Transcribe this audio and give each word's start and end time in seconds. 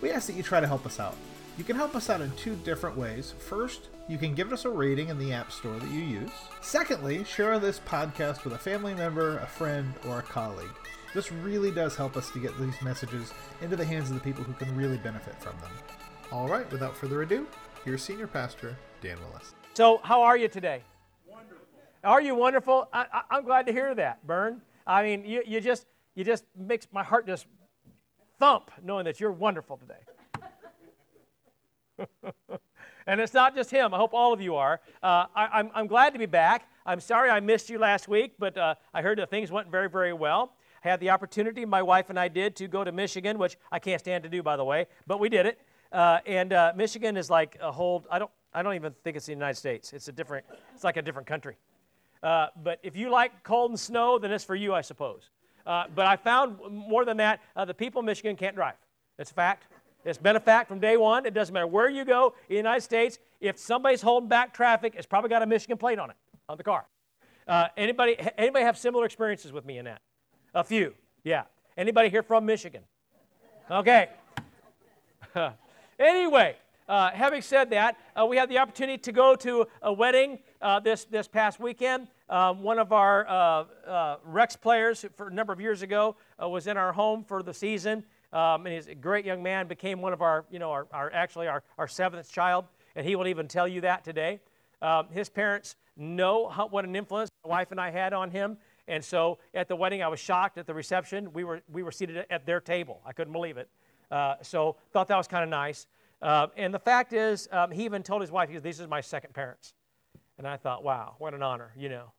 we 0.00 0.10
ask 0.10 0.26
that 0.26 0.34
you 0.34 0.42
try 0.42 0.60
to 0.60 0.66
help 0.66 0.86
us 0.86 0.98
out. 0.98 1.16
You 1.58 1.64
can 1.64 1.76
help 1.76 1.94
us 1.94 2.08
out 2.08 2.20
in 2.20 2.30
two 2.32 2.56
different 2.56 2.96
ways. 2.96 3.34
First, 3.38 3.88
you 4.08 4.18
can 4.18 4.34
give 4.34 4.52
us 4.52 4.64
a 4.64 4.70
rating 4.70 5.08
in 5.08 5.18
the 5.18 5.32
App 5.32 5.52
Store 5.52 5.78
that 5.78 5.90
you 5.90 6.00
use. 6.00 6.30
Secondly, 6.62 7.22
share 7.24 7.58
this 7.58 7.80
podcast 7.80 8.44
with 8.44 8.54
a 8.54 8.58
family 8.58 8.94
member, 8.94 9.38
a 9.38 9.46
friend, 9.46 9.92
or 10.08 10.20
a 10.20 10.22
colleague. 10.22 10.70
This 11.12 11.30
really 11.30 11.70
does 11.70 11.96
help 11.96 12.16
us 12.16 12.30
to 12.30 12.38
get 12.38 12.56
these 12.58 12.80
messages 12.82 13.32
into 13.60 13.76
the 13.76 13.84
hands 13.84 14.10
of 14.10 14.14
the 14.14 14.20
people 14.20 14.44
who 14.44 14.52
can 14.54 14.74
really 14.76 14.96
benefit 14.98 15.34
from 15.42 15.56
them. 15.60 15.70
All 16.32 16.48
right, 16.48 16.70
without 16.70 16.96
further 16.96 17.22
ado, 17.22 17.46
here's 17.84 18.02
Senior 18.02 18.26
Pastor 18.26 18.76
Dan 19.02 19.18
Willis. 19.20 19.52
So, 19.74 20.00
how 20.02 20.22
are 20.22 20.36
you 20.36 20.48
today? 20.48 20.82
Wonderful. 21.26 21.66
Are 22.04 22.22
you 22.22 22.34
wonderful? 22.34 22.88
I, 22.92 23.22
am 23.30 23.44
glad 23.44 23.66
to 23.66 23.72
hear 23.72 23.94
that, 23.94 24.24
Bern. 24.26 24.62
I 24.86 25.02
mean, 25.02 25.24
you, 25.24 25.42
you 25.46 25.60
just 25.60 25.86
you 26.14 26.24
just 26.24 26.44
makes 26.56 26.86
my 26.92 27.02
heart 27.02 27.26
just 27.26 27.46
thump 28.40 28.70
knowing 28.82 29.04
that 29.04 29.20
you're 29.20 29.30
wonderful 29.30 29.76
today. 29.76 30.00
and 33.06 33.20
it's 33.20 33.34
not 33.34 33.54
just 33.54 33.70
him. 33.70 33.92
I 33.92 33.98
hope 33.98 34.14
all 34.14 34.32
of 34.32 34.40
you 34.40 34.56
are. 34.56 34.80
Uh, 35.02 35.26
I, 35.36 35.70
am 35.74 35.86
glad 35.86 36.14
to 36.14 36.18
be 36.18 36.26
back. 36.26 36.66
I'm 36.86 37.00
sorry 37.00 37.28
I 37.28 37.38
missed 37.40 37.68
you 37.68 37.78
last 37.78 38.08
week, 38.08 38.32
but 38.38 38.56
uh, 38.56 38.74
I 38.94 39.02
heard 39.02 39.18
that 39.18 39.28
things 39.28 39.52
went 39.52 39.70
very, 39.70 39.90
very 39.90 40.14
well. 40.14 40.54
I 40.82 40.88
had 40.88 41.00
the 41.00 41.10
opportunity, 41.10 41.66
my 41.66 41.82
wife 41.82 42.08
and 42.08 42.18
I 42.18 42.28
did, 42.28 42.56
to 42.56 42.66
go 42.66 42.82
to 42.82 42.90
Michigan, 42.90 43.38
which 43.38 43.58
I 43.70 43.78
can't 43.78 44.00
stand 44.00 44.24
to 44.24 44.30
do, 44.30 44.42
by 44.42 44.56
the 44.56 44.64
way, 44.64 44.86
but 45.06 45.20
we 45.20 45.28
did 45.28 45.44
it. 45.44 45.60
Uh, 45.92 46.20
and 46.24 46.54
uh, 46.54 46.72
Michigan 46.74 47.18
is 47.18 47.28
like 47.28 47.58
a 47.60 47.70
whole, 47.70 48.06
I 48.10 48.18
don't, 48.18 48.30
I 48.54 48.62
don't 48.62 48.74
even 48.74 48.94
think 49.04 49.18
it's 49.18 49.26
the 49.26 49.32
United 49.32 49.58
States. 49.58 49.92
It's 49.92 50.08
a 50.08 50.12
different, 50.12 50.46
it's 50.74 50.84
like 50.84 50.96
a 50.96 51.02
different 51.02 51.28
country. 51.28 51.56
Uh, 52.22 52.46
but 52.62 52.78
if 52.82 52.96
you 52.96 53.10
like 53.10 53.42
cold 53.42 53.70
and 53.70 53.78
snow, 53.78 54.18
then 54.18 54.32
it's 54.32 54.44
for 54.44 54.54
you, 54.54 54.72
I 54.72 54.80
suppose. 54.80 55.28
Uh, 55.70 55.84
but 55.94 56.04
I 56.04 56.16
found 56.16 56.58
more 56.68 57.04
than 57.04 57.18
that, 57.18 57.40
uh, 57.54 57.64
the 57.64 57.72
people 57.72 58.00
in 58.00 58.06
Michigan 58.06 58.34
can't 58.34 58.56
drive. 58.56 58.74
It's 59.20 59.30
a 59.30 59.34
fact. 59.34 59.68
It's 60.04 60.18
been 60.18 60.34
a 60.34 60.40
fact 60.40 60.66
from 60.66 60.80
day 60.80 60.96
one. 60.96 61.26
It 61.26 61.32
doesn't 61.32 61.52
matter 61.52 61.68
where 61.68 61.88
you 61.88 62.04
go 62.04 62.34
in 62.48 62.54
the 62.54 62.56
United 62.56 62.80
States. 62.80 63.20
If 63.40 63.56
somebody's 63.56 64.02
holding 64.02 64.28
back 64.28 64.52
traffic, 64.52 64.94
it's 64.96 65.06
probably 65.06 65.30
got 65.30 65.42
a 65.42 65.46
Michigan 65.46 65.78
plate 65.78 66.00
on 66.00 66.10
it, 66.10 66.16
on 66.48 66.56
the 66.56 66.64
car. 66.64 66.86
Uh, 67.46 67.68
anybody, 67.76 68.16
anybody 68.36 68.64
have 68.64 68.76
similar 68.76 69.04
experiences 69.04 69.52
with 69.52 69.64
me 69.64 69.78
in 69.78 69.84
that? 69.84 70.02
A 70.56 70.64
few, 70.64 70.92
yeah. 71.22 71.44
Anybody 71.76 72.08
here 72.08 72.24
from 72.24 72.46
Michigan? 72.46 72.82
Okay. 73.70 74.08
anyway, 76.00 76.56
uh, 76.88 77.12
having 77.12 77.42
said 77.42 77.70
that, 77.70 77.96
uh, 78.20 78.26
we 78.26 78.36
had 78.36 78.48
the 78.48 78.58
opportunity 78.58 78.98
to 78.98 79.12
go 79.12 79.36
to 79.36 79.68
a 79.82 79.92
wedding 79.92 80.40
uh, 80.62 80.80
this, 80.80 81.04
this 81.04 81.28
past 81.28 81.60
weekend. 81.60 82.08
Um, 82.28 82.62
one 82.62 82.78
of 82.78 82.92
our 82.92 83.26
uh, 83.28 83.64
uh, 83.86 84.16
Rex 84.24 84.56
players 84.56 85.04
for 85.16 85.28
a 85.28 85.32
number 85.32 85.52
of 85.52 85.60
years 85.60 85.82
ago 85.82 86.16
uh, 86.42 86.48
was 86.48 86.66
in 86.66 86.76
our 86.76 86.92
home 86.92 87.24
for 87.24 87.42
the 87.42 87.54
season. 87.54 88.04
Um, 88.32 88.66
and 88.66 88.74
he's 88.74 88.86
a 88.86 88.94
great 88.94 89.24
young 89.24 89.42
man, 89.42 89.66
became 89.66 90.00
one 90.00 90.12
of 90.12 90.22
our, 90.22 90.44
you 90.50 90.58
know, 90.58 90.70
our, 90.70 90.86
our 90.92 91.12
actually 91.12 91.48
our, 91.48 91.62
our 91.78 91.88
seventh 91.88 92.30
child, 92.30 92.64
and 92.94 93.04
he 93.04 93.16
will 93.16 93.26
even 93.26 93.48
tell 93.48 93.66
you 93.66 93.80
that 93.80 94.04
today. 94.04 94.40
Um, 94.82 95.08
his 95.10 95.28
parents 95.28 95.74
know 95.96 96.48
how, 96.48 96.68
what 96.68 96.84
an 96.84 96.94
influence 96.94 97.30
my 97.44 97.50
wife 97.50 97.72
and 97.72 97.80
I 97.80 97.90
had 97.90 98.12
on 98.12 98.30
him, 98.30 98.56
and 98.86 99.04
so 99.04 99.38
at 99.52 99.66
the 99.66 99.74
wedding, 99.74 100.02
I 100.02 100.08
was 100.08 100.20
shocked 100.20 100.58
at 100.58 100.66
the 100.66 100.74
reception. 100.74 101.32
We 101.32 101.42
were, 101.42 101.60
we 101.72 101.82
were 101.82 101.90
seated 101.90 102.24
at 102.30 102.46
their 102.46 102.60
table. 102.60 103.00
I 103.04 103.12
couldn't 103.12 103.32
believe 103.32 103.56
it. 103.56 103.68
Uh, 104.10 104.36
so 104.42 104.76
thought 104.92 105.08
that 105.08 105.16
was 105.16 105.26
kind 105.26 105.42
of 105.42 105.50
nice. 105.50 105.86
Uh, 106.22 106.48
and 106.56 106.72
the 106.72 106.78
fact 106.78 107.12
is, 107.12 107.48
um, 107.50 107.70
he 107.70 107.84
even 107.84 108.02
told 108.02 108.20
his 108.20 108.30
wife, 108.30 108.48
he 108.48 108.54
goes, 108.54 108.62
these 108.62 108.80
are 108.80 108.86
my 108.86 109.00
second 109.00 109.32
parents. 109.32 109.74
And 110.40 110.48
I 110.48 110.56
thought, 110.56 110.82
wow, 110.82 111.16
what 111.18 111.34
an 111.34 111.42
honor, 111.42 111.70
you 111.76 111.90
know 111.90 112.12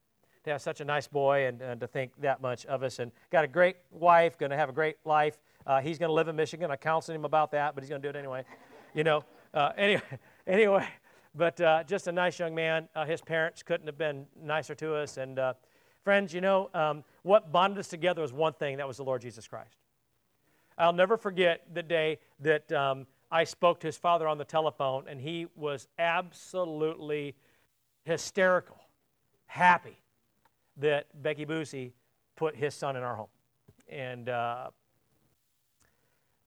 to 0.44 0.50
have 0.50 0.62
such 0.62 0.82
a 0.82 0.86
nice 0.86 1.08
boy 1.08 1.46
and, 1.46 1.62
and 1.62 1.80
to 1.80 1.88
think 1.88 2.12
that 2.22 2.42
much 2.42 2.66
of 2.66 2.84
us. 2.84 3.00
And 3.00 3.12
got 3.32 3.44
a 3.44 3.48
great 3.48 3.78
wife, 3.92 4.38
going 4.38 4.50
to 4.50 4.58
have 4.58 4.70
a 4.70 4.74
great 4.74 4.98
life. 5.06 5.38
Uh, 5.68 5.82
he's 5.82 6.00
going 6.00 6.10
to 6.10 6.14
live 6.14 6.28
in 6.28 6.36
Michigan. 6.36 6.72
I 6.72 6.76
counseled 6.78 7.16
him 7.16 7.26
about 7.26 7.52
that, 7.52 7.76
but 7.76 7.84
he's 7.84 7.90
going 7.90 8.02
to 8.02 8.12
do 8.12 8.18
it 8.18 8.20
anyway. 8.20 8.44
You 8.96 9.04
know, 9.04 9.24
uh, 9.54 9.72
anyway, 9.78 10.02
anyway, 10.48 10.88
but 11.36 11.62
uh, 11.62 11.84
just 11.84 12.08
a 12.08 12.12
nice 12.12 12.40
young 12.40 12.56
man. 12.56 12.90
Uh, 12.96 13.06
his 13.06 13.22
parents 13.22 13.62
couldn't 13.62 13.86
have 13.86 13.98
been 13.98 14.26
nicer 14.42 14.74
to 14.76 14.96
us. 14.96 15.18
And 15.18 15.38
uh, 15.38 15.54
friends, 16.04 16.34
you 16.34 16.42
know, 16.42 16.70
um, 16.74 17.04
what 17.22 17.52
bonded 17.52 17.78
us 17.78 17.88
together 17.88 18.22
was 18.22 18.34
one 18.34 18.54
thing 18.54 18.78
that 18.78 18.88
was 18.88 18.98
the 18.98 19.04
Lord 19.04 19.22
Jesus 19.22 19.48
Christ. 19.48 19.78
I'll 20.78 20.94
never 20.94 21.18
forget 21.18 21.62
the 21.72 21.84
day 21.84 22.18
that 22.40 22.72
um, 22.72 23.06
I 23.30 23.44
spoke 23.44 23.80
to 23.82 23.88
his 23.88 23.98
father 23.98 24.28
on 24.28 24.40
the 24.40 24.46
telephone, 24.46 25.06
and 25.08 25.22
he 25.22 25.46
was 25.56 25.88
absolutely 26.00 27.36
hysterical, 28.04 28.78
happy 29.46 30.02
that 30.78 31.08
Becky 31.22 31.46
Boosie 31.46 31.92
put 32.36 32.56
his 32.56 32.74
son 32.74 32.96
in 32.96 33.04
our 33.04 33.16
home. 33.16 33.28
And 33.88 34.30
uh, 34.30 34.70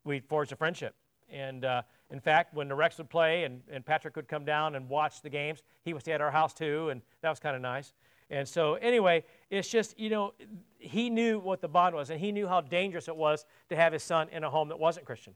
we 0.04 0.20
forged 0.20 0.53
a 0.53 0.56
friendship. 0.56 0.94
And 1.31 1.65
uh, 1.65 1.82
in 2.10 2.20
fact, 2.20 2.54
when 2.54 2.69
the 2.69 2.75
Rex 2.75 2.98
would 2.98 3.10
play 3.10 3.44
and, 3.44 3.62
and 3.70 3.84
Patrick 3.84 4.16
would 4.16 4.28
come 4.28 4.44
down 4.44 4.75
and 4.75 4.88
watch 4.88 5.22
the 5.22 5.31
games, 5.31 5.62
he 5.82 5.92
would 5.92 6.03
stay 6.03 6.12
at 6.12 6.20
our 6.20 6.31
house 6.31 6.54
too, 6.54 6.91
and 6.91 7.03
that 7.22 7.31
was 7.31 7.41
kind 7.41 7.56
of 7.56 7.62
nice. 7.62 7.92
And 8.31 8.48
so, 8.48 8.75
anyway, 8.75 9.25
it's 9.50 9.69
just, 9.69 9.98
you 9.98 10.09
know, 10.10 10.32
he 10.78 11.10
knew 11.10 11.38
what 11.38 11.60
the 11.60 11.69
bond 11.69 11.94
was, 11.94 12.10
and 12.10 12.19
he 12.19 12.32
knew 12.32 12.48
how 12.48 12.60
dangerous 12.60 13.09
it 13.09 13.16
was 13.16 13.44
to 13.69 13.76
have 13.76 13.92
his 13.92 14.03
son 14.03 14.28
in 14.31 14.44
a 14.44 14.50
home 14.50 14.69
that 14.69 14.78
wasn't 14.78 15.06
Christian. 15.06 15.34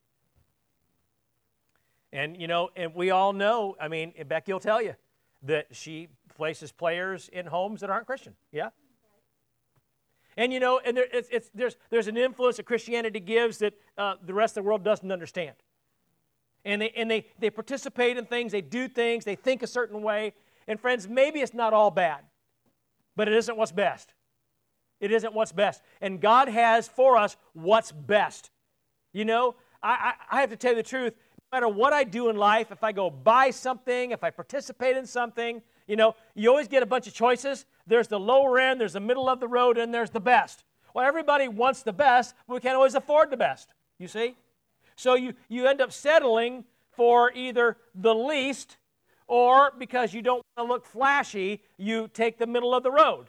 And, 2.13 2.41
you 2.41 2.47
know, 2.47 2.71
and 2.75 2.95
we 2.95 3.11
all 3.11 3.33
know, 3.35 3.77
I 3.79 3.89
mean, 3.89 4.15
Becky 4.27 4.53
will 4.53 4.61
tell 4.61 4.81
you 4.81 4.95
that 5.43 5.67
she 5.73 6.09
places 6.37 6.73
players 6.73 7.29
in 7.33 7.47
homes 7.47 7.81
that 7.81 7.91
aren't 7.91 8.07
Christian. 8.07 8.35
Yeah? 8.53 8.71
And 10.37 10.53
you 10.53 10.61
know, 10.61 10.81
and 10.85 10.97
there, 10.97 11.07
it's, 11.13 11.29
it's, 11.33 11.51
there's, 11.55 11.77
there's 11.91 12.07
an 12.07 12.17
influence 12.17 12.59
that 12.59 12.67
Christianity 12.67 13.21
gives 13.21 13.59
that 13.59 13.75
uh, 13.97 14.15
the 14.25 14.35
rest 14.35 14.57
of 14.57 14.63
the 14.63 14.69
world 14.69 14.85
doesn't 14.85 15.11
understand. 15.11 15.57
And, 16.65 16.83
they, 16.83 16.91
and 16.91 17.11
they, 17.11 17.27
they 17.39 17.51
participate 17.51 18.17
in 18.17 18.25
things, 18.25 18.53
they 18.53 18.61
do 18.61 18.89
things, 18.89 19.25
they 19.25 19.35
think 19.35 19.63
a 19.63 19.67
certain 19.67 20.03
way. 20.03 20.35
And 20.67 20.79
friends, 20.79 21.09
maybe 21.09 21.41
it's 21.41 21.55
not 21.55 21.73
all 21.73 21.91
bad, 21.91 22.21
but 23.17 23.27
it 23.27 23.35
isn't 23.35 23.57
what's 23.57 23.73
best. 23.73 24.15
It 25.01 25.13
isn't 25.13 25.35
what's 25.35 25.53
best. 25.53 25.83
And 26.01 26.21
God 26.21 26.49
has 26.49 26.89
for 26.89 27.17
us 27.17 27.37
what's 27.53 27.91
best. 27.91 28.51
You 29.13 29.25
know, 29.25 29.55
I, 29.83 30.15
I, 30.31 30.39
I 30.39 30.41
have 30.41 30.51
to 30.51 30.57
tell 30.57 30.73
you 30.73 30.77
the 30.77 30.83
truth. 30.83 31.15
No 31.51 31.57
matter 31.57 31.69
what 31.69 31.95
I 31.95 32.05
do 32.05 32.29
in 32.29 32.37
life, 32.37 32.71
if 32.71 32.85
I 32.85 32.93
go 32.93 33.09
buy 33.09 33.51
something, 33.51 34.11
if 34.11 34.23
I 34.23 34.29
participate 34.29 34.99
in 34.99 35.07
something, 35.07 35.63
you 35.87 35.97
know, 35.97 36.15
you 36.35 36.51
always 36.51 36.69
get 36.69 36.83
a 36.83 36.87
bunch 36.87 37.07
of 37.07 37.15
choices. 37.15 37.65
There's 37.87 38.09
the 38.09 38.21
lower 38.21 38.59
end, 38.59 38.79
there's 38.79 38.93
the 38.93 39.01
middle 39.01 39.31
of 39.31 39.41
the 39.41 39.49
road, 39.49 39.79
and 39.79 39.93
there's 39.95 40.11
the 40.11 40.21
best. 40.21 40.65
Well, 40.93 41.07
everybody 41.07 41.49
wants 41.49 41.83
the 41.83 41.93
best, 41.93 42.35
but 42.47 42.55
we 42.55 42.61
can't 42.61 42.77
always 42.77 42.95
afford 42.95 43.31
the 43.31 43.39
best, 43.39 43.73
you 43.99 44.09
see? 44.09 44.37
So 44.95 45.15
you, 45.15 45.33
you 45.49 45.67
end 45.67 45.81
up 45.81 45.91
settling 45.91 46.65
for 46.91 47.33
either 47.33 47.79
the 47.95 48.15
least 48.15 48.77
or 49.27 49.73
because 49.79 50.13
you 50.13 50.21
don't 50.21 50.43
want 50.57 50.69
to 50.69 50.73
look 50.73 50.85
flashy, 50.85 51.63
you 51.79 52.09
take 52.13 52.39
the 52.39 52.47
middle 52.47 52.75
of 52.75 52.83
the 52.83 52.91
road. 52.91 53.29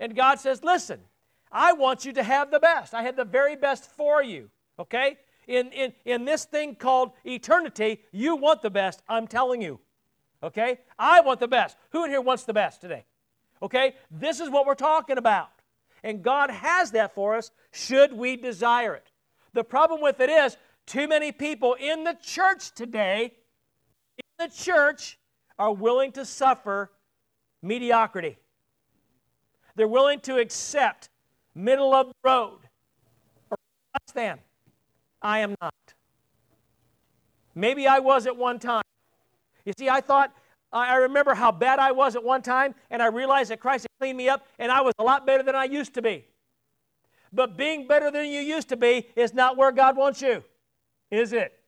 And 0.00 0.16
God 0.16 0.40
says, 0.40 0.64
listen, 0.64 1.00
I 1.52 1.72
want 1.72 2.04
you 2.04 2.12
to 2.14 2.22
have 2.24 2.50
the 2.50 2.58
best. 2.58 2.94
I 2.94 3.02
had 3.02 3.16
the 3.16 3.24
very 3.24 3.54
best 3.54 3.84
for 3.84 4.22
you, 4.22 4.50
okay? 4.78 5.18
In, 5.46 5.70
in, 5.72 5.92
in 6.04 6.24
this 6.24 6.44
thing 6.44 6.74
called 6.74 7.12
eternity, 7.24 8.00
you 8.12 8.36
want 8.36 8.62
the 8.62 8.70
best, 8.70 9.02
I'm 9.08 9.26
telling 9.26 9.60
you. 9.62 9.80
Okay? 10.42 10.78
I 10.98 11.20
want 11.20 11.40
the 11.40 11.48
best. 11.48 11.76
Who 11.90 12.04
in 12.04 12.10
here 12.10 12.20
wants 12.20 12.44
the 12.44 12.52
best 12.52 12.80
today? 12.80 13.04
Okay? 13.62 13.94
This 14.10 14.40
is 14.40 14.50
what 14.50 14.66
we're 14.66 14.74
talking 14.74 15.18
about. 15.18 15.48
And 16.02 16.22
God 16.22 16.50
has 16.50 16.90
that 16.92 17.14
for 17.14 17.36
us 17.36 17.50
should 17.72 18.12
we 18.12 18.36
desire 18.36 18.94
it. 18.94 19.10
The 19.54 19.64
problem 19.64 20.02
with 20.02 20.20
it 20.20 20.28
is 20.28 20.56
too 20.86 21.08
many 21.08 21.32
people 21.32 21.74
in 21.74 22.04
the 22.04 22.16
church 22.22 22.74
today, 22.74 23.32
in 24.18 24.46
the 24.46 24.54
church, 24.54 25.18
are 25.58 25.72
willing 25.72 26.12
to 26.12 26.24
suffer 26.24 26.90
mediocrity. 27.62 28.36
They're 29.76 29.88
willing 29.88 30.20
to 30.20 30.36
accept 30.36 31.08
middle 31.54 31.94
of 31.94 32.08
the 32.08 32.14
road 32.22 32.58
or 33.50 33.56
less 33.94 34.12
than. 34.14 34.38
I 35.24 35.38
am 35.38 35.54
not. 35.60 35.74
Maybe 37.54 37.86
I 37.86 37.98
was 37.98 38.26
at 38.26 38.36
one 38.36 38.58
time. 38.58 38.82
You 39.64 39.72
see, 39.78 39.88
I 39.88 40.02
thought, 40.02 40.32
I 40.70 40.96
remember 40.96 41.34
how 41.34 41.50
bad 41.50 41.78
I 41.78 41.92
was 41.92 42.14
at 42.14 42.22
one 42.22 42.42
time, 42.42 42.74
and 42.90 43.02
I 43.02 43.06
realized 43.06 43.50
that 43.50 43.60
Christ 43.60 43.84
had 43.84 43.98
cleaned 43.98 44.18
me 44.18 44.28
up, 44.28 44.46
and 44.58 44.70
I 44.70 44.82
was 44.82 44.92
a 44.98 45.02
lot 45.02 45.24
better 45.24 45.42
than 45.42 45.54
I 45.54 45.64
used 45.64 45.94
to 45.94 46.02
be. 46.02 46.26
But 47.32 47.56
being 47.56 47.86
better 47.86 48.10
than 48.10 48.26
you 48.26 48.40
used 48.40 48.68
to 48.68 48.76
be 48.76 49.08
is 49.16 49.32
not 49.32 49.56
where 49.56 49.72
God 49.72 49.96
wants 49.96 50.20
you, 50.20 50.44
is 51.10 51.32
it? 51.32 51.58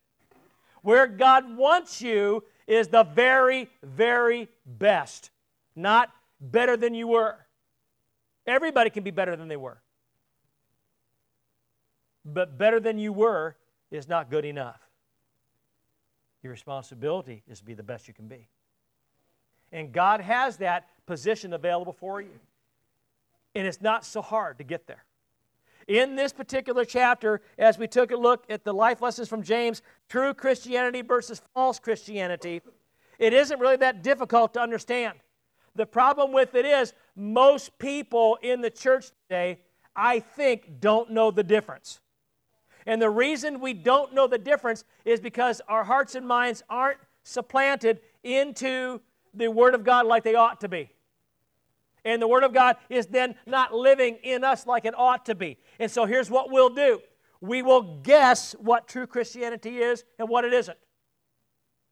Where 0.81 1.07
God 1.07 1.57
wants 1.57 2.01
you 2.01 2.43
is 2.67 2.89
the 2.89 3.03
very, 3.03 3.69
very 3.81 4.49
best, 4.65 5.31
not 5.75 6.11
better 6.39 6.77
than 6.77 6.93
you 6.93 7.07
were. 7.07 7.35
Everybody 8.45 8.89
can 8.89 9.03
be 9.03 9.11
better 9.11 9.35
than 9.35 9.47
they 9.47 9.57
were. 9.57 9.81
But 12.33 12.57
better 12.57 12.79
than 12.79 12.99
you 12.99 13.13
were 13.13 13.55
is 13.89 14.07
not 14.07 14.29
good 14.29 14.43
enough. 14.43 14.81
Your 16.43 16.51
responsibility 16.51 17.43
is 17.47 17.59
to 17.59 17.65
be 17.65 17.73
the 17.73 17.83
best 17.83 18.07
you 18.07 18.13
can 18.13 18.27
be. 18.27 18.47
And 19.71 19.91
God 19.91 20.21
has 20.21 20.57
that 20.57 20.87
position 21.05 21.53
available 21.53 21.93
for 21.93 22.21
you. 22.21 22.39
And 23.55 23.65
it's 23.65 23.81
not 23.81 24.05
so 24.05 24.21
hard 24.21 24.57
to 24.57 24.63
get 24.63 24.87
there. 24.87 25.03
In 25.87 26.15
this 26.15 26.33
particular 26.33 26.83
chapter, 26.83 27.41
as 27.57 27.77
we 27.77 27.87
took 27.87 28.11
a 28.11 28.17
look 28.17 28.43
at 28.49 28.65
the 28.65 28.73
life 28.73 29.01
lessons 29.01 29.29
from 29.29 29.41
James, 29.41 29.81
true 30.09 30.33
Christianity 30.33 31.01
versus 31.01 31.41
false 31.53 31.79
Christianity, 31.79 32.61
it 33.19 33.33
isn't 33.33 33.59
really 33.59 33.77
that 33.77 34.03
difficult 34.03 34.53
to 34.55 34.61
understand. 34.61 35.17
The 35.75 35.85
problem 35.85 36.33
with 36.33 36.55
it 36.55 36.65
is 36.65 36.93
most 37.15 37.77
people 37.79 38.37
in 38.41 38.61
the 38.61 38.69
church 38.69 39.11
today, 39.29 39.59
I 39.95 40.19
think, 40.19 40.81
don't 40.81 41.11
know 41.11 41.31
the 41.31 41.43
difference. 41.43 42.01
And 42.87 43.01
the 43.01 43.09
reason 43.09 43.59
we 43.59 43.73
don't 43.73 44.13
know 44.13 44.27
the 44.27 44.37
difference 44.37 44.85
is 45.03 45.19
because 45.19 45.61
our 45.67 45.83
hearts 45.83 46.15
and 46.15 46.25
minds 46.25 46.63
aren't 46.69 46.99
supplanted 47.23 47.99
into 48.23 49.01
the 49.33 49.49
Word 49.51 49.75
of 49.75 49.83
God 49.83 50.07
like 50.07 50.23
they 50.23 50.35
ought 50.35 50.61
to 50.61 50.69
be. 50.69 50.89
And 52.05 52.21
the 52.21 52.29
Word 52.29 52.45
of 52.45 52.53
God 52.53 52.77
is 52.89 53.05
then 53.07 53.35
not 53.45 53.73
living 53.73 54.17
in 54.23 54.45
us 54.45 54.65
like 54.65 54.85
it 54.85 54.97
ought 54.97 55.25
to 55.25 55.35
be. 55.35 55.57
And 55.79 55.91
so 55.91 56.05
here's 56.05 56.31
what 56.31 56.49
we'll 56.49 56.69
do 56.69 57.01
we 57.41 57.61
will 57.61 57.99
guess 58.01 58.53
what 58.53 58.87
true 58.87 59.05
Christianity 59.05 59.79
is 59.79 60.05
and 60.17 60.29
what 60.29 60.45
it 60.45 60.53
isn't. 60.53 60.77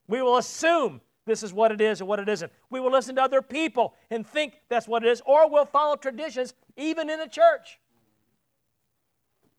We 0.08 0.22
will 0.22 0.38
assume 0.38 1.02
this 1.26 1.44
is 1.44 1.52
what 1.52 1.72
it 1.72 1.82
is 1.82 2.00
and 2.00 2.08
what 2.08 2.20
it 2.20 2.30
isn't. 2.30 2.52
We 2.70 2.80
will 2.80 2.92
listen 2.92 3.16
to 3.18 3.22
other 3.22 3.42
people 3.42 3.96
and 4.10 4.26
think 4.26 4.62
that's 4.70 4.88
what 4.88 5.04
it 5.04 5.10
is, 5.10 5.22
or 5.26 5.50
we'll 5.50 5.66
follow 5.66 5.98
traditions, 5.98 6.54
even 6.78 7.10
in 7.10 7.20
the 7.20 7.28
church, 7.28 7.80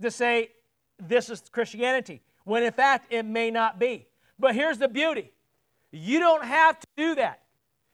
to 0.01 0.11
say 0.11 0.51
this 0.99 1.31
is 1.31 1.43
Christianity, 1.51 2.23
when 2.45 2.63
in 2.63 2.73
fact 2.73 3.13
it 3.13 3.25
may 3.25 3.51
not 3.51 3.79
be. 3.79 4.07
But 4.39 4.55
here's 4.55 4.79
the 4.79 4.89
beauty 4.89 5.33
you 5.93 6.19
don't 6.19 6.45
have 6.45 6.79
to 6.79 6.87
do 6.97 7.15
that. 7.15 7.41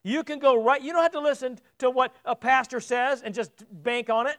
You 0.04 0.24
can 0.24 0.38
go 0.38 0.62
right, 0.62 0.82
you 0.82 0.92
don't 0.92 1.02
have 1.02 1.12
to 1.12 1.20
listen 1.20 1.58
to 1.78 1.90
what 1.90 2.14
a 2.24 2.34
pastor 2.34 2.80
says 2.80 3.22
and 3.22 3.34
just 3.34 3.52
bank 3.70 4.10
on 4.10 4.26
it. 4.26 4.36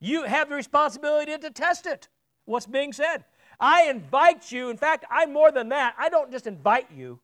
You 0.00 0.24
have 0.24 0.48
the 0.48 0.54
responsibility 0.54 1.36
to 1.36 1.50
test 1.50 1.86
it, 1.86 2.08
what's 2.44 2.66
being 2.66 2.92
said. 2.92 3.24
I 3.58 3.84
invite 3.84 4.52
you, 4.52 4.70
in 4.70 4.76
fact, 4.76 5.04
I'm 5.10 5.32
more 5.32 5.50
than 5.50 5.70
that. 5.70 5.94
I 5.98 6.08
don't 6.08 6.30
just 6.30 6.46
invite 6.46 6.88
you. 6.94 7.20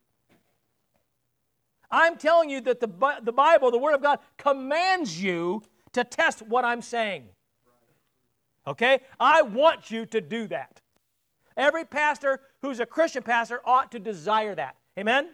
I'm 1.91 2.17
telling 2.17 2.51
you 2.51 2.61
that 2.63 2.81
the, 2.81 2.89
the 3.23 3.33
Bible, 3.33 3.71
the 3.71 3.79
Word 3.79 3.95
of 3.95 4.03
God, 4.03 4.21
commands 4.37 5.23
you 5.23 5.63
to 5.93 6.05
test 6.05 6.43
what 6.43 6.65
I'm 6.65 6.83
saying. 6.83 7.25
Okay? 8.71 9.01
I 9.19 9.43
want 9.43 9.91
you 9.91 10.07
to 10.07 10.21
do 10.21 10.47
that. 10.47 10.81
Every 11.57 11.85
pastor 11.85 12.41
who's 12.63 12.79
a 12.79 12.87
Christian 12.87 13.25
pastor 13.25 13.61
ought 13.65 13.91
to 13.93 13.99
desire 13.99 14.55
that. 14.55 14.77
Amen? 14.97 15.31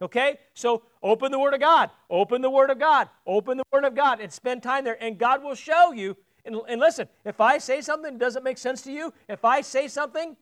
Okay? 0.00 0.38
So 0.54 0.82
open 1.02 1.30
the 1.30 1.38
Word 1.38 1.52
of 1.52 1.60
God. 1.60 1.90
Open 2.08 2.40
the 2.40 2.48
Word 2.48 2.70
of 2.70 2.78
God. 2.78 3.10
Open 3.26 3.58
the 3.58 3.64
Word 3.70 3.84
of 3.84 3.94
God 3.94 4.18
and 4.20 4.32
spend 4.32 4.62
time 4.62 4.84
there. 4.84 4.96
And 5.02 5.18
God 5.18 5.44
will 5.44 5.54
show 5.54 5.92
you. 5.92 6.16
And, 6.46 6.56
and 6.70 6.80
listen, 6.80 7.06
if 7.26 7.38
I 7.38 7.58
say 7.58 7.82
something 7.82 8.14
that 8.14 8.18
doesn't 8.18 8.44
make 8.44 8.56
sense 8.56 8.80
to 8.82 8.92
you, 8.92 9.12
if 9.28 9.44
I 9.44 9.60
say 9.60 9.86
something 9.86 10.38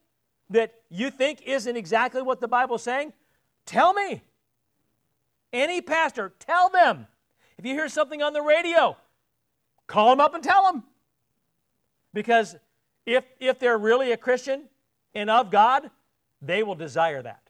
that 0.50 0.75
you 0.88 1.10
think 1.10 1.43
isn't 1.43 1.76
exactly 1.76 2.22
what 2.22 2.40
the 2.40 2.46
Bible's 2.46 2.84
saying, 2.84 3.12
tell 3.66 3.93
me. 3.93 4.22
Any 5.52 5.81
pastor, 5.81 6.32
tell 6.38 6.69
them. 6.69 7.08
If 7.58 7.66
you 7.66 7.75
hear 7.75 7.88
something 7.88 8.22
on 8.22 8.32
the 8.32 8.43
radio, 8.43 8.96
call 9.88 10.10
them 10.10 10.20
up 10.20 10.34
and 10.34 10.44
tell 10.44 10.62
them. 10.70 10.84
Because 12.12 12.56
if, 13.06 13.25
if 13.40 13.58
they're 13.58 13.78
really 13.78 14.12
a 14.12 14.16
Christian 14.16 14.64
and 15.14 15.31
of 15.31 15.50
God, 15.50 15.90
they 16.40 16.62
will 16.62 16.75
desire 16.75 17.22
that. 17.22 17.43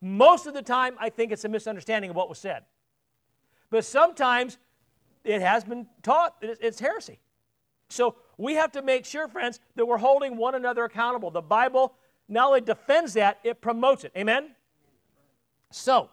Most 0.00 0.46
of 0.46 0.54
the 0.54 0.62
time, 0.62 0.96
I 0.98 1.08
think 1.08 1.32
it's 1.32 1.44
a 1.44 1.48
misunderstanding 1.48 2.10
of 2.10 2.16
what 2.16 2.28
was 2.28 2.38
said. 2.38 2.64
But 3.70 3.84
sometimes 3.84 4.58
it 5.24 5.40
has 5.40 5.64
been 5.64 5.86
taught 6.02 6.36
it's 6.40 6.78
heresy. 6.78 7.18
So 7.88 8.16
we 8.36 8.54
have 8.54 8.72
to 8.72 8.82
make 8.82 9.04
sure, 9.04 9.28
friends, 9.28 9.60
that 9.76 9.86
we're 9.86 9.96
holding 9.96 10.36
one 10.36 10.54
another 10.54 10.84
accountable. 10.84 11.30
The 11.30 11.40
Bible 11.40 11.94
not 12.28 12.48
only 12.48 12.60
defends 12.60 13.14
that, 13.14 13.38
it 13.44 13.60
promotes 13.60 14.04
it. 14.04 14.12
Amen? 14.16 14.50
So, 15.70 16.10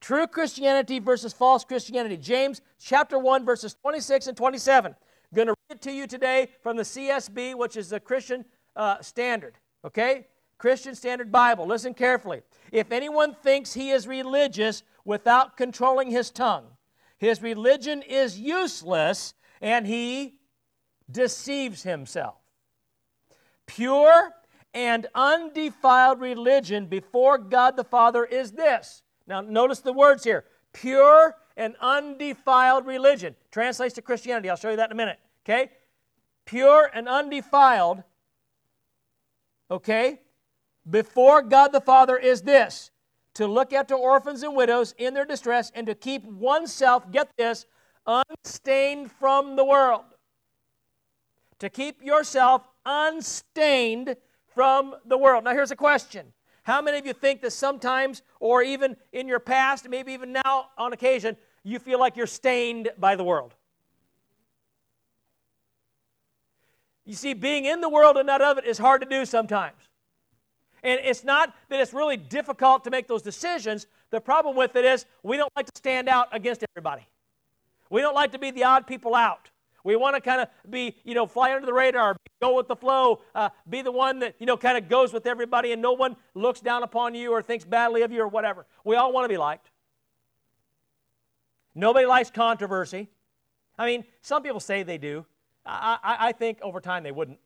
true 0.00 0.26
Christianity 0.26 0.98
versus 0.98 1.32
false 1.32 1.64
Christianity. 1.64 2.16
James 2.16 2.60
chapter 2.80 3.18
1, 3.18 3.44
verses 3.44 3.74
26 3.74 4.28
and 4.28 4.36
27. 4.36 4.94
Going 5.34 5.48
to 5.48 5.54
read 5.68 5.76
it 5.76 5.82
to 5.82 5.92
you 5.92 6.06
today 6.06 6.48
from 6.62 6.76
the 6.76 6.82
CSB, 6.82 7.54
which 7.54 7.76
is 7.76 7.88
the 7.88 8.00
Christian 8.00 8.44
uh, 8.74 9.00
Standard. 9.00 9.58
Okay? 9.84 10.26
Christian 10.58 10.94
Standard 10.94 11.30
Bible. 11.30 11.66
Listen 11.66 11.94
carefully. 11.94 12.42
If 12.72 12.92
anyone 12.92 13.34
thinks 13.34 13.74
he 13.74 13.90
is 13.90 14.06
religious 14.06 14.82
without 15.04 15.56
controlling 15.56 16.10
his 16.10 16.30
tongue, 16.30 16.66
his 17.18 17.42
religion 17.42 18.02
is 18.02 18.38
useless 18.38 19.34
and 19.60 19.86
he 19.86 20.34
deceives 21.10 21.82
himself. 21.82 22.36
Pure 23.66 24.32
and 24.74 25.06
undefiled 25.14 26.20
religion 26.20 26.86
before 26.86 27.38
God 27.38 27.76
the 27.76 27.84
Father 27.84 28.24
is 28.24 28.52
this. 28.52 29.02
Now, 29.26 29.40
notice 29.40 29.80
the 29.80 29.92
words 29.92 30.24
here 30.24 30.44
pure 30.72 31.34
and 31.56 31.74
undefiled 31.80 32.86
religion. 32.86 33.34
Translates 33.50 33.94
to 33.94 34.02
Christianity. 34.02 34.50
I'll 34.50 34.56
show 34.56 34.70
you 34.70 34.76
that 34.76 34.90
in 34.90 34.92
a 34.92 34.96
minute. 34.96 35.18
Okay? 35.44 35.70
Pure 36.44 36.90
and 36.94 37.08
undefiled. 37.08 38.02
Okay? 39.70 40.20
before 40.88 41.42
God 41.42 41.68
the 41.68 41.80
Father 41.80 42.16
is 42.16 42.42
this 42.42 42.90
to 43.34 43.46
look 43.46 43.72
after 43.72 43.94
orphans 43.94 44.42
and 44.42 44.56
widows 44.56 44.94
in 44.98 45.14
their 45.14 45.24
distress 45.24 45.70
and 45.74 45.86
to 45.86 45.94
keep 45.94 46.24
oneself, 46.24 47.10
get 47.10 47.30
this, 47.36 47.66
unstained 48.06 49.10
from 49.12 49.56
the 49.56 49.64
world. 49.64 50.04
To 51.58 51.68
keep 51.68 52.02
yourself 52.02 52.66
unstained 52.84 54.16
from 54.54 54.94
the 55.04 55.18
world. 55.18 55.44
Now, 55.44 55.52
here's 55.52 55.70
a 55.70 55.76
question 55.76 56.32
How 56.62 56.80
many 56.80 56.98
of 56.98 57.06
you 57.06 57.12
think 57.12 57.42
that 57.42 57.52
sometimes, 57.52 58.22
or 58.40 58.62
even 58.62 58.96
in 59.12 59.26
your 59.28 59.40
past, 59.40 59.88
maybe 59.88 60.12
even 60.12 60.32
now 60.32 60.68
on 60.78 60.92
occasion, 60.92 61.36
you 61.70 61.78
feel 61.78 61.98
like 61.98 62.16
you're 62.16 62.26
stained 62.26 62.90
by 62.98 63.16
the 63.16 63.24
world? 63.24 63.54
You 67.04 67.14
see, 67.14 67.34
being 67.34 67.64
in 67.64 67.80
the 67.80 67.88
world 67.88 68.16
and 68.16 68.26
not 68.26 68.42
of 68.42 68.58
it 68.58 68.64
is 68.64 68.78
hard 68.78 69.00
to 69.02 69.08
do 69.08 69.24
sometimes. 69.24 69.76
And 70.82 71.00
it's 71.02 71.24
not 71.24 71.54
that 71.68 71.80
it's 71.80 71.92
really 71.92 72.16
difficult 72.16 72.84
to 72.84 72.90
make 72.90 73.08
those 73.08 73.22
decisions. 73.22 73.86
The 74.10 74.20
problem 74.20 74.56
with 74.56 74.76
it 74.76 74.84
is 74.84 75.06
we 75.22 75.36
don't 75.36 75.50
like 75.56 75.66
to 75.66 75.72
stand 75.76 76.08
out 76.08 76.28
against 76.32 76.64
everybody. 76.72 77.06
We 77.90 78.00
don't 78.00 78.14
like 78.14 78.32
to 78.32 78.38
be 78.38 78.50
the 78.50 78.64
odd 78.64 78.86
people 78.86 79.14
out. 79.14 79.50
We 79.82 79.94
want 79.94 80.16
to 80.16 80.20
kind 80.20 80.40
of 80.40 80.48
be, 80.68 80.96
you 81.04 81.14
know, 81.14 81.26
fly 81.26 81.54
under 81.54 81.64
the 81.64 81.72
radar, 81.72 82.16
go 82.42 82.56
with 82.56 82.66
the 82.66 82.74
flow, 82.74 83.20
uh, 83.36 83.50
be 83.68 83.82
the 83.82 83.92
one 83.92 84.18
that, 84.18 84.34
you 84.40 84.46
know, 84.46 84.56
kind 84.56 84.76
of 84.76 84.88
goes 84.88 85.12
with 85.12 85.26
everybody 85.26 85.72
and 85.72 85.80
no 85.80 85.92
one 85.92 86.16
looks 86.34 86.60
down 86.60 86.82
upon 86.82 87.14
you 87.14 87.30
or 87.30 87.40
thinks 87.40 87.64
badly 87.64 88.02
of 88.02 88.10
you 88.10 88.20
or 88.22 88.28
whatever. 88.28 88.66
We 88.84 88.96
all 88.96 89.12
want 89.12 89.24
to 89.24 89.28
be 89.28 89.36
liked. 89.36 89.70
Nobody 91.76 92.06
likes 92.06 92.30
controversy. 92.30 93.10
I 93.78 93.84
mean, 93.84 94.04
some 94.22 94.42
people 94.42 94.60
say 94.60 94.82
they 94.82 94.96
do. 94.96 95.26
I, 95.64 95.98
I, 96.02 96.28
I 96.28 96.32
think 96.32 96.58
over 96.62 96.80
time 96.80 97.02
they 97.02 97.12
wouldn't. 97.12 97.38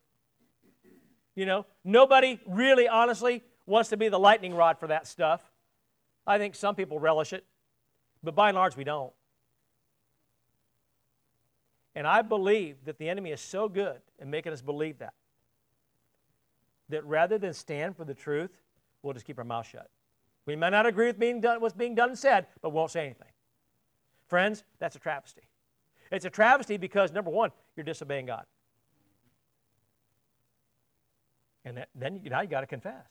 You 1.34 1.46
know, 1.46 1.66
nobody 1.84 2.38
really, 2.46 2.86
honestly, 2.86 3.42
wants 3.66 3.90
to 3.90 3.96
be 3.96 4.08
the 4.08 4.20
lightning 4.20 4.54
rod 4.54 4.78
for 4.78 4.86
that 4.86 5.08
stuff. 5.08 5.42
I 6.26 6.38
think 6.38 6.54
some 6.54 6.76
people 6.76 7.00
relish 7.00 7.32
it, 7.32 7.44
but 8.22 8.36
by 8.36 8.50
and 8.50 8.56
large, 8.56 8.76
we 8.76 8.84
don't. 8.84 9.12
And 11.96 12.06
I 12.06 12.22
believe 12.22 12.76
that 12.84 12.98
the 12.98 13.08
enemy 13.08 13.32
is 13.32 13.40
so 13.40 13.68
good 13.68 14.00
in 14.20 14.30
making 14.30 14.52
us 14.52 14.62
believe 14.62 14.98
that, 14.98 15.14
that 16.88 17.04
rather 17.04 17.36
than 17.36 17.52
stand 17.52 17.96
for 17.96 18.04
the 18.04 18.14
truth, 18.14 18.50
we'll 19.02 19.14
just 19.14 19.26
keep 19.26 19.38
our 19.38 19.44
mouth 19.44 19.66
shut. 19.66 19.90
We 20.46 20.54
may 20.54 20.70
not 20.70 20.86
agree 20.86 21.06
with 21.06 21.18
being 21.18 21.40
done, 21.40 21.60
what's 21.60 21.74
being 21.74 21.96
done 21.96 22.10
and 22.10 22.18
said, 22.18 22.46
but 22.62 22.70
won't 22.70 22.92
say 22.92 23.06
anything. 23.06 23.29
Friends, 24.30 24.64
that's 24.78 24.96
a 24.96 24.98
travesty. 24.98 25.42
It's 26.10 26.24
a 26.24 26.30
travesty 26.30 26.76
because, 26.76 27.12
number 27.12 27.30
one, 27.30 27.50
you're 27.76 27.84
disobeying 27.84 28.26
God. 28.26 28.46
And 31.64 31.76
that, 31.76 31.88
then 31.94 32.20
now 32.24 32.40
you 32.40 32.48
got 32.48 32.62
to 32.62 32.66
confess. 32.66 33.06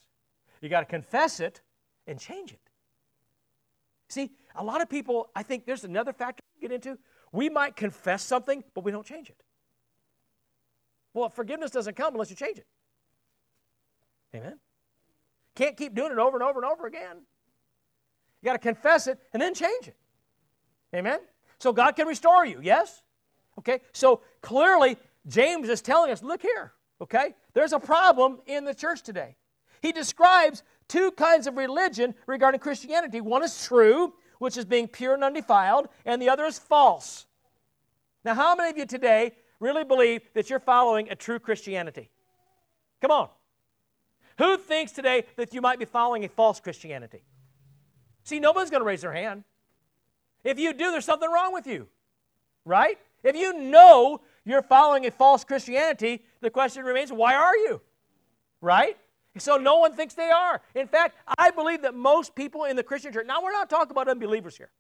You 0.62 0.70
got 0.70 0.80
to 0.80 0.86
confess 0.86 1.42
it 1.42 1.62
and 2.08 2.18
change 2.18 2.54
it. 2.54 2.62
See, 4.08 4.32
a 4.56 4.64
lot 4.64 4.82
of 4.82 4.90
people, 4.90 5.30
I 5.36 5.44
think 5.44 5.66
there's 5.66 5.84
another 5.84 6.14
factor 6.14 6.42
to 6.56 6.68
get 6.68 6.74
into. 6.74 6.98
We 7.32 7.50
might 7.50 7.76
confess 7.76 8.24
something, 8.24 8.64
but 8.74 8.84
we 8.84 8.92
don't 8.92 9.06
change 9.06 9.30
it. 9.30 9.44
Well, 11.14 11.30
forgiveness 11.30 11.70
doesn't 11.70 11.96
come 11.96 12.14
unless 12.14 12.30
you 12.30 12.36
change 12.36 12.58
it. 12.58 12.66
Amen? 14.34 14.58
can't 15.56 15.76
keep 15.76 15.94
doing 15.94 16.14
it 16.14 16.18
over 16.18 16.38
and 16.38 16.44
over 16.44 16.62
and 16.62 16.72
over 16.72 16.88
again. 16.88 17.18
You 18.42 18.46
got 18.46 18.54
to 18.54 18.60
confess 18.60 19.08
it 19.08 19.20
and 19.34 19.42
then 19.42 19.54
change 19.54 19.90
it. 19.90 19.98
Amen? 20.96 21.20
So 21.60 21.74
God 21.74 21.96
can 21.96 22.08
restore 22.08 22.46
you, 22.46 22.60
yes? 22.62 23.04
Okay, 23.58 23.82
so 23.92 24.22
clearly 24.42 24.98
James 25.28 25.70
is 25.70 25.82
telling 25.82 26.12
us 26.12 26.24
look 26.24 26.42
here, 26.42 26.72
okay? 27.02 27.36
There's 27.54 27.74
a 27.74 27.80
problem 27.80 28.40
in 28.46 28.64
the 28.64 28.74
church 28.74 29.04
today. 29.04 29.36
He 29.82 29.92
describes 29.92 30.64
two 30.88 31.12
kinds 31.12 31.48
of 31.48 31.58
religion 31.58 32.16
regarding 32.26 32.60
Christianity. 32.60 33.22
One 33.22 33.44
is 33.44 33.66
true, 33.66 34.14
which 34.40 34.58
is 34.58 34.66
being 34.66 34.88
pure 34.88 35.14
and 35.14 35.24
undefiled, 35.24 35.90
and 36.06 36.22
the 36.22 36.30
other 36.30 36.46
is 36.46 36.58
false. 36.58 37.26
Now, 38.24 38.34
how 38.34 38.56
many 38.56 38.70
of 38.70 38.78
you 38.78 38.86
today 38.86 39.34
really 39.60 39.84
believe 39.84 40.22
that 40.34 40.50
you're 40.50 40.60
following 40.60 41.10
a 41.10 41.16
true 41.16 41.40
Christianity? 41.40 42.10
Come 43.02 43.12
on. 43.12 43.30
Who 44.38 44.58
thinks 44.58 44.94
today 44.94 45.26
that 45.36 45.54
you 45.54 45.62
might 45.62 45.80
be 45.80 45.86
following 45.86 46.24
a 46.24 46.30
false 46.30 46.60
Christianity? 46.60 47.24
See, 48.24 48.40
nobody's 48.40 48.70
going 48.70 48.82
to 48.82 48.86
raise 48.86 49.02
their 49.02 49.14
hand. 49.14 49.44
If 50.44 50.60
you 50.60 50.74
do, 50.74 50.92
there's 50.92 51.06
something 51.06 51.30
wrong 51.30 51.54
with 51.54 51.68
you, 51.68 51.88
right? 52.66 52.98
If 53.24 53.36
you 53.36 53.54
know 53.54 54.22
you're 54.46 54.62
following 54.62 55.06
a 55.06 55.12
false 55.12 55.44
Christianity, 55.44 56.24
the 56.42 56.50
question 56.50 56.84
remains 56.84 57.12
why 57.12 57.36
are 57.36 57.56
you? 57.56 57.82
Right? 58.62 58.98
So 59.38 59.58
no 59.58 59.78
one 59.78 59.94
thinks 59.94 60.16
they 60.16 60.32
are. 60.32 60.62
In 60.76 60.88
fact, 60.88 61.16
I 61.38 61.52
believe 61.52 61.84
that 61.84 61.94
most 61.94 62.36
people 62.36 62.66
in 62.66 62.76
the 62.76 62.84
Christian 62.84 63.14
church, 63.14 63.28
now 63.28 63.42
we're 63.44 63.52
not 63.52 63.70
talking 63.70 63.92
about 63.92 64.08
unbelievers 64.08 64.58
here, 64.58 64.72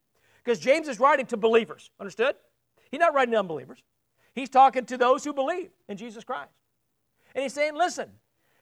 because 0.44 0.60
James 0.60 0.88
is 0.88 1.00
writing 1.00 1.26
to 1.28 1.38
believers, 1.38 1.92
understood? 2.00 2.36
He's 2.92 3.00
not 3.00 3.14
writing 3.14 3.34
to 3.34 3.40
unbelievers. 3.40 3.84
He's 4.34 4.50
talking 4.50 4.86
to 4.86 4.98
those 4.98 5.24
who 5.24 5.34
believe 5.34 5.70
in 5.88 5.98
Jesus 5.98 6.24
Christ. 6.24 6.52
And 7.36 7.44
he's 7.44 7.54
saying, 7.54 7.76
listen, 7.76 8.10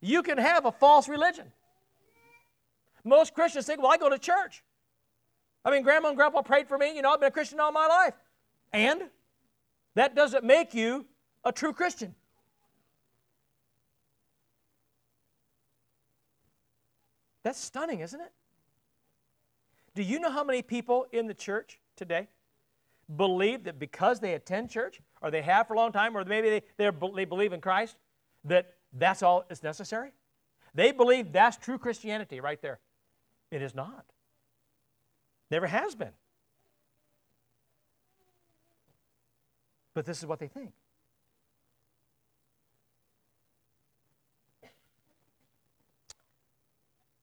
you 0.01 0.23
can 0.23 0.37
have 0.37 0.65
a 0.65 0.71
false 0.71 1.07
religion. 1.07 1.51
Most 3.03 3.33
Christians 3.33 3.65
think, 3.65 3.81
well, 3.81 3.91
I 3.91 3.97
go 3.97 4.09
to 4.09 4.17
church. 4.17 4.63
I 5.67 5.71
mean, 5.71 5.83
grandma 5.83 6.07
and 6.07 6.17
grandpa 6.17 6.43
prayed 6.43 6.69
for 6.69 6.77
me. 6.77 6.95
You 6.95 7.01
know, 7.01 7.11
I've 7.11 7.19
been 7.19 7.27
a 7.27 7.31
Christian 7.31 7.59
all 7.59 7.73
my 7.73 7.87
life. 7.87 8.13
And 8.71 9.01
that 9.95 10.15
doesn't 10.15 10.45
make 10.45 10.73
you 10.73 11.05
a 11.43 11.51
true 11.51 11.73
Christian. 11.73 12.15
That's 17.43 17.59
stunning, 17.59 17.99
isn't 17.99 18.19
it? 18.19 18.31
Do 19.93 20.03
you 20.03 20.19
know 20.19 20.31
how 20.31 20.45
many 20.45 20.61
people 20.61 21.05
in 21.11 21.27
the 21.27 21.33
church 21.33 21.81
today 21.97 22.29
believe 23.13 23.65
that 23.65 23.77
because 23.77 24.21
they 24.21 24.35
attend 24.35 24.69
church, 24.69 25.01
or 25.21 25.31
they 25.31 25.41
have 25.41 25.67
for 25.67 25.73
a 25.73 25.77
long 25.77 25.91
time, 25.91 26.15
or 26.15 26.23
maybe 26.23 26.49
they, 26.49 26.61
they 26.77 27.25
believe 27.25 27.51
in 27.51 27.59
Christ, 27.59 27.97
that 28.45 28.75
that's 28.93 29.21
all 29.21 29.43
is 29.49 29.63
necessary? 29.63 30.11
They 30.73 30.93
believe 30.93 31.33
that's 31.33 31.57
true 31.57 31.77
Christianity 31.77 32.39
right 32.39 32.61
there. 32.61 32.79
It 33.51 33.61
is 33.61 33.75
not. 33.75 34.05
Never 35.49 35.67
has 35.67 35.95
been. 35.95 36.11
But 39.93 40.05
this 40.05 40.19
is 40.19 40.25
what 40.25 40.39
they 40.39 40.47
think. 40.47 40.73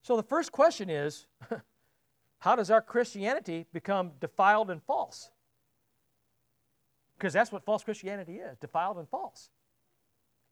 So 0.03 0.17
the 0.17 0.23
first 0.23 0.53
question 0.53 0.91
is 0.91 1.27
how 2.39 2.57
does 2.57 2.71
our 2.71 2.83
Christianity 2.83 3.67
become 3.73 4.13
defiled 4.21 4.71
and 4.71 4.83
false? 4.83 5.31
Because 7.17 7.33
that's 7.33 7.51
what 7.51 7.65
false 7.65 7.83
Christianity 7.83 8.35
is 8.35 8.59
defiled 8.59 8.99
and 8.99 9.09
false. 9.09 9.49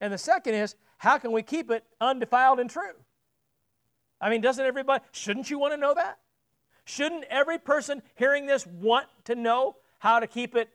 And 0.00 0.12
the 0.12 0.19
second 0.19 0.55
is 0.55 0.75
how 0.99 1.19
can 1.19 1.33
we 1.33 1.43
keep 1.43 1.71
it 1.71 1.85
undefiled 2.00 2.61
and 2.61 2.71
true? 2.71 2.95
I 4.21 4.31
mean, 4.31 4.41
doesn't 4.41 4.64
everybody, 4.64 5.05
shouldn't 5.12 5.50
you 5.50 5.59
want 5.59 5.75
to 5.75 5.76
know 5.76 5.95
that? 5.95 6.19
Shouldn't 6.85 7.25
every 7.31 7.59
person 7.59 8.03
hearing 8.15 8.47
this 8.47 8.67
want 8.67 9.07
to 9.25 9.35
know 9.35 9.77
how 9.99 10.21
to 10.21 10.27
keep 10.27 10.57
it 10.57 10.69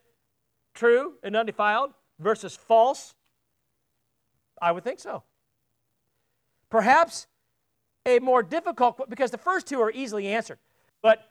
true 0.74 1.14
and 1.22 1.36
undefiled 1.36 1.92
versus 2.18 2.56
false? 2.56 3.14
I 4.60 4.72
would 4.72 4.84
think 4.84 5.00
so. 5.00 5.22
Perhaps 6.70 7.26
a 8.06 8.18
more 8.20 8.42
difficult 8.42 9.08
because 9.08 9.30
the 9.30 9.38
first 9.38 9.66
two 9.66 9.80
are 9.80 9.90
easily 9.90 10.28
answered, 10.28 10.58
but 11.02 11.22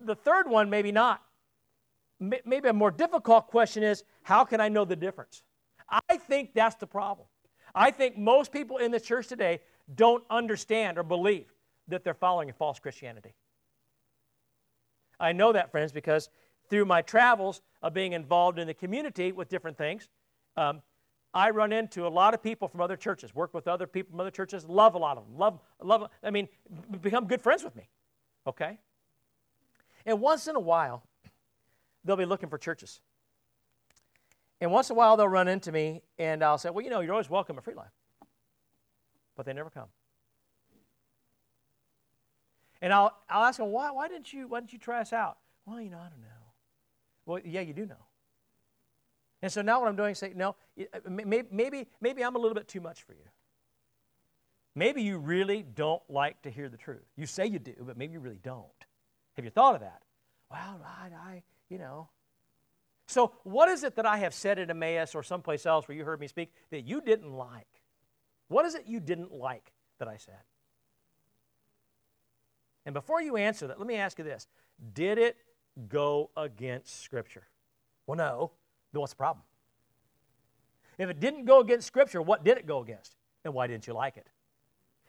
the 0.00 0.14
third 0.14 0.48
one 0.48 0.70
maybe 0.70 0.92
not. 0.92 1.22
Maybe 2.20 2.68
a 2.68 2.72
more 2.72 2.90
difficult 2.90 3.48
question 3.48 3.82
is 3.82 4.04
how 4.22 4.44
can 4.44 4.60
I 4.60 4.68
know 4.68 4.84
the 4.84 4.96
difference? 4.96 5.42
I 6.08 6.16
think 6.16 6.54
that's 6.54 6.76
the 6.76 6.86
problem. 6.86 7.26
I 7.74 7.90
think 7.90 8.16
most 8.16 8.52
people 8.52 8.78
in 8.78 8.92
the 8.92 9.00
church 9.00 9.26
today 9.26 9.60
don't 9.94 10.24
understand 10.30 10.96
or 10.96 11.02
believe 11.02 11.52
that 11.88 12.04
they're 12.04 12.14
following 12.14 12.48
a 12.48 12.52
false 12.52 12.78
Christianity. 12.78 13.34
I 15.20 15.32
know 15.32 15.52
that, 15.52 15.70
friends, 15.70 15.92
because 15.92 16.28
through 16.70 16.84
my 16.84 17.02
travels 17.02 17.60
of 17.82 17.94
being 17.94 18.12
involved 18.12 18.58
in 18.58 18.66
the 18.66 18.74
community 18.74 19.32
with 19.32 19.48
different 19.48 19.76
things, 19.76 20.08
um, 20.56 20.82
I 21.32 21.50
run 21.50 21.72
into 21.72 22.06
a 22.06 22.08
lot 22.08 22.32
of 22.32 22.42
people 22.42 22.68
from 22.68 22.80
other 22.80 22.96
churches, 22.96 23.34
work 23.34 23.52
with 23.54 23.66
other 23.66 23.86
people 23.86 24.12
from 24.12 24.20
other 24.20 24.30
churches, 24.30 24.64
love 24.66 24.94
a 24.94 24.98
lot 24.98 25.18
of 25.18 25.24
them, 25.26 25.36
love, 25.36 25.60
love, 25.82 26.08
I 26.22 26.30
mean, 26.30 26.48
become 27.00 27.26
good 27.26 27.42
friends 27.42 27.64
with 27.64 27.74
me, 27.74 27.88
okay? 28.46 28.78
And 30.06 30.20
once 30.20 30.46
in 30.46 30.54
a 30.54 30.60
while, 30.60 31.02
they'll 32.04 32.16
be 32.16 32.24
looking 32.24 32.48
for 32.48 32.58
churches. 32.58 33.00
And 34.60 34.70
once 34.70 34.90
in 34.90 34.94
a 34.94 34.96
while, 34.96 35.16
they'll 35.16 35.28
run 35.28 35.48
into 35.48 35.72
me, 35.72 36.02
and 36.18 36.42
I'll 36.42 36.58
say, 36.58 36.70
Well, 36.70 36.84
you 36.84 36.90
know, 36.90 37.00
you're 37.00 37.12
always 37.12 37.28
welcome 37.28 37.58
at 37.58 37.64
Free 37.64 37.74
Life. 37.74 37.90
But 39.36 39.44
they 39.46 39.52
never 39.52 39.70
come. 39.70 39.88
And 42.84 42.92
I'll, 42.92 43.16
I'll 43.30 43.44
ask 43.44 43.56
them, 43.56 43.68
why, 43.68 43.90
why, 43.92 44.08
didn't 44.08 44.30
you, 44.30 44.46
why 44.46 44.60
didn't 44.60 44.74
you 44.74 44.78
try 44.78 45.00
us 45.00 45.14
out? 45.14 45.38
Well, 45.64 45.80
you 45.80 45.88
know, 45.88 45.96
I 45.96 46.10
don't 46.10 46.20
know. 46.20 46.28
Well, 47.24 47.40
yeah, 47.42 47.62
you 47.62 47.72
do 47.72 47.86
know. 47.86 48.04
And 49.40 49.50
so 49.50 49.62
now 49.62 49.80
what 49.80 49.88
I'm 49.88 49.96
doing 49.96 50.10
is 50.10 50.18
saying, 50.18 50.34
no, 50.36 50.54
uh, 50.78 50.98
maybe, 51.08 51.48
maybe, 51.50 51.86
maybe 52.02 52.22
I'm 52.22 52.36
a 52.36 52.38
little 52.38 52.54
bit 52.54 52.68
too 52.68 52.82
much 52.82 53.02
for 53.02 53.14
you. 53.14 53.24
Maybe 54.74 55.00
you 55.00 55.16
really 55.16 55.62
don't 55.62 56.02
like 56.10 56.42
to 56.42 56.50
hear 56.50 56.68
the 56.68 56.76
truth. 56.76 57.06
You 57.16 57.24
say 57.24 57.46
you 57.46 57.58
do, 57.58 57.72
but 57.80 57.96
maybe 57.96 58.12
you 58.12 58.20
really 58.20 58.40
don't. 58.42 58.66
Have 59.36 59.46
you 59.46 59.50
thought 59.50 59.76
of 59.76 59.80
that? 59.80 60.02
Well, 60.50 60.82
I, 60.84 61.06
I 61.06 61.42
you 61.70 61.78
know. 61.78 62.10
So, 63.06 63.32
what 63.44 63.70
is 63.70 63.82
it 63.82 63.96
that 63.96 64.04
I 64.04 64.18
have 64.18 64.34
said 64.34 64.58
at 64.58 64.68
Emmaus 64.68 65.14
or 65.14 65.22
someplace 65.22 65.64
else 65.64 65.88
where 65.88 65.96
you 65.96 66.04
heard 66.04 66.20
me 66.20 66.26
speak 66.26 66.52
that 66.70 66.82
you 66.82 67.00
didn't 67.00 67.32
like? 67.32 67.80
What 68.48 68.66
is 68.66 68.74
it 68.74 68.84
you 68.86 69.00
didn't 69.00 69.32
like 69.32 69.72
that 70.00 70.08
I 70.08 70.18
said? 70.18 70.42
And 72.86 72.92
before 72.92 73.22
you 73.22 73.36
answer 73.36 73.66
that, 73.66 73.78
let 73.78 73.86
me 73.86 73.96
ask 73.96 74.18
you 74.18 74.24
this 74.24 74.46
Did 74.92 75.18
it 75.18 75.36
go 75.88 76.30
against 76.36 77.02
Scripture? 77.02 77.44
Well, 78.06 78.16
no 78.16 78.52
then 78.94 79.00
what's 79.00 79.12
the 79.12 79.16
problem? 79.18 79.44
If 80.96 81.10
it 81.10 81.18
didn't 81.18 81.44
go 81.44 81.60
against 81.60 81.86
Scripture, 81.86 82.22
what 82.22 82.44
did 82.44 82.56
it 82.56 82.66
go 82.66 82.80
against? 82.80 83.16
And 83.44 83.52
why 83.52 83.66
didn't 83.66 83.86
you 83.86 83.92
like 83.92 84.16
it? 84.16 84.28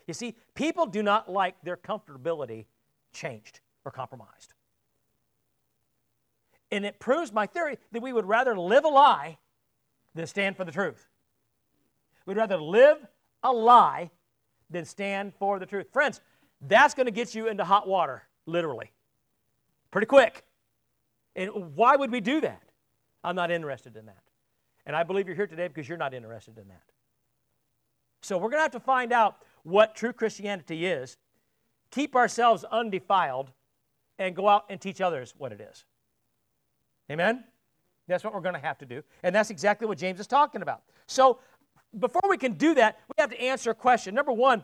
You 0.08 0.14
see, 0.14 0.36
people 0.56 0.88
do 0.88 1.04
not 1.04 1.32
like 1.32 1.56
their 1.64 1.78
comfortability 1.78 2.66
changed 3.14 3.60
or 3.86 3.92
compromised. 3.92 4.54
And 6.72 6.84
it 6.86 7.00
proves 7.00 7.32
my 7.32 7.46
theory 7.46 7.78
that 7.92 8.02
we 8.02 8.12
would 8.12 8.26
rather 8.26 8.58
live 8.58 8.84
a 8.84 8.90
lie 8.90 9.38
than 10.16 10.26
stand 10.26 10.58
for 10.58 10.66
the 10.66 10.72
truth. 10.72 11.08
We'd 12.26 12.38
rather 12.38 12.58
live 12.58 12.98
a 13.44 13.54
lie 13.54 14.10
than 14.72 14.86
stand 14.86 15.34
for 15.36 15.60
the 15.60 15.68
truth. 15.68 15.88
Friends, 15.94 16.22
that's 16.62 16.94
going 16.94 17.06
to 17.06 17.12
get 17.12 17.36
you 17.36 17.48
into 17.48 17.64
hot 17.64 17.88
water, 17.88 18.24
literally, 18.46 18.92
pretty 19.92 20.08
quick. 20.08 20.44
And 21.36 21.76
why 21.76 21.96
would 21.96 22.12
we 22.12 22.22
do 22.22 22.42
that? 22.42 22.64
I'm 23.24 23.36
not 23.36 23.52
interested 23.52 23.96
in 23.96 24.06
that. 24.06 24.24
And 24.86 24.96
I 24.96 25.04
believe 25.04 25.28
you're 25.28 25.36
here 25.36 25.48
today 25.48 25.68
because 25.68 25.90
you're 25.90 25.98
not 25.98 26.14
interested 26.14 26.58
in 26.58 26.68
that. 26.68 26.84
So 28.22 28.38
we're 28.38 28.50
going 28.50 28.60
to 28.60 28.64
have 28.64 28.72
to 28.72 28.80
find 28.80 29.12
out 29.12 29.38
what 29.64 29.96
true 29.96 30.14
Christianity 30.14 30.86
is, 30.86 31.18
keep 31.92 32.16
ourselves 32.16 32.64
undefiled, 32.72 33.52
and 34.18 34.36
go 34.36 34.48
out 34.48 34.66
and 34.70 34.80
teach 34.80 35.02
others 35.02 35.34
what 35.38 35.52
it 35.52 35.60
is. 35.60 35.86
Amen? 37.12 37.44
That's 38.08 38.24
what 38.24 38.34
we're 38.34 38.42
going 38.42 38.56
to 38.56 38.62
have 38.62 38.78
to 38.80 38.86
do. 38.86 39.04
And 39.24 39.36
that's 39.36 39.50
exactly 39.50 39.88
what 39.88 39.98
James 39.98 40.20
is 40.20 40.28
talking 40.28 40.62
about. 40.62 40.84
So 41.08 41.40
before 42.00 42.22
we 42.30 42.38
can 42.38 42.54
do 42.54 42.74
that, 42.76 43.00
we 43.08 43.22
have 43.22 43.32
to 43.32 43.42
answer 43.42 43.72
a 43.72 43.76
question. 43.76 44.14
Number 44.16 44.32
one, 44.32 44.64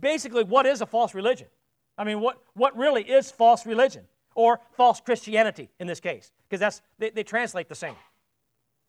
basically, 0.00 0.44
what 0.44 0.66
is 0.66 0.80
a 0.80 0.86
false 0.86 1.14
religion? 1.14 1.48
I 1.96 2.04
mean, 2.04 2.20
what, 2.20 2.42
what 2.54 2.76
really 2.76 3.02
is 3.02 3.30
false 3.30 3.66
religion? 3.66 4.04
or 4.34 4.60
false 4.72 5.00
Christianity 5.00 5.70
in 5.80 5.86
this 5.86 6.00
case, 6.00 6.32
because 6.48 6.60
that's 6.60 6.82
they, 6.98 7.10
they, 7.10 7.22
translate 7.22 7.68
the 7.68 7.74
same. 7.74 7.94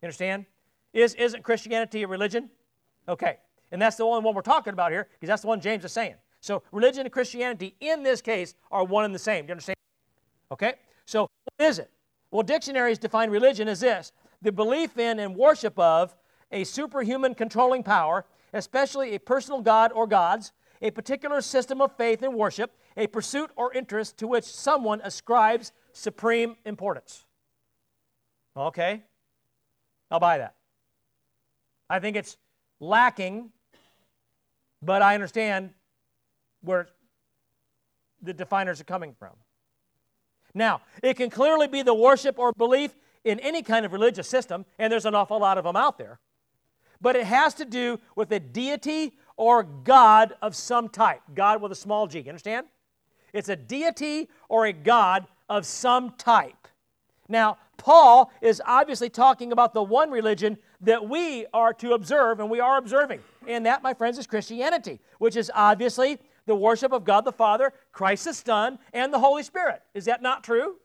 You 0.02 0.08
understand? 0.08 0.46
Is 0.94 1.14
isn't 1.16 1.44
Christianity 1.44 2.04
a 2.04 2.08
religion? 2.08 2.50
Okay, 3.08 3.38
and 3.72 3.82
that's 3.82 3.96
the 3.96 4.04
only 4.04 4.24
one 4.24 4.36
we're 4.36 4.42
talking 4.42 4.74
about 4.74 4.92
here, 4.92 5.08
because 5.14 5.28
that's 5.28 5.44
the 5.44 5.48
one 5.48 5.62
James 5.62 5.86
is 5.86 5.92
saying. 5.92 6.16
So 6.42 6.64
religion 6.72 7.02
and 7.02 7.12
Christianity 7.12 7.76
in 7.80 8.04
this 8.04 8.22
case 8.22 8.56
are 8.72 8.84
one 8.84 9.06
and 9.06 9.14
the 9.14 9.20
same. 9.20 9.46
Do 9.46 9.50
you 9.50 9.54
understand? 9.54 9.78
Okay, 10.52 10.74
so 11.06 11.22
what 11.22 11.68
is 11.68 11.80
it? 11.80 11.92
Well, 12.32 12.44
dictionaries 12.44 12.98
define 12.98 13.30
religion 13.30 13.68
as 13.68 13.80
this: 13.80 14.12
the 14.42 14.52
belief 14.52 14.98
in 14.98 15.20
and 15.20 15.36
worship 15.36 15.78
of 15.78 16.16
a 16.52 16.64
superhuman 16.64 17.36
controlling 17.36 17.84
power, 17.84 18.26
especially 18.54 19.16
a 19.16 19.20
personal 19.20 19.62
god 19.62 19.92
or 19.94 20.08
gods, 20.08 20.54
a 20.82 20.92
particular 20.92 21.42
system 21.42 21.82
of 21.82 21.96
faith 21.96 22.22
and 22.22 22.34
worship, 22.34 22.72
a 22.98 23.08
pursuit 23.08 23.52
or 23.56 23.74
interest 23.74 24.18
to 24.18 24.28
which 24.28 24.44
someone 24.44 25.02
ascribes 25.04 25.72
supreme 25.94 26.56
importance. 26.66 27.26
Okay? 28.56 29.04
I'll 30.12 30.20
buy 30.20 30.38
that. 30.38 30.56
I 31.90 32.00
think 32.00 32.16
it's 32.16 32.38
lacking, 32.80 33.52
but 34.82 35.02
I 35.02 35.14
understand 35.14 35.72
where 36.62 36.88
the 38.22 38.34
definers 38.34 38.82
are 38.82 38.86
coming 38.86 39.14
from. 39.18 39.34
Now, 40.54 40.82
it 41.04 41.16
can 41.16 41.30
clearly 41.30 41.68
be 41.68 41.82
the 41.82 41.94
worship 41.94 42.40
or 42.40 42.54
belief 42.54 42.96
in 43.24 43.40
any 43.40 43.62
kind 43.62 43.86
of 43.86 43.92
religious 43.92 44.28
system, 44.28 44.66
and 44.80 44.92
there's 44.92 45.06
an 45.06 45.16
awful 45.16 45.40
lot 45.40 45.58
of 45.58 45.64
them 45.64 45.76
out 45.76 45.98
there. 45.98 46.20
But 47.02 47.16
it 47.16 47.26
has 47.26 47.54
to 47.56 47.66
do 47.66 48.00
with 48.16 48.32
a 48.32 48.40
deity 48.40 49.18
or 49.38 49.64
God 49.64 50.34
of 50.42 50.56
some 50.56 50.90
type. 50.90 51.22
God 51.34 51.62
with 51.62 51.72
a 51.72 51.76
small 51.76 52.08
g. 52.08 52.20
You 52.20 52.30
understand? 52.30 52.68
It's 53.34 53.50
a 53.50 53.56
deity 53.56 54.30
or 54.48 54.66
a 54.66 54.74
God 54.74 55.28
of 55.50 55.66
some 55.66 56.12
type. 56.12 56.68
Now, 57.28 57.58
Paul 57.78 58.32
is 58.42 58.62
obviously 58.66 59.10
talking 59.10 59.52
about 59.52 59.74
the 59.74 59.84
one 59.84 60.12
religion 60.12 60.58
that 60.82 61.08
we 61.08 61.46
are 61.54 61.74
to 61.74 61.94
observe, 61.94 62.40
and 62.40 62.50
we 62.50 62.60
are 62.60 62.78
observing. 62.78 63.20
And 63.48 63.66
that, 63.66 63.84
my 63.84 63.94
friends, 63.94 64.18
is 64.18 64.28
Christianity, 64.28 65.00
which 65.18 65.36
is 65.36 65.52
obviously 65.54 66.20
the 66.46 66.56
worship 66.56 66.92
of 66.92 67.04
God 67.04 67.26
the 67.26 67.32
Father, 67.32 67.74
Christ 67.92 68.26
the 68.26 68.34
Son, 68.34 68.80
and 68.94 69.12
the 69.12 69.20
Holy 69.20 69.44
Spirit. 69.44 69.82
Is 69.94 70.06
that 70.06 70.22
not 70.22 70.44
true? 70.44 70.76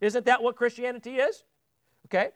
Isn't 0.00 0.26
that 0.26 0.42
what 0.42 0.56
Christianity 0.56 1.16
is? 1.16 1.42
Okay? 2.06 2.30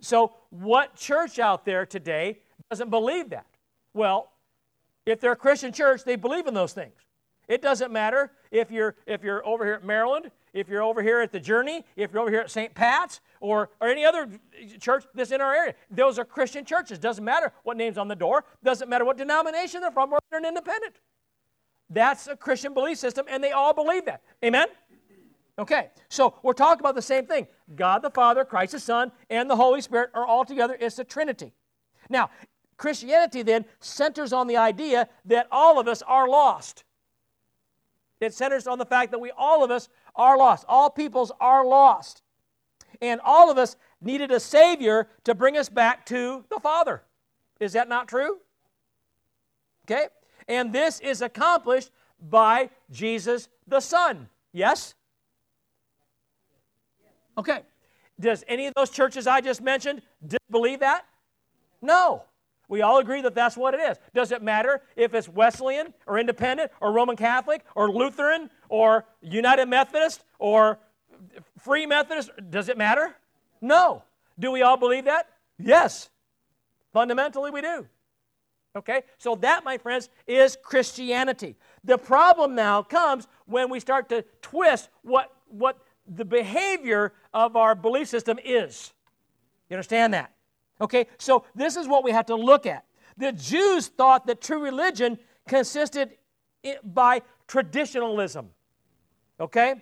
So, 0.00 0.34
what 0.50 0.94
church 0.96 1.38
out 1.38 1.64
there 1.64 1.84
today 1.84 2.38
doesn't 2.70 2.90
believe 2.90 3.30
that? 3.30 3.46
Well, 3.92 4.29
if 5.10 5.20
they're 5.20 5.32
a 5.32 5.36
Christian 5.36 5.72
church, 5.72 6.04
they 6.04 6.16
believe 6.16 6.46
in 6.46 6.54
those 6.54 6.72
things. 6.72 6.94
It 7.48 7.62
doesn't 7.62 7.92
matter 7.92 8.30
if 8.50 8.70
you're 8.70 8.94
if 9.06 9.24
you're 9.24 9.44
over 9.44 9.64
here 9.64 9.74
at 9.74 9.84
Maryland, 9.84 10.30
if 10.52 10.68
you're 10.68 10.82
over 10.82 11.02
here 11.02 11.20
at 11.20 11.32
the 11.32 11.40
Journey, 11.40 11.84
if 11.96 12.12
you're 12.12 12.22
over 12.22 12.30
here 12.30 12.40
at 12.40 12.50
St. 12.50 12.72
Pat's, 12.74 13.20
or, 13.40 13.70
or 13.80 13.88
any 13.88 14.04
other 14.04 14.28
church 14.78 15.04
that's 15.14 15.32
in 15.32 15.40
our 15.40 15.54
area. 15.54 15.74
Those 15.90 16.18
are 16.18 16.24
Christian 16.24 16.64
churches. 16.64 16.98
Doesn't 16.98 17.24
matter 17.24 17.52
what 17.64 17.76
name's 17.76 17.98
on 17.98 18.08
the 18.08 18.16
door, 18.16 18.44
doesn't 18.62 18.88
matter 18.88 19.04
what 19.04 19.16
denomination 19.16 19.80
they're 19.80 19.90
from, 19.90 20.12
or 20.12 20.18
they're 20.30 20.40
an 20.40 20.46
independent. 20.46 20.94
That's 21.88 22.28
a 22.28 22.36
Christian 22.36 22.72
belief 22.72 22.98
system, 22.98 23.26
and 23.28 23.42
they 23.42 23.50
all 23.50 23.74
believe 23.74 24.04
that. 24.04 24.22
Amen? 24.44 24.68
Okay, 25.58 25.90
so 26.08 26.34
we're 26.42 26.52
talking 26.52 26.80
about 26.80 26.94
the 26.94 27.02
same 27.02 27.26
thing. 27.26 27.46
God 27.74 28.00
the 28.02 28.10
Father, 28.10 28.44
Christ 28.44 28.72
the 28.72 28.80
Son, 28.80 29.12
and 29.28 29.50
the 29.50 29.56
Holy 29.56 29.80
Spirit 29.80 30.10
are 30.14 30.24
all 30.24 30.44
together. 30.44 30.76
It's 30.78 30.96
the 30.96 31.04
Trinity. 31.04 31.52
Now, 32.08 32.30
Christianity 32.80 33.42
then 33.42 33.66
centers 33.78 34.32
on 34.32 34.46
the 34.46 34.56
idea 34.56 35.06
that 35.26 35.46
all 35.52 35.78
of 35.78 35.86
us 35.86 36.00
are 36.00 36.26
lost. 36.26 36.84
It 38.20 38.32
centers 38.32 38.66
on 38.66 38.78
the 38.78 38.86
fact 38.86 39.10
that 39.10 39.18
we, 39.18 39.30
all 39.36 39.62
of 39.62 39.70
us, 39.70 39.90
are 40.16 40.38
lost. 40.38 40.64
All 40.66 40.88
peoples 40.88 41.30
are 41.42 41.62
lost. 41.62 42.22
And 43.02 43.20
all 43.22 43.50
of 43.50 43.58
us 43.58 43.76
needed 44.00 44.30
a 44.30 44.40
Savior 44.40 45.08
to 45.24 45.34
bring 45.34 45.58
us 45.58 45.68
back 45.68 46.06
to 46.06 46.42
the 46.48 46.58
Father. 46.58 47.02
Is 47.60 47.74
that 47.74 47.86
not 47.86 48.08
true? 48.08 48.38
Okay? 49.84 50.06
And 50.48 50.72
this 50.72 51.00
is 51.00 51.20
accomplished 51.20 51.90
by 52.18 52.70
Jesus 52.90 53.50
the 53.66 53.80
Son. 53.80 54.26
Yes? 54.54 54.94
Okay. 57.36 57.60
Does 58.18 58.42
any 58.48 58.68
of 58.68 58.74
those 58.74 58.88
churches 58.88 59.26
I 59.26 59.42
just 59.42 59.60
mentioned 59.60 60.00
believe 60.50 60.80
that? 60.80 61.04
No. 61.82 62.24
We 62.70 62.82
all 62.82 62.98
agree 62.98 63.20
that 63.22 63.34
that's 63.34 63.56
what 63.56 63.74
it 63.74 63.80
is. 63.80 63.98
Does 64.14 64.30
it 64.30 64.42
matter 64.42 64.80
if 64.94 65.12
it's 65.12 65.28
Wesleyan 65.28 65.92
or 66.06 66.20
Independent 66.20 66.70
or 66.80 66.92
Roman 66.92 67.16
Catholic 67.16 67.64
or 67.74 67.90
Lutheran 67.90 68.48
or 68.68 69.06
United 69.20 69.66
Methodist 69.66 70.22
or 70.38 70.78
Free 71.58 71.84
Methodist? 71.84 72.30
Does 72.48 72.68
it 72.68 72.78
matter? 72.78 73.16
No. 73.60 74.04
Do 74.38 74.52
we 74.52 74.62
all 74.62 74.76
believe 74.76 75.06
that? 75.06 75.28
Yes. 75.58 76.10
Fundamentally, 76.92 77.50
we 77.50 77.60
do. 77.60 77.88
Okay? 78.76 79.02
So, 79.18 79.34
that, 79.34 79.64
my 79.64 79.76
friends, 79.76 80.08
is 80.28 80.56
Christianity. 80.62 81.56
The 81.82 81.98
problem 81.98 82.54
now 82.54 82.84
comes 82.84 83.26
when 83.46 83.68
we 83.68 83.80
start 83.80 84.08
to 84.10 84.24
twist 84.42 84.90
what, 85.02 85.32
what 85.48 85.76
the 86.06 86.24
behavior 86.24 87.14
of 87.34 87.56
our 87.56 87.74
belief 87.74 88.06
system 88.06 88.38
is. 88.44 88.92
You 89.68 89.74
understand 89.74 90.14
that? 90.14 90.32
Okay, 90.80 91.06
so 91.18 91.44
this 91.54 91.76
is 91.76 91.86
what 91.86 92.04
we 92.04 92.12
have 92.12 92.26
to 92.26 92.34
look 92.34 92.66
at. 92.66 92.84
The 93.16 93.32
Jews 93.32 93.88
thought 93.88 94.26
that 94.26 94.40
true 94.40 94.62
religion 94.62 95.18
consisted 95.46 96.12
by 96.82 97.22
traditionalism. 97.46 98.50
Okay? 99.38 99.74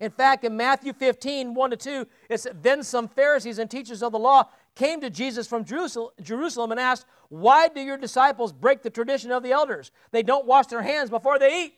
In 0.00 0.10
fact, 0.10 0.44
in 0.44 0.56
Matthew 0.56 0.92
15, 0.92 1.54
1 1.54 1.70
to 1.70 1.76
2, 1.76 2.06
it 2.30 2.40
said, 2.40 2.62
Then 2.62 2.84
some 2.84 3.08
Pharisees 3.08 3.58
and 3.58 3.68
teachers 3.68 4.02
of 4.02 4.12
the 4.12 4.18
law 4.18 4.48
came 4.76 5.00
to 5.00 5.10
Jesus 5.10 5.48
from 5.48 5.64
Jerusalem 5.64 6.70
and 6.70 6.78
asked, 6.78 7.04
Why 7.28 7.66
do 7.66 7.80
your 7.80 7.96
disciples 7.96 8.52
break 8.52 8.82
the 8.82 8.90
tradition 8.90 9.32
of 9.32 9.42
the 9.42 9.50
elders? 9.50 9.90
They 10.12 10.22
don't 10.22 10.46
wash 10.46 10.66
their 10.66 10.82
hands 10.82 11.10
before 11.10 11.40
they 11.40 11.64
eat. 11.64 11.74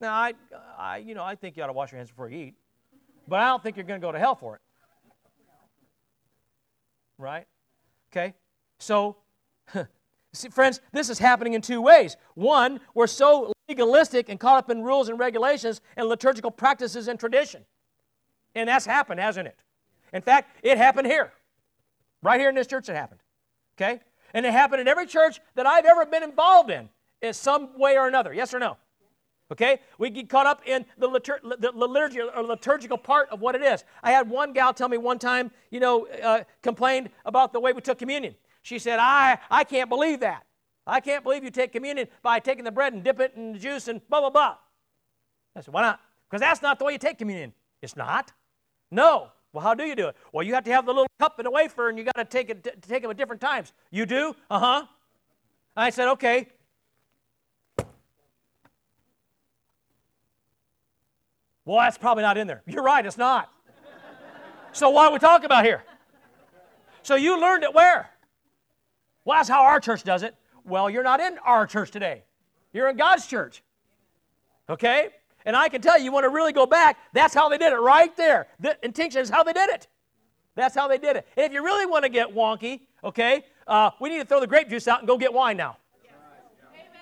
Now, 0.00 0.14
I, 0.14 0.34
I, 0.78 0.96
you 0.98 1.16
know, 1.16 1.24
I 1.24 1.34
think 1.34 1.56
you 1.56 1.64
ought 1.64 1.68
to 1.68 1.72
wash 1.72 1.90
your 1.90 1.98
hands 1.98 2.10
before 2.10 2.28
you 2.28 2.38
eat, 2.38 2.54
but 3.26 3.40
I 3.40 3.48
don't 3.48 3.60
think 3.60 3.76
you're 3.76 3.86
going 3.86 4.00
to 4.00 4.06
go 4.06 4.12
to 4.12 4.18
hell 4.18 4.36
for 4.36 4.54
it 4.54 4.60
right? 7.18 7.46
Okay? 8.12 8.34
So, 8.78 9.16
see, 10.32 10.48
friends, 10.48 10.80
this 10.92 11.10
is 11.10 11.18
happening 11.18 11.54
in 11.54 11.60
two 11.60 11.82
ways. 11.82 12.16
One, 12.34 12.80
we're 12.94 13.06
so 13.06 13.52
legalistic 13.68 14.28
and 14.28 14.40
caught 14.40 14.58
up 14.58 14.70
in 14.70 14.82
rules 14.82 15.08
and 15.08 15.18
regulations 15.18 15.80
and 15.96 16.08
liturgical 16.08 16.50
practices 16.50 17.08
and 17.08 17.18
tradition. 17.18 17.64
And 18.54 18.68
that's 18.68 18.86
happened, 18.86 19.20
hasn't 19.20 19.46
it? 19.48 19.58
In 20.12 20.22
fact, 20.22 20.50
it 20.62 20.78
happened 20.78 21.06
here. 21.06 21.32
Right 22.22 22.40
here 22.40 22.48
in 22.48 22.54
this 22.54 22.66
church, 22.66 22.88
it 22.88 22.94
happened. 22.94 23.20
Okay? 23.76 24.00
And 24.32 24.46
it 24.46 24.52
happened 24.52 24.80
in 24.80 24.88
every 24.88 25.06
church 25.06 25.40
that 25.54 25.66
I've 25.66 25.84
ever 25.84 26.06
been 26.06 26.22
involved 26.22 26.70
in, 26.70 26.88
in 27.22 27.34
some 27.34 27.78
way 27.78 27.96
or 27.96 28.08
another. 28.08 28.32
Yes 28.32 28.54
or 28.54 28.58
no? 28.58 28.76
Okay? 29.50 29.80
We 29.98 30.10
get 30.10 30.28
caught 30.28 30.46
up 30.46 30.62
in 30.66 30.84
the, 30.98 31.08
litur- 31.08 31.40
the 31.42 31.72
liturgy 31.72 32.20
or 32.20 32.42
liturgical 32.42 32.98
part 32.98 33.28
of 33.30 33.40
what 33.40 33.54
it 33.54 33.62
is. 33.62 33.84
I 34.02 34.12
had 34.12 34.28
one 34.28 34.52
gal 34.52 34.74
tell 34.74 34.88
me 34.88 34.98
one 34.98 35.18
time, 35.18 35.50
you 35.70 35.80
know, 35.80 36.06
uh, 36.06 36.44
complained 36.62 37.10
about 37.24 37.52
the 37.52 37.60
way 37.60 37.72
we 37.72 37.80
took 37.80 37.98
communion. 37.98 38.34
She 38.62 38.78
said, 38.78 38.98
I, 38.98 39.38
I 39.50 39.64
can't 39.64 39.88
believe 39.88 40.20
that. 40.20 40.44
I 40.86 41.00
can't 41.00 41.22
believe 41.22 41.44
you 41.44 41.50
take 41.50 41.72
communion 41.72 42.08
by 42.22 42.40
taking 42.40 42.64
the 42.64 42.72
bread 42.72 42.92
and 42.92 43.02
dip 43.02 43.20
it 43.20 43.32
in 43.36 43.52
the 43.52 43.58
juice 43.58 43.88
and 43.88 44.06
blah, 44.08 44.20
blah, 44.20 44.30
blah. 44.30 44.56
I 45.56 45.60
said, 45.60 45.72
why 45.72 45.82
not? 45.82 46.00
Because 46.28 46.40
that's 46.40 46.62
not 46.62 46.78
the 46.78 46.84
way 46.84 46.92
you 46.92 46.98
take 46.98 47.18
communion. 47.18 47.52
It's 47.82 47.96
not. 47.96 48.32
No. 48.90 49.28
Well, 49.52 49.62
how 49.62 49.74
do 49.74 49.84
you 49.84 49.94
do 49.94 50.08
it? 50.08 50.16
Well, 50.32 50.44
you 50.46 50.54
have 50.54 50.64
to 50.64 50.72
have 50.72 50.84
the 50.84 50.92
little 50.92 51.06
cup 51.18 51.38
and 51.38 51.48
a 51.48 51.50
wafer, 51.50 51.88
and 51.88 51.98
you 51.98 52.04
got 52.04 52.16
to 52.16 52.24
take 52.24 52.50
it, 52.50 52.64
t- 52.64 52.70
take 52.86 53.02
them 53.02 53.10
at 53.10 53.16
different 53.16 53.40
times. 53.40 53.72
You 53.90 54.04
do? 54.04 54.34
Uh 54.50 54.58
huh. 54.58 54.86
I 55.76 55.90
said, 55.90 56.08
okay. 56.12 56.48
Well, 61.68 61.80
that's 61.80 61.98
probably 61.98 62.22
not 62.22 62.38
in 62.38 62.46
there. 62.46 62.62
You're 62.66 62.82
right, 62.82 63.04
it's 63.04 63.18
not. 63.18 63.52
so 64.72 64.88
what 64.88 65.10
are 65.10 65.12
we 65.12 65.18
talking 65.18 65.44
about 65.44 65.66
here? 65.66 65.84
So 67.02 67.14
you 67.14 67.38
learned 67.38 67.62
it 67.62 67.74
where? 67.74 68.08
Well, 69.26 69.38
that's 69.38 69.50
how 69.50 69.64
our 69.64 69.78
church 69.78 70.02
does 70.02 70.22
it. 70.22 70.34
Well, 70.64 70.88
you're 70.88 71.02
not 71.02 71.20
in 71.20 71.36
our 71.44 71.66
church 71.66 71.90
today. 71.90 72.24
You're 72.72 72.88
in 72.88 72.96
God's 72.96 73.26
church. 73.26 73.62
Okay? 74.70 75.10
And 75.44 75.54
I 75.54 75.68
can 75.68 75.82
tell 75.82 75.98
you, 75.98 76.04
you 76.04 76.12
want 76.12 76.24
to 76.24 76.30
really 76.30 76.54
go 76.54 76.64
back, 76.64 76.96
that's 77.12 77.34
how 77.34 77.50
they 77.50 77.58
did 77.58 77.74
it 77.74 77.76
right 77.76 78.16
there. 78.16 78.48
The 78.60 78.78
intention 78.82 79.20
is 79.20 79.28
how 79.28 79.42
they 79.42 79.52
did 79.52 79.68
it. 79.68 79.88
That's 80.54 80.74
how 80.74 80.88
they 80.88 80.96
did 80.96 81.16
it. 81.16 81.26
And 81.36 81.44
if 81.44 81.52
you 81.52 81.62
really 81.62 81.84
want 81.84 82.02
to 82.04 82.08
get 82.08 82.34
wonky, 82.34 82.80
okay, 83.04 83.44
uh, 83.66 83.90
we 84.00 84.08
need 84.08 84.20
to 84.20 84.24
throw 84.24 84.40
the 84.40 84.46
grape 84.46 84.70
juice 84.70 84.88
out 84.88 85.00
and 85.00 85.06
go 85.06 85.18
get 85.18 85.34
wine 85.34 85.58
now. 85.58 85.76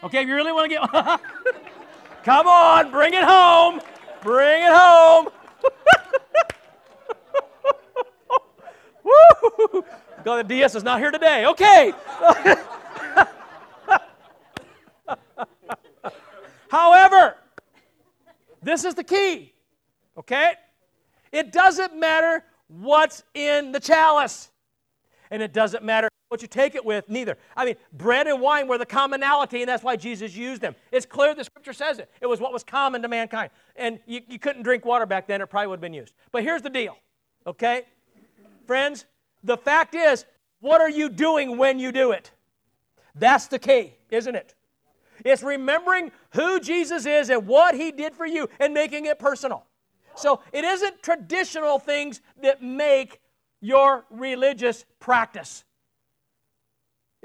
Okay, 0.02 0.22
if 0.22 0.28
you 0.28 0.34
really 0.34 0.50
want 0.50 0.72
to 0.72 0.76
get. 0.76 0.90
Come 2.24 2.48
on, 2.48 2.90
bring 2.90 3.14
it 3.14 3.22
home. 3.22 3.80
Bring 4.22 4.62
it 4.62 4.72
home. 4.72 5.28
Woo! 9.04 9.84
The 10.24 10.42
DS 10.42 10.74
is 10.74 10.82
not 10.82 10.98
here 10.98 11.10
today. 11.10 11.46
Okay. 11.46 11.92
However, 16.68 17.36
this 18.62 18.84
is 18.84 18.94
the 18.94 19.04
key. 19.04 19.52
Okay? 20.18 20.54
It 21.30 21.52
doesn't 21.52 21.94
matter 21.96 22.44
what's 22.68 23.22
in 23.34 23.72
the 23.72 23.80
chalice. 23.80 24.50
And 25.30 25.42
it 25.42 25.52
doesn't 25.52 25.84
matter 25.84 26.08
what 26.36 26.42
you 26.42 26.48
take 26.48 26.74
it 26.74 26.84
with, 26.84 27.08
neither. 27.08 27.38
I 27.56 27.64
mean, 27.64 27.76
bread 27.94 28.26
and 28.26 28.42
wine 28.42 28.68
were 28.68 28.76
the 28.76 28.84
commonality, 28.84 29.62
and 29.62 29.68
that's 29.70 29.82
why 29.82 29.96
Jesus 29.96 30.36
used 30.36 30.60
them. 30.60 30.74
It's 30.92 31.06
clear 31.06 31.34
the 31.34 31.44
scripture 31.44 31.72
says 31.72 31.98
it. 31.98 32.10
It 32.20 32.26
was 32.26 32.40
what 32.40 32.52
was 32.52 32.62
common 32.62 33.00
to 33.00 33.08
mankind. 33.08 33.48
And 33.74 34.00
you, 34.04 34.20
you 34.28 34.38
couldn't 34.38 34.62
drink 34.62 34.84
water 34.84 35.06
back 35.06 35.26
then, 35.26 35.40
it 35.40 35.46
probably 35.46 35.68
would 35.68 35.76
have 35.76 35.80
been 35.80 35.94
used. 35.94 36.12
But 36.32 36.42
here's 36.42 36.60
the 36.60 36.68
deal, 36.68 36.94
okay? 37.46 37.84
Friends, 38.66 39.06
the 39.44 39.56
fact 39.56 39.94
is, 39.94 40.26
what 40.60 40.82
are 40.82 40.90
you 40.90 41.08
doing 41.08 41.56
when 41.56 41.78
you 41.78 41.90
do 41.90 42.10
it? 42.10 42.30
That's 43.14 43.46
the 43.46 43.58
key, 43.58 43.94
isn't 44.10 44.34
it? 44.34 44.54
It's 45.24 45.42
remembering 45.42 46.12
who 46.34 46.60
Jesus 46.60 47.06
is 47.06 47.30
and 47.30 47.46
what 47.46 47.74
he 47.74 47.92
did 47.92 48.14
for 48.14 48.26
you 48.26 48.50
and 48.60 48.74
making 48.74 49.06
it 49.06 49.18
personal. 49.18 49.64
So 50.16 50.40
it 50.52 50.64
isn't 50.64 51.02
traditional 51.02 51.78
things 51.78 52.20
that 52.42 52.62
make 52.62 53.20
your 53.62 54.04
religious 54.10 54.84
practice. 55.00 55.64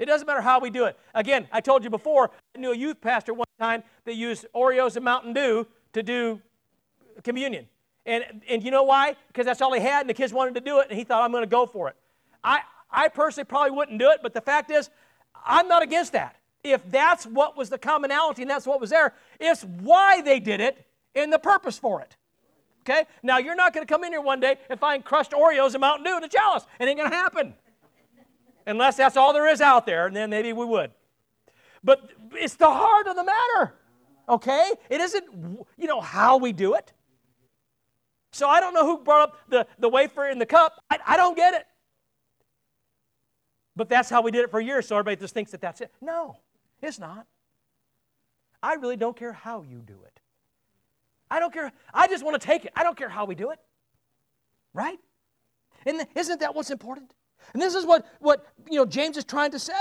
It 0.02 0.06
doesn't 0.06 0.26
matter 0.26 0.40
how 0.40 0.58
we 0.58 0.68
do 0.68 0.86
it. 0.86 0.98
Again, 1.14 1.46
I 1.52 1.60
told 1.60 1.84
you 1.84 1.90
before, 1.90 2.32
I 2.56 2.58
knew 2.58 2.72
a 2.72 2.76
youth 2.76 3.00
pastor 3.00 3.32
one 3.32 3.46
time 3.60 3.84
that 4.04 4.16
used 4.16 4.46
Oreos 4.52 4.96
and 4.96 5.04
Mountain 5.04 5.32
Dew 5.32 5.64
to 5.92 6.02
do 6.02 6.40
communion. 7.22 7.68
And, 8.04 8.42
and 8.48 8.64
you 8.64 8.72
know 8.72 8.82
why? 8.82 9.14
Because 9.28 9.46
that's 9.46 9.62
all 9.62 9.72
he 9.72 9.80
had, 9.80 10.00
and 10.00 10.10
the 10.10 10.14
kids 10.14 10.32
wanted 10.32 10.54
to 10.54 10.60
do 10.60 10.80
it, 10.80 10.88
and 10.90 10.98
he 10.98 11.04
thought, 11.04 11.22
I'm 11.22 11.30
going 11.30 11.44
to 11.44 11.48
go 11.48 11.66
for 11.66 11.88
it. 11.88 11.94
I, 12.42 12.62
I 12.90 13.10
personally 13.10 13.44
probably 13.44 13.70
wouldn't 13.70 14.00
do 14.00 14.10
it, 14.10 14.18
but 14.24 14.34
the 14.34 14.40
fact 14.40 14.72
is, 14.72 14.90
I'm 15.46 15.68
not 15.68 15.84
against 15.84 16.14
that. 16.14 16.34
If 16.64 16.82
that's 16.90 17.24
what 17.24 17.56
was 17.56 17.70
the 17.70 17.78
commonality 17.78 18.42
and 18.42 18.50
that's 18.50 18.66
what 18.66 18.80
was 18.80 18.90
there, 18.90 19.14
it's 19.38 19.62
why 19.62 20.20
they 20.20 20.40
did 20.40 20.60
it 20.60 20.84
and 21.14 21.32
the 21.32 21.38
purpose 21.38 21.78
for 21.78 22.00
it. 22.00 22.16
Okay? 22.80 23.04
Now, 23.22 23.38
you're 23.38 23.54
not 23.54 23.72
going 23.72 23.86
to 23.86 23.92
come 23.92 24.02
in 24.02 24.12
here 24.12 24.20
one 24.20 24.40
day 24.40 24.56
and 24.68 24.80
find 24.80 25.04
crushed 25.04 25.30
Oreos 25.30 25.74
and 25.74 25.80
Mountain 25.80 26.04
Dew 26.04 26.16
in 26.16 26.24
a 26.24 26.28
chalice. 26.28 26.66
It 26.80 26.88
ain't 26.88 26.98
going 26.98 27.08
to 27.08 27.16
happen. 27.16 27.54
Unless 28.66 28.96
that's 28.96 29.16
all 29.16 29.32
there 29.32 29.48
is 29.48 29.60
out 29.60 29.86
there, 29.86 30.06
and 30.06 30.14
then 30.14 30.30
maybe 30.30 30.52
we 30.52 30.64
would. 30.64 30.92
But 31.82 32.10
it's 32.34 32.54
the 32.54 32.70
heart 32.70 33.06
of 33.06 33.16
the 33.16 33.24
matter. 33.24 33.74
Okay? 34.28 34.72
It 34.88 35.00
isn't, 35.00 35.24
you 35.76 35.86
know, 35.86 36.00
how 36.00 36.36
we 36.36 36.52
do 36.52 36.74
it. 36.74 36.92
So 38.32 38.48
I 38.48 38.60
don't 38.60 38.72
know 38.72 38.86
who 38.86 39.02
brought 39.02 39.28
up 39.28 39.38
the, 39.48 39.66
the 39.78 39.88
wafer 39.88 40.26
in 40.28 40.38
the 40.38 40.46
cup. 40.46 40.82
I, 40.90 40.98
I 41.06 41.16
don't 41.16 41.36
get 41.36 41.54
it. 41.54 41.66
But 43.74 43.88
that's 43.88 44.08
how 44.08 44.22
we 44.22 44.30
did 44.30 44.44
it 44.44 44.50
for 44.50 44.60
years, 44.60 44.86
so 44.86 44.96
everybody 44.96 45.20
just 45.20 45.34
thinks 45.34 45.50
that 45.50 45.60
that's 45.60 45.80
it. 45.80 45.92
No, 46.00 46.36
it's 46.80 46.98
not. 46.98 47.26
I 48.62 48.74
really 48.74 48.96
don't 48.96 49.16
care 49.16 49.32
how 49.32 49.62
you 49.62 49.78
do 49.78 49.98
it. 50.06 50.20
I 51.30 51.40
don't 51.40 51.52
care. 51.52 51.72
I 51.92 52.06
just 52.06 52.24
want 52.24 52.40
to 52.40 52.46
take 52.46 52.66
it. 52.66 52.72
I 52.76 52.82
don't 52.82 52.96
care 52.96 53.08
how 53.08 53.24
we 53.24 53.34
do 53.34 53.50
it. 53.50 53.58
Right? 54.74 54.98
And 55.84 56.06
isn't 56.14 56.40
that 56.40 56.54
what's 56.54 56.70
important? 56.70 57.12
And 57.52 57.62
this 57.62 57.74
is 57.74 57.84
what, 57.84 58.06
what 58.20 58.46
you 58.70 58.78
know 58.78 58.86
James 58.86 59.16
is 59.16 59.24
trying 59.24 59.50
to 59.52 59.58
say. 59.58 59.72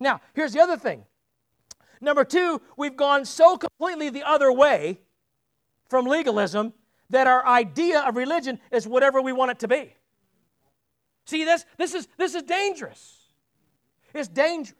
Now, 0.00 0.20
here's 0.34 0.52
the 0.52 0.60
other 0.60 0.76
thing. 0.76 1.04
Number 2.00 2.24
two, 2.24 2.60
we've 2.76 2.96
gone 2.96 3.24
so 3.24 3.56
completely 3.56 4.10
the 4.10 4.22
other 4.22 4.52
way 4.52 5.00
from 5.88 6.06
legalism 6.06 6.72
that 7.10 7.26
our 7.26 7.46
idea 7.46 8.00
of 8.00 8.16
religion 8.16 8.58
is 8.70 8.86
whatever 8.86 9.22
we 9.22 9.32
want 9.32 9.52
it 9.52 9.58
to 9.60 9.68
be. 9.68 9.94
See, 11.26 11.44
this, 11.44 11.64
this, 11.78 11.94
is, 11.94 12.08
this 12.18 12.34
is 12.34 12.42
dangerous. 12.42 13.32
It's 14.12 14.28
dangerous. 14.28 14.76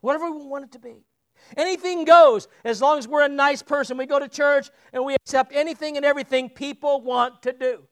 Whatever 0.00 0.30
we 0.30 0.44
want 0.44 0.64
it 0.64 0.72
to 0.72 0.78
be. 0.78 1.04
Anything 1.56 2.04
goes 2.04 2.48
as 2.64 2.80
long 2.80 2.98
as 2.98 3.06
we're 3.06 3.24
a 3.24 3.28
nice 3.28 3.62
person. 3.62 3.96
We 3.96 4.06
go 4.06 4.18
to 4.18 4.28
church 4.28 4.70
and 4.92 5.04
we 5.04 5.14
accept 5.14 5.52
anything 5.54 5.96
and 5.96 6.06
everything 6.06 6.48
people 6.48 7.00
want 7.00 7.42
to 7.42 7.52
do. 7.52 7.82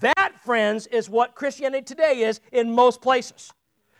That, 0.00 0.32
friends, 0.44 0.86
is 0.88 1.08
what 1.08 1.34
Christianity 1.34 1.84
today 1.84 2.20
is 2.20 2.40
in 2.52 2.74
most 2.74 3.00
places. 3.00 3.52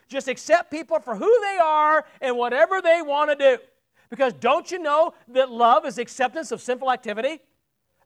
Just 0.09 0.29
accept 0.29 0.71
people 0.71 0.99
for 0.99 1.15
who 1.15 1.41
they 1.41 1.59
are 1.63 2.05
and 2.21 2.37
whatever 2.37 2.83
they 2.83 3.01
want 3.01 3.31
to 3.31 3.37
do. 3.37 3.63
Because 4.11 4.33
don't 4.35 4.71
you 4.71 4.79
know 4.79 5.15
that 5.29 5.51
love 5.51 5.87
is 5.87 5.99
acceptance 5.99 6.51
of 6.51 6.61
sinful 6.61 6.91
activity? 6.91 7.41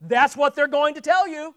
That's 0.00 0.36
what 0.36 0.54
they're 0.54 0.68
going 0.68 0.94
to 0.94 1.00
tell 1.00 1.26
you. 1.26 1.54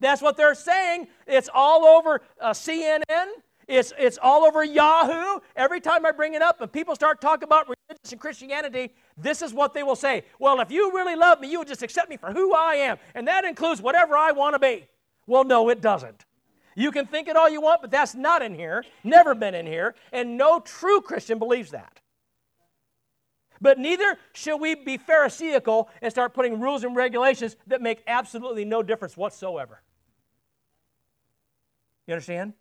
That's 0.00 0.20
what 0.20 0.36
they're 0.36 0.56
saying. 0.56 1.06
It's 1.26 1.48
all 1.54 1.84
over 1.84 2.20
uh, 2.40 2.50
CNN. 2.50 3.26
It's, 3.68 3.92
it's 3.98 4.18
all 4.20 4.44
over 4.44 4.62
Yahoo. 4.62 5.40
Every 5.54 5.80
time 5.80 6.04
I 6.04 6.10
bring 6.10 6.34
it 6.34 6.42
up 6.42 6.60
and 6.60 6.70
people 6.70 6.94
start 6.94 7.20
talking 7.20 7.44
about 7.44 7.66
religion 7.66 8.02
and 8.10 8.20
Christianity, 8.20 8.92
this 9.16 9.40
is 9.40 9.54
what 9.54 9.72
they 9.72 9.82
will 9.82 9.96
say. 9.96 10.24
Well, 10.38 10.60
if 10.60 10.70
you 10.70 10.92
really 10.92 11.16
love 11.16 11.40
me, 11.40 11.50
you 11.50 11.60
would 11.60 11.68
just 11.68 11.82
accept 11.82 12.10
me 12.10 12.16
for 12.16 12.32
who 12.32 12.54
I 12.54 12.74
am. 12.74 12.98
And 13.14 13.26
that 13.28 13.44
includes 13.44 13.80
whatever 13.80 14.16
I 14.16 14.32
want 14.32 14.54
to 14.54 14.58
be. 14.58 14.86
Well, 15.26 15.44
no, 15.44 15.68
it 15.68 15.80
doesn't. 15.80 16.24
You 16.74 16.92
can 16.92 17.06
think 17.06 17.26
it 17.26 17.36
all 17.36 17.48
you 17.48 17.60
want, 17.60 17.80
but 17.80 17.90
that's 17.90 18.14
not 18.14 18.42
in 18.42 18.54
here, 18.54 18.84
never 19.02 19.34
been 19.34 19.54
in 19.54 19.66
here, 19.66 19.94
and 20.12 20.36
no 20.36 20.60
true 20.60 21.00
Christian 21.00 21.38
believes 21.38 21.70
that. 21.70 22.00
But 23.60 23.78
neither 23.78 24.18
should 24.34 24.58
we 24.58 24.74
be 24.74 24.98
Pharisaical 24.98 25.88
and 26.02 26.12
start 26.12 26.34
putting 26.34 26.60
rules 26.60 26.84
and 26.84 26.94
regulations 26.94 27.56
that 27.66 27.80
make 27.80 28.02
absolutely 28.06 28.66
no 28.66 28.82
difference 28.82 29.16
whatsoever. 29.16 29.80
You 32.06 32.12
understand? 32.12 32.52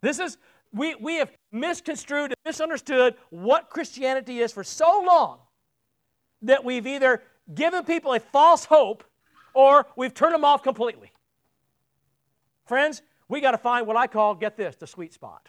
This 0.00 0.18
is, 0.18 0.36
we, 0.72 0.96
we 0.96 1.16
have 1.16 1.30
misconstrued 1.52 2.32
and 2.32 2.36
misunderstood 2.44 3.14
what 3.30 3.70
Christianity 3.70 4.40
is 4.40 4.52
for 4.52 4.64
so 4.64 5.04
long 5.06 5.38
that 6.42 6.64
we've 6.64 6.86
either 6.86 7.22
given 7.54 7.84
people 7.84 8.12
a 8.12 8.20
false 8.20 8.64
hope 8.64 9.04
or 9.54 9.86
we've 9.96 10.12
turned 10.12 10.34
them 10.34 10.44
off 10.44 10.62
completely. 10.62 11.12
Friends, 12.66 13.02
we 13.28 13.40
got 13.40 13.52
to 13.52 13.58
find 13.58 13.86
what 13.86 13.96
I 13.96 14.06
call, 14.06 14.34
get 14.34 14.56
this, 14.56 14.76
the 14.76 14.86
sweet 14.86 15.12
spot. 15.12 15.48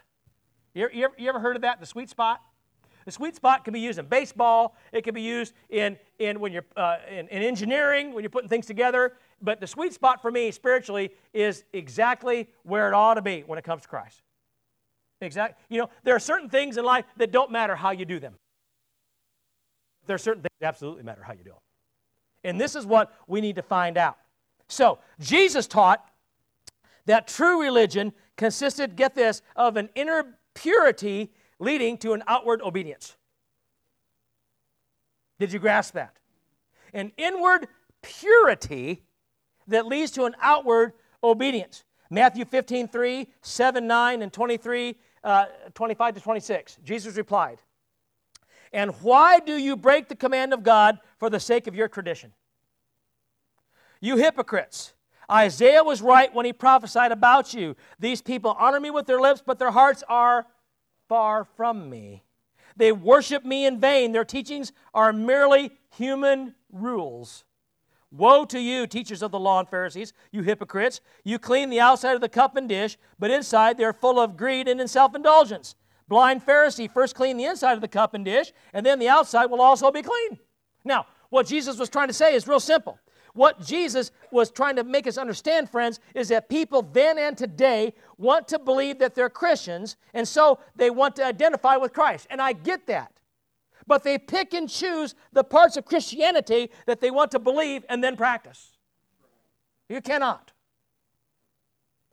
You, 0.74 0.90
you, 0.94 1.10
you 1.18 1.30
ever 1.30 1.40
heard 1.40 1.56
of 1.56 1.64
that, 1.64 1.80
the 1.80 1.86
sweet 1.86 2.10
spot? 2.10 2.42
The 3.06 3.12
sweet 3.12 3.36
spot 3.36 3.64
can 3.64 3.74
be 3.74 3.80
used 3.80 4.00
in 4.00 4.06
baseball. 4.06 4.76
It 4.92 5.04
can 5.04 5.14
be 5.14 5.22
used 5.22 5.54
in, 5.70 5.98
in 6.20 6.40
when 6.40 6.52
you're 6.52 6.66
uh, 6.76 6.98
in, 7.10 7.28
in 7.30 7.42
engineering 7.42 8.14
when 8.14 8.22
you're 8.22 8.30
putting 8.30 8.50
things 8.50 8.66
together. 8.66 9.14
But 9.42 9.62
the 9.62 9.68
sweet 9.68 9.94
spot 9.94 10.22
for 10.22 10.30
me 10.30 10.52
spiritually 10.52 11.12
is 11.34 11.64
exactly 11.74 12.50
where 12.64 12.90
it 12.90 12.94
ought 12.94 13.14
to 13.14 13.22
be 13.22 13.44
when 13.48 13.58
it 13.58 13.64
comes 13.64 13.84
to 13.84 13.88
Christ. 13.88 14.22
Exactly. 15.22 15.56
You 15.70 15.82
know, 15.82 15.90
there 16.04 16.16
are 16.16 16.20
certain 16.20 16.50
things 16.50 16.78
in 16.78 16.84
life 16.86 17.06
that 17.16 17.32
don't 17.32 17.52
matter 17.52 17.76
how 17.76 17.92
you 17.92 18.06
do 18.06 18.20
them. 18.20 18.36
There 20.06 20.16
are 20.16 20.20
certain 20.20 20.42
things 20.42 20.54
that 20.60 20.68
absolutely 20.68 21.04
matter 21.04 21.24
how 21.24 21.34
you 21.34 21.44
do 21.44 21.52
them. 21.52 21.60
And 22.44 22.60
this 22.60 22.76
is 22.76 22.86
what 22.86 23.14
we 23.26 23.42
need 23.42 23.56
to 23.56 23.64
find 23.64 23.98
out. 23.98 24.18
So, 24.68 25.00
Jesus 25.20 25.66
taught 25.66 26.06
that 27.08 27.28
true 27.28 27.62
religion 27.62 28.14
consisted, 28.36 28.96
get 28.96 29.16
this, 29.16 29.42
of 29.56 29.76
an 29.78 29.90
inner 29.96 30.38
purity 30.54 31.32
leading 31.60 31.98
to 31.98 32.14
an 32.14 32.24
outward 32.28 32.62
obedience. 32.62 33.18
Did 35.40 35.52
you 35.52 35.60
grasp 35.60 35.94
that? 35.96 36.18
An 36.94 37.12
inward 37.18 37.68
purity 38.02 39.04
that 39.68 39.86
leads 39.86 40.12
to 40.12 40.26
an 40.26 40.36
outward 40.42 40.94
obedience. 41.24 41.84
Matthew 42.10 42.46
15, 42.46 42.88
3, 42.88 43.28
7, 43.42 43.88
9, 43.88 44.22
and 44.22 44.32
23, 44.32 44.96
uh, 45.24 45.46
25 45.74 46.16
to 46.16 46.22
26. 46.22 46.78
Jesus 46.84 47.18
replied, 47.18 47.60
And 48.72 48.92
why 49.02 49.40
do 49.40 49.58
you 49.58 49.76
break 49.76 50.08
the 50.08 50.16
command 50.16 50.54
of 50.54 50.64
God 50.64 51.00
for 51.20 51.30
the 51.30 51.40
sake 51.40 51.68
of 51.68 51.76
your 51.76 51.88
tradition? 51.88 52.34
You 54.00 54.18
hypocrites! 54.18 54.94
Isaiah 55.30 55.84
was 55.84 56.02
right 56.02 56.34
when 56.34 56.46
he 56.46 56.54
prophesied 56.54 57.12
about 57.12 57.54
you. 57.54 57.76
These 58.00 58.22
people 58.22 58.56
honor 58.58 58.80
me 58.80 58.92
with 58.92 59.06
their 59.06 59.20
lips, 59.20 59.44
but 59.46 59.60
their 59.60 59.72
hearts 59.72 60.04
are 60.08 60.48
far 61.10 61.44
from 61.44 61.90
me. 61.90 62.24
They 62.78 62.92
worship 62.92 63.44
me 63.44 63.66
in 63.66 63.80
vain. 63.80 64.12
Their 64.12 64.24
teachings 64.24 64.72
are 64.94 65.12
merely 65.12 65.72
human 65.96 66.56
rules. 66.72 67.44
Woe 68.12 68.46
to 68.46 68.60
you, 68.60 68.88
teachers 68.88 69.22
of 69.22 69.32
the 69.32 69.40
law 69.40 69.60
and 69.60 69.68
Pharisees, 69.68 70.14
you 70.32 70.42
hypocrites! 70.42 71.02
You 71.26 71.40
clean 71.40 71.70
the 71.70 71.82
outside 71.82 72.16
of 72.16 72.22
the 72.22 72.30
cup 72.30 72.56
and 72.56 72.70
dish, 72.70 72.98
but 73.20 73.32
inside 73.32 73.78
they're 73.78 73.92
full 73.92 74.20
of 74.20 74.38
greed 74.38 74.68
and 74.70 74.80
in 74.80 74.88
self 74.88 75.14
indulgence. 75.14 75.76
Blind 76.08 76.46
Pharisee, 76.46 76.90
first 76.90 77.16
clean 77.16 77.36
the 77.36 77.44
inside 77.44 77.74
of 77.74 77.82
the 77.82 77.88
cup 77.88 78.14
and 78.14 78.24
dish, 78.24 78.54
and 78.74 78.86
then 78.86 78.98
the 78.98 79.10
outside 79.10 79.48
will 79.48 79.62
also 79.62 79.92
be 79.92 80.02
clean. 80.02 80.40
Now, 80.86 81.06
what 81.30 81.48
Jesus 81.48 81.78
was 81.78 81.90
trying 81.90 82.08
to 82.08 82.14
say 82.14 82.34
is 82.34 82.48
real 82.48 82.62
simple. 82.62 82.98
What 83.34 83.64
Jesus 83.64 84.12
was 84.32 84.50
trying 84.50 84.76
to 84.78 84.84
make 84.84 85.08
us 85.08 85.18
understand, 85.18 85.70
friends, 85.70 86.00
is 86.16 86.30
that 86.30 86.50
people 86.50 86.82
then 86.82 87.18
and 87.18 87.38
today 87.38 87.94
want 88.18 88.48
to 88.50 88.60
believe 88.60 89.00
that 89.00 89.16
they're 89.16 89.30
Christians, 89.30 89.98
and 90.14 90.28
so 90.28 90.60
they 90.76 90.90
want 90.90 91.16
to 91.18 91.26
identify 91.26 91.78
with 91.78 91.94
Christ. 91.94 92.28
And 92.30 92.42
I 92.42 92.54
get 92.54 92.88
that. 92.88 93.12
But 93.86 94.04
they 94.04 94.18
pick 94.18 94.54
and 94.54 94.70
choose 94.70 95.16
the 95.32 95.44
parts 95.44 95.78
of 95.78 95.86
Christianity 95.86 96.72
that 96.86 97.00
they 97.00 97.12
want 97.12 97.32
to 97.32 97.40
believe 97.40 97.86
and 97.90 98.04
then 98.04 98.18
practice. 98.18 98.72
You 99.88 100.02
cannot. 100.02 100.52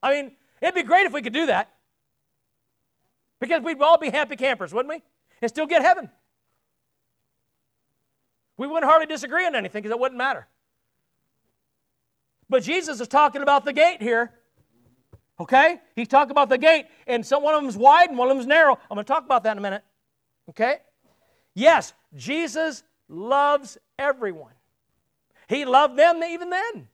I 0.03 0.15
mean, 0.15 0.33
it'd 0.61 0.75
be 0.75 0.83
great 0.83 1.07
if 1.07 1.13
we 1.13 1.23
could 1.23 1.33
do 1.33 1.47
that. 1.47 1.71
Because 3.41 3.63
we'd 3.63 3.81
all 3.81 3.99
be 3.99 4.11
happy 4.11 4.37
campers, 4.37 4.73
wouldn't 4.73 4.95
we? 4.95 5.03
And 5.43 5.49
still 5.49 5.67
get 5.67 5.83
heaven. 5.83 6.11
We 8.57 8.67
wouldn't 8.67 8.89
hardly 8.89 9.07
disagree 9.07 9.45
on 9.47 9.55
anything 9.57 9.83
because 9.83 9.95
it 9.95 9.99
wouldn't 9.99 10.19
matter. 10.19 10.47
But 12.49 12.63
Jesus 12.63 13.01
is 13.01 13.09
talking 13.09 13.43
about 13.43 13.65
the 13.65 13.73
gate 13.73 14.03
here. 14.03 14.33
Okay? 15.41 15.81
He's 15.97 16.09
talking 16.09 16.31
about 16.31 16.49
the 16.49 16.59
gate, 16.59 16.87
and 17.07 17.25
some, 17.27 17.43
one 17.43 17.55
of 17.55 17.63
them's 17.63 17.77
wide 17.77 18.09
and 18.09 18.19
one 18.19 18.31
of 18.31 18.37
them's 18.37 18.47
narrow. 18.47 18.79
I'm 18.91 18.95
going 18.95 19.05
to 19.05 19.13
talk 19.13 19.25
about 19.25 19.43
that 19.45 19.53
in 19.53 19.59
a 19.59 19.63
minute. 19.63 19.83
Okay? 20.51 20.77
Yes, 21.55 21.93
Jesus 22.15 22.83
loves 23.09 23.79
everyone. 23.99 24.53
He 25.49 25.65
loved 25.65 25.99
them 25.99 26.23
even 26.23 26.51
then. 26.51 26.89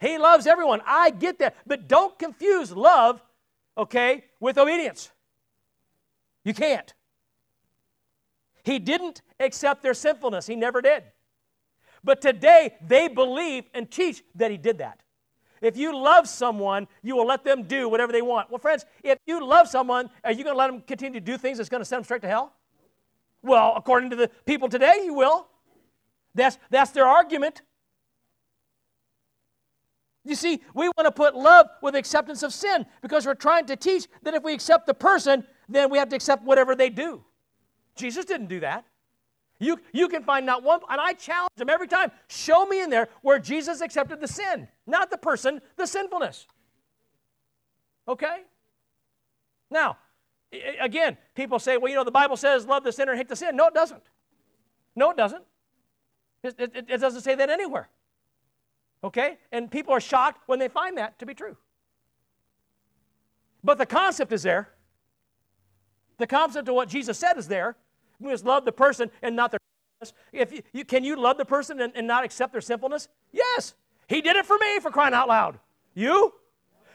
He 0.00 0.18
loves 0.18 0.46
everyone. 0.46 0.80
I 0.86 1.10
get 1.10 1.38
that. 1.40 1.56
But 1.66 1.88
don't 1.88 2.18
confuse 2.18 2.72
love, 2.72 3.22
okay, 3.76 4.24
with 4.40 4.58
obedience. 4.58 5.10
You 6.44 6.54
can't. 6.54 6.92
He 8.64 8.78
didn't 8.78 9.22
accept 9.38 9.82
their 9.82 9.94
sinfulness, 9.94 10.46
he 10.46 10.56
never 10.56 10.80
did. 10.80 11.04
But 12.02 12.20
today, 12.20 12.76
they 12.86 13.08
believe 13.08 13.64
and 13.74 13.90
teach 13.90 14.22
that 14.34 14.50
he 14.50 14.56
did 14.56 14.78
that. 14.78 15.00
If 15.60 15.76
you 15.76 15.94
love 15.96 16.26
someone, 16.26 16.88
you 17.02 17.16
will 17.16 17.26
let 17.26 17.44
them 17.44 17.64
do 17.64 17.88
whatever 17.88 18.12
they 18.12 18.22
want. 18.22 18.50
Well, 18.50 18.58
friends, 18.58 18.86
if 19.04 19.18
you 19.26 19.46
love 19.46 19.68
someone, 19.68 20.08
are 20.24 20.32
you 20.32 20.42
going 20.42 20.54
to 20.54 20.58
let 20.58 20.70
them 20.70 20.82
continue 20.86 21.20
to 21.20 21.24
do 21.24 21.36
things 21.36 21.58
that's 21.58 21.68
going 21.68 21.82
to 21.82 21.84
send 21.84 21.98
them 21.98 22.04
straight 22.04 22.22
to 22.22 22.28
hell? 22.28 22.54
Well, 23.42 23.74
according 23.76 24.10
to 24.10 24.16
the 24.16 24.30
people 24.46 24.68
today, 24.68 25.02
you 25.04 25.14
will. 25.14 25.48
That's, 26.34 26.58
that's 26.70 26.92
their 26.92 27.06
argument. 27.06 27.62
You 30.24 30.34
see, 30.34 30.62
we 30.74 30.88
want 30.96 31.06
to 31.06 31.12
put 31.12 31.34
love 31.34 31.66
with 31.82 31.94
acceptance 31.94 32.42
of 32.42 32.52
sin 32.52 32.86
because 33.02 33.26
we're 33.26 33.34
trying 33.34 33.66
to 33.66 33.76
teach 33.76 34.06
that 34.22 34.34
if 34.34 34.42
we 34.42 34.52
accept 34.52 34.86
the 34.86 34.94
person, 34.94 35.44
then 35.68 35.90
we 35.90 35.98
have 35.98 36.08
to 36.10 36.16
accept 36.16 36.44
whatever 36.44 36.74
they 36.74 36.90
do. 36.90 37.24
Jesus 37.96 38.24
didn't 38.24 38.48
do 38.48 38.60
that. 38.60 38.84
You, 39.60 39.78
you 39.92 40.08
can 40.08 40.22
find 40.24 40.46
not 40.46 40.62
one, 40.62 40.80
and 40.88 40.98
I 40.98 41.12
challenge 41.12 41.52
them 41.56 41.68
every 41.68 41.86
time 41.86 42.10
show 42.28 42.64
me 42.64 42.82
in 42.82 42.88
there 42.88 43.08
where 43.20 43.38
Jesus 43.38 43.82
accepted 43.82 44.20
the 44.20 44.26
sin, 44.26 44.66
not 44.86 45.10
the 45.10 45.18
person, 45.18 45.60
the 45.76 45.86
sinfulness. 45.86 46.46
Okay? 48.08 48.38
Now, 49.70 49.98
again, 50.80 51.18
people 51.34 51.58
say, 51.58 51.76
well, 51.76 51.90
you 51.90 51.94
know, 51.94 52.04
the 52.04 52.10
Bible 52.10 52.38
says 52.38 52.66
love 52.66 52.84
the 52.84 52.90
sinner 52.90 53.12
and 53.12 53.18
hate 53.18 53.28
the 53.28 53.36
sin. 53.36 53.54
No, 53.54 53.68
it 53.68 53.74
doesn't. 53.74 54.02
No, 54.96 55.10
it 55.10 55.18
doesn't. 55.18 55.44
It, 56.42 56.54
it, 56.58 56.86
it 56.88 56.98
doesn't 56.98 57.20
say 57.20 57.34
that 57.34 57.50
anywhere. 57.50 57.90
Okay? 59.04 59.36
And 59.52 59.70
people 59.70 59.92
are 59.92 60.00
shocked 60.00 60.42
when 60.46 60.58
they 60.58 60.68
find 60.68 60.96
that 60.96 61.18
to 61.18 61.26
be 61.26 61.34
true. 61.34 61.56
But 63.62 63.76
the 63.76 63.86
concept 63.86 64.32
is 64.32 64.42
there. 64.42 64.70
The 66.16 66.26
concept 66.26 66.68
of 66.68 66.74
what 66.74 66.88
Jesus 66.88 67.18
said 67.18 67.36
is 67.36 67.46
there. 67.46 67.76
We 68.20 68.30
must 68.30 68.44
love 68.44 68.64
the 68.64 68.72
person 68.72 69.10
and 69.22 69.34
not 69.34 69.50
their 69.50 69.60
if 70.32 70.52
you, 70.52 70.62
you, 70.72 70.84
can 70.84 71.04
you 71.04 71.16
love 71.16 71.36
the 71.36 71.44
person 71.44 71.80
and, 71.80 71.92
and 71.94 72.06
not 72.06 72.24
accept 72.24 72.52
their 72.52 72.62
sinfulness? 72.62 73.08
Yes. 73.32 73.74
He 74.08 74.22
did 74.22 74.36
it 74.36 74.46
for 74.46 74.56
me 74.58 74.80
for 74.80 74.90
crying 74.90 75.14
out 75.14 75.28
loud. 75.28 75.58
You? 75.94 76.32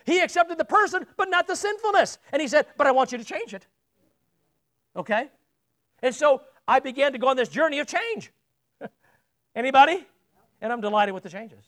He 0.05 0.19
accepted 0.19 0.57
the 0.57 0.65
person, 0.65 1.05
but 1.17 1.29
not 1.29 1.47
the 1.47 1.55
sinfulness. 1.55 2.17
And 2.31 2.41
he 2.41 2.47
said, 2.47 2.65
But 2.77 2.87
I 2.87 2.91
want 2.91 3.11
you 3.11 3.17
to 3.17 3.23
change 3.23 3.53
it. 3.53 3.67
Okay? 4.95 5.29
And 6.01 6.13
so 6.13 6.41
I 6.67 6.79
began 6.79 7.11
to 7.13 7.17
go 7.17 7.27
on 7.27 7.37
this 7.37 7.49
journey 7.49 7.79
of 7.79 7.87
change. 7.87 8.31
Anybody? 9.55 10.05
And 10.61 10.73
I'm 10.73 10.81
delighted 10.81 11.13
with 11.13 11.23
the 11.23 11.29
changes. 11.29 11.65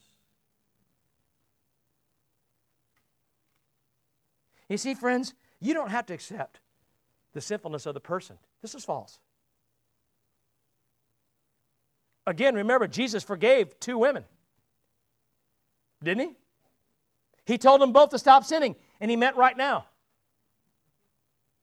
You 4.68 4.76
see, 4.76 4.94
friends, 4.94 5.34
you 5.60 5.72
don't 5.72 5.90
have 5.90 6.06
to 6.06 6.14
accept 6.14 6.60
the 7.32 7.40
sinfulness 7.40 7.86
of 7.86 7.94
the 7.94 8.00
person. 8.00 8.38
This 8.60 8.74
is 8.74 8.84
false. 8.84 9.18
Again, 12.28 12.54
remember, 12.54 12.86
Jesus 12.86 13.24
forgave 13.24 13.80
two 13.80 13.96
women. 13.96 14.22
Didn't 16.04 16.28
he? 16.28 16.36
He 17.46 17.56
told 17.56 17.80
them 17.80 17.90
both 17.90 18.10
to 18.10 18.18
stop 18.18 18.44
sinning, 18.44 18.76
and 19.00 19.10
he 19.10 19.16
meant 19.16 19.34
right 19.36 19.56
now. 19.56 19.86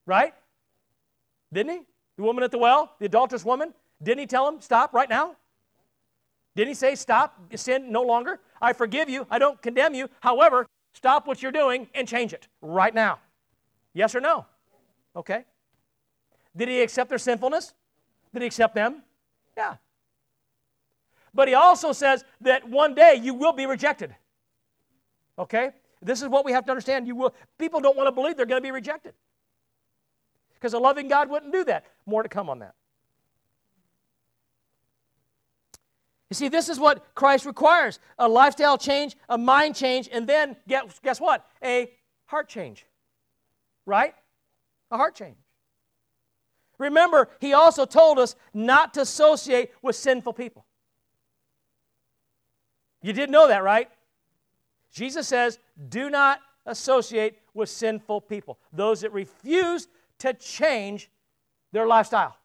Right? 0.06 0.34
Didn't 1.52 1.72
he? 1.72 1.80
The 2.16 2.24
woman 2.24 2.42
at 2.42 2.50
the 2.50 2.58
well, 2.58 2.96
the 2.98 3.06
adulterous 3.06 3.44
woman, 3.44 3.74
didn't 4.02 4.18
he 4.18 4.26
tell 4.26 4.44
them, 4.44 4.60
stop 4.60 4.92
right 4.92 5.08
now? 5.08 5.36
Didn't 6.56 6.68
he 6.68 6.74
say, 6.74 6.96
stop, 6.96 7.38
sin 7.54 7.92
no 7.92 8.02
longer? 8.02 8.40
I 8.60 8.72
forgive 8.72 9.08
you, 9.08 9.24
I 9.30 9.38
don't 9.38 9.62
condemn 9.62 9.94
you. 9.94 10.10
However, 10.18 10.66
stop 10.94 11.28
what 11.28 11.42
you're 11.42 11.52
doing 11.52 11.86
and 11.94 12.08
change 12.08 12.32
it 12.32 12.48
right 12.60 12.92
now. 12.92 13.20
Yes 13.94 14.16
or 14.16 14.20
no? 14.20 14.46
Okay. 15.14 15.44
Did 16.56 16.68
he 16.68 16.82
accept 16.82 17.08
their 17.08 17.18
sinfulness? 17.18 17.72
Did 18.34 18.42
he 18.42 18.46
accept 18.46 18.74
them? 18.74 19.02
Yeah. 19.56 19.76
But 21.36 21.48
he 21.48 21.54
also 21.54 21.92
says 21.92 22.24
that 22.40 22.66
one 22.66 22.94
day 22.94 23.20
you 23.22 23.34
will 23.34 23.52
be 23.52 23.66
rejected. 23.66 24.16
Okay? 25.38 25.70
This 26.00 26.22
is 26.22 26.28
what 26.28 26.46
we 26.46 26.52
have 26.52 26.64
to 26.64 26.70
understand. 26.70 27.06
You 27.06 27.14
will 27.14 27.34
people 27.58 27.80
don't 27.80 27.96
want 27.96 28.06
to 28.06 28.12
believe 28.12 28.36
they're 28.36 28.46
going 28.46 28.60
to 28.60 28.66
be 28.66 28.72
rejected. 28.72 29.12
Because 30.54 30.72
a 30.72 30.78
loving 30.78 31.08
God 31.08 31.28
wouldn't 31.28 31.52
do 31.52 31.62
that. 31.64 31.84
More 32.06 32.22
to 32.22 32.28
come 32.28 32.48
on 32.48 32.60
that. 32.60 32.74
You 36.30 36.34
see, 36.34 36.48
this 36.48 36.68
is 36.68 36.80
what 36.80 37.14
Christ 37.14 37.44
requires 37.44 38.00
a 38.18 38.26
lifestyle 38.26 38.78
change, 38.78 39.14
a 39.28 39.38
mind 39.38 39.76
change, 39.76 40.08
and 40.10 40.26
then 40.26 40.56
guess, 40.66 40.98
guess 41.04 41.20
what? 41.20 41.46
A 41.62 41.90
heart 42.24 42.48
change. 42.48 42.86
Right? 43.84 44.14
A 44.90 44.96
heart 44.96 45.14
change. 45.14 45.36
Remember, 46.78 47.28
he 47.40 47.52
also 47.52 47.84
told 47.84 48.18
us 48.18 48.34
not 48.52 48.94
to 48.94 49.02
associate 49.02 49.70
with 49.82 49.96
sinful 49.96 50.32
people. 50.32 50.65
You 53.02 53.12
did 53.12 53.30
know 53.30 53.48
that, 53.48 53.62
right? 53.62 53.88
Jesus 54.92 55.28
says, 55.28 55.58
do 55.88 56.10
not 56.10 56.40
associate 56.64 57.38
with 57.54 57.68
sinful 57.68 58.22
people, 58.22 58.58
those 58.72 59.00
that 59.02 59.12
refuse 59.12 59.88
to 60.18 60.32
change 60.34 61.10
their 61.72 61.86
lifestyle. 61.86 62.36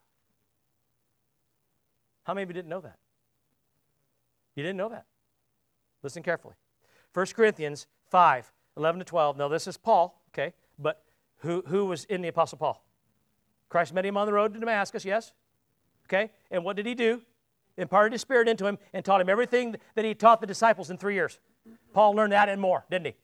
How 2.24 2.34
many 2.34 2.44
of 2.44 2.50
you 2.50 2.54
didn't 2.54 2.70
know 2.70 2.82
that? 2.82 2.98
You 4.56 4.64
didn't 4.64 4.78
know 4.78 4.90
that. 4.90 5.06
Listen 6.04 6.24
carefully. 6.24 6.56
1 7.14 7.26
Corinthians 7.28 7.88
5 8.10 8.52
11 8.78 9.00
to 9.00 9.06
12. 9.06 9.38
Now, 9.38 9.50
this 9.50 9.68
is 9.68 9.76
Paul, 9.76 10.24
okay, 10.30 10.54
but 10.80 11.04
who, 11.40 11.62
who 11.68 11.86
was 11.86 12.06
in 12.06 12.22
the 12.22 12.30
Apostle 12.30 12.58
Paul? 12.58 12.82
Christ 13.68 13.94
met 13.94 14.06
him 14.06 14.16
on 14.16 14.26
the 14.26 14.34
road 14.34 14.54
to 14.54 14.60
Damascus, 14.60 15.04
yes? 15.04 15.34
Okay, 16.08 16.32
and 16.50 16.64
what 16.64 16.78
did 16.78 16.86
he 16.86 16.96
do? 16.96 17.22
Imparted 17.78 18.14
his 18.14 18.22
spirit 18.22 18.48
into 18.48 18.66
him, 18.66 18.78
and 18.94 19.04
taught 19.04 19.22
him 19.22 19.30
everything 19.30 19.76
that 19.96 20.06
he 20.06 20.14
taught 20.14 20.42
the 20.42 20.48
disciples 20.48 20.90
in 20.90 20.98
three 20.98 21.14
years. 21.14 21.40
Paul 21.94 22.14
learned 22.14 22.34
that 22.34 22.50
and 22.50 22.62
more, 22.62 22.86
didn't 22.90 23.08
he? 23.08 23.16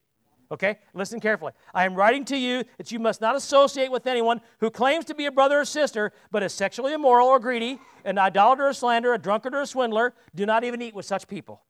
Okay, 0.49 0.77
listen 0.93 1.19
carefully. 1.19 1.51
I 1.73 1.83
am 1.83 1.93
writing 1.93 2.23
to 2.25 2.37
you 2.37 2.63
that 2.77 2.91
you 2.91 2.99
must 2.99 3.19
not 3.19 3.35
associate 3.35 3.91
with 3.91 4.07
anyone 4.07 4.39
who 4.59 4.69
claims 4.69 5.03
to 5.05 5.15
be 5.15 5.25
a 5.25 5.31
brother 5.31 5.59
or 5.59 5.65
sister, 5.65 6.13
but 6.31 6.41
is 6.41 6.53
sexually 6.53 6.93
immoral 6.93 7.27
or 7.27 7.39
greedy, 7.39 7.79
an 8.05 8.17
idolater 8.17 8.67
or 8.67 8.73
slanderer, 8.73 9.15
a 9.15 9.17
drunkard 9.17 9.53
or 9.53 9.61
a 9.61 9.67
swindler. 9.67 10.13
Do 10.33 10.45
not 10.45 10.63
even 10.63 10.81
eat 10.81 10.95
with 10.95 11.05
such 11.05 11.27
people. 11.27 11.63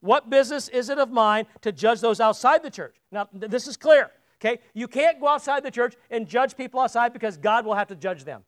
What 0.00 0.30
business 0.30 0.68
is 0.68 0.88
it 0.88 0.98
of 0.98 1.10
mine 1.10 1.46
to 1.60 1.70
judge 1.70 2.00
those 2.00 2.20
outside 2.20 2.62
the 2.62 2.70
church? 2.70 2.96
Now, 3.12 3.28
this 3.32 3.68
is 3.68 3.76
clear. 3.76 4.10
Okay, 4.40 4.60
you 4.74 4.88
can't 4.88 5.20
go 5.20 5.28
outside 5.28 5.62
the 5.62 5.70
church 5.70 5.94
and 6.10 6.26
judge 6.26 6.56
people 6.56 6.80
outside 6.80 7.12
because 7.12 7.36
God 7.36 7.64
will 7.64 7.74
have 7.74 7.88
to 7.88 7.94
judge 7.94 8.24
them. 8.24 8.42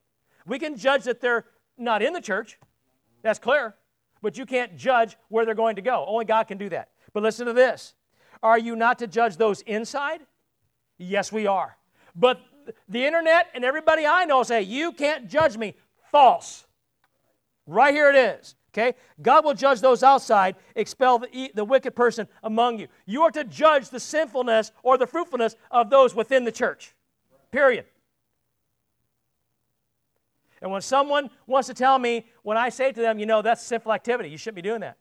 We 0.47 0.59
can 0.59 0.77
judge 0.77 1.05
that 1.05 1.21
they're 1.21 1.45
not 1.79 2.03
in 2.03 2.13
the 2.13 2.21
church, 2.21 2.59
that's 3.27 3.39
clear. 3.39 3.75
But 4.23 4.39
you 4.39 4.47
can't 4.47 4.77
judge 4.77 5.17
where 5.29 5.45
they're 5.45 5.55
going 5.55 5.77
to 5.77 5.83
go. 5.83 6.05
Only 6.09 6.25
God 6.25 6.45
can 6.49 6.59
do 6.59 6.69
that. 6.71 6.91
But 7.13 7.23
listen 7.23 7.47
to 7.47 7.53
this 7.53 7.95
Are 8.43 8.59
you 8.59 8.77
not 8.77 8.99
to 9.01 9.07
judge 9.07 9.37
those 9.37 9.63
inside? 9.63 10.21
Yes, 10.99 11.31
we 11.31 11.47
are. 11.47 11.77
But 12.15 12.41
the 12.89 13.05
internet 13.05 13.49
and 13.55 13.65
everybody 13.65 14.07
I 14.07 14.25
know 14.25 14.43
say, 14.43 14.63
You 14.63 14.93
can't 14.93 15.29
judge 15.29 15.57
me. 15.57 15.75
False. 16.11 16.67
Right 17.67 17.93
here 17.93 18.11
it 18.11 18.17
is. 18.17 18.55
Okay? 18.73 18.95
God 19.23 19.45
will 19.45 19.55
judge 19.55 19.81
those 19.81 20.03
outside, 20.03 20.57
expel 20.75 21.19
the, 21.19 21.51
the 21.55 21.65
wicked 21.65 21.97
person 21.97 22.29
among 22.43 22.79
you. 22.79 22.89
You 23.07 23.23
are 23.23 23.31
to 23.31 23.45
judge 23.45 23.89
the 23.89 24.01
sinfulness 24.01 24.71
or 24.83 24.99
the 24.99 25.07
fruitfulness 25.07 25.57
of 25.71 25.89
those 25.89 26.15
within 26.15 26.45
the 26.45 26.53
church. 26.53 26.95
Period. 27.51 27.87
And 30.67 30.73
when 30.73 30.83
someone 30.83 31.31
wants 31.47 31.69
to 31.69 31.75
tell 31.75 31.97
me, 31.97 32.27
when 32.43 32.57
I 32.57 32.71
say 32.71 32.91
to 32.91 33.01
them, 33.01 33.21
you 33.21 33.27
know, 33.27 33.41
that's 33.41 33.63
sinful 33.63 33.93
activity, 33.93 34.31
you 34.31 34.37
shouldn't 34.37 34.57
be 34.57 34.63
doing 34.63 34.81
that. 34.81 34.97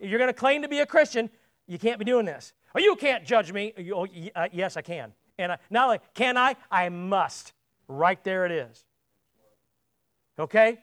If 0.00 0.10
you're 0.10 0.18
going 0.18 0.28
to 0.28 0.34
claim 0.34 0.62
to 0.62 0.68
be 0.68 0.80
a 0.80 0.86
Christian, 0.86 1.30
you 1.68 1.78
can't 1.78 2.00
be 2.00 2.04
doing 2.04 2.26
this. 2.26 2.52
Or 2.74 2.80
you 2.80 2.96
can't 2.96 3.24
judge 3.24 3.52
me. 3.52 3.72
Oh, 3.94 4.08
uh, 4.34 4.48
yes, 4.50 4.76
I 4.76 4.82
can. 4.82 5.12
And 5.38 5.52
I, 5.52 5.58
not 5.70 5.84
only 5.84 5.98
can 6.14 6.36
I, 6.36 6.56
I 6.68 6.88
must. 6.88 7.52
Right 7.86 8.20
there 8.24 8.44
it 8.44 8.50
is. 8.50 8.84
Okay? 10.36 10.78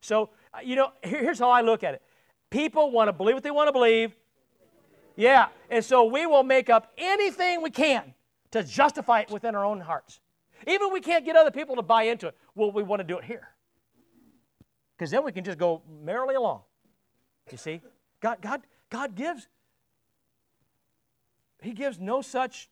So, 0.00 0.30
uh, 0.54 0.60
you 0.64 0.74
know, 0.74 0.92
here's 1.02 1.38
how 1.38 1.50
I 1.50 1.60
look 1.60 1.84
at 1.84 1.92
it 1.92 2.02
people 2.48 2.90
want 2.90 3.08
to 3.08 3.12
believe 3.12 3.34
what 3.34 3.42
they 3.42 3.50
want 3.50 3.68
to 3.68 3.72
believe. 3.72 4.16
Yeah. 5.16 5.48
And 5.68 5.84
so 5.84 6.04
we 6.04 6.24
will 6.24 6.44
make 6.44 6.70
up 6.70 6.94
anything 6.96 7.60
we 7.60 7.70
can 7.70 8.14
to 8.52 8.64
justify 8.64 9.20
it 9.20 9.30
within 9.30 9.54
our 9.54 9.66
own 9.66 9.80
hearts. 9.80 10.18
Even 10.66 10.88
if 10.88 10.92
we 10.92 11.00
can't 11.00 11.24
get 11.24 11.36
other 11.36 11.50
people 11.50 11.76
to 11.76 11.82
buy 11.82 12.04
into 12.04 12.28
it, 12.28 12.36
well, 12.54 12.70
we 12.70 12.82
want 12.82 13.00
to 13.00 13.04
do 13.04 13.18
it 13.18 13.24
here. 13.24 13.48
Because 14.96 15.10
then 15.10 15.24
we 15.24 15.32
can 15.32 15.44
just 15.44 15.58
go 15.58 15.82
merrily 15.88 16.34
along. 16.34 16.62
You 17.50 17.58
see? 17.58 17.80
God, 18.20 18.38
God, 18.40 18.62
God 18.90 19.14
gives, 19.14 19.48
He 21.62 21.72
gives 21.72 21.98
no 21.98 22.20
such 22.20 22.68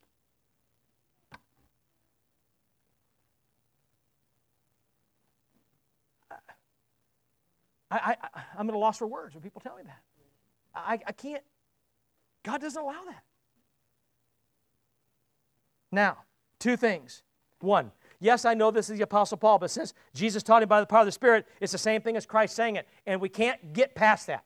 I, 7.90 8.16
I, 8.22 8.42
I'm 8.58 8.68
at 8.68 8.74
a 8.74 8.78
loss 8.78 8.98
for 8.98 9.06
words 9.06 9.34
when 9.34 9.42
people 9.42 9.60
tell 9.60 9.76
me 9.76 9.82
that. 9.86 10.02
I, 10.74 10.98
I 11.06 11.12
can't, 11.12 11.42
God 12.42 12.60
doesn't 12.60 12.80
allow 12.80 13.04
that. 13.06 13.22
Now, 15.90 16.18
two 16.58 16.76
things. 16.76 17.22
One, 17.60 17.90
yes, 18.20 18.44
I 18.44 18.54
know 18.54 18.70
this 18.70 18.90
is 18.90 18.98
the 18.98 19.04
Apostle 19.04 19.36
Paul, 19.36 19.58
but 19.58 19.70
since 19.70 19.94
Jesus 20.14 20.42
taught 20.42 20.62
him 20.62 20.68
by 20.68 20.80
the 20.80 20.86
power 20.86 21.00
of 21.00 21.06
the 21.06 21.12
Spirit, 21.12 21.46
it's 21.60 21.72
the 21.72 21.78
same 21.78 22.00
thing 22.00 22.16
as 22.16 22.26
Christ 22.26 22.54
saying 22.54 22.76
it. 22.76 22.86
And 23.06 23.20
we 23.20 23.28
can't 23.28 23.72
get 23.72 23.94
past 23.94 24.28
that. 24.28 24.44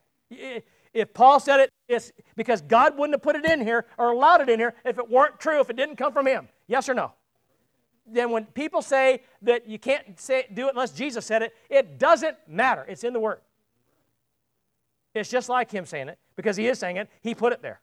If 0.93 1.13
Paul 1.13 1.39
said 1.39 1.59
it, 1.59 1.69
it's 1.87 2.11
because 2.35 2.61
God 2.61 2.97
wouldn't 2.97 3.15
have 3.15 3.21
put 3.21 3.35
it 3.35 3.45
in 3.45 3.61
here 3.61 3.85
or 3.97 4.11
allowed 4.11 4.41
it 4.41 4.49
in 4.49 4.59
here 4.59 4.75
if 4.85 4.97
it 4.97 5.09
weren't 5.09 5.39
true, 5.39 5.59
if 5.59 5.69
it 5.69 5.75
didn't 5.75 5.95
come 5.95 6.13
from 6.13 6.27
him. 6.27 6.47
Yes 6.67 6.87
or 6.89 6.93
no? 6.93 7.11
Then 8.05 8.31
when 8.31 8.45
people 8.47 8.81
say 8.81 9.23
that 9.43 9.67
you 9.67 9.79
can't 9.79 10.19
say, 10.19 10.47
do 10.53 10.67
it 10.67 10.71
unless 10.71 10.91
Jesus 10.91 11.25
said 11.25 11.41
it, 11.41 11.55
it 11.69 11.97
doesn't 11.97 12.37
matter. 12.47 12.85
It's 12.87 13.03
in 13.03 13.13
the 13.13 13.19
Word. 13.19 13.39
It's 15.13 15.29
just 15.29 15.49
like 15.49 15.71
him 15.71 15.85
saying 15.85 16.09
it 16.09 16.17
because 16.35 16.57
he 16.57 16.67
is 16.67 16.79
saying 16.79 16.97
it. 16.97 17.09
He 17.21 17.35
put 17.35 17.53
it 17.53 17.61
there. 17.61 17.81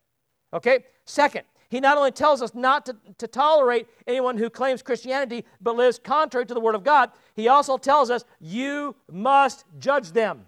Okay? 0.53 0.85
Second, 1.05 1.45
he 1.71 1.79
not 1.79 1.97
only 1.97 2.11
tells 2.11 2.43
us 2.43 2.53
not 2.53 2.85
to, 2.87 2.97
to 3.19 3.29
tolerate 3.29 3.87
anyone 4.07 4.37
who 4.37 4.51
claims 4.51 4.83
Christianity 4.83 5.45
but 5.61 5.77
lives 5.77 6.01
contrary 6.03 6.45
to 6.47 6.55
the 6.55 6.61
Word 6.61 6.75
of 6.75 6.83
God, 6.85 7.11
he 7.35 7.47
also 7.49 7.79
tells 7.79 8.11
us 8.11 8.25
you 8.41 8.97
must 9.11 9.65
judge 9.79 10.11
them. 10.11 10.47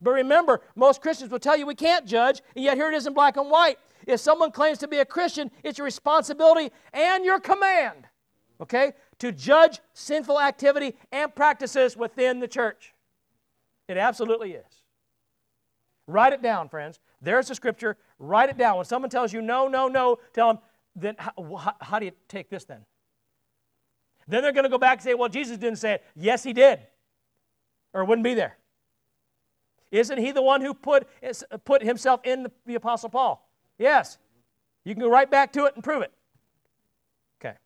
But 0.00 0.12
remember, 0.12 0.60
most 0.76 1.02
Christians 1.02 1.30
will 1.30 1.40
tell 1.40 1.56
you 1.56 1.66
we 1.66 1.74
can't 1.74 2.06
judge, 2.06 2.40
and 2.54 2.64
yet 2.64 2.76
here 2.76 2.90
it 2.90 2.94
is 2.94 3.06
in 3.06 3.12
black 3.12 3.36
and 3.36 3.50
white. 3.50 3.78
If 4.06 4.20
someone 4.20 4.52
claims 4.52 4.78
to 4.78 4.88
be 4.88 4.98
a 4.98 5.04
Christian, 5.04 5.50
it's 5.62 5.76
your 5.76 5.84
responsibility 5.84 6.72
and 6.94 7.24
your 7.24 7.38
command, 7.40 8.06
okay, 8.62 8.92
to 9.18 9.32
judge 9.32 9.80
sinful 9.92 10.40
activity 10.40 10.94
and 11.12 11.34
practices 11.34 11.96
within 11.96 12.38
the 12.38 12.48
church. 12.48 12.94
It 13.88 13.96
absolutely 13.96 14.52
is. 14.52 14.64
Write 16.06 16.32
it 16.32 16.42
down, 16.42 16.68
friends. 16.68 16.98
There's 17.20 17.48
the 17.48 17.54
scripture. 17.54 17.96
Write 18.22 18.50
it 18.50 18.58
down. 18.58 18.76
When 18.76 18.84
someone 18.84 19.10
tells 19.10 19.32
you 19.32 19.40
no, 19.40 19.66
no, 19.66 19.88
no, 19.88 20.18
tell 20.34 20.48
them, 20.48 20.58
then 20.94 21.16
how, 21.18 21.74
how 21.80 21.98
do 21.98 22.04
you 22.04 22.12
take 22.28 22.50
this 22.50 22.64
then? 22.64 22.84
Then 24.28 24.42
they're 24.42 24.52
going 24.52 24.64
to 24.64 24.70
go 24.70 24.78
back 24.78 24.98
and 24.98 25.02
say, 25.02 25.14
well, 25.14 25.30
Jesus 25.30 25.56
didn't 25.56 25.78
say 25.78 25.94
it. 25.94 26.04
Yes, 26.14 26.42
he 26.42 26.52
did. 26.52 26.80
Or 27.94 28.04
wouldn't 28.04 28.22
be 28.22 28.34
there. 28.34 28.58
Isn't 29.90 30.18
he 30.18 30.32
the 30.32 30.42
one 30.42 30.60
who 30.60 30.74
put, 30.74 31.08
put 31.64 31.82
himself 31.82 32.20
in 32.24 32.44
the, 32.44 32.52
the 32.66 32.74
Apostle 32.74 33.08
Paul? 33.08 33.50
Yes. 33.78 34.18
You 34.84 34.94
can 34.94 35.02
go 35.02 35.10
right 35.10 35.28
back 35.28 35.52
to 35.54 35.64
it 35.64 35.74
and 35.74 35.82
prove 35.82 36.02
it. 36.02 36.12
Okay. 37.40 37.56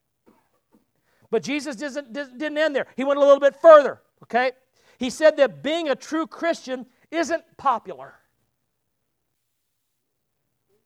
But 1.30 1.42
Jesus 1.42 1.74
didn't, 1.76 2.12
didn't 2.12 2.56
end 2.56 2.76
there. 2.76 2.86
He 2.96 3.02
went 3.02 3.18
a 3.18 3.22
little 3.22 3.40
bit 3.40 3.56
further. 3.60 4.00
Okay. 4.22 4.52
He 4.98 5.10
said 5.10 5.36
that 5.38 5.64
being 5.64 5.88
a 5.88 5.96
true 5.96 6.28
Christian 6.28 6.86
isn't 7.10 7.42
popular. 7.56 8.14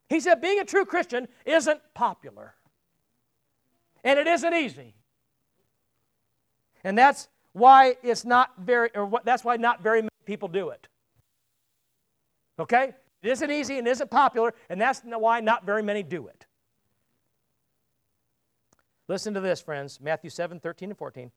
He 0.09 0.19
said 0.19 0.41
being 0.41 0.59
a 0.59 0.65
true 0.65 0.85
Christian 0.85 1.27
isn't 1.45 1.79
popular. 1.93 2.55
And 4.03 4.17
it 4.17 4.27
isn't 4.27 4.53
easy. 4.53 4.95
And 6.83 6.97
that's 6.97 7.27
why 7.53 7.95
it's 8.01 8.25
not 8.25 8.51
very, 8.57 8.89
or 8.95 9.11
that's 9.23 9.43
why 9.43 9.57
not 9.57 9.83
very 9.83 10.01
many 10.01 10.09
people 10.25 10.47
do 10.47 10.69
it. 10.69 10.87
Okay? 12.57 12.93
It 13.21 13.29
isn't 13.29 13.51
easy 13.51 13.77
and 13.77 13.87
isn't 13.87 14.09
popular, 14.09 14.53
and 14.69 14.79
that's 14.79 15.01
why 15.03 15.41
not 15.41 15.65
very 15.65 15.83
many 15.83 16.03
do 16.03 16.27
it. 16.27 16.45
Listen 19.07 19.33
to 19.33 19.41
this, 19.41 19.59
friends 19.59 19.99
Matthew 20.01 20.29
7 20.29 20.59
13 20.59 20.91
and 20.91 20.97
14. 20.97 21.31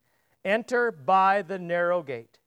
Enter 0.45 0.93
by 0.93 1.43
the 1.43 1.59
narrow 1.59 2.03
gate. 2.03 2.39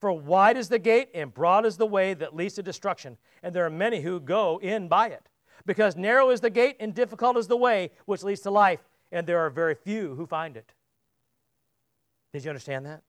For 0.00 0.12
wide 0.12 0.56
is 0.56 0.68
the 0.68 0.78
gate 0.78 1.10
and 1.14 1.32
broad 1.32 1.64
is 1.64 1.76
the 1.76 1.86
way 1.86 2.14
that 2.14 2.34
leads 2.34 2.54
to 2.54 2.62
destruction, 2.62 3.18
and 3.42 3.54
there 3.54 3.64
are 3.64 3.70
many 3.70 4.00
who 4.00 4.18
go 4.18 4.58
in 4.60 4.88
by 4.88 5.08
it. 5.08 5.28
Because 5.66 5.96
narrow 5.96 6.30
is 6.30 6.40
the 6.40 6.50
gate 6.50 6.76
and 6.80 6.94
difficult 6.94 7.36
is 7.36 7.46
the 7.46 7.56
way 7.56 7.90
which 8.06 8.22
leads 8.22 8.40
to 8.42 8.50
life, 8.50 8.80
and 9.10 9.26
there 9.26 9.38
are 9.38 9.50
very 9.50 9.74
few 9.74 10.14
who 10.14 10.26
find 10.26 10.56
it. 10.56 10.72
Did 12.32 12.44
you 12.44 12.50
understand 12.50 12.86
that? 12.86 13.02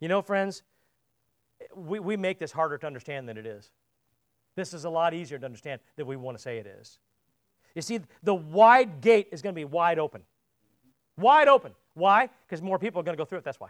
You 0.00 0.08
know, 0.08 0.22
friends, 0.22 0.62
we, 1.74 2.00
we 2.00 2.16
make 2.16 2.38
this 2.38 2.52
harder 2.52 2.78
to 2.78 2.86
understand 2.86 3.28
than 3.28 3.36
it 3.36 3.46
is. 3.46 3.70
This 4.56 4.72
is 4.74 4.84
a 4.84 4.90
lot 4.90 5.14
easier 5.14 5.38
to 5.38 5.44
understand 5.44 5.80
than 5.96 6.06
we 6.06 6.16
want 6.16 6.36
to 6.36 6.42
say 6.42 6.58
it 6.58 6.66
is. 6.66 6.98
You 7.74 7.82
see, 7.82 8.00
the 8.22 8.34
wide 8.34 9.00
gate 9.00 9.28
is 9.30 9.42
going 9.42 9.54
to 9.54 9.58
be 9.58 9.64
wide 9.64 9.98
open. 9.98 10.22
Wide 11.16 11.48
open. 11.48 11.72
Why? 11.94 12.28
Because 12.46 12.62
more 12.62 12.78
people 12.78 13.00
are 13.00 13.04
going 13.04 13.16
to 13.16 13.20
go 13.20 13.24
through 13.24 13.38
it. 13.38 13.44
That's 13.44 13.60
why. 13.60 13.68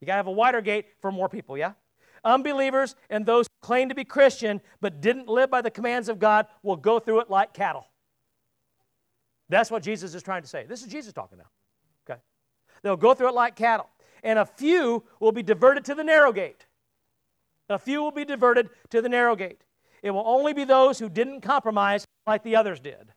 You 0.00 0.06
got 0.06 0.14
to 0.14 0.16
have 0.18 0.26
a 0.26 0.32
wider 0.32 0.60
gate 0.60 0.86
for 1.00 1.10
more 1.10 1.28
people, 1.28 1.56
yeah? 1.56 1.72
Unbelievers 2.26 2.96
and 3.08 3.24
those 3.24 3.46
who 3.46 3.66
claim 3.66 3.88
to 3.88 3.94
be 3.94 4.04
Christian 4.04 4.60
but 4.80 5.00
didn't 5.00 5.28
live 5.28 5.48
by 5.48 5.62
the 5.62 5.70
commands 5.70 6.08
of 6.08 6.18
God 6.18 6.46
will 6.64 6.76
go 6.76 6.98
through 6.98 7.20
it 7.20 7.30
like 7.30 7.54
cattle. 7.54 7.86
That's 9.48 9.70
what 9.70 9.84
Jesus 9.84 10.12
is 10.12 10.24
trying 10.24 10.42
to 10.42 10.48
say. 10.48 10.66
This 10.66 10.82
is 10.82 10.88
Jesus 10.88 11.12
talking 11.12 11.38
now. 11.38 11.44
Okay? 12.10 12.20
They'll 12.82 12.96
go 12.96 13.14
through 13.14 13.28
it 13.28 13.34
like 13.34 13.54
cattle. 13.54 13.88
And 14.24 14.40
a 14.40 14.44
few 14.44 15.04
will 15.20 15.30
be 15.30 15.44
diverted 15.44 15.84
to 15.84 15.94
the 15.94 16.02
narrow 16.02 16.32
gate. 16.32 16.66
A 17.68 17.78
few 17.78 18.02
will 18.02 18.10
be 18.10 18.24
diverted 18.24 18.70
to 18.90 19.00
the 19.00 19.08
narrow 19.08 19.36
gate. 19.36 19.62
It 20.02 20.10
will 20.10 20.26
only 20.26 20.52
be 20.52 20.64
those 20.64 20.98
who 20.98 21.08
didn't 21.08 21.42
compromise 21.42 22.04
like 22.26 22.42
the 22.42 22.56
others 22.56 22.80
did. 22.80 23.12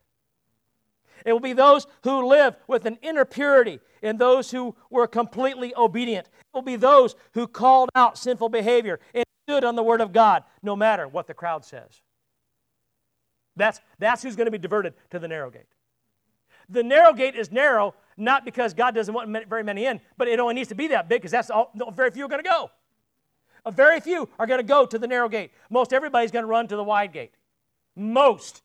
It 1.26 1.34
will 1.34 1.40
be 1.40 1.54
those 1.54 1.88
who 2.04 2.28
live 2.28 2.56
with 2.68 2.86
an 2.86 2.98
inner 3.02 3.26
purity 3.26 3.80
and 4.02 4.18
those 4.18 4.52
who 4.52 4.76
were 4.90 5.08
completely 5.08 5.74
obedient. 5.76 6.28
It 6.28 6.34
will 6.54 6.62
be 6.62 6.76
those 6.76 7.16
who 7.34 7.48
called 7.48 7.90
out 7.96 8.18
sinful 8.18 8.50
behavior 8.50 9.00
and 9.14 9.26
stood 9.48 9.64
on 9.64 9.76
the 9.76 9.84
Word 9.84 10.02
of 10.02 10.14
God 10.14 10.44
no 10.62 10.76
matter 10.76 11.08
what 11.08 11.28
the 11.28 11.34
crowd 11.34 11.66
says. 11.66 12.02
That's, 13.56 13.82
that's 13.98 14.24
who's 14.24 14.36
going 14.36 14.46
to 14.46 14.52
be 14.52 14.58
diverted 14.58 14.94
to 15.12 15.20
the 15.20 15.28
narrow 15.28 15.50
gate. 15.50 15.68
The 16.70 16.84
narrow 16.84 17.14
gate 17.14 17.36
is 17.36 17.52
narrow 17.52 17.96
not 18.16 18.46
because 18.46 18.74
God 18.74 18.94
doesn't 18.94 19.14
want 19.14 19.48
very 19.48 19.64
many 19.64 19.86
in, 19.86 20.02
but 20.18 20.28
it 20.28 20.40
only 20.40 20.54
needs 20.54 20.70
to 20.70 20.76
be 20.76 20.88
that 20.88 21.10
big 21.10 21.22
because 21.22 21.32
that's 21.32 21.50
all, 21.50 21.72
very 21.94 22.12
few 22.12 22.26
are 22.26 22.30
going 22.30 22.44
to 22.44 22.50
go. 22.50 22.70
A 23.66 23.72
very 23.72 24.00
few 24.00 24.30
are 24.38 24.48
going 24.48 24.60
to 24.60 24.64
go 24.64 24.86
to 24.86 24.98
the 24.98 25.08
narrow 25.08 25.30
gate. 25.30 25.52
Most 25.70 25.94
everybody's 25.94 26.32
going 26.32 26.44
to 26.44 26.48
run 26.48 26.68
to 26.68 26.76
the 26.76 26.84
wide 26.84 27.12
gate. 27.12 27.32
Most. 27.96 28.62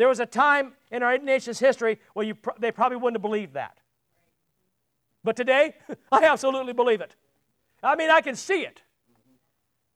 There 0.00 0.08
was 0.08 0.18
a 0.18 0.24
time 0.24 0.72
in 0.90 1.02
our 1.02 1.18
nation's 1.18 1.58
history 1.58 1.98
where 2.14 2.34
pro- 2.34 2.54
they 2.58 2.72
probably 2.72 2.96
wouldn't 2.96 3.16
have 3.16 3.22
believed 3.22 3.52
that. 3.52 3.76
But 5.22 5.36
today, 5.36 5.74
I 6.10 6.24
absolutely 6.24 6.72
believe 6.72 7.02
it. 7.02 7.14
I 7.82 7.96
mean, 7.96 8.08
I 8.08 8.22
can 8.22 8.34
see 8.34 8.62
it. 8.62 8.80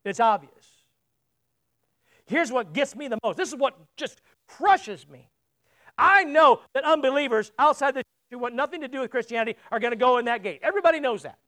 It's 0.05 0.21
obvious. 0.21 0.53
Here's 2.27 2.53
what 2.53 2.75
gets 2.75 2.95
me 2.95 3.09
the 3.09 3.17
most. 3.25 3.39
This 3.39 3.49
is 3.49 3.57
what 3.57 3.79
just 3.97 4.21
crushes 4.47 5.09
me. 5.09 5.31
I 5.97 6.25
know 6.25 6.61
that 6.75 6.85
unbelievers 6.85 7.51
outside 7.59 7.93
the 7.93 8.01
church 8.01 8.07
who 8.31 8.39
want 8.41 8.55
nothing 8.55 8.83
to 8.83 8.89
do 8.89 9.01
with 9.01 9.11
Christianity 9.11 9.59
are 9.73 9.81
going 9.81 9.93
to 9.93 9.97
go 9.97 10.19
in 10.19 10.27
that 10.27 10.43
gate. 10.43 10.61
Everybody 10.63 11.01
knows 11.01 11.23
that. 11.23 11.39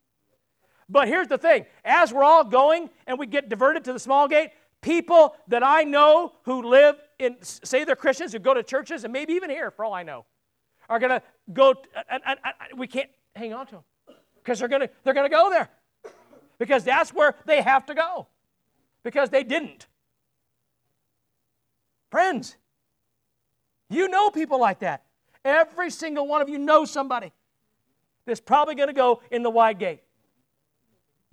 But 0.88 1.08
here's 1.08 1.28
the 1.28 1.36
thing 1.36 1.66
as 1.84 2.10
we're 2.10 2.24
all 2.24 2.42
going 2.42 2.88
and 3.06 3.18
we 3.18 3.26
get 3.26 3.50
diverted 3.50 3.84
to 3.84 3.92
the 3.92 3.98
small 3.98 4.26
gate, 4.28 4.52
people 4.80 5.36
that 5.48 5.62
I 5.62 5.84
know 5.84 6.32
who 6.44 6.62
live 6.62 6.96
in, 7.18 7.36
say 7.42 7.84
they're 7.84 7.96
Christians, 7.96 8.32
who 8.32 8.38
go 8.38 8.54
to 8.54 8.62
churches, 8.62 9.04
and 9.04 9.12
maybe 9.12 9.32
even 9.34 9.50
here, 9.50 9.70
for 9.70 9.84
all 9.84 9.94
I 9.94 10.02
know, 10.02 10.24
are 10.88 10.98
going 10.98 11.10
to 11.10 11.22
go, 11.52 11.70
uh, 11.70 12.02
and, 12.10 12.22
and, 12.26 12.38
and, 12.44 12.78
we 12.78 12.86
can't 12.86 13.10
hang 13.34 13.52
on 13.52 13.66
to 13.66 13.72
them 13.76 13.84
because 14.36 14.58
they're 14.58 14.68
going 14.68 14.82
to 14.82 14.90
they're 15.02 15.14
going 15.14 15.28
to 15.28 15.34
go 15.34 15.50
there 15.50 15.68
because 16.58 16.84
that's 16.84 17.12
where 17.12 17.34
they 17.46 17.62
have 17.62 17.86
to 17.86 17.94
go 17.94 18.28
because 19.02 19.30
they 19.30 19.42
didn't. 19.42 19.86
Friends, 22.10 22.56
you 23.90 24.08
know 24.08 24.30
people 24.30 24.60
like 24.60 24.80
that. 24.80 25.04
Every 25.44 25.90
single 25.90 26.26
one 26.26 26.42
of 26.42 26.48
you 26.48 26.58
knows 26.58 26.90
somebody 26.90 27.32
that's 28.24 28.40
probably 28.40 28.74
going 28.74 28.88
to 28.88 28.94
go 28.94 29.22
in 29.30 29.42
the 29.42 29.50
wide 29.50 29.78
gate. 29.78 30.02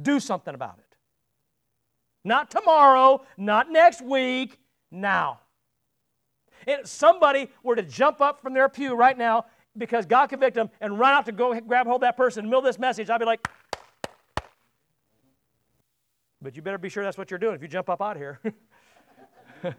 Do 0.02 0.20
something 0.20 0.54
about 0.54 0.78
it. 0.80 0.98
Not 2.24 2.50
tomorrow, 2.50 3.26
not 3.38 3.72
next 3.72 4.02
week, 4.02 4.60
now. 4.92 5.40
And 6.68 6.82
if 6.82 6.88
somebody 6.88 7.50
were 7.64 7.76
to 7.76 7.84
jump 7.84 8.22
up 8.22 8.42
from 8.42 8.54
their 8.54 8.70
pew 8.70 8.96
right 8.96 9.18
now 9.18 9.46
because 9.78 10.06
God 10.06 10.28
convicted 10.28 10.62
them 10.62 10.70
and 10.82 10.98
run 11.00 11.14
out 11.14 11.26
to 11.26 11.32
go 11.32 11.60
grab 11.62 11.88
hold 11.88 11.98
of 11.98 12.08
that 12.08 12.18
person 12.18 12.44
and 12.46 12.52
mill 12.52 12.62
this 12.62 12.80
message, 12.80 13.10
I'd 13.10 13.20
be 13.20 13.26
like, 13.26 13.48
but 16.42 16.56
you 16.56 16.62
better 16.62 16.78
be 16.78 16.90
sure 16.90 17.04
that's 17.04 17.18
what 17.18 17.32
you're 17.32 17.40
doing 17.40 17.56
if 17.56 17.62
you 17.62 17.68
jump 17.68 17.90
up 17.90 18.02
out 18.02 18.18
here. 18.18 18.40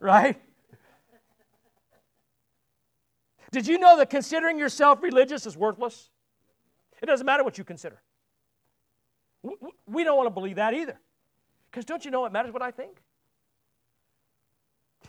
right? 0.00 0.40
Did 3.50 3.66
you 3.66 3.78
know 3.78 3.96
that 3.96 4.10
considering 4.10 4.58
yourself 4.58 5.02
religious 5.02 5.46
is 5.46 5.56
worthless? 5.56 6.10
It 7.02 7.06
doesn't 7.06 7.24
matter 7.24 7.42
what 7.42 7.56
you 7.56 7.64
consider. 7.64 8.02
We 9.86 10.04
don't 10.04 10.16
want 10.16 10.26
to 10.26 10.30
believe 10.30 10.56
that 10.56 10.74
either. 10.74 10.98
Because 11.70 11.84
don't 11.84 12.04
you 12.04 12.10
know 12.10 12.24
it 12.26 12.32
matters 12.32 12.52
what 12.52 12.62
I 12.62 12.70
think? 12.70 12.98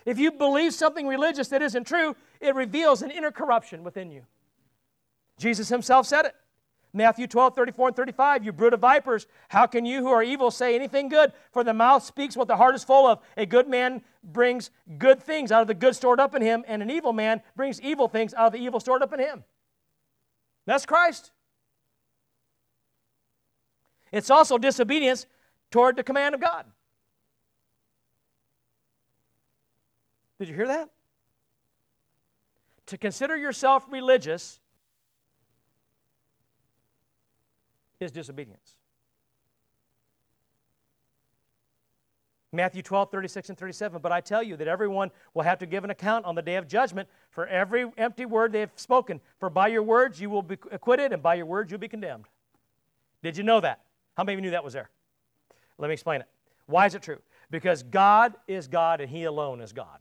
If 0.04 0.18
you 0.18 0.32
believe 0.32 0.74
something 0.74 1.06
religious 1.06 1.48
that 1.48 1.62
isn't 1.62 1.84
true, 1.86 2.16
it 2.40 2.54
reveals 2.54 3.02
an 3.02 3.10
inner 3.10 3.30
corruption 3.30 3.84
within 3.84 4.10
you. 4.10 4.22
Jesus 5.38 5.68
himself 5.68 6.06
said 6.06 6.26
it. 6.26 6.34
Matthew 6.92 7.28
12, 7.28 7.54
34 7.54 7.88
and 7.88 7.96
35, 7.96 8.44
you 8.44 8.52
brood 8.52 8.74
of 8.74 8.80
vipers, 8.80 9.26
how 9.48 9.66
can 9.66 9.84
you 9.84 10.00
who 10.00 10.08
are 10.08 10.24
evil 10.24 10.50
say 10.50 10.74
anything 10.74 11.08
good? 11.08 11.32
For 11.52 11.62
the 11.62 11.72
mouth 11.72 12.02
speaks 12.02 12.36
what 12.36 12.48
the 12.48 12.56
heart 12.56 12.74
is 12.74 12.82
full 12.82 13.06
of. 13.06 13.20
A 13.36 13.46
good 13.46 13.68
man 13.68 14.02
brings 14.24 14.70
good 14.98 15.22
things 15.22 15.52
out 15.52 15.62
of 15.62 15.68
the 15.68 15.74
good 15.74 15.94
stored 15.94 16.18
up 16.18 16.34
in 16.34 16.42
him, 16.42 16.64
and 16.66 16.82
an 16.82 16.90
evil 16.90 17.12
man 17.12 17.42
brings 17.54 17.80
evil 17.80 18.08
things 18.08 18.34
out 18.34 18.48
of 18.48 18.52
the 18.54 18.58
evil 18.58 18.80
stored 18.80 19.02
up 19.02 19.12
in 19.12 19.20
him. 19.20 19.44
That's 20.66 20.84
Christ. 20.84 21.30
It's 24.10 24.30
also 24.30 24.58
disobedience 24.58 25.26
toward 25.70 25.94
the 25.94 26.02
command 26.02 26.34
of 26.34 26.40
God. 26.40 26.66
Did 30.40 30.48
you 30.48 30.54
hear 30.54 30.68
that? 30.68 30.88
To 32.86 32.96
consider 32.96 33.36
yourself 33.36 33.84
religious 33.90 34.58
is 38.00 38.10
disobedience. 38.10 38.76
Matthew 42.52 42.82
12, 42.82 43.10
36 43.10 43.50
and 43.50 43.58
37. 43.58 44.00
But 44.00 44.12
I 44.12 44.22
tell 44.22 44.42
you 44.42 44.56
that 44.56 44.66
everyone 44.66 45.10
will 45.34 45.42
have 45.42 45.58
to 45.58 45.66
give 45.66 45.84
an 45.84 45.90
account 45.90 46.24
on 46.24 46.34
the 46.34 46.42
day 46.42 46.56
of 46.56 46.66
judgment 46.66 47.06
for 47.28 47.46
every 47.46 47.92
empty 47.98 48.24
word 48.24 48.50
they 48.50 48.60
have 48.60 48.72
spoken. 48.76 49.20
For 49.38 49.50
by 49.50 49.68
your 49.68 49.82
words 49.82 50.22
you 50.22 50.30
will 50.30 50.42
be 50.42 50.56
acquitted, 50.72 51.12
and 51.12 51.22
by 51.22 51.34
your 51.34 51.46
words 51.46 51.70
you'll 51.70 51.80
be 51.80 51.86
condemned. 51.86 52.24
Did 53.22 53.36
you 53.36 53.44
know 53.44 53.60
that? 53.60 53.82
How 54.16 54.24
many 54.24 54.34
of 54.34 54.38
you 54.38 54.42
knew 54.42 54.50
that 54.52 54.64
was 54.64 54.72
there? 54.72 54.88
Let 55.76 55.88
me 55.88 55.92
explain 55.92 56.22
it. 56.22 56.28
Why 56.64 56.86
is 56.86 56.94
it 56.94 57.02
true? 57.02 57.18
Because 57.50 57.82
God 57.82 58.34
is 58.48 58.68
God 58.68 59.02
and 59.02 59.10
He 59.10 59.24
alone 59.24 59.60
is 59.60 59.74
God. 59.74 60.00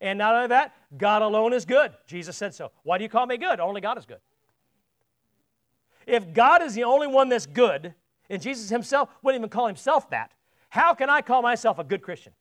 And 0.00 0.18
not 0.18 0.34
only 0.34 0.48
that, 0.48 0.74
God 0.96 1.22
alone 1.22 1.52
is 1.52 1.64
good. 1.64 1.92
Jesus 2.06 2.36
said 2.36 2.54
so. 2.54 2.70
Why 2.82 2.98
do 2.98 3.04
you 3.04 3.10
call 3.10 3.26
me 3.26 3.36
good? 3.36 3.60
Only 3.60 3.80
God 3.80 3.98
is 3.98 4.06
good. 4.06 4.20
If 6.06 6.32
God 6.32 6.62
is 6.62 6.74
the 6.74 6.84
only 6.84 7.06
one 7.06 7.28
that's 7.28 7.46
good, 7.46 7.94
and 8.30 8.40
Jesus 8.40 8.68
himself 8.68 9.08
wouldn't 9.22 9.40
even 9.40 9.50
call 9.50 9.66
himself 9.66 10.10
that, 10.10 10.32
how 10.68 10.94
can 10.94 11.10
I 11.10 11.22
call 11.22 11.42
myself 11.42 11.78
a 11.78 11.84
good 11.84 12.02
Christian? 12.02 12.32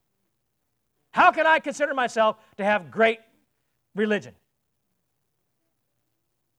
How 1.11 1.31
can 1.31 1.47
I 1.47 1.59
consider 1.59 1.93
myself 1.93 2.37
to 2.57 2.65
have 2.65 2.91
great 2.91 3.19
religion? 3.95 4.35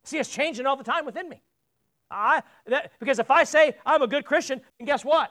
See, 0.04 0.18
it's 0.18 0.30
changing 0.30 0.66
all 0.66 0.76
the 0.76 0.84
time 0.84 1.04
within 1.04 1.28
me. 1.28 1.42
I, 2.10 2.42
that, 2.66 2.92
because 3.00 3.18
if 3.18 3.30
I 3.30 3.44
say 3.44 3.74
I'm 3.84 4.02
a 4.02 4.06
good 4.06 4.24
Christian, 4.24 4.60
and 4.78 4.86
guess 4.86 5.04
what? 5.04 5.30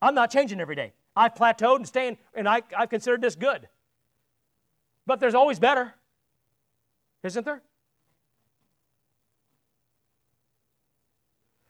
I'm 0.00 0.14
not 0.14 0.30
changing 0.30 0.60
every 0.60 0.76
day. 0.76 0.92
I've 1.16 1.34
plateaued 1.34 1.76
and 1.76 1.86
staying, 1.86 2.18
and 2.34 2.48
I, 2.48 2.62
I've 2.76 2.90
considered 2.90 3.20
this 3.20 3.34
good. 3.34 3.68
But 5.06 5.20
there's 5.20 5.34
always 5.34 5.58
better, 5.58 5.94
isn't 7.22 7.44
there? 7.44 7.62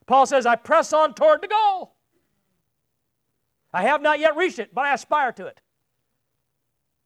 Paul 0.07 0.25
says, 0.25 0.47
I 0.47 0.57
press 0.57 0.93
on 0.93 1.15
toward 1.15 1.43
the 1.43 1.49
goal. 1.49 1.95
I 3.73 3.83
have 3.83 4.01
not 4.01 4.21
yet 4.21 4.37
reached 4.37 4.59
it, 4.59 4.73
but 4.73 4.87
I 4.87 4.95
aspire 4.95 5.33
to 5.33 5.47
it. 5.47 5.61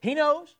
He 0.01 0.15
knows. 0.15 0.55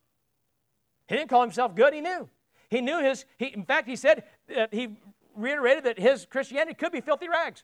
He 1.07 1.17
didn't 1.17 1.31
call 1.31 1.43
himself 1.43 1.75
good, 1.75 1.95
he 1.95 2.01
knew. 2.01 2.29
He 2.69 2.81
knew 2.81 3.01
his, 3.01 3.25
he, 3.39 3.47
in 3.47 3.65
fact, 3.65 3.89
he 3.89 3.97
said, 3.97 4.25
that 4.49 4.73
he 4.73 4.97
reiterated 5.37 5.85
that 5.85 5.99
his 5.99 6.27
Christianity 6.27 6.75
could 6.75 6.93
be 6.93 7.01
filthy 7.01 7.29
rags. 7.29 7.63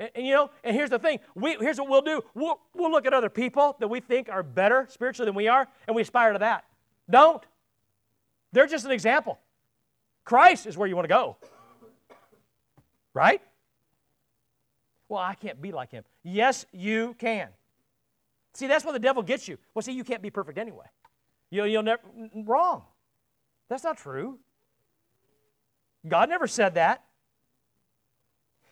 And, 0.00 0.10
and, 0.14 0.26
you 0.26 0.32
know, 0.32 0.50
and 0.64 0.74
here's 0.74 0.88
the 0.88 0.98
thing. 0.98 1.20
We, 1.34 1.56
here's 1.60 1.78
what 1.78 1.90
we'll 1.90 2.00
do. 2.00 2.22
We'll, 2.34 2.58
we'll 2.74 2.90
look 2.90 3.06
at 3.06 3.12
other 3.12 3.28
people 3.28 3.76
that 3.80 3.88
we 3.88 4.00
think 4.00 4.30
are 4.30 4.42
better 4.42 4.86
spiritually 4.88 5.26
than 5.26 5.34
we 5.34 5.46
are, 5.46 5.68
and 5.86 5.94
we 5.94 6.00
aspire 6.00 6.32
to 6.32 6.38
that. 6.38 6.64
Don't. 7.08 7.42
They're 8.52 8.66
just 8.66 8.86
an 8.86 8.92
example. 8.92 9.38
Christ 10.24 10.66
is 10.66 10.76
where 10.76 10.88
you 10.88 10.96
want 10.96 11.04
to 11.04 11.14
go. 11.14 11.36
Right? 13.12 13.42
Well, 15.08 15.20
I 15.20 15.34
can't 15.34 15.60
be 15.60 15.70
like 15.70 15.90
him. 15.90 16.04
Yes, 16.22 16.64
you 16.72 17.14
can. 17.18 17.48
See, 18.54 18.66
that's 18.66 18.84
where 18.84 18.94
the 18.94 18.98
devil 18.98 19.22
gets 19.22 19.48
you. 19.48 19.58
Well, 19.74 19.82
see, 19.82 19.92
you 19.92 20.04
can't 20.04 20.22
be 20.22 20.30
perfect 20.30 20.56
anyway. 20.56 20.86
You'll, 21.50 21.66
you'll 21.66 21.82
never, 21.82 22.02
wrong. 22.34 22.84
That's 23.68 23.84
not 23.84 23.98
true. 23.98 24.38
God 26.08 26.30
never 26.30 26.46
said 26.46 26.74
that. 26.74 27.04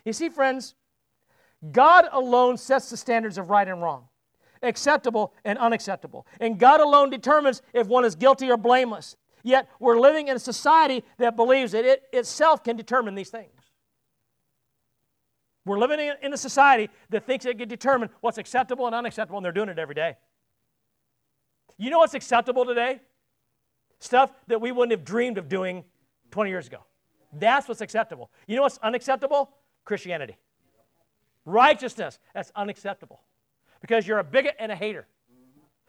You 0.04 0.12
see, 0.14 0.30
friends, 0.30 0.74
God 1.72 2.06
alone 2.12 2.56
sets 2.56 2.90
the 2.90 2.96
standards 2.96 3.38
of 3.38 3.50
right 3.50 3.66
and 3.66 3.82
wrong, 3.82 4.08
acceptable 4.62 5.34
and 5.44 5.58
unacceptable. 5.58 6.26
And 6.40 6.58
God 6.58 6.80
alone 6.80 7.10
determines 7.10 7.62
if 7.72 7.86
one 7.86 8.04
is 8.04 8.14
guilty 8.14 8.50
or 8.50 8.56
blameless. 8.56 9.16
Yet 9.42 9.68
we're 9.80 9.98
living 9.98 10.28
in 10.28 10.36
a 10.36 10.40
society 10.40 11.04
that 11.18 11.36
believes 11.36 11.72
that 11.72 11.84
it 11.84 12.02
itself 12.12 12.62
can 12.62 12.76
determine 12.76 13.14
these 13.14 13.30
things. 13.30 13.52
We're 15.64 15.78
living 15.78 16.12
in 16.22 16.32
a 16.32 16.36
society 16.36 16.88
that 17.10 17.26
thinks 17.26 17.44
it 17.44 17.58
can 17.58 17.68
determine 17.68 18.08
what's 18.20 18.38
acceptable 18.38 18.86
and 18.86 18.94
unacceptable, 18.94 19.38
and 19.38 19.44
they're 19.44 19.52
doing 19.52 19.68
it 19.68 19.78
every 19.78 19.94
day. 19.94 20.16
You 21.76 21.90
know 21.90 21.98
what's 21.98 22.14
acceptable 22.14 22.64
today? 22.64 23.00
Stuff 24.00 24.32
that 24.46 24.60
we 24.60 24.72
wouldn't 24.72 24.92
have 24.92 25.04
dreamed 25.04 25.38
of 25.38 25.48
doing 25.48 25.84
20 26.30 26.50
years 26.50 26.66
ago. 26.66 26.78
That's 27.32 27.68
what's 27.68 27.80
acceptable. 27.80 28.30
You 28.46 28.56
know 28.56 28.62
what's 28.62 28.78
unacceptable? 28.78 29.50
Christianity. 29.84 30.36
Righteousness, 31.48 32.18
that's 32.34 32.52
unacceptable. 32.54 33.22
Because 33.80 34.06
you're 34.06 34.18
a 34.18 34.24
bigot 34.24 34.54
and 34.58 34.70
a 34.70 34.76
hater. 34.76 35.06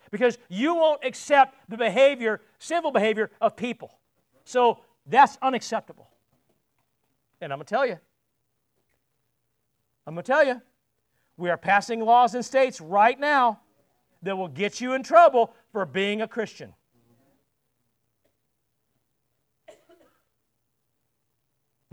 Because 0.10 0.38
you 0.47 0.74
won't 0.74 1.03
accept 1.03 1.53
the 1.68 1.76
behavior, 1.76 2.39
civil 2.60 2.91
behavior 2.91 3.30
of 3.41 3.57
people. 3.57 3.99
So 4.45 4.80
that's 5.05 5.38
unacceptable. 5.41 6.10
And 7.41 7.51
I'm 7.51 7.60
going 7.60 7.66
to 7.66 7.76
tell 7.76 7.86
you, 7.86 7.99
I'm 10.07 10.14
going 10.14 10.24
to 10.24 10.32
tell 10.32 10.45
you, 10.45 10.62
we 11.36 11.49
are 11.49 11.57
passing 11.57 11.99
laws 11.99 12.36
in 12.36 12.43
states 12.43 12.80
right 12.80 13.20
now 13.20 13.60
that 14.24 14.38
will 14.38 14.47
get 14.47 14.80
you 14.80 14.93
in 14.93 15.03
trouble 15.03 15.53
for 15.74 15.86
being 15.86 16.22
a 16.22 16.28
Christian. 16.28 16.74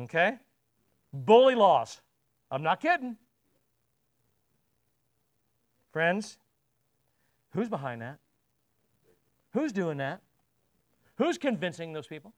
Okay? 0.01 0.39
Bully 1.13 1.57
laws. 1.57 2.01
I'm 2.51 2.63
not 2.63 2.81
kidding. 2.81 3.17
Friends, 5.97 6.37
who's 7.55 7.71
behind 7.71 8.03
that? 8.03 8.19
Who's 9.55 9.73
doing 9.73 9.97
that? 9.97 10.21
Who's 11.17 11.39
convincing 11.39 11.95
those 11.95 12.07
people? 12.07 12.35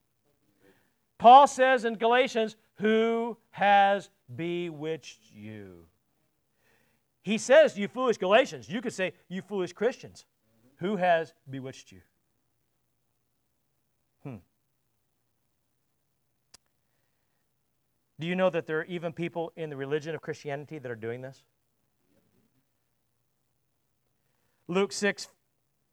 Paul 1.17 1.45
says 1.45 1.83
in 1.83 1.95
Galatians, 1.95 2.55
Who 2.75 3.35
has 3.49 4.11
bewitched 4.33 5.33
you? 5.35 5.87
He 7.21 7.37
says, 7.37 7.77
You 7.77 7.89
foolish 7.89 8.17
Galatians. 8.17 8.69
You 8.69 8.79
could 8.79 8.93
say, 8.93 9.11
You 9.27 9.41
foolish 9.41 9.73
Christians. 9.73 10.25
Who 10.77 10.95
has 10.95 11.33
bewitched 11.49 11.91
you? 11.91 11.99
Hmm. 14.23 14.37
Do 18.21 18.25
you 18.25 18.37
know 18.37 18.49
that 18.49 18.67
there 18.67 18.79
are 18.79 18.85
even 18.85 19.11
people 19.11 19.51
in 19.57 19.69
the 19.69 19.75
religion 19.75 20.15
of 20.15 20.21
Christianity 20.21 20.79
that 20.79 20.89
are 20.89 20.95
doing 20.95 21.19
this? 21.19 21.43
Luke 24.69 24.93
6 24.93 25.27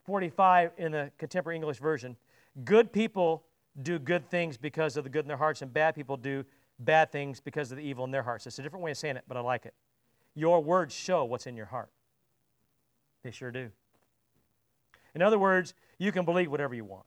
45 0.05 0.70
in 0.79 0.93
the 0.93 1.11
contemporary 1.18 1.57
English 1.57 1.79
version. 1.79 2.14
Good 2.64 2.93
people 2.93 3.43
do 3.83 3.99
good 3.99 4.31
things 4.31 4.57
because 4.57 4.97
of 4.97 5.03
the 5.03 5.11
good 5.11 5.24
in 5.24 5.29
their 5.29 5.37
hearts, 5.37 5.62
and 5.62 5.72
bad 5.72 5.97
people 5.97 6.16
do 6.16 6.45
bad 6.79 7.11
things 7.11 7.41
because 7.41 7.72
of 7.72 7.79
the 7.79 7.83
evil 7.83 8.05
in 8.05 8.11
their 8.12 8.22
hearts. 8.22 8.47
It's 8.47 8.59
a 8.59 8.62
different 8.62 8.85
way 8.85 8.93
of 8.93 8.99
saying 8.99 9.16
it, 9.16 9.24
but 9.27 9.37
I 9.37 9.41
like 9.41 9.66
it. 9.66 9.74
Your 10.35 10.62
words 10.62 10.95
show 10.95 11.24
what's 11.24 11.47
in 11.47 11.57
your 11.57 11.66
heart. 11.66 11.91
They 13.24 13.31
sure 13.31 13.51
do. 13.51 13.70
In 15.14 15.22
other 15.22 15.39
words, 15.39 15.74
you 15.99 16.12
can 16.12 16.24
believe 16.24 16.51
whatever 16.51 16.74
you 16.74 16.85
want. 16.85 17.07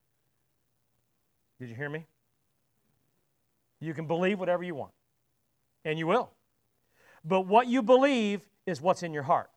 Did 1.59 1.69
you 1.69 1.75
hear 1.75 1.89
me? 1.89 2.07
You 3.79 3.93
can 3.93 4.07
believe 4.07 4.39
whatever 4.39 4.63
you 4.63 4.75
want, 4.75 4.91
and 5.85 5.97
you 5.97 6.07
will. 6.07 6.31
But 7.23 7.41
what 7.41 7.67
you 7.67 7.83
believe 7.83 8.41
is 8.65 8.81
what's 8.81 9.03
in 9.03 9.13
your 9.13 9.23
heart. 9.23 9.49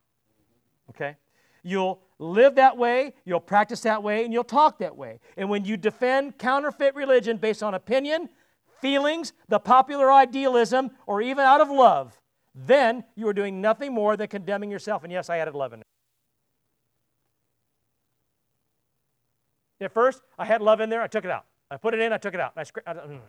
Okay? 0.90 1.16
You'll 1.62 2.00
live 2.18 2.56
that 2.56 2.76
way, 2.76 3.14
you'll 3.24 3.40
practice 3.40 3.80
that 3.82 4.02
way, 4.02 4.24
and 4.24 4.32
you'll 4.32 4.44
talk 4.44 4.78
that 4.78 4.96
way. 4.96 5.20
And 5.36 5.48
when 5.48 5.64
you 5.64 5.76
defend 5.76 6.38
counterfeit 6.38 6.94
religion 6.94 7.36
based 7.36 7.62
on 7.62 7.74
opinion, 7.74 8.28
feelings, 8.80 9.32
the 9.48 9.58
popular 9.58 10.10
idealism, 10.12 10.90
or 11.06 11.22
even 11.22 11.44
out 11.44 11.60
of 11.60 11.68
love, 11.70 12.20
then 12.54 13.04
you 13.14 13.28
are 13.28 13.32
doing 13.32 13.60
nothing 13.60 13.92
more 13.92 14.16
than 14.16 14.28
condemning 14.28 14.70
yourself. 14.70 15.04
And 15.04 15.12
yes, 15.12 15.30
I 15.30 15.38
added 15.38 15.54
love 15.54 15.72
in 15.72 15.80
there. 15.80 15.86
At 19.86 19.92
first, 19.92 20.22
I 20.38 20.44
had 20.44 20.62
love 20.62 20.80
in 20.80 20.90
there, 20.90 21.02
I 21.02 21.06
took 21.06 21.24
it 21.24 21.30
out. 21.30 21.44
I 21.70 21.76
put 21.76 21.94
it 21.94 22.00
in, 22.00 22.12
I 22.12 22.18
took 22.18 22.34
it 22.34 22.40
out. 22.40 22.52
I, 22.56 22.62
I, 22.86 22.94
mm. 22.94 23.20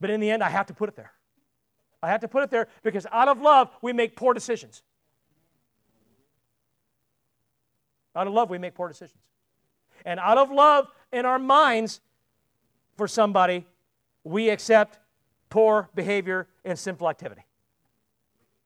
But 0.00 0.10
in 0.10 0.20
the 0.20 0.30
end, 0.30 0.42
I 0.42 0.50
have 0.50 0.66
to 0.66 0.74
put 0.74 0.88
it 0.88 0.96
there. 0.96 1.12
I 2.02 2.08
have 2.08 2.20
to 2.20 2.28
put 2.28 2.42
it 2.42 2.50
there 2.50 2.68
because 2.82 3.06
out 3.10 3.28
of 3.28 3.40
love, 3.40 3.70
we 3.80 3.92
make 3.92 4.14
poor 4.14 4.34
decisions. 4.34 4.82
Out 8.16 8.26
of 8.26 8.32
love, 8.32 8.50
we 8.50 8.58
make 8.58 8.74
poor 8.74 8.88
decisions. 8.88 9.20
And 10.04 10.20
out 10.20 10.38
of 10.38 10.50
love 10.50 10.88
in 11.12 11.24
our 11.24 11.38
minds 11.38 12.00
for 12.96 13.08
somebody, 13.08 13.66
we 14.22 14.50
accept 14.50 14.98
poor 15.50 15.88
behavior 15.94 16.48
and 16.64 16.78
sinful 16.78 17.08
activity. 17.08 17.42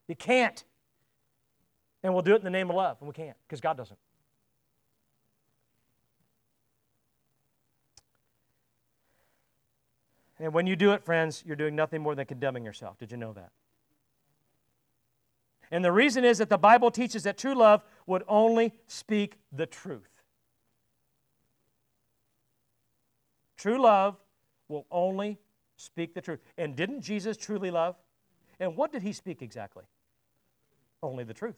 You 0.06 0.16
can't. 0.16 0.64
And 2.02 2.12
we'll 2.12 2.22
do 2.22 2.32
it 2.32 2.36
in 2.36 2.44
the 2.44 2.50
name 2.50 2.70
of 2.70 2.76
love, 2.76 2.96
and 3.00 3.08
we 3.08 3.12
can't 3.12 3.36
because 3.46 3.60
God 3.60 3.76
doesn't. 3.76 3.98
And 10.40 10.52
when 10.54 10.66
you 10.66 10.76
do 10.76 10.92
it, 10.92 11.02
friends, 11.02 11.42
you're 11.44 11.56
doing 11.56 11.74
nothing 11.74 12.00
more 12.00 12.14
than 12.14 12.24
condemning 12.24 12.64
yourself. 12.64 12.96
Did 12.98 13.10
you 13.10 13.16
know 13.16 13.32
that? 13.32 13.50
And 15.70 15.84
the 15.84 15.92
reason 15.92 16.24
is 16.24 16.38
that 16.38 16.48
the 16.48 16.58
Bible 16.58 16.90
teaches 16.90 17.24
that 17.24 17.36
true 17.36 17.54
love 17.54 17.82
would 18.06 18.22
only 18.26 18.72
speak 18.86 19.38
the 19.52 19.66
truth. 19.66 20.08
True 23.56 23.80
love 23.80 24.16
will 24.68 24.86
only 24.90 25.38
speak 25.76 26.14
the 26.14 26.20
truth. 26.20 26.40
And 26.56 26.76
didn't 26.76 27.02
Jesus 27.02 27.36
truly 27.36 27.70
love? 27.70 27.96
And 28.60 28.76
what 28.76 28.92
did 28.92 29.02
he 29.02 29.12
speak 29.12 29.42
exactly? 29.42 29.84
Only 31.02 31.24
the 31.24 31.34
truth. 31.34 31.56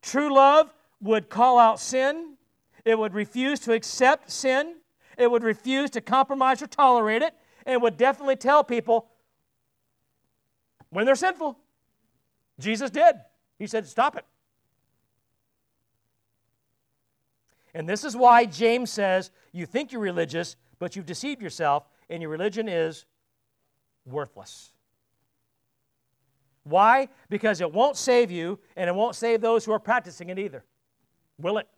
True 0.00 0.32
love 0.32 0.72
would 1.00 1.28
call 1.28 1.58
out 1.58 1.80
sin, 1.80 2.34
it 2.84 2.98
would 2.98 3.14
refuse 3.14 3.60
to 3.60 3.72
accept 3.72 4.30
sin, 4.30 4.76
it 5.16 5.30
would 5.30 5.42
refuse 5.42 5.90
to 5.90 6.00
compromise 6.00 6.62
or 6.62 6.66
tolerate 6.66 7.22
it, 7.22 7.34
and 7.66 7.82
would 7.82 7.96
definitely 7.96 8.36
tell 8.36 8.64
people 8.64 9.08
when 10.90 11.06
they're 11.06 11.14
sinful. 11.14 11.58
Jesus 12.58 12.90
did. 12.90 13.16
He 13.58 13.66
said, 13.66 13.86
Stop 13.86 14.16
it. 14.16 14.24
And 17.74 17.88
this 17.88 18.04
is 18.04 18.16
why 18.16 18.44
James 18.44 18.90
says, 18.90 19.30
You 19.52 19.66
think 19.66 19.92
you're 19.92 20.00
religious, 20.00 20.56
but 20.78 20.96
you've 20.96 21.06
deceived 21.06 21.42
yourself, 21.42 21.88
and 22.08 22.22
your 22.22 22.30
religion 22.30 22.68
is 22.68 23.04
worthless. 24.06 24.72
Why? 26.64 27.08
Because 27.28 27.60
it 27.60 27.72
won't 27.72 27.96
save 27.96 28.30
you, 28.30 28.58
and 28.76 28.88
it 28.88 28.94
won't 28.94 29.14
save 29.14 29.40
those 29.40 29.64
who 29.64 29.72
are 29.72 29.78
practicing 29.78 30.28
it 30.28 30.38
either. 30.38 30.64
Will 31.38 31.58
it? 31.58 31.68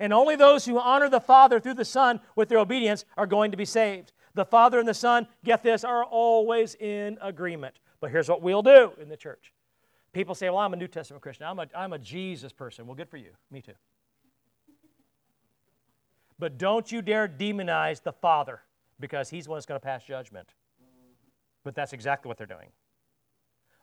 And 0.00 0.12
only 0.12 0.36
those 0.36 0.64
who 0.64 0.78
honor 0.78 1.08
the 1.08 1.20
Father 1.20 1.60
through 1.60 1.74
the 1.74 1.84
Son 1.84 2.20
with 2.34 2.48
their 2.48 2.58
obedience 2.58 3.04
are 3.16 3.26
going 3.26 3.50
to 3.50 3.56
be 3.56 3.64
saved. 3.64 4.12
The 4.34 4.44
Father 4.44 4.78
and 4.78 4.88
the 4.88 4.94
Son, 4.94 5.26
get 5.44 5.62
this, 5.62 5.84
are 5.84 6.04
always 6.04 6.74
in 6.76 7.18
agreement. 7.22 7.78
But 8.00 8.10
here's 8.10 8.28
what 8.28 8.42
we'll 8.42 8.62
do 8.62 8.92
in 9.00 9.08
the 9.08 9.16
church. 9.16 9.52
People 10.12 10.34
say, 10.34 10.48
Well, 10.48 10.58
I'm 10.58 10.72
a 10.72 10.76
New 10.76 10.88
Testament 10.88 11.22
Christian. 11.22 11.46
I'm 11.46 11.58
a, 11.58 11.66
I'm 11.74 11.92
a 11.92 11.98
Jesus 11.98 12.52
person. 12.52 12.86
Well, 12.86 12.94
good 12.94 13.08
for 13.08 13.16
you. 13.16 13.30
Me 13.50 13.60
too. 13.60 13.72
But 16.38 16.58
don't 16.58 16.90
you 16.90 17.00
dare 17.00 17.28
demonize 17.28 18.02
the 18.02 18.12
Father 18.12 18.60
because 19.00 19.30
he's 19.30 19.44
the 19.44 19.50
one 19.50 19.56
that's 19.56 19.66
going 19.66 19.80
to 19.80 19.84
pass 19.84 20.04
judgment. 20.04 20.48
But 21.62 21.74
that's 21.74 21.92
exactly 21.92 22.28
what 22.28 22.36
they're 22.36 22.46
doing. 22.46 22.70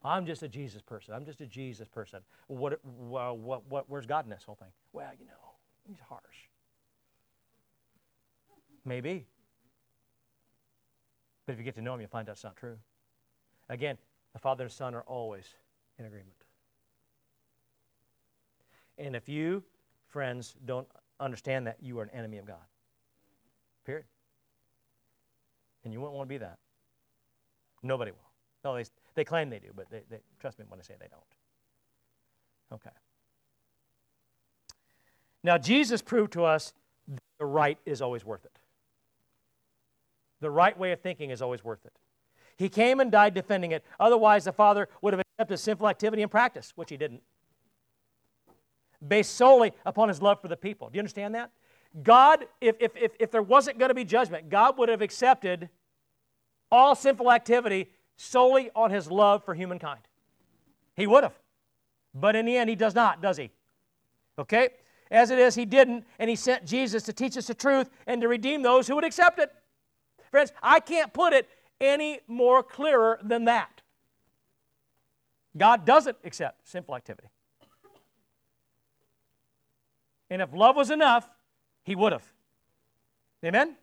I'm 0.03 0.25
just 0.25 0.43
a 0.43 0.47
Jesus 0.47 0.81
person. 0.81 1.13
I'm 1.13 1.25
just 1.25 1.41
a 1.41 1.45
Jesus 1.45 1.87
person. 1.87 2.19
What, 2.47 2.83
what, 2.83 3.65
what, 3.67 3.89
where's 3.89 4.05
God 4.05 4.25
in 4.25 4.31
this 4.31 4.43
whole 4.43 4.55
thing? 4.55 4.69
Well, 4.93 5.11
you 5.19 5.25
know, 5.25 5.31
he's 5.87 5.99
harsh. 6.07 6.21
Maybe. 8.83 9.27
But 11.51 11.55
if 11.55 11.59
you 11.59 11.65
get 11.65 11.75
to 11.75 11.81
know 11.81 11.95
him, 11.95 11.99
you'll 11.99 12.09
find 12.09 12.25
that's 12.25 12.45
not 12.45 12.55
true. 12.55 12.77
Again, 13.67 13.97
the 14.31 14.39
Father 14.39 14.63
and 14.63 14.71
Son 14.71 14.95
are 14.95 15.01
always 15.01 15.43
in 15.99 16.05
agreement. 16.05 16.31
And 18.97 19.17
if 19.17 19.27
you, 19.27 19.61
friends, 20.07 20.55
don't 20.63 20.87
understand 21.19 21.67
that 21.67 21.75
you 21.81 21.99
are 21.99 22.03
an 22.03 22.09
enemy 22.13 22.37
of 22.37 22.45
God. 22.45 22.63
Period. 23.85 24.05
And 25.83 25.91
you 25.91 25.99
wouldn't 25.99 26.15
want 26.15 26.29
to 26.29 26.33
be 26.33 26.37
that. 26.37 26.57
Nobody 27.83 28.11
will. 28.11 28.31
No, 28.63 28.73
they, 28.73 28.85
they 29.15 29.25
claim 29.25 29.49
they 29.49 29.59
do, 29.59 29.71
but 29.75 29.89
they, 29.89 30.03
they, 30.09 30.19
trust 30.39 30.57
me 30.57 30.63
when 30.69 30.79
I 30.79 30.83
say 30.83 30.93
they 31.01 31.09
don't. 31.09 32.79
Okay. 32.79 32.95
Now, 35.43 35.57
Jesus 35.57 36.01
proved 36.01 36.31
to 36.31 36.45
us 36.45 36.71
the 37.39 37.45
right 37.45 37.77
is 37.85 38.01
always 38.01 38.23
worth 38.23 38.45
it. 38.45 38.57
The 40.41 40.51
right 40.51 40.77
way 40.77 40.91
of 40.91 40.99
thinking 40.99 41.29
is 41.29 41.41
always 41.41 41.63
worth 41.63 41.85
it. 41.85 41.93
He 42.57 42.67
came 42.69 42.99
and 42.99 43.11
died 43.11 43.33
defending 43.33 43.71
it. 43.71 43.83
Otherwise, 43.99 44.43
the 44.43 44.51
Father 44.51 44.89
would 45.01 45.13
have 45.13 45.21
accepted 45.21 45.57
sinful 45.57 45.87
activity 45.87 46.21
and 46.21 46.29
practice, 46.29 46.73
which 46.75 46.89
he 46.89 46.97
didn't 46.97 47.21
based 49.05 49.35
solely 49.35 49.71
upon 49.85 50.09
his 50.09 50.21
love 50.21 50.41
for 50.41 50.47
the 50.47 50.57
people. 50.57 50.89
Do 50.89 50.97
you 50.97 50.99
understand 50.99 51.35
that? 51.35 51.51
God, 52.03 52.45
if, 52.61 52.75
if, 52.79 52.95
if, 52.95 53.11
if 53.19 53.31
there 53.31 53.41
wasn't 53.41 53.77
going 53.77 53.89
to 53.89 53.95
be 53.95 54.05
judgment, 54.05 54.49
God 54.49 54.77
would 54.77 54.89
have 54.89 55.01
accepted 55.01 55.69
all 56.71 56.95
sinful 56.95 57.31
activity 57.31 57.89
solely 58.15 58.69
on 58.75 58.91
his 58.91 59.09
love 59.09 59.43
for 59.43 59.53
humankind. 59.53 60.01
He 60.95 61.07
would 61.07 61.23
have. 61.23 61.37
But 62.13 62.35
in 62.35 62.45
the 62.45 62.55
end, 62.55 62.69
he 62.69 62.75
does 62.75 62.95
not, 62.95 63.21
does 63.21 63.37
he? 63.37 63.49
Okay? 64.37 64.69
As 65.09 65.31
it 65.31 65.39
is, 65.39 65.55
he 65.55 65.65
didn't, 65.65 66.05
and 66.19 66.29
he 66.29 66.35
sent 66.35 66.65
Jesus 66.65 67.03
to 67.03 67.13
teach 67.13 67.35
us 67.35 67.47
the 67.47 67.53
truth 67.53 67.89
and 68.07 68.21
to 68.21 68.27
redeem 68.27 68.61
those 68.61 68.87
who 68.87 68.95
would 68.95 69.03
accept 69.03 69.39
it. 69.39 69.51
Friends, 70.31 70.51
I 70.63 70.79
can't 70.79 71.13
put 71.13 71.33
it 71.33 71.47
any 71.79 72.21
more 72.27 72.63
clearer 72.63 73.19
than 73.21 73.45
that. 73.45 73.81
God 75.57 75.85
doesn't 75.85 76.17
accept 76.23 76.67
sinful 76.67 76.95
activity. 76.95 77.27
And 80.29 80.41
if 80.41 80.53
love 80.53 80.77
was 80.77 80.89
enough, 80.89 81.29
he 81.83 81.93
would 81.93 82.13
have. 82.13 82.23
Amen? 83.43 83.75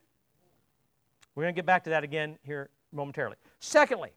We're 1.35 1.45
going 1.45 1.55
to 1.55 1.59
get 1.59 1.67
back 1.67 1.85
to 1.85 1.91
that 1.91 2.05
again 2.05 2.39
here 2.43 2.71
momentarily. 2.91 3.37
Secondly, 3.61 4.11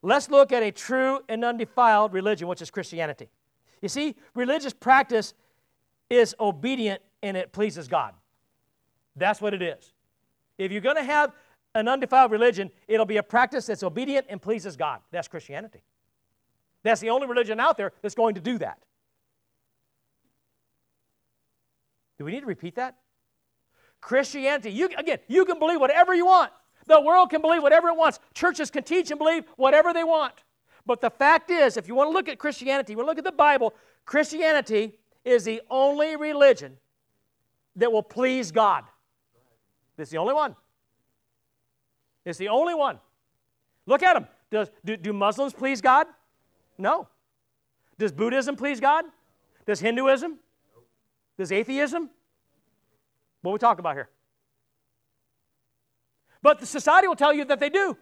let's 0.00 0.30
look 0.30 0.52
at 0.52 0.62
a 0.62 0.70
true 0.70 1.20
and 1.28 1.44
undefiled 1.44 2.12
religion, 2.12 2.46
which 2.46 2.62
is 2.62 2.70
Christianity. 2.70 3.28
You 3.82 3.88
see, 3.88 4.14
religious 4.34 4.72
practice 4.72 5.34
is 6.08 6.36
obedient 6.38 7.02
and 7.22 7.36
it 7.36 7.52
pleases 7.52 7.88
God. 7.88 8.14
That's 9.16 9.40
what 9.40 9.52
it 9.54 9.62
is. 9.62 9.92
If 10.58 10.70
you're 10.70 10.80
going 10.80 10.96
to 10.96 11.04
have 11.04 11.32
an 11.76 11.88
undefiled 11.88 12.30
religion, 12.32 12.70
it'll 12.88 13.06
be 13.06 13.18
a 13.18 13.22
practice 13.22 13.66
that's 13.66 13.82
obedient 13.82 14.26
and 14.30 14.40
pleases 14.40 14.76
God. 14.76 15.00
That's 15.10 15.28
Christianity. 15.28 15.82
That's 16.82 17.00
the 17.00 17.10
only 17.10 17.26
religion 17.26 17.60
out 17.60 17.76
there 17.76 17.92
that's 18.00 18.14
going 18.14 18.34
to 18.36 18.40
do 18.40 18.58
that. 18.58 18.78
Do 22.18 22.24
we 22.24 22.32
need 22.32 22.40
to 22.40 22.46
repeat 22.46 22.76
that? 22.76 22.96
Christianity, 24.00 24.70
you, 24.70 24.88
again, 24.96 25.18
you 25.28 25.44
can 25.44 25.58
believe 25.58 25.78
whatever 25.78 26.14
you 26.14 26.26
want. 26.26 26.50
The 26.86 27.00
world 27.00 27.28
can 27.30 27.42
believe 27.42 27.62
whatever 27.62 27.88
it 27.88 27.96
wants. 27.96 28.20
Churches 28.32 28.70
can 28.70 28.82
teach 28.82 29.10
and 29.10 29.18
believe 29.18 29.44
whatever 29.56 29.92
they 29.92 30.04
want. 30.04 30.32
But 30.86 31.00
the 31.00 31.10
fact 31.10 31.50
is, 31.50 31.76
if 31.76 31.88
you 31.88 31.94
want 31.94 32.08
to 32.08 32.12
look 32.12 32.28
at 32.28 32.38
Christianity, 32.38 32.92
you 32.92 32.96
want 32.96 33.06
to 33.06 33.10
look 33.10 33.18
at 33.18 33.24
the 33.24 33.32
Bible, 33.32 33.74
Christianity 34.06 34.98
is 35.24 35.44
the 35.44 35.60
only 35.68 36.16
religion 36.16 36.78
that 37.74 37.92
will 37.92 38.02
please 38.02 38.50
God. 38.50 38.84
It's 39.98 40.10
the 40.10 40.18
only 40.18 40.32
one. 40.32 40.54
It's 42.26 42.38
the 42.38 42.48
only 42.48 42.74
one. 42.74 42.98
Look 43.86 44.02
at 44.02 44.14
them. 44.14 44.26
Does, 44.50 44.68
do, 44.84 44.96
do 44.96 45.12
Muslims 45.12 45.52
please 45.54 45.80
God? 45.80 46.08
No. 46.76 47.08
Does 47.98 48.12
Buddhism 48.12 48.56
please 48.56 48.80
God? 48.80 49.04
Does 49.64 49.80
Hinduism? 49.80 50.38
Does 51.38 51.52
atheism? 51.52 52.10
What 53.42 53.52
we 53.52 53.58
talk 53.58 53.78
about 53.78 53.94
here? 53.94 54.08
But 56.42 56.58
the 56.58 56.66
society 56.66 57.06
will 57.06 57.16
tell 57.16 57.32
you 57.32 57.44
that 57.44 57.60
they 57.60 57.70
do. 57.70 57.96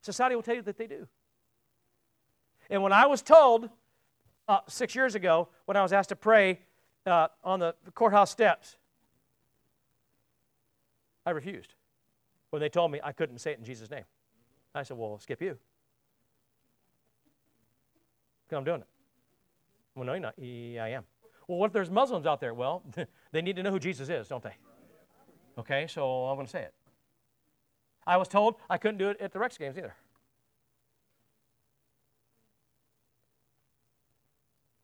Society 0.00 0.36
will 0.36 0.42
tell 0.42 0.54
you 0.54 0.62
that 0.62 0.78
they 0.78 0.86
do. 0.86 1.08
And 2.70 2.82
when 2.82 2.92
I 2.92 3.06
was 3.06 3.20
told 3.20 3.68
uh, 4.46 4.60
six 4.68 4.94
years 4.94 5.14
ago, 5.14 5.48
when 5.64 5.76
I 5.76 5.82
was 5.82 5.92
asked 5.92 6.10
to 6.10 6.16
pray 6.16 6.60
uh, 7.04 7.28
on 7.42 7.60
the 7.60 7.74
courthouse 7.94 8.30
steps, 8.30 8.76
I 11.26 11.30
refused. 11.30 11.74
When 12.50 12.60
they 12.60 12.68
told 12.68 12.92
me 12.92 13.00
I 13.02 13.12
couldn't 13.12 13.38
say 13.38 13.52
it 13.52 13.58
in 13.58 13.64
Jesus' 13.64 13.90
name, 13.90 14.04
I 14.74 14.82
said, 14.82 14.96
Well, 14.96 15.18
skip 15.18 15.40
you. 15.40 15.56
Because 18.46 18.58
I'm 18.58 18.64
doing 18.64 18.80
it. 18.80 18.86
Well, 19.94 20.04
no, 20.04 20.12
you're 20.12 20.20
not. 20.20 20.34
Yeah, 20.36 20.84
I 20.84 20.88
am. 20.90 21.04
Well, 21.46 21.58
what 21.58 21.66
if 21.66 21.72
there's 21.72 21.90
Muslims 21.90 22.26
out 22.26 22.40
there? 22.40 22.54
Well, 22.54 22.82
they 23.32 23.42
need 23.42 23.56
to 23.56 23.62
know 23.62 23.70
who 23.70 23.78
Jesus 23.78 24.08
is, 24.08 24.28
don't 24.28 24.42
they? 24.42 24.54
Okay, 25.58 25.86
so 25.86 26.26
I'm 26.26 26.36
going 26.36 26.46
to 26.46 26.50
say 26.50 26.62
it. 26.62 26.74
I 28.06 28.16
was 28.16 28.28
told 28.28 28.56
I 28.68 28.76
couldn't 28.76 28.98
do 28.98 29.08
it 29.08 29.20
at 29.20 29.32
the 29.32 29.38
Rex 29.38 29.56
games 29.56 29.78
either. 29.78 29.94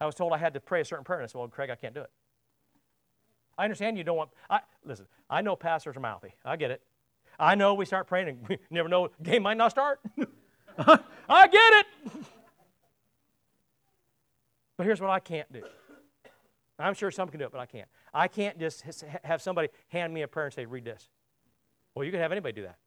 I 0.00 0.06
was 0.06 0.14
told 0.14 0.32
I 0.32 0.38
had 0.38 0.54
to 0.54 0.60
pray 0.60 0.80
a 0.80 0.84
certain 0.84 1.04
prayer, 1.04 1.20
and 1.20 1.24
I 1.24 1.26
said, 1.26 1.38
Well, 1.38 1.48
Craig, 1.48 1.70
I 1.70 1.74
can't 1.74 1.94
do 1.94 2.00
it. 2.00 2.10
I 3.60 3.64
understand 3.64 3.98
you 3.98 4.04
don't 4.04 4.16
want. 4.16 4.30
I, 4.48 4.60
listen, 4.86 5.06
I 5.28 5.42
know 5.42 5.54
pastors 5.54 5.94
are 5.94 6.00
mouthy. 6.00 6.34
I 6.46 6.56
get 6.56 6.70
it. 6.70 6.80
I 7.38 7.54
know 7.54 7.74
we 7.74 7.84
start 7.84 8.06
praying 8.06 8.28
and 8.28 8.38
we 8.48 8.56
never 8.70 8.88
know, 8.88 9.10
game 9.22 9.42
might 9.42 9.58
not 9.58 9.70
start. 9.70 10.00
I 10.78 11.46
get 11.46 11.74
it. 11.74 11.86
But 14.78 14.86
here's 14.86 14.98
what 14.98 15.10
I 15.10 15.20
can't 15.20 15.52
do. 15.52 15.62
I'm 16.78 16.94
sure 16.94 17.10
some 17.10 17.28
can 17.28 17.38
do 17.38 17.44
it, 17.44 17.52
but 17.52 17.60
I 17.60 17.66
can't. 17.66 17.86
I 18.14 18.28
can't 18.28 18.58
just 18.58 18.82
have 19.24 19.42
somebody 19.42 19.68
hand 19.88 20.14
me 20.14 20.22
a 20.22 20.28
prayer 20.28 20.46
and 20.46 20.54
say, 20.54 20.64
read 20.64 20.86
this. 20.86 21.10
Well, 21.94 22.06
you 22.06 22.10
can 22.10 22.20
have 22.20 22.32
anybody 22.32 22.54
do 22.54 22.62
that. 22.62 22.78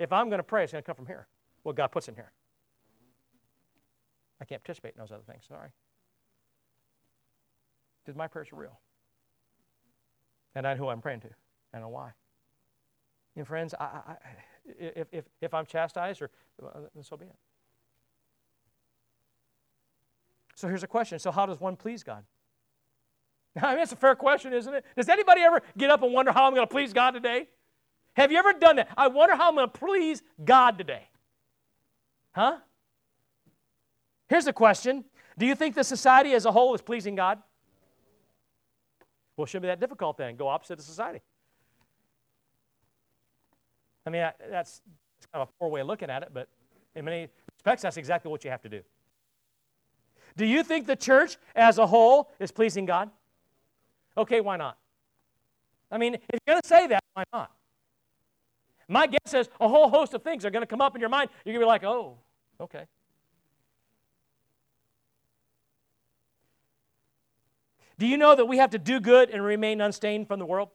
If 0.00 0.12
I'm 0.12 0.30
going 0.30 0.40
to 0.40 0.44
pray, 0.44 0.64
it's 0.64 0.72
going 0.72 0.82
to 0.82 0.86
come 0.86 0.96
from 0.96 1.06
here, 1.06 1.28
what 1.62 1.76
God 1.76 1.92
puts 1.92 2.08
in 2.08 2.16
here. 2.16 2.32
I 4.40 4.46
can't 4.46 4.64
participate 4.64 4.94
in 4.96 5.00
those 5.00 5.12
other 5.12 5.22
things, 5.22 5.44
sorry. 5.46 5.68
Because 8.04 8.16
my 8.16 8.26
prayers 8.26 8.48
are 8.52 8.56
real. 8.56 8.80
And 10.54 10.66
I 10.66 10.74
know 10.74 10.78
who 10.78 10.88
I'm 10.88 11.00
praying 11.00 11.20
to. 11.20 11.28
I 11.72 11.80
know 11.80 11.88
why. 11.88 12.12
And 13.36 13.46
friends, 13.46 13.74
I, 13.78 13.84
I, 13.84 14.16
if, 14.78 15.08
if, 15.12 15.24
if 15.40 15.54
I'm 15.54 15.66
chastised, 15.66 16.20
or 16.20 16.30
so 17.02 17.16
be 17.16 17.26
it. 17.26 17.34
So 20.54 20.68
here's 20.68 20.82
a 20.82 20.88
question. 20.88 21.18
So 21.18 21.30
how 21.30 21.46
does 21.46 21.58
one 21.58 21.76
please 21.76 22.02
God? 22.02 22.24
I 23.62 23.74
mean, 23.74 23.82
it's 23.82 23.92
a 23.92 23.96
fair 23.96 24.14
question, 24.14 24.52
isn't 24.52 24.72
it? 24.72 24.84
Does 24.96 25.08
anybody 25.08 25.40
ever 25.42 25.62
get 25.76 25.90
up 25.90 26.02
and 26.02 26.12
wonder 26.12 26.32
how 26.32 26.46
I'm 26.46 26.54
going 26.54 26.66
to 26.66 26.70
please 26.70 26.92
God 26.92 27.12
today? 27.12 27.48
Have 28.14 28.30
you 28.30 28.38
ever 28.38 28.52
done 28.52 28.76
that? 28.76 28.88
I 28.96 29.08
wonder 29.08 29.34
how 29.34 29.48
I'm 29.48 29.54
going 29.54 29.70
to 29.70 29.78
please 29.78 30.22
God 30.44 30.76
today. 30.76 31.08
Huh? 32.32 32.58
Here's 34.28 34.46
a 34.46 34.52
question 34.52 35.04
Do 35.38 35.46
you 35.46 35.54
think 35.54 35.74
the 35.74 35.84
society 35.84 36.32
as 36.32 36.44
a 36.44 36.52
whole 36.52 36.74
is 36.74 36.82
pleasing 36.82 37.14
God? 37.14 37.42
Well, 39.42 39.46
it 39.46 39.48
shouldn't 39.48 39.62
be 39.62 39.68
that 39.70 39.80
difficult 39.80 40.18
then. 40.18 40.36
Go 40.36 40.46
opposite 40.46 40.78
of 40.78 40.84
society. 40.84 41.20
I 44.06 44.10
mean, 44.10 44.24
that's 44.48 44.82
kind 45.32 45.42
of 45.42 45.48
a 45.48 45.52
poor 45.58 45.68
way 45.68 45.80
of 45.80 45.88
looking 45.88 46.10
at 46.10 46.22
it, 46.22 46.28
but 46.32 46.48
in 46.94 47.04
many 47.04 47.26
respects, 47.56 47.82
that's 47.82 47.96
exactly 47.96 48.30
what 48.30 48.44
you 48.44 48.50
have 48.52 48.62
to 48.62 48.68
do. 48.68 48.82
Do 50.36 50.46
you 50.46 50.62
think 50.62 50.86
the 50.86 50.94
church 50.94 51.38
as 51.56 51.78
a 51.78 51.86
whole 51.88 52.30
is 52.38 52.52
pleasing 52.52 52.86
God? 52.86 53.10
Okay, 54.16 54.40
why 54.40 54.58
not? 54.58 54.78
I 55.90 55.98
mean, 55.98 56.14
if 56.14 56.20
you're 56.30 56.54
going 56.54 56.62
to 56.62 56.68
say 56.68 56.86
that, 56.86 57.02
why 57.14 57.24
not? 57.32 57.50
My 58.86 59.08
guess 59.08 59.34
is 59.34 59.48
a 59.60 59.66
whole 59.66 59.88
host 59.88 60.14
of 60.14 60.22
things 60.22 60.44
are 60.44 60.50
going 60.50 60.62
to 60.62 60.68
come 60.68 60.80
up 60.80 60.94
in 60.94 61.00
your 61.00 61.10
mind. 61.10 61.30
You're 61.44 61.54
going 61.54 61.62
to 61.62 61.66
be 61.66 61.68
like, 61.68 61.82
oh, 61.82 62.16
okay. 62.60 62.84
Do 68.02 68.08
you 68.08 68.16
know 68.16 68.34
that 68.34 68.46
we 68.46 68.56
have 68.56 68.70
to 68.70 68.80
do 68.80 68.98
good 68.98 69.30
and 69.30 69.44
remain 69.44 69.80
unstained 69.80 70.26
from 70.26 70.40
the 70.40 70.44
world? 70.44 70.70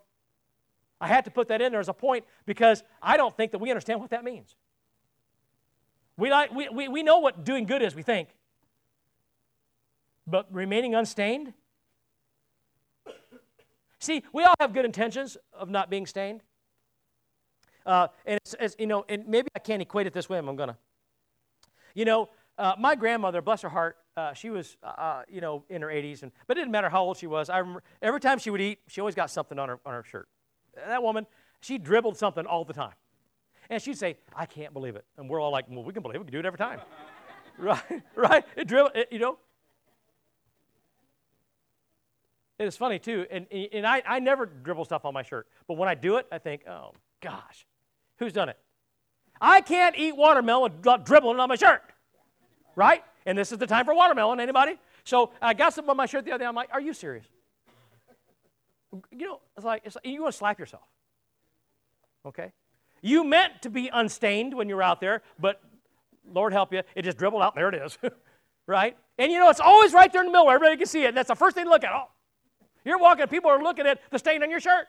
I 1.01 1.09
had 1.09 1.25
to 1.25 1.29
put 1.29 1.49
that 1.49 1.61
in 1.61 1.73
there 1.73 1.81
as 1.81 1.89
a 1.89 1.93
point 1.93 2.23
because 2.45 2.85
I 3.01 3.17
don't 3.17 3.35
think 3.35 3.51
that 3.51 3.57
we 3.57 3.69
understand 3.69 3.99
what 3.99 4.11
that 4.11 4.23
means. 4.23 4.55
We, 6.15 6.31
like, 6.31 6.53
we, 6.53 6.69
we, 6.69 6.87
we 6.87 7.03
know 7.03 7.19
what 7.19 7.43
doing 7.43 7.65
good 7.65 7.81
is, 7.81 7.93
we 7.95 8.01
think. 8.01 8.29
But 10.25 10.47
remaining 10.53 10.95
unstained? 10.95 11.51
See, 13.99 14.23
we 14.31 14.45
all 14.45 14.55
have 14.61 14.71
good 14.71 14.85
intentions 14.85 15.35
of 15.51 15.69
not 15.69 15.89
being 15.89 16.05
stained. 16.05 16.43
Uh, 17.85 18.07
and 18.25 18.39
it's, 18.41 18.55
it's, 18.57 18.75
you 18.79 18.87
know, 18.87 19.03
and 19.09 19.27
maybe 19.27 19.49
I 19.53 19.59
can't 19.59 19.81
equate 19.81 20.07
it 20.07 20.13
this 20.13 20.29
way, 20.29 20.39
but 20.39 20.47
I'm 20.47 20.55
gonna. 20.55 20.77
You 21.93 22.05
know, 22.05 22.29
uh, 22.57 22.75
my 22.79 22.95
grandmother, 22.95 23.41
bless 23.41 23.63
her 23.63 23.69
heart, 23.69 23.97
uh, 24.17 24.33
she 24.33 24.49
was, 24.49 24.75
uh, 24.83 24.87
uh, 24.87 25.21
you 25.29 25.39
know, 25.39 25.63
in 25.69 25.83
her 25.83 25.89
80s, 25.89 26.23
and 26.23 26.31
but 26.47 26.57
it 26.57 26.61
didn't 26.61 26.71
matter 26.71 26.89
how 26.89 27.03
old 27.03 27.17
she 27.17 27.27
was. 27.27 27.49
I 27.49 27.59
remember 27.59 27.83
every 28.01 28.19
time 28.19 28.39
she 28.39 28.49
would 28.49 28.59
eat, 28.59 28.79
she 28.87 28.99
always 28.99 29.13
got 29.13 29.29
something 29.29 29.59
on 29.59 29.69
her 29.69 29.79
on 29.85 29.93
her 29.93 30.03
shirt. 30.03 30.27
That 30.75 31.03
woman, 31.03 31.27
she 31.61 31.77
dribbled 31.77 32.17
something 32.17 32.45
all 32.47 32.65
the 32.65 32.73
time, 32.73 32.95
and 33.69 33.81
she'd 33.81 33.97
say, 33.97 34.17
"I 34.35 34.47
can't 34.47 34.73
believe 34.73 34.95
it," 34.95 35.05
and 35.17 35.29
we're 35.29 35.39
all 35.39 35.51
like, 35.51 35.65
"Well, 35.69 35.83
we 35.83 35.93
can 35.93 36.01
believe 36.01 36.15
it. 36.15 36.19
We 36.19 36.25
can 36.25 36.33
do 36.33 36.39
it 36.39 36.45
every 36.45 36.57
time." 36.57 36.81
right, 37.59 37.83
right. 38.15 38.43
It 38.55 38.67
dribbled, 38.67 38.95
it, 38.95 39.07
you 39.11 39.19
know. 39.19 39.37
It 42.57 42.65
is 42.65 42.75
funny 42.75 42.97
too, 42.97 43.27
and, 43.29 43.45
and 43.51 43.85
I, 43.85 44.01
I 44.03 44.17
never 44.17 44.47
dribble 44.47 44.85
stuff 44.85 45.05
on 45.05 45.13
my 45.13 45.21
shirt, 45.21 45.47
but 45.67 45.77
when 45.77 45.87
I 45.87 45.93
do 45.93 46.15
it, 46.15 46.25
I 46.31 46.39
think, 46.39 46.67
oh 46.67 46.93
gosh, 47.21 47.67
who's 48.17 48.33
done 48.33 48.49
it? 48.49 48.57
I 49.39 49.61
can't 49.61 49.95
eat 49.95 50.17
watermelon 50.17 50.73
without 50.77 51.05
dribbling 51.05 51.39
on 51.39 51.49
my 51.49 51.55
shirt, 51.55 51.83
right? 52.75 53.03
And 53.27 53.37
this 53.37 53.51
is 53.51 53.57
the 53.57 53.67
time 53.67 53.83
for 53.83 53.93
watermelon. 53.93 54.39
Anybody? 54.39 54.79
So 55.03 55.31
I 55.41 55.53
got 55.53 55.73
something 55.73 55.89
on 55.89 55.97
my 55.97 56.05
shirt 56.05 56.23
the 56.23 56.31
other 56.31 56.39
day. 56.39 56.45
I'm 56.45 56.55
like, 56.55 56.69
are 56.71 56.79
you 56.79 56.93
serious? 56.93 57.25
You 59.11 59.27
know, 59.27 59.41
it's 59.57 59.65
like, 59.65 59.81
it's 59.83 59.95
like 59.95 60.05
you 60.05 60.21
want 60.21 60.33
to 60.33 60.37
slap 60.37 60.57
yourself. 60.57 60.83
Okay? 62.25 62.53
You 63.01 63.25
meant 63.25 63.61
to 63.63 63.69
be 63.69 63.89
unstained 63.93 64.53
when 64.53 64.69
you 64.69 64.77
were 64.77 64.81
out 64.83 65.01
there, 65.01 65.21
but 65.37 65.61
Lord 66.31 66.53
help 66.53 66.71
you, 66.71 66.83
it 66.95 67.01
just 67.01 67.17
dribbled 67.17 67.41
out. 67.41 67.53
There 67.53 67.67
it 67.67 67.75
is. 67.75 67.97
right? 68.65 68.97
And 69.17 69.29
you 69.29 69.39
know, 69.39 69.49
it's 69.49 69.59
always 69.59 69.93
right 69.93 70.11
there 70.11 70.21
in 70.21 70.27
the 70.27 70.31
middle 70.31 70.45
where 70.45 70.55
everybody 70.55 70.77
can 70.77 70.87
see 70.87 71.03
it. 71.03 71.13
That's 71.13 71.27
the 71.27 71.35
first 71.35 71.53
thing 71.53 71.65
to 71.65 71.69
look 71.69 71.83
at. 71.83 71.91
Oh, 71.91 72.09
you're 72.85 72.97
walking, 72.97 73.27
people 73.27 73.51
are 73.51 73.61
looking 73.61 73.85
at 73.85 73.99
the 74.09 74.19
stain 74.19 74.41
on 74.41 74.49
your 74.49 74.61
shirt. 74.61 74.87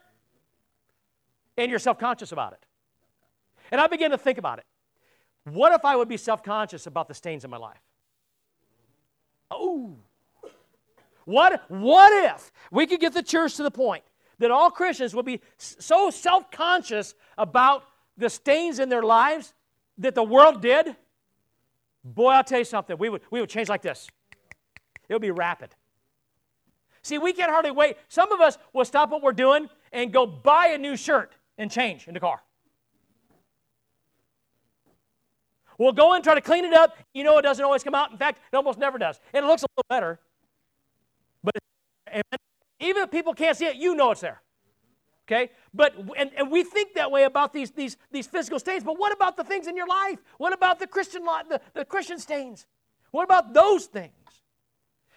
And 1.57 1.71
you're 1.71 1.81
self 1.81 1.99
conscious 1.99 2.31
about 2.31 2.53
it. 2.53 2.65
And 3.73 3.81
I 3.81 3.89
began 3.89 4.13
to 4.13 4.19
think 4.19 4.39
about 4.39 4.61
it. 4.61 4.65
What 5.43 5.73
if 5.73 5.85
I 5.85 5.97
would 5.97 6.09
be 6.09 6.17
self 6.17 6.45
conscious 6.45 6.87
about 6.87 7.09
the 7.09 7.15
stains 7.15 7.45
in 7.45 7.51
my 7.51 7.57
life? 7.57 7.81
Oh. 9.51 9.97
What, 11.25 11.63
what 11.69 12.25
if 12.25 12.51
we 12.71 12.87
could 12.87 13.01
get 13.01 13.13
the 13.13 13.23
church 13.23 13.57
to 13.57 13.63
the 13.63 13.71
point 13.71 14.03
that 14.39 14.51
all 14.51 14.71
Christians 14.71 15.15
would 15.15 15.27
be 15.27 15.41
so 15.59 16.11
self 16.11 16.51
conscious 16.51 17.15
about 17.37 17.85
the 18.17 18.31
stains 18.31 18.79
in 18.79 18.89
their 18.89 19.03
lives 19.03 19.53
that 19.99 20.15
the 20.15 20.23
world 20.23 20.63
did? 20.63 20.97
Boy, 22.05 22.31
I'll 22.31 22.45
tell 22.45 22.61
you 22.61 22.65
something. 22.65 22.97
We 22.99 23.11
would, 23.11 23.23
we 23.31 23.41
would 23.41 23.51
change 23.51 23.69
like 23.69 23.83
this. 23.83 24.09
It 25.09 25.15
would 25.15 25.23
be 25.23 25.31
rapid. 25.31 25.75
See, 27.03 27.19
we 27.19 27.33
can't 27.33 27.51
hardly 27.51 27.71
wait. 27.71 27.97
Some 28.09 28.33
of 28.33 28.41
us 28.41 28.59
will 28.73 28.85
stop 28.85 29.11
what 29.11 29.23
we're 29.23 29.33
doing 29.33 29.69
and 29.93 30.13
go 30.13 30.27
buy 30.27 30.69
a 30.69 30.79
new 30.79 30.97
shirt 30.97 31.33
and 31.57 31.71
change 31.71 32.09
in 32.09 32.15
the 32.15 32.21
car. 32.21 32.41
We'll 35.79 35.93
go 35.93 36.13
in 36.13 36.17
and 36.17 36.25
try 36.25 36.35
to 36.35 36.41
clean 36.41 36.65
it 36.65 36.75
up. 36.75 36.97
You 37.15 37.23
know, 37.23 37.39
it 37.39 37.43
doesn't 37.43 37.65
always 37.65 37.85
come 37.85 37.95
out. 37.95 38.11
In 38.11 38.19
fact, 38.19 38.41
it 38.53 38.57
almost 38.57 38.79
never 38.79 38.99
does. 38.99 39.21
And 39.33 39.45
it 39.45 39.49
looks 39.49 39.63
a 39.63 39.67
little 39.77 39.87
better. 39.89 40.19
But 41.43 41.55
even 42.81 43.05
if 43.05 43.11
people 43.11 43.33
can't 43.33 43.57
see 43.57 43.67
it, 43.67 43.77
you 43.77 43.95
know 43.95 44.11
it's 44.11 44.21
there. 44.21 44.43
Okay? 45.27 45.51
But 45.73 45.95
and, 46.17 46.31
and 46.37 46.51
we 46.51 46.65
think 46.65 46.95
that 46.95 47.11
way 47.11 47.25
about 47.25 47.53
these, 47.53 47.71
these, 47.71 47.97
these 48.11 48.27
physical 48.27 48.59
stains. 48.59 48.83
But 48.83 48.99
what 48.99 49.13
about 49.13 49.37
the 49.37 49.45
things 49.45 49.69
in 49.69 49.77
your 49.77 49.87
life? 49.87 50.19
What 50.39 50.53
about 50.53 50.81
the 50.81 50.87
Christian 50.87 51.25
the, 51.25 51.61
the 51.75 51.85
Christian 51.85 52.19
stains? 52.19 52.67
What 53.13 53.25
about 53.25 53.55
those 53.55 53.87
things? 53.87 54.13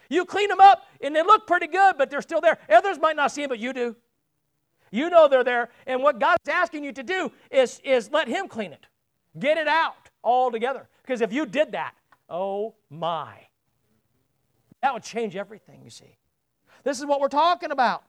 You 0.09 0.26
clean 0.26 0.49
them 0.49 0.59
up 0.59 0.84
and 1.01 1.16
they 1.16 1.24
look 1.24 1.47
pretty 1.47 1.68
good, 1.68 1.95
but 1.97 2.09
they're 2.09 2.22
still 2.22 2.41
there. 2.41 2.59
Others 2.70 2.99
might 2.99 3.16
not 3.16 3.32
see 3.32 3.41
them, 3.41 3.49
but 3.49 3.59
you 3.59 3.74
do. 3.74 3.95
You 4.91 5.09
know 5.09 5.30
they're 5.30 5.43
there. 5.43 5.70
And 5.88 6.03
what 6.03 6.20
God's 6.20 6.49
asking 6.49 6.84
you 6.84 6.91
to 6.91 7.03
do 7.03 7.32
is, 7.49 7.80
is 7.84 8.12
let 8.12 8.28
Him 8.28 8.49
clean 8.49 8.74
it. 8.74 8.86
Get 9.39 9.57
it 9.57 9.68
out 9.68 10.01
altogether. 10.24 10.88
Because 11.01 11.22
if 11.22 11.34
you 11.34 11.45
did 11.45 11.72
that, 11.74 11.93
oh 12.30 12.76
my, 12.89 13.34
that 14.82 14.93
would 14.93 15.03
change 15.03 15.36
everything, 15.36 15.82
you 15.84 15.89
see. 15.89 16.17
This 16.84 16.99
is 16.99 17.05
what 17.05 17.19
we're 17.19 17.28
talking 17.28 17.72
about. 17.72 18.03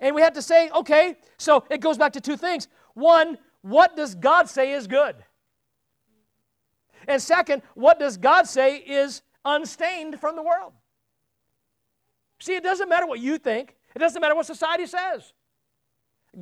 And 0.00 0.14
we 0.14 0.22
have 0.22 0.32
to 0.34 0.42
say, 0.42 0.70
okay, 0.70 1.16
so 1.38 1.64
it 1.70 1.80
goes 1.80 1.98
back 1.98 2.12
to 2.14 2.20
two 2.20 2.36
things. 2.36 2.68
One, 2.94 3.36
what 3.62 3.96
does 3.96 4.14
God 4.14 4.48
say 4.48 4.72
is 4.72 4.86
good? 4.86 5.16
And 7.06 7.20
second, 7.20 7.62
what 7.74 7.98
does 7.98 8.16
God 8.16 8.46
say 8.46 8.76
is 8.76 9.22
unstained 9.44 10.20
from 10.20 10.36
the 10.36 10.42
world? 10.42 10.72
See, 12.38 12.54
it 12.54 12.62
doesn't 12.62 12.88
matter 12.88 13.06
what 13.06 13.20
you 13.20 13.36
think, 13.38 13.76
it 13.94 13.98
doesn't 13.98 14.20
matter 14.20 14.34
what 14.34 14.46
society 14.46 14.86
says. 14.86 15.32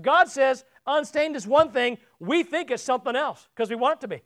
God 0.00 0.28
says 0.28 0.64
unstained 0.88 1.36
is 1.36 1.46
one 1.46 1.70
thing, 1.70 1.98
we 2.18 2.42
think 2.42 2.70
it's 2.70 2.82
something 2.82 3.14
else 3.14 3.48
because 3.54 3.70
we 3.70 3.76
want 3.76 3.98
it 3.98 4.00
to 4.00 4.08
be. 4.08 4.22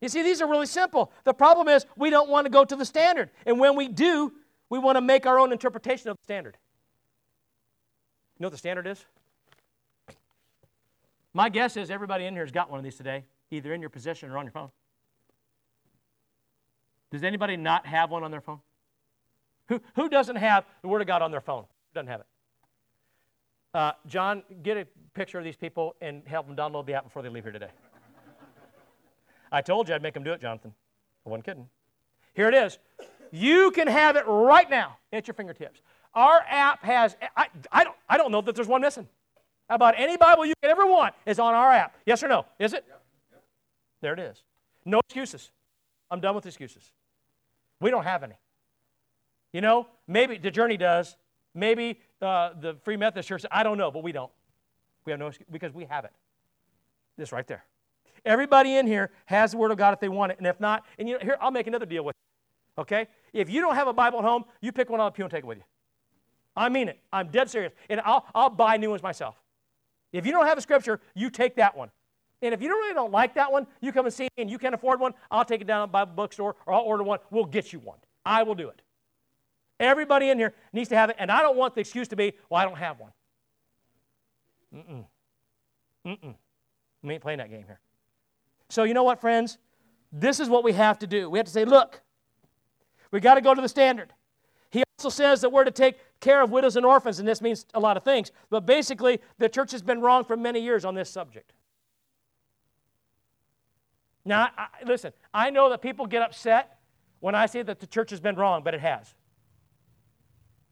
You 0.00 0.08
see, 0.08 0.22
these 0.22 0.42
are 0.42 0.48
really 0.48 0.66
simple. 0.66 1.12
The 1.24 1.32
problem 1.32 1.68
is 1.68 1.86
we 1.96 2.10
don't 2.10 2.28
want 2.28 2.44
to 2.44 2.50
go 2.50 2.64
to 2.64 2.76
the 2.76 2.84
standard. 2.84 3.30
And 3.46 3.58
when 3.58 3.74
we 3.74 3.88
do, 3.88 4.32
we 4.68 4.78
want 4.78 4.96
to 4.96 5.00
make 5.00 5.26
our 5.26 5.38
own 5.38 5.52
interpretation 5.52 6.10
of 6.10 6.16
the 6.16 6.22
standard. 6.24 6.56
You 8.36 8.42
know 8.42 8.48
what 8.48 8.52
the 8.52 8.58
standard 8.58 8.86
is? 8.86 9.04
My 11.32 11.48
guess 11.48 11.76
is 11.76 11.90
everybody 11.90 12.26
in 12.26 12.34
here 12.34 12.44
has 12.44 12.52
got 12.52 12.70
one 12.70 12.78
of 12.78 12.84
these 12.84 12.96
today, 12.96 13.24
either 13.50 13.72
in 13.72 13.80
your 13.80 13.90
possession 13.90 14.30
or 14.30 14.38
on 14.38 14.44
your 14.44 14.52
phone. 14.52 14.70
Does 17.10 17.24
anybody 17.24 17.56
not 17.56 17.86
have 17.86 18.10
one 18.10 18.24
on 18.24 18.30
their 18.30 18.40
phone? 18.40 18.60
Who, 19.68 19.80
who 19.94 20.08
doesn't 20.08 20.36
have 20.36 20.64
the 20.82 20.88
Word 20.88 21.00
of 21.00 21.06
God 21.06 21.22
on 21.22 21.30
their 21.30 21.40
phone? 21.40 21.62
Who 21.62 21.94
doesn't 21.94 22.08
have 22.08 22.20
it? 22.20 22.26
Uh, 23.74 23.90
John, 24.06 24.44
get 24.62 24.76
a 24.76 24.86
picture 25.14 25.36
of 25.36 25.44
these 25.44 25.56
people 25.56 25.96
and 26.00 26.22
help 26.26 26.46
them 26.46 26.54
download 26.54 26.86
the 26.86 26.94
app 26.94 27.04
before 27.04 27.22
they 27.22 27.28
leave 27.28 27.42
here 27.42 27.52
today. 27.52 27.70
I 29.50 29.62
told 29.62 29.88
you 29.88 29.94
I'd 29.94 30.02
make 30.02 30.14
them 30.14 30.22
do 30.22 30.32
it, 30.32 30.40
Jonathan. 30.40 30.72
I 31.26 31.30
wasn't 31.30 31.44
kidding. 31.44 31.68
Here 32.34 32.48
it 32.48 32.54
is. 32.54 32.78
You 33.32 33.72
can 33.72 33.88
have 33.88 34.14
it 34.14 34.24
right 34.26 34.70
now 34.70 34.98
at 35.12 35.26
your 35.26 35.34
fingertips. 35.34 35.80
Our 36.14 36.44
app 36.48 36.84
has, 36.84 37.16
I, 37.36 37.48
I, 37.72 37.82
don't, 37.82 37.96
I 38.08 38.16
don't 38.16 38.30
know 38.30 38.40
that 38.42 38.54
there's 38.54 38.68
one 38.68 38.80
missing. 38.80 39.08
About 39.68 39.94
any 39.96 40.16
Bible 40.16 40.46
you 40.46 40.54
could 40.62 40.70
ever 40.70 40.86
want 40.86 41.14
is 41.26 41.40
on 41.40 41.54
our 41.54 41.72
app. 41.72 41.96
Yes 42.06 42.22
or 42.22 42.28
no? 42.28 42.46
Is 42.60 42.74
it? 42.74 42.84
There 44.00 44.12
it 44.12 44.20
is. 44.20 44.42
No 44.84 45.00
excuses. 45.00 45.50
I'm 46.10 46.20
done 46.20 46.36
with 46.36 46.46
excuses. 46.46 46.92
We 47.80 47.90
don't 47.90 48.04
have 48.04 48.22
any. 48.22 48.34
You 49.52 49.62
know, 49.62 49.88
maybe 50.06 50.38
the 50.38 50.50
journey 50.50 50.76
does. 50.76 51.16
Maybe 51.54 52.00
uh, 52.24 52.54
the 52.60 52.74
Free 52.82 52.96
Methodist 52.96 53.28
Church, 53.28 53.44
I 53.50 53.62
don't 53.62 53.78
know, 53.78 53.90
but 53.90 54.02
we 54.02 54.12
don't. 54.12 54.30
We 55.04 55.12
have 55.12 55.20
no 55.20 55.30
because 55.50 55.72
we 55.72 55.84
have 55.84 56.04
it. 56.04 56.12
This 57.16 57.32
right 57.32 57.46
there. 57.46 57.64
Everybody 58.24 58.76
in 58.76 58.86
here 58.86 59.10
has 59.26 59.52
the 59.52 59.58
Word 59.58 59.70
of 59.70 59.76
God 59.76 59.92
if 59.92 60.00
they 60.00 60.08
want 60.08 60.32
it, 60.32 60.38
and 60.38 60.46
if 60.46 60.58
not, 60.58 60.84
and 60.98 61.08
you 61.08 61.14
know, 61.14 61.20
here 61.20 61.36
I'll 61.40 61.50
make 61.50 61.66
another 61.66 61.86
deal 61.86 62.04
with 62.04 62.14
you. 62.16 62.82
Okay, 62.82 63.06
if 63.32 63.50
you 63.50 63.60
don't 63.60 63.74
have 63.74 63.86
a 63.86 63.92
Bible 63.92 64.18
at 64.18 64.24
home, 64.24 64.44
you 64.60 64.72
pick 64.72 64.90
one 64.90 65.00
of 65.00 65.12
the 65.12 65.16
pew 65.16 65.24
and 65.24 65.30
take 65.30 65.44
it 65.44 65.46
with 65.46 65.58
you. 65.58 65.64
I 66.56 66.68
mean 66.68 66.88
it. 66.88 66.98
I'm 67.12 67.28
dead 67.28 67.50
serious, 67.50 67.72
and 67.88 68.00
I'll 68.00 68.24
I'll 68.34 68.50
buy 68.50 68.76
new 68.76 68.90
ones 68.90 69.02
myself. 69.02 69.36
If 70.12 70.24
you 70.24 70.32
don't 70.32 70.46
have 70.46 70.58
a 70.58 70.60
scripture, 70.62 71.00
you 71.14 71.28
take 71.28 71.56
that 71.56 71.76
one. 71.76 71.90
And 72.40 72.52
if 72.52 72.60
you 72.60 72.68
don't 72.68 72.78
really 72.78 72.94
don't 72.94 73.12
like 73.12 73.34
that 73.34 73.50
one, 73.50 73.66
you 73.80 73.90
come 73.90 74.06
and 74.06 74.14
see 74.14 74.24
me 74.24 74.28
and 74.38 74.50
you 74.50 74.58
can't 74.58 74.74
afford 74.74 75.00
one, 75.00 75.14
I'll 75.30 75.44
take 75.44 75.60
it 75.60 75.66
down 75.66 75.80
to 75.80 75.90
the 75.90 75.92
Bible 75.92 76.12
bookstore 76.14 76.56
or 76.66 76.74
I'll 76.74 76.82
order 76.82 77.02
one. 77.02 77.18
We'll 77.30 77.46
get 77.46 77.72
you 77.72 77.78
one. 77.80 77.98
I 78.24 78.42
will 78.42 78.54
do 78.54 78.68
it. 78.68 78.80
Everybody 79.80 80.30
in 80.30 80.38
here 80.38 80.54
needs 80.72 80.88
to 80.90 80.96
have 80.96 81.10
it, 81.10 81.16
and 81.18 81.30
I 81.30 81.42
don't 81.42 81.56
want 81.56 81.74
the 81.74 81.80
excuse 81.80 82.08
to 82.08 82.16
be, 82.16 82.34
well, 82.48 82.60
I 82.60 82.64
don't 82.64 82.78
have 82.78 83.00
one. 83.00 83.10
Mm-mm. 84.74 85.04
Mm-mm. 86.06 86.34
We 87.02 87.14
ain't 87.14 87.22
playing 87.22 87.38
that 87.38 87.50
game 87.50 87.64
here. 87.66 87.80
So 88.68 88.84
you 88.84 88.94
know 88.94 89.02
what, 89.02 89.20
friends? 89.20 89.58
This 90.12 90.40
is 90.40 90.48
what 90.48 90.64
we 90.64 90.72
have 90.72 90.98
to 91.00 91.06
do. 91.06 91.28
We 91.28 91.38
have 91.38 91.46
to 91.46 91.52
say, 91.52 91.64
look, 91.64 92.02
we 93.10 93.20
got 93.20 93.34
to 93.34 93.40
go 93.40 93.54
to 93.54 93.60
the 93.60 93.68
standard. 93.68 94.12
He 94.70 94.82
also 94.98 95.08
says 95.08 95.40
that 95.40 95.50
we're 95.50 95.64
to 95.64 95.70
take 95.70 95.98
care 96.20 96.42
of 96.42 96.50
widows 96.50 96.76
and 96.76 96.86
orphans, 96.86 97.18
and 97.18 97.28
this 97.28 97.40
means 97.40 97.66
a 97.74 97.80
lot 97.80 97.96
of 97.96 98.02
things. 98.02 98.32
But 98.50 98.66
basically, 98.66 99.20
the 99.38 99.48
church 99.48 99.72
has 99.72 99.82
been 99.82 100.00
wrong 100.00 100.24
for 100.24 100.36
many 100.36 100.60
years 100.60 100.84
on 100.84 100.94
this 100.94 101.10
subject. 101.10 101.52
Now, 104.24 104.48
I, 104.56 104.68
listen, 104.86 105.12
I 105.32 105.50
know 105.50 105.68
that 105.70 105.82
people 105.82 106.06
get 106.06 106.22
upset 106.22 106.78
when 107.20 107.34
I 107.34 107.46
say 107.46 107.62
that 107.62 107.80
the 107.80 107.86
church 107.86 108.10
has 108.10 108.20
been 108.20 108.36
wrong, 108.36 108.62
but 108.64 108.74
it 108.74 108.80
has. 108.80 109.14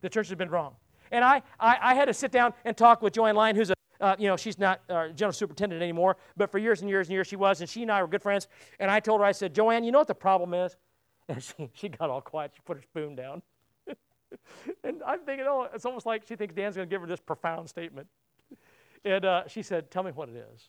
The 0.03 0.11
church 0.11 0.28
has 0.28 0.36
been 0.36 0.50
wrong. 0.50 0.74
And 1.11 1.24
I, 1.24 1.42
I, 1.59 1.78
I 1.80 1.94
had 1.94 2.07
to 2.07 2.14
sit 2.14 2.32
down 2.32 2.55
and 2.64 2.76
talk 2.76 3.03
with 3.03 3.14
Jo 3.14 3.26
Anne 3.26 3.36
Lyon, 3.36 3.57
who's 3.57 3.70
a, 3.70 3.74
uh, 4.00 4.16
you 4.18 4.26
know, 4.26 4.36
she's 4.36 4.59
not 4.59 4.80
general 5.14 5.32
superintendent 5.32 5.80
anymore, 5.80 6.16
but 6.36 6.50
for 6.50 6.59
years 6.59 6.80
and 6.80 6.90
years 6.90 7.07
and 7.07 7.14
years 7.14 7.26
she 7.28 7.36
was, 7.36 7.61
and 7.61 7.70
she 7.70 7.82
and 7.82 7.90
I 7.90 8.03
were 8.03 8.09
good 8.09 8.22
friends. 8.22 8.48
And 8.80 8.90
I 8.90 8.98
told 8.98 9.20
her, 9.20 9.24
I 9.24 9.32
said, 9.32 9.55
Jo 9.55 9.70
Anne, 9.70 9.84
you 9.84 9.92
know 9.92 9.98
what 9.98 10.09
the 10.09 10.14
problem 10.14 10.55
is? 10.55 10.76
And 11.28 11.40
she, 11.40 11.70
she 11.72 11.88
got 11.88 12.11
all 12.11 12.20
quiet. 12.20 12.50
She 12.53 12.61
put 12.64 12.76
her 12.76 12.82
spoon 12.82 13.14
down. 13.14 13.42
and 14.84 15.00
I'm 15.07 15.20
thinking, 15.20 15.46
oh, 15.48 15.68
it's 15.72 15.86
almost 15.86 16.05
like 16.05 16.26
she 16.26 16.34
thinks 16.34 16.53
Dan's 16.53 16.74
going 16.74 16.88
to 16.88 16.92
give 16.92 17.00
her 17.00 17.07
this 17.07 17.20
profound 17.20 17.68
statement. 17.68 18.09
And 19.05 19.24
uh, 19.24 19.46
she 19.46 19.62
said, 19.62 19.88
tell 19.92 20.03
me 20.03 20.11
what 20.11 20.28
it 20.28 20.34
is. 20.53 20.68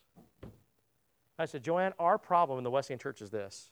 I 1.40 1.46
said, 1.46 1.64
Jo 1.64 1.80
Anne, 1.80 1.94
our 1.98 2.20
problem 2.20 2.60
in 2.60 2.64
the 2.64 2.70
Wesleyan 2.70 3.00
church 3.00 3.20
is 3.24 3.32
this. 3.32 3.72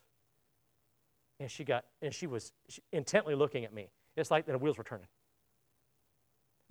And 1.40 1.52
she 1.52 1.64
got, 1.64 1.86
and 2.02 2.12
she 2.12 2.26
was 2.26 2.52
intently 2.92 3.36
looking 3.36 3.64
at 3.64 3.74
me. 3.74 3.90
It's 4.18 4.32
like 4.32 4.48
the 4.48 4.58
wheels 4.58 4.80
were 4.80 4.84
turning. 4.84 5.08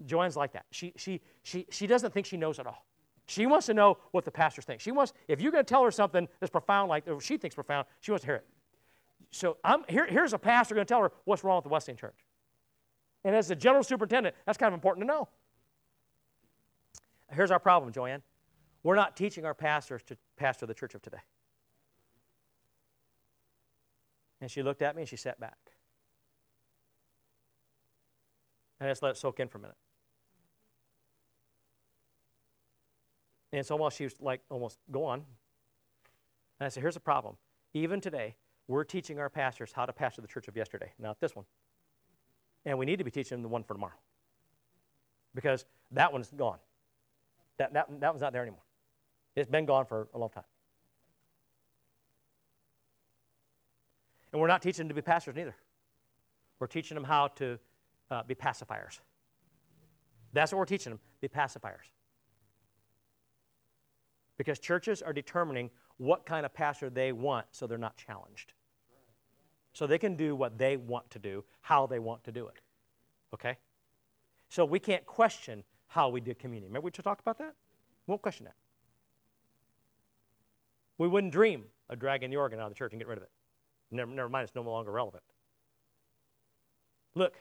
Jo 0.07 0.23
Anne's 0.23 0.37
like 0.37 0.53
that. 0.53 0.67
She, 0.71 0.93
she, 0.97 1.21
she, 1.43 1.67
she 1.71 1.87
doesn't 1.87 2.13
think 2.13 2.27
she 2.27 2.37
knows 2.37 2.59
it 2.59 2.67
all. 2.67 2.87
She 3.27 3.47
wants 3.47 3.67
to 3.67 3.75
know 3.75 3.99
what 4.11 4.25
the 4.25 4.31
pastors 4.31 4.65
think. 4.65 4.81
She 4.81 4.91
wants, 4.91 5.13
if 5.29 5.41
you're 5.41 5.53
going 5.53 5.65
to 5.65 5.69
tell 5.69 5.85
her 5.85 5.91
something 5.91 6.27
that's 6.41 6.51
profound, 6.51 6.89
like 6.89 7.05
she 7.21 7.37
thinks 7.37 7.55
profound, 7.55 7.87
she 8.01 8.11
wants 8.11 8.23
to 8.23 8.27
hear 8.27 8.37
it. 8.37 8.47
So 9.31 9.59
I'm, 9.63 9.85
here, 9.89 10.07
here's 10.09 10.33
a 10.33 10.39
pastor 10.39 10.75
going 10.75 10.87
to 10.87 10.93
tell 10.93 11.03
her 11.03 11.13
what's 11.25 11.45
wrong 11.45 11.57
with 11.57 11.65
the 11.65 11.69
Wesleyan 11.69 11.97
church. 11.97 12.19
And 13.25 13.37
as 13.37 13.49
the 13.49 13.55
general 13.55 13.85
superintendent, 13.85 14.35
that's 14.47 14.59
kind 14.59 14.69
of 14.69 14.75
important 14.75 15.07
to 15.07 15.07
know. 15.07 15.29
Here's 17.33 17.51
our 17.51 17.61
problem, 17.61 17.93
Jo 17.93 18.07
Anne. 18.07 18.23
We're 18.83 18.97
not 18.97 19.17
teaching 19.17 19.45
our 19.45 19.55
pastors 19.55 20.03
to 20.05 20.17
pastor 20.37 20.67
the 20.67 20.75
church 20.75 20.95
of 20.95 21.03
today. 21.03 21.21
And 24.41 24.51
she 24.51 24.63
looked 24.63 24.83
at 24.83 24.97
me 24.97 25.03
and 25.03 25.09
she 25.09 25.17
sat 25.17 25.39
back. 25.39 25.59
And 28.81 28.89
I 28.89 28.91
just 28.91 29.03
let 29.03 29.11
it 29.11 29.19
soak 29.19 29.39
in 29.39 29.49
for 29.49 29.59
a 29.59 29.61
minute. 29.61 29.77
And 33.53 33.65
so 33.65 33.77
while 33.77 33.91
she 33.91 34.05
was 34.05 34.15
like 34.21 34.41
almost 34.51 34.79
gone, 34.91 35.25
and 36.59 36.67
I 36.67 36.69
said, 36.69 36.83
here's 36.83 36.95
the 36.95 37.01
problem. 37.01 37.37
Even 37.75 38.01
today, 38.01 38.37
we're 38.69 38.85
teaching 38.85 39.19
our 39.19 39.29
pastors 39.29 39.73
how 39.73 39.87
to 39.87 39.93
pastor 39.93 40.21
the 40.21 40.29
church 40.29 40.47
of 40.47 40.57
yesterday, 40.57 40.93
not 40.99 41.19
this 41.21 41.35
one. 41.35 41.47
And 42.65 42.79
we 42.79 42.87
need 42.87 42.99
to 42.99 43.05
be 43.05 43.11
teaching 43.11 43.37
them 43.37 43.43
the 43.43 43.49
one 43.49 43.65
for 43.65 43.75
tomorrow. 43.75 43.99
Because 45.35 45.65
that 45.93 46.13
one's 46.13 46.31
gone. 46.31 46.59
That, 47.59 47.73
that, 47.73 47.89
that 48.01 48.11
one's 48.11 48.21
not 48.21 48.33
there 48.33 48.43
anymore. 48.43 48.63
It's 49.35 49.51
been 49.51 49.65
gone 49.67 49.87
for 49.87 50.09
a 50.15 50.19
long 50.19 50.31
time. 50.31 50.45
And 54.33 54.41
we're 54.41 54.49
not 54.49 54.63
teaching 54.63 54.85
them 54.85 54.89
to 54.89 54.95
be 54.95 55.03
pastors 55.03 55.35
neither. 55.35 55.57
We're 56.59 56.67
teaching 56.67 56.95
them 56.95 57.05
how 57.05 57.29
to 57.29 57.59
uh, 58.11 58.23
be 58.23 58.35
pacifiers. 58.35 59.01
That's 60.33 60.53
what 60.53 60.59
we're 60.59 60.67
teaching 60.67 60.93
them 60.93 61.01
be 61.21 61.29
pacifiers. 61.29 61.91
Because 64.41 64.59
churches 64.59 65.03
are 65.03 65.13
determining 65.13 65.69
what 65.99 66.25
kind 66.25 66.47
of 66.47 66.55
pastor 66.55 66.89
they 66.89 67.13
want 67.13 67.45
so 67.51 67.67
they're 67.67 67.77
not 67.77 67.99
challenged. 67.99 68.55
So 69.75 69.87
they 69.87 69.99
can 69.99 70.17
do 70.17 70.35
what 70.35 70.57
they 70.57 70.79
want 70.79 71.11
to 71.11 71.19
do, 71.19 71.45
how 71.61 71.87
they 71.87 71.99
want 71.99 72.25
to 72.25 72.33
do 72.33 72.47
it. 72.47 72.63
Okay? 73.35 73.59
So 74.49 74.65
we 74.65 74.79
can't 74.79 75.05
question 75.05 75.63
how 75.89 76.09
we 76.09 76.23
did 76.23 76.39
communion. 76.39 76.71
Remember 76.71 76.87
we 76.87 76.91
talked 76.91 77.21
about 77.21 77.37
that? 77.37 77.55
We 78.07 78.13
won't 78.13 78.23
question 78.23 78.47
that. 78.47 78.55
We 80.97 81.07
wouldn't 81.07 81.35
dream 81.35 81.65
of 81.91 81.99
dragging 81.99 82.31
the 82.31 82.39
organ 82.39 82.61
out 82.61 82.63
of 82.63 82.71
the 82.71 82.77
church 82.77 82.95
and 82.95 82.99
get 82.99 83.09
rid 83.09 83.19
of 83.19 83.25
it. 83.25 83.31
Never, 83.91 84.11
never 84.11 84.31
mind, 84.31 84.45
it's 84.45 84.55
no 84.55 84.63
longer 84.63 84.91
relevant. 84.91 85.23
Look. 87.15 87.35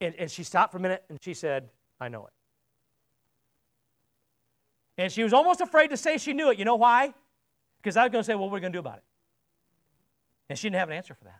And, 0.00 0.16
and 0.16 0.28
she 0.28 0.42
stopped 0.42 0.72
for 0.72 0.78
a 0.78 0.80
minute 0.80 1.04
and 1.08 1.22
she 1.22 1.34
said, 1.34 1.70
I 2.00 2.08
know 2.08 2.26
it. 2.26 2.32
And 4.98 5.12
she 5.12 5.22
was 5.22 5.32
almost 5.32 5.60
afraid 5.60 5.88
to 5.88 5.96
say 5.96 6.18
she 6.18 6.32
knew 6.32 6.50
it. 6.50 6.58
You 6.58 6.64
know 6.64 6.74
why? 6.74 7.14
Because 7.80 7.96
I 7.96 8.02
was 8.02 8.10
going 8.10 8.22
to 8.22 8.26
say, 8.26 8.34
well, 8.34 8.46
what 8.46 8.50
are 8.50 8.54
we 8.54 8.60
going 8.60 8.72
to 8.72 8.76
do 8.76 8.80
about 8.80 8.98
it? 8.98 9.04
And 10.50 10.58
she 10.58 10.66
didn't 10.66 10.80
have 10.80 10.90
an 10.90 10.96
answer 10.96 11.14
for 11.14 11.24
that. 11.24 11.38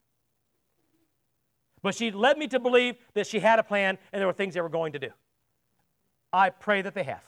But 1.82 1.94
she 1.94 2.12
led 2.12 2.38
me 2.38 2.46
to 2.48 2.60
believe 2.60 2.94
that 3.14 3.26
she 3.26 3.40
had 3.40 3.58
a 3.58 3.62
plan 3.64 3.98
and 4.12 4.20
there 4.20 4.26
were 4.26 4.32
things 4.32 4.54
they 4.54 4.60
were 4.60 4.68
going 4.68 4.92
to 4.92 4.98
do. 4.98 5.10
I 6.32 6.50
pray 6.50 6.82
that 6.82 6.94
they 6.94 7.02
have. 7.04 7.22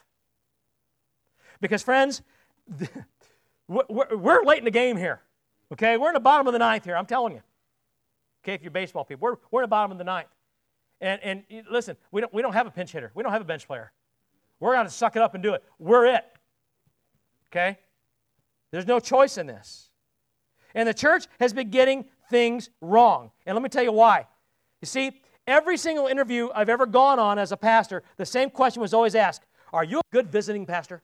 Because, 1.60 1.82
friends, 1.82 2.22
we're 3.68 4.44
late 4.44 4.58
in 4.58 4.64
the 4.64 4.70
game 4.70 4.96
here. 4.96 5.20
Okay, 5.72 5.96
we're 5.96 6.08
in 6.08 6.14
the 6.14 6.20
bottom 6.20 6.46
of 6.46 6.52
the 6.52 6.58
ninth 6.58 6.84
here. 6.84 6.96
I'm 6.96 7.06
telling 7.06 7.32
you. 7.32 7.42
Okay, 8.44 8.54
if 8.54 8.62
you're 8.62 8.70
baseball 8.70 9.04
people, 9.04 9.22
we're, 9.22 9.36
we're 9.50 9.60
in 9.62 9.64
the 9.64 9.68
bottom 9.68 9.92
of 9.92 9.98
the 9.98 10.04
ninth. 10.04 10.28
And, 11.00 11.20
and 11.22 11.44
listen, 11.70 11.96
we 12.10 12.20
don't, 12.20 12.32
we 12.32 12.42
don't 12.42 12.52
have 12.52 12.66
a 12.66 12.70
pinch 12.70 12.92
hitter. 12.92 13.10
We 13.14 13.22
don't 13.22 13.32
have 13.32 13.42
a 13.42 13.46
bench 13.46 13.66
player. 13.66 13.92
We're 14.60 14.74
going 14.74 14.86
to 14.86 14.92
suck 14.92 15.16
it 15.16 15.22
up 15.22 15.34
and 15.34 15.42
do 15.42 15.54
it. 15.54 15.64
We're 15.78 16.06
it. 16.06 16.24
Okay? 17.50 17.78
There's 18.70 18.86
no 18.86 19.00
choice 19.00 19.38
in 19.38 19.46
this. 19.46 19.88
And 20.74 20.86
the 20.88 20.94
church 20.94 21.26
has 21.40 21.52
been 21.52 21.70
getting 21.70 22.04
things 22.28 22.70
wrong. 22.80 23.32
And 23.46 23.56
let 23.56 23.62
me 23.62 23.68
tell 23.68 23.82
you 23.82 23.92
why. 23.92 24.26
You 24.80 24.86
see, 24.86 25.22
every 25.46 25.76
single 25.76 26.06
interview 26.06 26.48
I've 26.54 26.68
ever 26.68 26.86
gone 26.86 27.18
on 27.18 27.38
as 27.38 27.50
a 27.50 27.56
pastor, 27.56 28.02
the 28.18 28.26
same 28.26 28.50
question 28.50 28.80
was 28.80 28.94
always 28.94 29.14
asked 29.14 29.46
Are 29.72 29.82
you 29.82 29.98
a 29.98 30.02
good 30.12 30.30
visiting 30.30 30.66
pastor? 30.66 31.02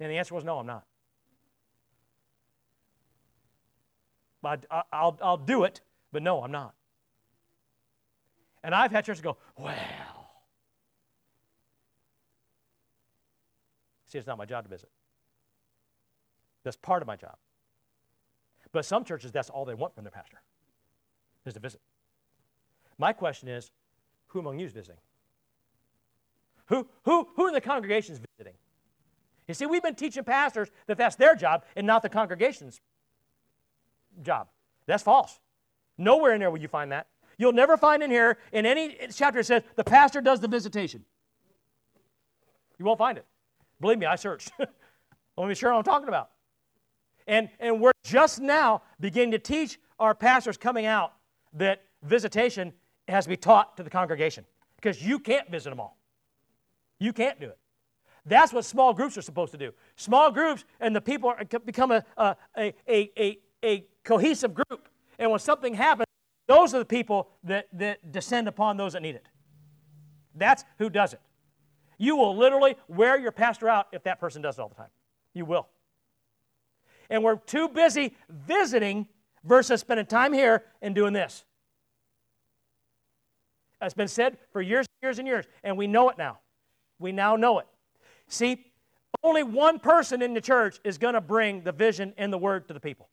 And 0.00 0.10
the 0.10 0.16
answer 0.16 0.34
was 0.34 0.44
no, 0.44 0.58
I'm 0.58 0.66
not. 0.66 0.84
But 4.40 4.66
I, 4.70 5.04
will 5.04 5.18
I'll 5.22 5.36
do 5.36 5.64
it, 5.64 5.80
but 6.10 6.22
no, 6.22 6.42
I'm 6.42 6.50
not. 6.50 6.74
And 8.64 8.74
I've 8.74 8.90
had 8.90 9.04
churches 9.04 9.22
go, 9.22 9.36
well. 9.56 10.11
See, 14.12 14.18
it's 14.18 14.26
not 14.26 14.36
my 14.36 14.44
job 14.44 14.64
to 14.64 14.68
visit. 14.68 14.90
That's 16.64 16.76
part 16.76 17.00
of 17.00 17.08
my 17.08 17.16
job. 17.16 17.36
But 18.70 18.84
some 18.84 19.04
churches, 19.04 19.32
that's 19.32 19.48
all 19.48 19.64
they 19.64 19.72
want 19.72 19.94
from 19.94 20.04
their 20.04 20.10
pastor, 20.10 20.42
is 21.46 21.54
to 21.54 21.60
visit. 21.60 21.80
My 22.98 23.14
question 23.14 23.48
is, 23.48 23.70
who 24.26 24.40
among 24.40 24.58
you 24.58 24.66
is 24.66 24.72
visiting? 24.72 25.00
Who, 26.66 26.86
who, 27.04 27.26
who 27.36 27.48
in 27.48 27.54
the 27.54 27.60
congregation 27.62 28.12
is 28.12 28.20
visiting? 28.36 28.58
You 29.48 29.54
see, 29.54 29.64
we've 29.64 29.82
been 29.82 29.94
teaching 29.94 30.24
pastors 30.24 30.68
that 30.88 30.98
that's 30.98 31.16
their 31.16 31.34
job 31.34 31.64
and 31.74 31.86
not 31.86 32.02
the 32.02 32.10
congregation's 32.10 32.82
job. 34.22 34.48
That's 34.84 35.02
false. 35.02 35.40
Nowhere 35.96 36.34
in 36.34 36.40
there 36.40 36.50
will 36.50 36.60
you 36.60 36.68
find 36.68 36.92
that. 36.92 37.06
You'll 37.38 37.52
never 37.52 37.78
find 37.78 38.02
in 38.02 38.10
here, 38.10 38.36
in 38.52 38.66
any 38.66 38.94
chapter, 39.14 39.40
it 39.40 39.46
says 39.46 39.62
the 39.74 39.84
pastor 39.84 40.20
does 40.20 40.40
the 40.40 40.48
visitation. 40.48 41.02
You 42.78 42.84
won't 42.84 42.98
find 42.98 43.16
it. 43.16 43.24
Believe 43.82 43.98
me, 43.98 44.06
I 44.06 44.16
searched. 44.16 44.50
Let 45.36 45.48
me 45.48 45.54
sure 45.54 45.70
what 45.72 45.78
I'm 45.78 45.84
talking 45.84 46.08
about. 46.08 46.30
And, 47.26 47.50
and 47.60 47.80
we're 47.80 47.92
just 48.02 48.40
now 48.40 48.82
beginning 48.98 49.32
to 49.32 49.38
teach 49.38 49.78
our 49.98 50.14
pastors 50.14 50.56
coming 50.56 50.86
out 50.86 51.12
that 51.52 51.82
visitation 52.02 52.72
has 53.08 53.24
to 53.24 53.28
be 53.28 53.36
taught 53.36 53.76
to 53.76 53.82
the 53.82 53.90
congregation 53.90 54.46
because 54.76 55.02
you 55.02 55.18
can't 55.18 55.50
visit 55.50 55.70
them 55.70 55.80
all. 55.80 55.98
You 56.98 57.12
can't 57.12 57.38
do 57.38 57.46
it. 57.46 57.58
That's 58.24 58.52
what 58.52 58.64
small 58.64 58.94
groups 58.94 59.18
are 59.18 59.22
supposed 59.22 59.52
to 59.52 59.58
do. 59.58 59.72
Small 59.96 60.30
groups 60.30 60.64
and 60.80 60.94
the 60.94 61.00
people 61.00 61.28
are, 61.28 61.44
become 61.64 61.90
a, 61.90 62.04
a, 62.16 62.36
a, 62.56 62.74
a, 63.18 63.38
a 63.64 63.84
cohesive 64.04 64.54
group. 64.54 64.88
And 65.18 65.30
when 65.30 65.40
something 65.40 65.74
happens, 65.74 66.06
Those 66.46 66.74
are 66.74 66.80
the 66.80 66.84
people 66.84 67.30
that, 67.44 67.68
that 67.72 68.12
descend 68.12 68.48
upon 68.48 68.76
those 68.76 68.92
that 68.92 69.02
need 69.02 69.14
it. 69.14 69.26
That's 70.34 70.64
who 70.78 70.90
does 70.90 71.12
it. 71.12 71.20
You 72.02 72.16
will 72.16 72.36
literally 72.36 72.74
wear 72.88 73.16
your 73.16 73.30
pastor 73.30 73.68
out 73.68 73.86
if 73.92 74.02
that 74.02 74.18
person 74.18 74.42
does 74.42 74.58
it 74.58 74.60
all 74.60 74.68
the 74.68 74.74
time. 74.74 74.90
You 75.34 75.44
will. 75.44 75.68
And 77.08 77.22
we're 77.22 77.36
too 77.36 77.68
busy 77.68 78.16
visiting 78.28 79.06
versus 79.44 79.82
spending 79.82 80.06
time 80.06 80.32
here 80.32 80.64
and 80.82 80.96
doing 80.96 81.12
this. 81.12 81.44
That's 83.80 83.94
been 83.94 84.08
said 84.08 84.36
for 84.50 84.60
years 84.60 84.84
and 84.88 85.06
years 85.06 85.18
and 85.20 85.28
years, 85.28 85.44
and 85.62 85.78
we 85.78 85.86
know 85.86 86.08
it 86.08 86.18
now. 86.18 86.40
We 86.98 87.12
now 87.12 87.36
know 87.36 87.60
it. 87.60 87.68
See, 88.26 88.66
only 89.22 89.44
one 89.44 89.78
person 89.78 90.22
in 90.22 90.34
the 90.34 90.40
church 90.40 90.80
is 90.82 90.98
going 90.98 91.14
to 91.14 91.20
bring 91.20 91.62
the 91.62 91.70
vision 91.70 92.14
and 92.18 92.32
the 92.32 92.38
word 92.38 92.66
to 92.66 92.74
the 92.74 92.80
people. 92.80 93.10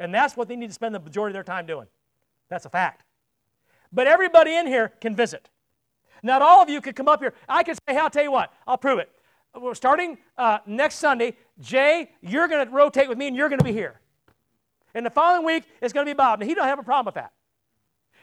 And 0.00 0.12
that's 0.12 0.36
what 0.36 0.48
they 0.48 0.56
need 0.56 0.66
to 0.66 0.74
spend 0.74 0.96
the 0.96 1.00
majority 1.00 1.30
of 1.30 1.34
their 1.34 1.54
time 1.54 1.64
doing. 1.64 1.86
That's 2.48 2.64
a 2.64 2.70
fact. 2.70 3.04
But 3.92 4.08
everybody 4.08 4.56
in 4.56 4.66
here 4.66 4.88
can 5.00 5.14
visit. 5.14 5.48
Not 6.22 6.42
all 6.42 6.62
of 6.62 6.68
you 6.68 6.80
could 6.80 6.96
come 6.96 7.08
up 7.08 7.20
here. 7.20 7.34
I 7.48 7.62
could 7.62 7.76
say, 7.76 7.94
hey, 7.94 7.98
I'll 7.98 8.10
tell 8.10 8.22
you 8.22 8.32
what, 8.32 8.52
I'll 8.66 8.78
prove 8.78 8.98
it. 8.98 9.10
We're 9.54 9.74
starting 9.74 10.18
uh, 10.36 10.58
next 10.66 10.96
Sunday. 10.96 11.36
Jay, 11.60 12.10
you're 12.20 12.48
going 12.48 12.66
to 12.66 12.72
rotate 12.72 13.08
with 13.08 13.18
me 13.18 13.28
and 13.28 13.36
you're 13.36 13.48
going 13.48 13.58
to 13.58 13.64
be 13.64 13.72
here. 13.72 14.00
And 14.94 15.04
the 15.04 15.10
following 15.10 15.44
week, 15.44 15.64
it's 15.80 15.92
going 15.92 16.06
to 16.06 16.10
be 16.10 16.16
Bob. 16.16 16.40
And 16.40 16.48
he 16.48 16.54
don't 16.54 16.66
have 16.66 16.78
a 16.78 16.82
problem 16.82 17.06
with 17.06 17.14
that. 17.16 17.32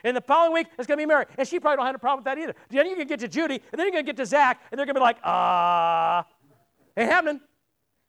And 0.04 0.16
the 0.16 0.20
following 0.20 0.52
week, 0.52 0.66
it's 0.78 0.86
going 0.86 0.98
to 0.98 1.02
be 1.02 1.06
Mary. 1.06 1.26
And 1.36 1.48
she 1.48 1.58
probably 1.58 1.78
don't 1.78 1.86
have 1.86 1.94
a 1.94 1.98
problem 1.98 2.18
with 2.18 2.24
that 2.26 2.38
either. 2.38 2.54
Then 2.68 2.86
you're 2.86 2.96
going 2.96 3.08
to 3.08 3.16
get 3.16 3.20
to 3.20 3.28
Judy, 3.28 3.54
and 3.54 3.78
then 3.78 3.86
you're 3.86 3.92
going 3.92 4.04
to 4.04 4.08
get 4.08 4.16
to 4.18 4.26
Zach, 4.26 4.62
and 4.70 4.78
they're 4.78 4.86
going 4.86 4.94
to 4.94 5.00
be 5.00 5.04
like, 5.04 5.18
ah, 5.24 6.20
uh, 6.20 7.00
ain't 7.00 7.10
happening. 7.10 7.40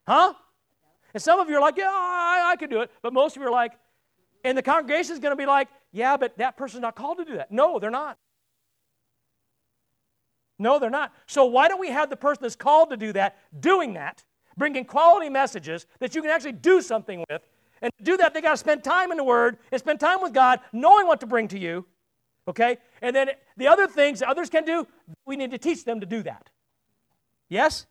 Huh? 0.06 0.34
And 1.14 1.24
some 1.24 1.40
of 1.40 1.50
you 1.50 1.56
are 1.56 1.62
like, 1.62 1.78
yeah, 1.78 1.90
I, 1.90 2.52
I 2.52 2.56
can 2.56 2.70
do 2.70 2.82
it. 2.82 2.92
But 3.02 3.14
most 3.14 3.36
of 3.36 3.42
you 3.42 3.48
are 3.48 3.52
like, 3.52 3.74
and 4.44 4.58
the 4.58 4.62
congregation 4.62 5.14
is 5.14 5.20
going 5.20 5.32
to 5.32 5.38
be 5.38 5.46
like, 5.46 5.70
yeah, 5.92 6.18
but 6.18 6.38
that 6.38 6.58
person's 6.58 6.82
not 6.82 6.96
called 6.96 7.18
to 7.18 7.26
do 7.26 7.38
that. 7.38 7.52
No, 7.52 7.80
they're 7.80 7.90
not. 7.90 8.18
No, 10.60 10.80
they're 10.80 10.90
not. 10.90 11.14
So 11.28 11.46
why 11.46 11.68
don't 11.68 11.80
we 11.80 11.90
have 11.90 12.10
the 12.10 12.18
person 12.18 12.44
that's 12.44 12.56
called 12.56 12.90
to 12.90 12.98
do 12.98 13.14
that 13.14 13.38
doing 13.60 13.94
that, 13.94 14.24
bringing 14.58 14.86
quality 14.86 15.30
messages 15.30 15.86
that 16.00 16.16
you 16.16 16.22
can 16.22 16.32
actually 16.32 16.54
do 16.54 16.82
something 16.82 17.24
with? 17.30 17.42
And 17.82 17.92
to 17.98 18.04
do 18.04 18.18
that, 18.18 18.34
they 18.34 18.42
got 18.42 18.52
to 18.52 18.58
spend 18.58 18.84
time 18.84 19.12
in 19.12 19.18
the 19.18 19.24
Word 19.24 19.58
and 19.72 19.80
spend 19.80 20.00
time 20.00 20.22
with 20.22 20.34
God, 20.34 20.60
knowing 20.74 21.06
what 21.06 21.20
to 21.20 21.28
bring 21.28 21.48
to 21.50 21.60
you. 21.60 21.86
Okay? 22.48 22.78
And 23.02 23.16
then 23.16 23.30
the 23.56 23.68
other 23.68 23.88
things 23.88 24.20
that 24.20 24.30
others 24.30 24.50
can 24.50 24.66
do, 24.66 24.88
we 25.26 25.36
need 25.36 25.52
to 25.52 25.58
teach 25.58 25.84
them 25.84 26.00
to 26.00 26.06
do 26.06 26.24
that. 26.24 26.50
Yes? 27.50 27.86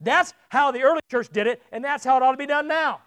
That's 0.00 0.34
how 0.48 0.72
the 0.72 0.82
early 0.82 1.00
church 1.10 1.28
did 1.30 1.46
it, 1.46 1.62
and 1.70 1.84
that's 1.84 2.04
how 2.04 2.16
it 2.16 2.22
ought 2.22 2.32
to 2.32 2.38
be 2.38 2.46
done 2.46 2.66
now. 2.66 3.02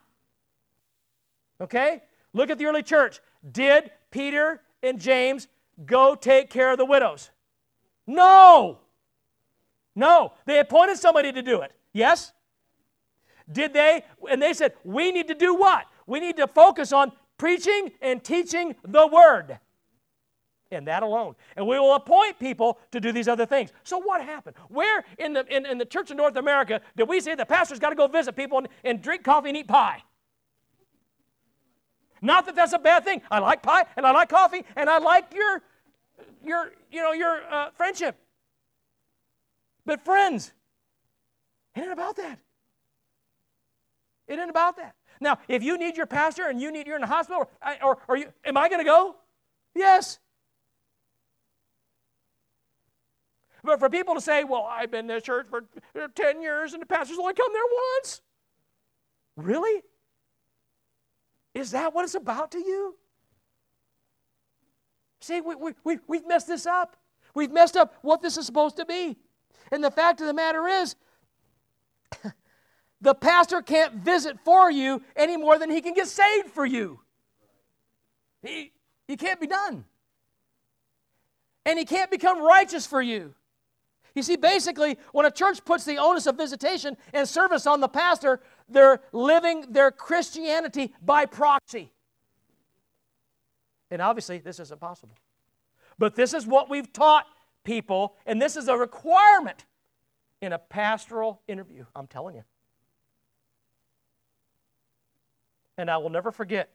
Okay? 1.60 2.04
Look 2.34 2.50
at 2.50 2.58
the 2.58 2.66
early 2.66 2.84
church. 2.84 3.20
Did 3.52 3.92
Peter 4.12 4.62
and 4.82 5.00
James 5.00 5.48
go 5.86 6.16
take 6.16 6.50
care 6.50 6.72
of 6.72 6.78
the 6.78 6.86
widows? 6.86 7.32
No. 8.06 8.80
No. 9.96 10.34
They 10.46 10.60
appointed 10.60 10.98
somebody 10.98 11.32
to 11.32 11.42
do 11.42 11.62
it. 11.62 11.72
Yes? 11.94 12.34
Did 13.52 13.74
they? 13.74 14.04
And 14.30 14.42
they 14.42 14.54
said, 14.54 14.74
we 14.84 15.12
need 15.12 15.28
to 15.28 15.36
do 15.36 15.56
what? 15.56 15.86
We 16.08 16.20
need 16.20 16.38
to 16.38 16.48
focus 16.48 16.92
on 16.92 17.12
preaching 17.38 17.92
and 18.02 18.24
teaching 18.24 18.76
the 18.86 19.08
word. 19.08 19.60
And 20.72 20.88
that 20.88 21.04
alone. 21.04 21.36
And 21.56 21.68
we 21.68 21.78
will 21.78 21.94
appoint 21.94 22.40
people 22.40 22.80
to 22.92 23.00
do 23.00 23.12
these 23.12 23.28
other 23.28 23.46
things. 23.46 23.72
So 23.84 24.00
what 24.00 24.24
happened? 24.24 24.56
Where 24.70 25.06
in 25.20 25.34
the, 25.34 25.46
in, 25.56 25.68
in 25.68 25.78
the 25.78 25.86
church 25.86 26.10
of 26.10 26.18
North 26.18 26.36
America 26.36 26.82
did 26.96 27.08
we 27.08 27.20
say 27.20 27.36
the 27.36 27.46
pastor's 27.46 27.80
got 27.80 27.90
to 27.90 27.96
go 27.96 28.08
visit 28.08 28.36
people 28.36 28.58
and, 28.58 28.68
and 28.84 29.02
drink 29.02 29.24
coffee 29.24 29.50
and 29.50 29.58
eat 29.58 29.68
pie? 29.68 30.02
Not 32.24 32.46
that 32.46 32.56
that's 32.56 32.74
a 32.74 32.80
bad 32.80 33.04
thing. 33.04 33.22
I 33.30 33.40
like 33.40 33.62
pie 33.62 33.84
and 33.98 34.08
I 34.08 34.12
like 34.12 34.30
coffee 34.30 34.64
and 34.76 34.90
I 34.90 34.98
like 34.98 35.26
your, 35.36 35.62
your, 36.44 36.72
you 36.90 37.02
know, 37.02 37.12
your 37.12 37.42
uh, 37.52 37.70
friendship. 37.72 38.16
But 39.86 40.04
friends, 40.04 40.52
it 41.76 41.82
ain't 41.82 41.92
about 41.92 42.16
that. 42.18 42.40
It 44.28 44.40
ain't 44.40 44.50
about 44.50 44.78
that. 44.78 44.96
Now, 45.20 45.40
if 45.48 45.64
you 45.64 45.78
need 45.78 45.98
your 45.98 46.06
pastor 46.06 46.48
and 46.48 46.62
you 46.62 46.72
need 46.72 46.88
you're 46.88 46.96
in 46.96 47.02
the 47.02 47.08
hospital, 47.08 47.50
or, 47.82 47.98
or, 48.08 48.18
you, 48.18 48.26
am 48.46 48.58
I 48.58 48.70
going 48.70 48.80
to 48.80 48.86
go? 48.86 49.16
Yes. 49.76 50.20
But 53.64 53.80
for 53.80 53.90
people 53.90 54.16
to 54.16 54.22
say, 54.22 54.44
well, 54.44 54.68
I've 54.70 54.92
been 54.92 55.02
in 55.02 55.08
this 55.08 55.24
church 55.24 55.48
for 55.50 55.64
10 56.16 56.42
years 56.42 56.74
and 56.74 56.82
the 56.82 56.86
pastor's 56.86 57.18
only 57.18 57.34
come 57.34 57.52
there 57.54 57.62
once. 57.98 58.22
Really? 59.38 59.82
Is 61.54 61.72
that 61.72 61.94
what 61.94 62.04
it's 62.04 62.16
about 62.16 62.52
to 62.52 62.60
you? 62.60 62.96
See, 65.22 65.40
we, 65.40 65.56
we, 65.56 65.72
we, 65.84 66.00
we've 66.08 66.28
messed 66.28 66.48
this 66.48 66.66
up. 66.66 66.98
We've 67.34 67.52
messed 67.52 67.78
up 67.78 67.96
what 68.02 68.22
this 68.22 68.38
is 68.38 68.46
supposed 68.46 68.76
to 68.78 68.86
be. 68.86 69.18
And 69.74 69.84
the 69.84 69.90
fact 69.90 70.22
of 70.22 70.28
the 70.28 70.36
matter 70.36 70.68
is, 70.68 70.96
the 73.02 73.16
pastor 73.16 73.64
can't 73.64 73.96
visit 73.96 74.38
for 74.46 74.70
you 74.70 75.02
any 75.16 75.36
more 75.36 75.58
than 75.58 75.72
he 75.72 75.82
can 75.82 75.96
get 75.96 76.08
saved 76.08 76.52
for 76.52 76.64
you. 76.64 77.00
He, 78.44 78.72
he 79.08 79.18
can't 79.18 79.42
be 79.42 79.48
done. 79.48 79.86
And 81.66 81.80
he 81.80 81.86
can't 81.86 82.12
become 82.12 82.40
righteous 82.40 82.86
for 82.86 83.02
you. 83.02 83.34
You 84.14 84.22
see, 84.22 84.36
basically, 84.36 85.00
when 85.12 85.26
a 85.26 85.32
church 85.32 85.66
puts 85.66 85.86
the 85.86 85.98
onus 85.98 86.28
of 86.28 86.38
visitation 86.38 86.96
and 87.12 87.28
service 87.28 87.66
on 87.66 87.80
the 87.80 87.88
pastor, 87.88 88.42
they're 88.70 89.02
living 89.12 89.66
their 89.72 89.90
Christianity 89.90 90.94
by 91.04 91.26
proxy. 91.26 91.92
And 93.90 94.04
obviously, 94.04 94.38
this 94.38 94.60
isn't 94.60 94.80
possible. 94.80 95.16
But 95.98 96.14
this 96.14 96.36
is 96.36 96.46
what 96.46 96.70
we've 96.70 96.94
taught 96.94 97.26
people, 97.64 98.16
and 98.26 98.42
this 98.42 98.56
is 98.56 98.68
a 98.68 98.78
requirement 98.78 99.66
in 100.42 100.54
a 100.54 100.60
pastoral 100.60 101.42
interview. 101.48 101.86
I'm 101.96 102.08
telling 102.08 102.36
you. 102.36 102.44
And 105.78 105.90
I 105.90 105.98
will 105.98 106.10
never 106.10 106.32
forget 106.32 106.70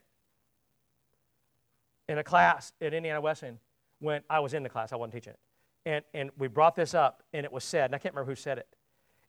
in 2.09 2.18
a 2.18 2.24
class 2.24 2.72
at 2.80 2.95
Indiana 2.95 3.20
Wesleyan 3.20 3.59
when 4.01 4.22
I 4.30 4.41
was 4.41 4.55
in 4.55 4.62
the 4.62 4.68
class, 4.68 4.93
I 4.93 4.97
wasn't 4.97 5.14
teaching 5.14 5.32
it. 5.32 5.39
And, 5.86 6.05
and 6.14 6.30
we 6.39 6.49
brought 6.49 6.74
this 6.74 6.95
up, 6.95 7.22
and 7.32 7.45
it 7.45 7.53
was 7.53 7.64
said, 7.64 7.86
and 7.86 7.95
I 7.95 7.99
can't 7.99 8.14
remember 8.14 8.30
who 8.30 8.36
said 8.36 8.59
it. 8.59 8.68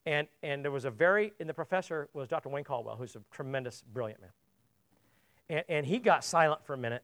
And, 0.05 0.27
and 0.43 0.63
there 0.63 0.71
was 0.71 0.85
a 0.85 0.91
very, 0.91 1.33
and 1.39 1.47
the 1.47 1.53
professor 1.53 2.09
was 2.13 2.27
Dr. 2.27 2.49
Wayne 2.49 2.63
Caldwell, 2.63 2.95
who's 2.95 3.15
a 3.15 3.21
tremendous, 3.31 3.83
brilliant 3.93 4.21
man. 4.21 4.31
And, 5.49 5.63
and 5.69 5.85
he 5.85 5.99
got 5.99 6.23
silent 6.23 6.63
for 6.65 6.73
a 6.73 6.77
minute, 6.77 7.03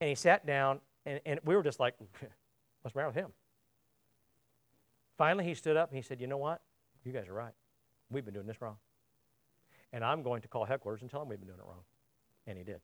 and 0.00 0.08
he 0.08 0.14
sat 0.14 0.46
down, 0.46 0.80
and, 1.04 1.20
and 1.26 1.40
we 1.44 1.56
were 1.56 1.62
just 1.62 1.80
like, 1.80 1.94
what's 2.86 2.94
matter 2.94 3.08
with 3.08 3.16
him? 3.16 3.32
Finally, 5.18 5.44
he 5.44 5.54
stood 5.54 5.76
up 5.76 5.90
and 5.90 5.96
he 5.96 6.02
said, 6.02 6.20
You 6.20 6.28
know 6.28 6.36
what? 6.36 6.60
You 7.02 7.10
guys 7.10 7.26
are 7.26 7.34
right. 7.34 7.54
We've 8.10 8.24
been 8.24 8.32
doing 8.32 8.46
this 8.46 8.62
wrong. 8.62 8.76
And 9.92 10.04
I'm 10.04 10.22
going 10.22 10.40
to 10.42 10.48
call 10.48 10.64
headquarters 10.64 11.02
and 11.02 11.10
tell 11.10 11.18
them 11.18 11.28
we've 11.28 11.40
been 11.40 11.48
doing 11.48 11.58
it 11.58 11.66
wrong. 11.66 11.82
And 12.46 12.56
he 12.56 12.62
did. 12.62 12.80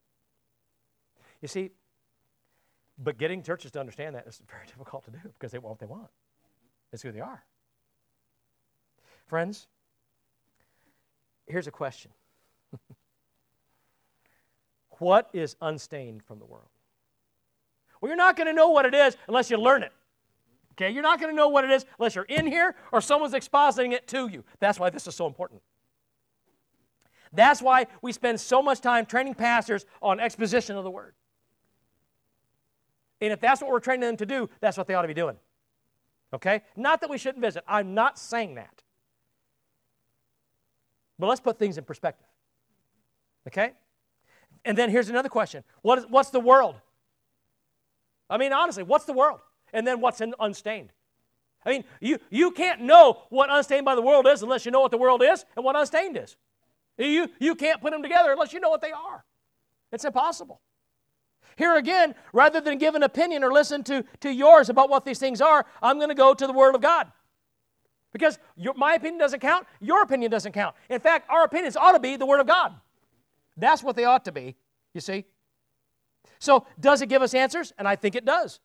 You 1.40 1.46
see, 1.46 1.70
but 2.98 3.16
getting 3.16 3.44
churches 3.44 3.70
to 3.70 3.78
understand 3.78 4.16
that 4.16 4.26
is 4.26 4.42
very 4.50 4.66
difficult 4.66 5.04
to 5.04 5.12
do 5.12 5.20
because 5.22 5.52
they 5.52 5.58
want 5.58 5.70
what 5.70 5.78
they 5.78 5.86
want. 5.86 6.08
It's 6.92 7.02
who 7.02 7.12
they 7.12 7.20
are. 7.20 7.44
Friends, 9.28 9.68
here's 11.46 11.68
a 11.68 11.70
question 11.70 12.10
What 14.98 15.30
is 15.32 15.54
unstained 15.60 16.24
from 16.24 16.40
the 16.40 16.46
world? 16.46 16.71
Well, 18.02 18.08
you're 18.08 18.16
not 18.16 18.36
going 18.36 18.48
to 18.48 18.52
know 18.52 18.70
what 18.70 18.84
it 18.84 18.94
is 18.94 19.16
unless 19.28 19.48
you 19.48 19.56
learn 19.56 19.84
it. 19.84 19.92
Okay, 20.72 20.90
you're 20.90 21.02
not 21.02 21.20
going 21.20 21.30
to 21.30 21.36
know 21.36 21.48
what 21.48 21.64
it 21.64 21.70
is 21.70 21.86
unless 21.98 22.16
you're 22.16 22.24
in 22.24 22.46
here 22.46 22.74
or 22.90 23.00
someone's 23.00 23.32
expositing 23.32 23.92
it 23.92 24.08
to 24.08 24.26
you. 24.28 24.44
That's 24.58 24.78
why 24.80 24.90
this 24.90 25.06
is 25.06 25.14
so 25.14 25.26
important. 25.26 25.62
That's 27.32 27.62
why 27.62 27.86
we 28.02 28.12
spend 28.12 28.40
so 28.40 28.60
much 28.60 28.80
time 28.80 29.06
training 29.06 29.34
pastors 29.34 29.86
on 30.02 30.18
exposition 30.18 30.76
of 30.76 30.82
the 30.82 30.90
word. 30.90 31.14
And 33.20 33.32
if 33.32 33.40
that's 33.40 33.62
what 33.62 33.70
we're 33.70 33.80
training 33.80 34.00
them 34.00 34.16
to 34.16 34.26
do, 34.26 34.50
that's 34.60 34.76
what 34.76 34.88
they 34.88 34.94
ought 34.94 35.02
to 35.02 35.08
be 35.08 35.14
doing. 35.14 35.36
Okay? 36.34 36.62
Not 36.74 37.02
that 37.02 37.10
we 37.10 37.18
shouldn't 37.18 37.40
visit. 37.40 37.62
I'm 37.68 37.94
not 37.94 38.18
saying 38.18 38.56
that. 38.56 38.82
But 41.18 41.28
let's 41.28 41.40
put 41.40 41.56
things 41.56 41.78
in 41.78 41.84
perspective. 41.84 42.26
Okay? 43.46 43.72
And 44.64 44.76
then 44.76 44.90
here's 44.90 45.08
another 45.08 45.28
question 45.28 45.62
what 45.82 45.98
is, 46.00 46.06
What's 46.08 46.30
the 46.30 46.40
world? 46.40 46.80
I 48.32 48.38
mean, 48.38 48.52
honestly, 48.52 48.82
what's 48.82 49.04
the 49.04 49.12
world? 49.12 49.38
and 49.72 49.86
then 49.86 50.00
what's 50.00 50.20
in 50.20 50.34
unstained. 50.38 50.92
I 51.64 51.70
mean, 51.70 51.84
you, 52.00 52.18
you 52.30 52.50
can't 52.50 52.82
know 52.82 53.22
what 53.30 53.48
unstained 53.50 53.84
by 53.84 53.94
the 53.94 54.02
world 54.02 54.26
is 54.26 54.42
unless 54.42 54.64
you 54.64 54.72
know 54.72 54.80
what 54.80 54.90
the 54.90 54.98
world 54.98 55.22
is 55.22 55.44
and 55.56 55.64
what 55.64 55.76
unstained 55.76 56.16
is. 56.16 56.36
You, 56.98 57.28
you 57.38 57.54
can't 57.54 57.80
put 57.80 57.92
them 57.92 58.02
together 58.02 58.32
unless 58.32 58.52
you 58.52 58.60
know 58.60 58.68
what 58.68 58.80
they 58.80 58.90
are. 58.90 59.24
It's 59.92 60.04
impossible. 60.04 60.60
Here 61.56 61.76
again, 61.76 62.14
rather 62.32 62.60
than 62.60 62.78
give 62.78 62.94
an 62.94 63.02
opinion 63.02 63.44
or 63.44 63.52
listen 63.52 63.84
to, 63.84 64.04
to 64.20 64.32
yours 64.32 64.70
about 64.70 64.88
what 64.88 65.04
these 65.04 65.18
things 65.18 65.40
are, 65.40 65.64
I'm 65.82 65.98
going 65.98 66.08
to 66.08 66.14
go 66.14 66.34
to 66.34 66.46
the 66.46 66.52
Word 66.52 66.74
of 66.74 66.80
God. 66.80 67.12
Because 68.12 68.38
your, 68.56 68.74
my 68.74 68.94
opinion 68.94 69.18
doesn't 69.18 69.40
count, 69.40 69.66
your 69.80 70.02
opinion 70.02 70.30
doesn't 70.30 70.52
count. 70.52 70.74
In 70.90 71.00
fact, 71.00 71.30
our 71.30 71.44
opinions 71.44 71.76
ought 71.76 71.92
to 71.92 72.00
be 72.00 72.16
the 72.16 72.26
Word 72.26 72.40
of 72.40 72.46
God. 72.46 72.74
That's 73.56 73.82
what 73.82 73.96
they 73.96 74.04
ought 74.04 74.24
to 74.24 74.32
be, 74.32 74.56
you 74.94 75.00
see. 75.00 75.24
So, 76.38 76.66
does 76.80 77.02
it 77.02 77.08
give 77.08 77.22
us 77.22 77.34
answers? 77.34 77.72
And 77.78 77.86
I 77.86 77.96
think 77.96 78.14
it 78.14 78.24
does. 78.24 78.60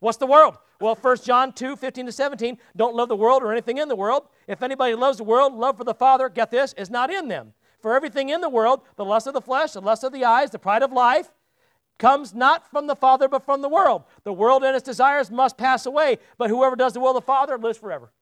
What's 0.00 0.18
the 0.18 0.26
world? 0.26 0.56
Well, 0.80 0.94
1 0.94 1.18
John 1.18 1.52
2 1.52 1.76
15 1.76 2.06
to 2.06 2.12
17, 2.12 2.58
don't 2.76 2.94
love 2.94 3.08
the 3.08 3.16
world 3.16 3.42
or 3.42 3.52
anything 3.52 3.78
in 3.78 3.88
the 3.88 3.96
world. 3.96 4.28
If 4.46 4.62
anybody 4.62 4.94
loves 4.94 5.18
the 5.18 5.24
world, 5.24 5.54
love 5.54 5.76
for 5.76 5.84
the 5.84 5.94
Father, 5.94 6.28
get 6.28 6.50
this, 6.50 6.72
is 6.74 6.90
not 6.90 7.10
in 7.10 7.28
them. 7.28 7.52
For 7.80 7.94
everything 7.94 8.28
in 8.28 8.40
the 8.40 8.48
world, 8.48 8.82
the 8.96 9.04
lust 9.04 9.26
of 9.26 9.34
the 9.34 9.40
flesh, 9.40 9.72
the 9.72 9.80
lust 9.80 10.04
of 10.04 10.12
the 10.12 10.24
eyes, 10.24 10.50
the 10.50 10.58
pride 10.58 10.82
of 10.82 10.92
life, 10.92 11.30
comes 11.98 12.32
not 12.32 12.70
from 12.70 12.86
the 12.86 12.94
Father, 12.94 13.28
but 13.28 13.44
from 13.44 13.60
the 13.60 13.68
world. 13.68 14.04
The 14.22 14.32
world 14.32 14.62
and 14.62 14.74
its 14.74 14.84
desires 14.84 15.30
must 15.30 15.58
pass 15.58 15.84
away, 15.84 16.18
but 16.36 16.48
whoever 16.48 16.76
does 16.76 16.92
the 16.92 17.00
will 17.00 17.10
of 17.10 17.14
the 17.14 17.22
Father 17.22 17.58
lives 17.58 17.78
forever. 17.78 18.12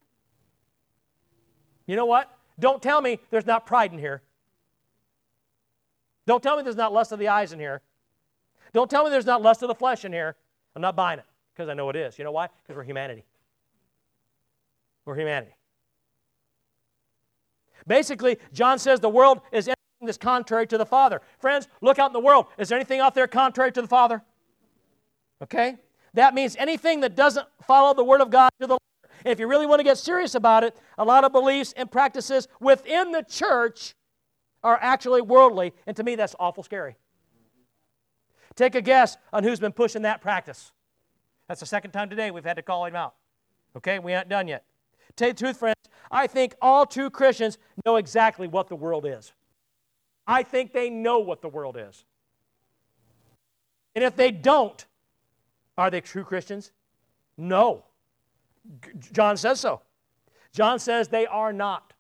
You 1.87 1.97
know 1.97 2.07
what? 2.07 2.35
Don't 2.59 2.83
tell 2.83 3.03
me 3.03 3.21
there's 3.31 3.47
not 3.47 3.67
pride 3.67 3.93
in 3.93 3.99
here. 3.99 4.23
Don't 6.27 6.43
tell 6.43 6.57
me 6.57 6.63
there's 6.63 6.77
not 6.77 6.93
lust 6.93 7.13
of 7.13 7.19
the 7.19 7.29
eyes 7.29 7.53
in 7.53 7.61
here. 7.61 7.83
Don't 8.77 8.91
tell 8.91 9.05
me 9.05 9.11
there's 9.11 9.25
not 9.25 9.41
lust 9.41 9.63
of 9.63 9.69
the 9.69 9.75
flesh 9.75 10.05
in 10.05 10.13
here. 10.13 10.37
I'm 10.75 10.83
not 10.83 10.95
buying 10.95 11.19
it 11.19 11.25
because 11.55 11.71
I 11.71 11.73
know 11.73 11.89
it 11.89 11.97
is. 11.97 12.19
You 12.19 12.25
know 12.25 12.31
why? 12.31 12.51
Because 12.63 12.77
we're 12.77 12.85
humanity. 12.85 13.25
We're 15.07 15.17
humanity. 15.17 15.57
Basically, 17.87 18.37
John 18.53 18.79
says 18.79 19.01
the 19.01 19.09
world 19.09 19.41
is 19.51 19.67
anything 19.67 19.77
that's 20.03 20.19
contrary 20.19 20.67
to 20.67 20.77
the 20.77 20.85
Father. 20.85 21.23
Friends, 21.39 21.69
look 21.81 21.99
out 21.99 22.11
in 22.11 22.13
the 22.13 22.21
world. 22.21 22.49
Is 22.59 22.69
there 22.69 22.77
anything 22.77 23.01
out 23.01 23.15
there 23.15 23.27
contrary 23.27 23.73
to 23.73 23.81
the 23.81 23.89
Father? 23.89 24.21
Okay? 25.43 25.79
That 26.13 26.35
means 26.35 26.55
anything 26.59 27.01
that 27.01 27.17
doesn't 27.17 27.47
follow 27.63 27.95
the 27.95 28.05
Word 28.05 28.21
of 28.21 28.29
God 28.29 28.51
to 28.61 28.67
the. 28.67 28.77
If 29.25 29.41
you 29.41 29.47
really 29.47 29.65
want 29.65 29.81
to 29.81 29.85
get 29.85 29.97
serious 29.97 30.35
about 30.35 30.65
it, 30.65 30.77
a 30.99 31.05
lot 31.07 31.25
of 31.25 31.33
beliefs 31.33 31.73
and 31.79 31.91
practices 31.91 32.47
within 32.61 33.11
the 33.13 33.23
church 33.23 33.95
are 34.63 34.79
actually 34.83 35.23
worldly, 35.23 35.73
and 35.87 35.97
to 35.97 36.05
me, 36.05 36.15
that's 36.15 36.37
awful 36.39 36.63
scary. 36.63 36.97
Take 38.57 38.75
a 38.75 38.81
guess 38.81 39.17
on 39.33 39.45
who's 39.45 39.61
been 39.61 39.73
pushing 39.73 40.03
that 40.03 40.21
practice. 40.21 40.73
That's 41.47 41.61
the 41.61 41.67
second 41.67 41.93
time 41.93 42.11
today 42.11 42.31
we've 42.31 42.45
had 42.45 42.57
to 42.57 42.63
call 42.63 42.87
him 42.87 42.97
out. 42.97 43.15
Okay, 43.77 43.99
we 43.99 44.15
aren't 44.15 44.29
done 44.29 44.49
yet. 44.49 44.65
Tell 45.15 45.29
you 45.29 45.35
the 45.35 45.39
truth, 45.39 45.59
friends, 45.59 45.77
I 46.11 46.27
think 46.27 46.55
all 46.61 46.87
true 46.87 47.11
Christians 47.11 47.59
know 47.85 47.97
exactly 47.97 48.49
what 48.49 48.69
the 48.69 48.77
world 48.77 49.07
is. 49.07 49.33
I 50.27 50.43
think 50.43 50.73
they 50.73 50.91
know 50.91 51.19
what 51.21 51.43
the 51.43 51.49
world 51.49 51.77
is. 51.79 52.05
And 53.95 54.03
if 54.03 54.17
they 54.17 54.31
don't, 54.31 54.85
are 55.79 55.91
they 55.91 56.01
true 56.01 56.25
Christians? 56.25 56.73
No. 57.37 57.85
John 59.13 59.37
says 59.37 59.61
so. 59.61 59.83
John 60.53 60.79
says 60.79 61.09
they 61.09 61.27
are 61.27 61.53
not. 61.53 61.93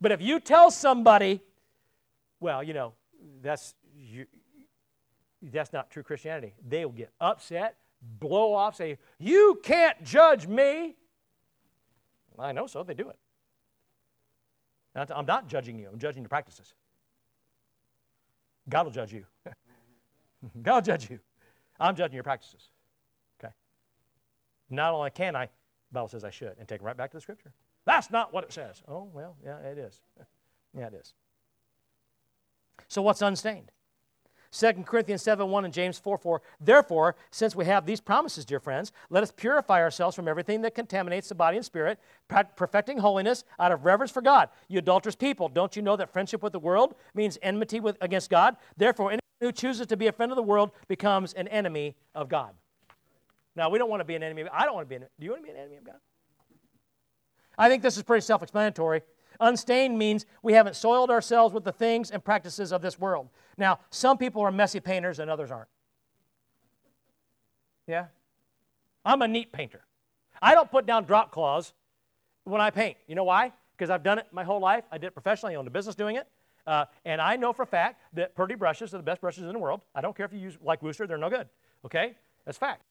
But 0.00 0.12
if 0.12 0.20
you 0.20 0.40
tell 0.40 0.70
somebody, 0.70 1.40
well, 2.40 2.62
you 2.62 2.74
know, 2.74 2.94
that's 3.42 3.74
you, 3.94 4.26
that's 5.42 5.72
not 5.72 5.90
true 5.90 6.02
Christianity. 6.02 6.54
They 6.66 6.84
will 6.84 6.92
get 6.92 7.12
upset, 7.20 7.76
blow 8.20 8.54
off, 8.54 8.76
say, 8.76 8.98
You 9.18 9.60
can't 9.62 10.02
judge 10.04 10.46
me. 10.46 10.96
I 12.38 12.52
know 12.52 12.66
so, 12.66 12.82
they 12.82 12.94
do 12.94 13.10
it. 13.10 13.18
I'm 14.94 15.26
not 15.26 15.48
judging 15.48 15.78
you, 15.78 15.88
I'm 15.92 15.98
judging 15.98 16.22
your 16.22 16.28
practices. 16.28 16.74
God 18.68 18.84
will 18.84 18.92
judge 18.92 19.12
you. 19.12 19.24
God 20.62 20.74
will 20.74 20.82
judge 20.82 21.10
you. 21.10 21.18
I'm 21.80 21.96
judging 21.96 22.14
your 22.14 22.22
practices. 22.22 22.70
Okay. 23.42 23.52
Not 24.70 24.94
only 24.94 25.10
can 25.10 25.34
I, 25.34 25.46
the 25.46 25.50
Bible 25.94 26.08
says 26.08 26.24
I 26.24 26.30
should, 26.30 26.54
and 26.58 26.68
take 26.68 26.80
it 26.80 26.84
right 26.84 26.96
back 26.96 27.10
to 27.10 27.16
the 27.16 27.20
scripture. 27.20 27.52
That's 27.84 28.10
not 28.10 28.32
what 28.32 28.44
it 28.44 28.52
says. 28.52 28.82
Oh, 28.86 29.08
well, 29.12 29.36
yeah, 29.44 29.58
it 29.58 29.78
is. 29.78 30.00
yeah, 30.78 30.86
it 30.86 30.94
is. 30.94 31.14
So 32.92 33.00
what's 33.00 33.22
unstained? 33.22 33.70
2 34.50 34.70
Corinthians 34.84 35.22
7 35.22 35.48
1 35.48 35.64
and 35.64 35.72
James 35.72 35.98
4 35.98 36.18
4. 36.18 36.42
Therefore, 36.60 37.16
since 37.30 37.56
we 37.56 37.64
have 37.64 37.86
these 37.86 38.02
promises, 38.02 38.44
dear 38.44 38.60
friends, 38.60 38.92
let 39.08 39.22
us 39.22 39.32
purify 39.32 39.80
ourselves 39.80 40.14
from 40.14 40.28
everything 40.28 40.60
that 40.60 40.74
contaminates 40.74 41.30
the 41.30 41.34
body 41.34 41.56
and 41.56 41.64
spirit, 41.64 41.98
perfecting 42.28 42.98
holiness 42.98 43.44
out 43.58 43.72
of 43.72 43.86
reverence 43.86 44.12
for 44.12 44.20
God. 44.20 44.50
You 44.68 44.80
adulterous 44.80 45.16
people, 45.16 45.48
don't 45.48 45.74
you 45.74 45.80
know 45.80 45.96
that 45.96 46.12
friendship 46.12 46.42
with 46.42 46.52
the 46.52 46.58
world 46.58 46.94
means 47.14 47.38
enmity 47.40 47.80
with, 47.80 47.96
against 48.02 48.28
God? 48.28 48.56
Therefore, 48.76 49.06
anyone 49.06 49.20
who 49.40 49.52
chooses 49.52 49.86
to 49.86 49.96
be 49.96 50.08
a 50.08 50.12
friend 50.12 50.30
of 50.30 50.36
the 50.36 50.42
world 50.42 50.70
becomes 50.86 51.32
an 51.32 51.48
enemy 51.48 51.96
of 52.14 52.28
God. 52.28 52.50
Now, 53.56 53.70
we 53.70 53.78
don't 53.78 53.88
want 53.88 54.00
to 54.00 54.04
be 54.04 54.16
an 54.16 54.22
enemy. 54.22 54.44
I 54.52 54.66
don't 54.66 54.74
want 54.74 54.86
to 54.86 54.90
be 54.90 54.96
an 54.96 55.06
Do 55.18 55.24
you 55.24 55.30
want 55.30 55.42
to 55.42 55.46
be 55.46 55.56
an 55.56 55.62
enemy 55.62 55.78
of 55.78 55.84
God? 55.84 55.96
I 57.56 57.70
think 57.70 57.82
this 57.82 57.96
is 57.96 58.02
pretty 58.02 58.20
self 58.20 58.42
explanatory. 58.42 59.00
Unstained 59.40 59.98
means 59.98 60.26
we 60.42 60.52
haven't 60.52 60.76
soiled 60.76 61.10
ourselves 61.10 61.54
with 61.54 61.64
the 61.64 61.72
things 61.72 62.10
and 62.10 62.24
practices 62.24 62.72
of 62.72 62.82
this 62.82 62.98
world. 62.98 63.28
Now, 63.56 63.80
some 63.90 64.18
people 64.18 64.42
are 64.42 64.52
messy 64.52 64.80
painters 64.80 65.18
and 65.18 65.30
others 65.30 65.50
aren't. 65.50 65.68
Yeah? 67.86 68.06
I'm 69.04 69.22
a 69.22 69.28
neat 69.28 69.52
painter. 69.52 69.84
I 70.40 70.54
don't 70.54 70.70
put 70.70 70.86
down 70.86 71.04
drop 71.04 71.30
claws 71.30 71.72
when 72.44 72.60
I 72.60 72.70
paint. 72.70 72.96
You 73.06 73.14
know 73.14 73.24
why? 73.24 73.52
Because 73.76 73.90
I've 73.90 74.02
done 74.02 74.18
it 74.18 74.26
my 74.32 74.44
whole 74.44 74.60
life. 74.60 74.84
I 74.90 74.98
did 74.98 75.08
it 75.08 75.12
professionally. 75.12 75.54
I 75.54 75.58
owned 75.58 75.68
a 75.68 75.72
business 75.72 75.94
doing 75.94 76.16
it. 76.16 76.26
Uh, 76.66 76.84
and 77.04 77.20
I 77.20 77.36
know 77.36 77.52
for 77.52 77.62
a 77.62 77.66
fact 77.66 78.00
that 78.12 78.34
Purdy 78.36 78.54
brushes 78.54 78.94
are 78.94 78.96
the 78.96 79.02
best 79.02 79.20
brushes 79.20 79.44
in 79.44 79.52
the 79.52 79.58
world. 79.58 79.82
I 79.94 80.00
don't 80.00 80.16
care 80.16 80.26
if 80.26 80.32
you 80.32 80.38
use 80.38 80.56
like 80.62 80.82
Wooster, 80.82 81.06
they're 81.06 81.18
no 81.18 81.30
good. 81.30 81.48
Okay? 81.84 82.14
That's 82.44 82.58
fact. 82.58 82.82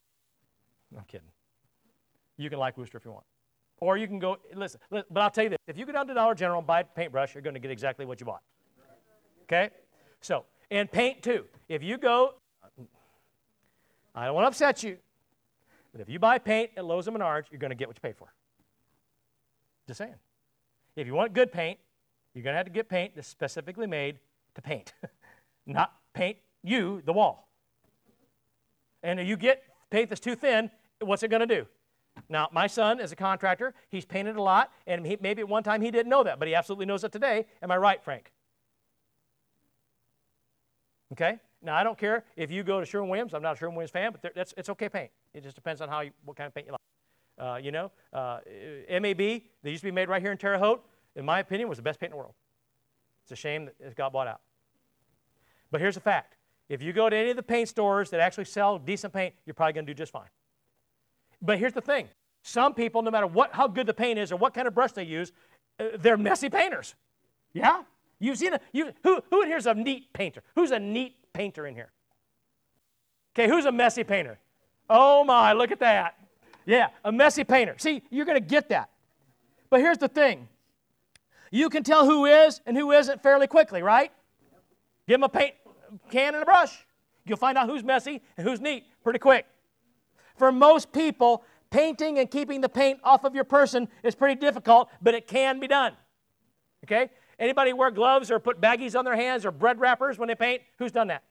I'm 0.98 1.06
kidding. 1.06 1.28
You 2.38 2.50
can 2.50 2.60
like 2.60 2.78
Wooster 2.78 2.98
if 2.98 3.06
you 3.06 3.12
want. 3.12 3.26
Or 3.82 3.98
you 3.98 4.08
can 4.08 4.20
go, 4.20 4.38
listen, 4.54 4.80
but 4.90 5.06
I'll 5.16 5.32
tell 5.32 5.44
you 5.44 5.50
this 5.50 5.58
if 5.68 5.78
you 5.78 5.86
go 5.86 5.92
down 5.92 6.08
to 6.08 6.14
Dollar 6.14 6.36
General 6.36 6.60
and 6.60 6.68
buy 6.68 6.82
a 6.82 6.84
paintbrush, 6.84 7.34
you're 7.34 7.42
going 7.42 7.56
to 7.56 7.60
get 7.60 7.72
exactly 7.72 8.06
what 8.06 8.20
you 8.20 8.28
bought. 8.28 8.44
Okay? 9.44 9.72
So, 10.22 10.46
and 10.70 10.90
paint 10.90 11.24
too. 11.24 11.46
If 11.68 11.84
you 11.84 11.98
go, 11.98 12.36
I 14.14 14.26
don't 14.26 14.36
want 14.36 14.46
to 14.46 14.50
upset 14.50 14.84
you, 14.84 14.98
but 15.92 16.00
if 16.00 16.10
you 16.10 16.20
buy 16.20 16.38
paint 16.38 16.72
at 16.78 16.86
Lowe's 16.86 17.08
and 17.08 17.18
Menards, 17.18 17.46
you're 17.50 17.60
going 17.60 17.72
to 17.72 17.76
get 17.76 17.88
what 17.88 17.98
you 17.98 18.02
paid 18.02 18.16
for. 18.16 18.32
Just 19.88 19.98
saying. 19.98 20.16
If 20.96 21.08
you 21.08 21.16
want 21.16 21.34
good 21.34 21.52
paint, 21.52 21.80
you're 22.36 22.44
going 22.44 22.54
to 22.54 22.58
have 22.58 22.68
to 22.68 22.72
get 22.72 22.88
paint 22.88 23.14
that's 23.16 23.28
specifically 23.28 23.88
made 23.88 24.20
to 24.56 24.62
paint, 24.62 24.94
not 25.66 25.94
paint 26.14 26.38
you, 26.64 27.02
the 27.06 27.14
wall. 27.14 27.50
And 29.02 29.20
if 29.20 29.28
you 29.28 29.38
get 29.38 29.64
paint 29.90 30.10
that's 30.10 30.22
too 30.22 30.36
thin, 30.36 30.70
what's 31.00 31.24
it 31.24 31.30
going 31.30 31.48
to 31.48 31.56
do? 31.56 31.66
Now, 32.32 32.48
my 32.54 32.66
son 32.66 33.02
is 33.02 33.12
a 33.12 33.16
contractor. 33.16 33.74
He's 33.90 34.06
painted 34.06 34.38
a 34.38 34.42
lot, 34.42 34.72
and 34.88 35.06
he, 35.06 35.18
maybe 35.20 35.42
at 35.42 35.50
one 35.50 35.64
time 35.64 35.82
he 35.82 35.92
didn't 35.92 36.10
know 36.10 36.24
that, 36.24 36.40
but 36.40 36.48
he 36.48 36.56
absolutely 36.56 36.86
knows 36.86 37.04
it 37.04 37.12
today. 37.12 37.46
Am 37.62 37.70
I 37.70 37.78
right, 37.78 38.02
Frank? 38.02 38.32
Okay? 41.12 41.40
Now, 41.62 41.76
I 41.76 41.84
don't 41.84 41.98
care 41.98 42.24
if 42.38 42.50
you 42.50 42.64
go 42.64 42.80
to 42.80 42.86
Sherwin 42.86 43.10
Williams. 43.10 43.34
I'm 43.34 43.42
not 43.42 43.58
a 43.58 43.60
Sherwin 43.60 43.76
Williams 43.76 43.92
fan, 43.92 44.14
but 44.14 44.34
that's, 44.34 44.54
it's 44.56 44.70
okay 44.70 44.88
paint. 44.88 45.12
It 45.34 45.44
just 45.44 45.56
depends 45.56 45.82
on 45.82 45.90
how 45.90 46.00
you, 46.00 46.12
what 46.24 46.38
kind 46.38 46.48
of 46.48 46.56
paint 46.56 46.68
you 46.68 46.72
like. 46.72 46.80
Uh, 47.38 47.58
you 47.58 47.72
know, 47.72 47.92
uh, 48.14 48.40
MAB, 48.90 49.18
they 49.18 49.42
used 49.66 49.82
to 49.82 49.88
be 49.88 49.92
made 49.92 50.08
right 50.08 50.22
here 50.22 50.32
in 50.32 50.38
Terre 50.38 50.58
Haute, 50.58 50.84
in 51.18 51.26
my 51.26 51.40
opinion, 51.40 51.68
was 51.68 51.80
the 51.80 51.84
best 51.84 52.00
paint 52.00 52.12
in 52.12 52.18
the 52.18 52.18
world. 52.18 52.34
It's 53.24 53.34
a 53.34 53.36
shame 53.36 53.66
that 53.66 53.76
it 53.80 53.96
got 53.96 54.14
bought 54.14 54.28
out. 54.28 54.40
But 55.70 55.82
here's 55.82 55.96
the 55.96 56.02
fact 56.02 56.38
if 56.70 56.82
you 56.82 56.94
go 56.94 57.10
to 57.10 57.16
any 57.16 57.32
of 57.32 57.36
the 57.36 57.44
paint 57.44 57.68
stores 57.68 58.10
that 58.12 58.22
actually 58.22 58.46
sell 58.46 58.80
decent 58.80 59.12
paint, 59.12 59.36
you're 59.46 59.54
probably 59.54 59.74
going 59.74 59.86
to 59.86 59.94
do 59.94 59.98
just 59.98 60.14
fine. 60.14 60.30
But 61.42 61.60
here's 61.60 61.74
the 61.74 61.82
thing 61.82 62.08
some 62.44 62.74
people, 62.74 63.02
no 63.02 63.12
matter 63.12 63.28
what, 63.28 63.54
how 63.54 63.68
good 63.68 63.88
the 63.88 63.94
paint 63.94 64.18
is 64.18 64.32
or 64.32 64.38
what 64.38 64.54
kind 64.54 64.68
of 64.68 64.74
brush 64.74 64.92
they 64.94 65.04
use, 65.04 65.32
uh, 65.80 65.86
they're 66.00 66.18
messy 66.18 66.50
painters. 66.50 66.96
Yeah? 67.54 67.84
You've 68.20 68.38
seen 68.38 68.54
a, 68.54 68.60
you, 68.72 68.92
who, 69.04 69.22
who 69.30 69.42
in 69.42 69.48
here 69.48 69.58
is 69.58 69.66
a 69.66 69.74
neat 69.74 70.14
painter? 70.14 70.44
Who's 70.56 70.72
a 70.72 70.80
neat 70.80 71.16
painter 71.34 71.66
in 71.66 71.76
here? 71.76 71.92
Okay, 73.34 73.48
who's 73.48 73.66
a 73.66 73.72
messy 73.72 74.04
painter? 74.04 74.40
Oh 74.90 75.24
my, 75.24 75.54
look 75.54 75.72
at 75.72 75.80
that. 75.80 76.16
Yeah, 76.66 76.90
a 77.04 77.12
messy 77.12 77.44
painter. 77.44 77.76
See, 77.78 78.04
you're 78.10 78.26
going 78.26 78.42
to 78.42 78.46
get 78.46 78.70
that. 78.70 78.90
But 79.70 79.80
here's 79.80 79.98
the 79.98 80.08
thing 80.08 80.48
you 81.50 81.70
can 81.70 81.84
tell 81.84 82.06
who 82.06 82.26
is 82.26 82.62
and 82.66 82.78
who 82.78 82.92
isn't 82.92 83.22
fairly 83.24 83.48
quickly, 83.48 83.82
right? 83.82 84.12
Give 85.08 85.16
them 85.16 85.24
a 85.24 85.30
paint 85.30 85.56
can 86.10 86.34
and 86.34 86.44
a 86.44 86.46
brush. 86.46 86.86
You'll 87.26 87.38
find 87.38 87.58
out 87.58 87.68
who's 87.68 87.84
messy 87.84 88.22
and 88.38 88.48
who's 88.48 88.62
neat 88.62 88.86
pretty 89.04 89.20
quick. 89.20 89.46
For 90.38 90.52
most 90.52 90.92
people, 90.92 91.44
painting 91.72 92.20
and 92.20 92.30
keeping 92.30 92.62
the 92.62 92.70
paint 92.70 93.00
off 93.04 93.24
of 93.24 93.34
your 93.34 93.44
person 93.44 93.88
is 94.04 94.14
pretty 94.14 94.40
difficult, 94.40 94.90
but 95.02 95.16
it 95.16 95.28
can 95.28 95.60
be 95.60 95.68
done. 95.68 95.94
Okay? 96.84 97.10
Anybody 97.40 97.74
wear 97.74 97.90
gloves 97.90 98.30
or 98.30 98.40
put 98.40 98.62
baggies 98.62 98.98
on 98.98 99.06
their 99.06 99.16
hands 99.16 99.46
or 99.46 99.52
bread 99.52 99.80
wrappers 99.80 100.20
when 100.20 100.28
they 100.28 100.36
paint? 100.36 100.62
Who's 100.78 100.92
done 100.92 101.08
that? 101.08 101.24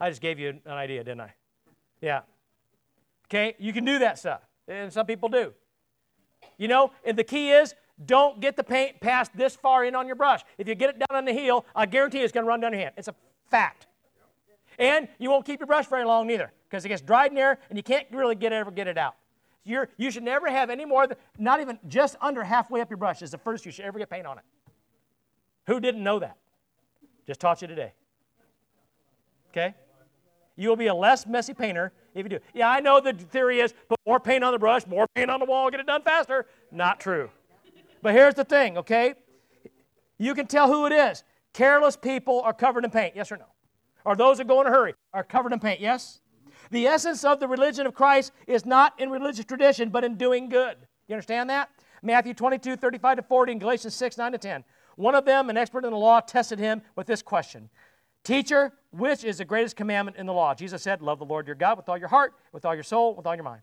I 0.00 0.08
just 0.08 0.22
gave 0.22 0.38
you 0.38 0.60
an 0.64 0.72
idea, 0.72 1.04
didn't 1.04 1.20
I? 1.20 1.34
Yeah. 2.00 2.20
Okay? 3.26 3.54
You 3.58 3.72
can 3.72 3.84
do 3.84 3.98
that 3.98 4.18
stuff. 4.18 4.40
And 4.66 4.92
some 4.92 5.04
people 5.04 5.28
do. 5.28 5.52
You 6.56 6.68
know, 6.68 6.92
and 7.04 7.18
the 7.18 7.24
key 7.24 7.50
is 7.50 7.74
don't 8.04 8.40
get 8.40 8.56
the 8.56 8.64
paint 8.64 9.00
past 9.00 9.36
this 9.36 9.54
far 9.54 9.84
in 9.84 9.94
on 9.94 10.06
your 10.06 10.16
brush. 10.16 10.42
If 10.58 10.66
you 10.66 10.74
get 10.74 10.90
it 10.90 10.98
down 10.98 11.18
on 11.18 11.24
the 11.24 11.32
heel, 11.32 11.66
I 11.74 11.86
guarantee 11.86 12.20
it's 12.20 12.32
going 12.32 12.44
to 12.44 12.48
run 12.48 12.60
down 12.60 12.72
your 12.72 12.80
hand. 12.80 12.94
It's 12.96 13.08
a 13.08 13.14
fact. 13.50 13.86
And 14.78 15.08
you 15.18 15.30
won't 15.30 15.44
keep 15.44 15.60
your 15.60 15.66
brush 15.66 15.86
very 15.86 16.04
long 16.04 16.30
either 16.30 16.52
because 16.68 16.84
it 16.84 16.88
gets 16.88 17.02
dried 17.02 17.30
in 17.30 17.34
there 17.34 17.58
and 17.68 17.78
you 17.78 17.82
can't 17.82 18.06
really 18.10 18.34
get 18.34 18.52
ever 18.52 18.70
get 18.70 18.86
it 18.86 18.96
out. 18.96 19.14
You're, 19.64 19.88
you 19.96 20.10
should 20.10 20.24
never 20.24 20.50
have 20.50 20.70
any 20.70 20.84
more 20.84 21.06
than, 21.06 21.16
not 21.38 21.60
even 21.60 21.78
just 21.86 22.16
under 22.20 22.42
halfway 22.42 22.80
up 22.80 22.90
your 22.90 22.96
brush 22.96 23.22
is 23.22 23.30
the 23.30 23.38
first 23.38 23.64
you 23.64 23.72
should 23.72 23.84
ever 23.84 23.98
get 23.98 24.10
paint 24.10 24.26
on 24.26 24.38
it. 24.38 24.44
Who 25.66 25.78
didn't 25.78 26.02
know 26.02 26.18
that? 26.18 26.36
Just 27.26 27.40
taught 27.40 27.62
you 27.62 27.68
today. 27.68 27.92
Okay? 29.50 29.74
You 30.56 30.68
will 30.68 30.76
be 30.76 30.88
a 30.88 30.94
less 30.94 31.26
messy 31.26 31.54
painter 31.54 31.92
if 32.14 32.24
you 32.24 32.28
do. 32.28 32.38
Yeah, 32.54 32.68
I 32.68 32.80
know 32.80 33.00
the 33.00 33.12
theory 33.12 33.60
is 33.60 33.72
put 33.88 33.98
more 34.06 34.18
paint 34.18 34.42
on 34.42 34.52
the 34.52 34.58
brush, 34.58 34.86
more 34.86 35.06
paint 35.14 35.30
on 35.30 35.38
the 35.38 35.46
wall, 35.46 35.70
get 35.70 35.80
it 35.80 35.86
done 35.86 36.02
faster. 36.02 36.46
Not 36.70 36.98
true. 36.98 37.30
But 38.02 38.14
here's 38.14 38.34
the 38.34 38.44
thing, 38.44 38.78
okay? 38.78 39.14
You 40.18 40.34
can 40.34 40.46
tell 40.46 40.66
who 40.66 40.86
it 40.86 40.92
is. 40.92 41.22
Careless 41.52 41.96
people 41.96 42.40
are 42.42 42.52
covered 42.52 42.84
in 42.84 42.90
paint, 42.90 43.14
yes 43.14 43.30
or 43.30 43.36
no? 43.36 43.46
Or 44.04 44.16
those 44.16 44.38
that 44.38 44.48
go 44.48 44.60
in 44.60 44.66
a 44.66 44.70
hurry 44.70 44.94
are 45.12 45.22
covered 45.22 45.52
in 45.52 45.60
paint, 45.60 45.80
yes? 45.80 46.20
The 46.72 46.86
essence 46.86 47.22
of 47.22 47.38
the 47.38 47.46
religion 47.46 47.86
of 47.86 47.92
Christ 47.92 48.32
is 48.46 48.64
not 48.64 48.98
in 48.98 49.10
religious 49.10 49.44
tradition, 49.44 49.90
but 49.90 50.04
in 50.04 50.16
doing 50.16 50.48
good. 50.48 50.78
You 51.06 51.14
understand 51.14 51.50
that? 51.50 51.68
Matthew 52.00 52.32
22, 52.32 52.76
35 52.76 53.18
to 53.18 53.22
40, 53.22 53.52
and 53.52 53.60
Galatians 53.60 53.94
6, 53.94 54.16
9 54.16 54.32
to 54.32 54.38
10. 54.38 54.64
One 54.96 55.14
of 55.14 55.26
them, 55.26 55.50
an 55.50 55.58
expert 55.58 55.84
in 55.84 55.90
the 55.90 55.98
law, 55.98 56.20
tested 56.20 56.58
him 56.58 56.80
with 56.96 57.06
this 57.06 57.20
question 57.20 57.68
Teacher, 58.24 58.72
which 58.90 59.22
is 59.22 59.36
the 59.36 59.44
greatest 59.44 59.76
commandment 59.76 60.16
in 60.16 60.24
the 60.24 60.32
law? 60.32 60.54
Jesus 60.54 60.82
said, 60.82 61.02
Love 61.02 61.18
the 61.18 61.26
Lord 61.26 61.46
your 61.46 61.56
God 61.56 61.76
with 61.76 61.90
all 61.90 61.98
your 61.98 62.08
heart, 62.08 62.32
with 62.52 62.64
all 62.64 62.74
your 62.74 62.84
soul, 62.84 63.14
with 63.14 63.26
all 63.26 63.34
your 63.34 63.44
mind. 63.44 63.60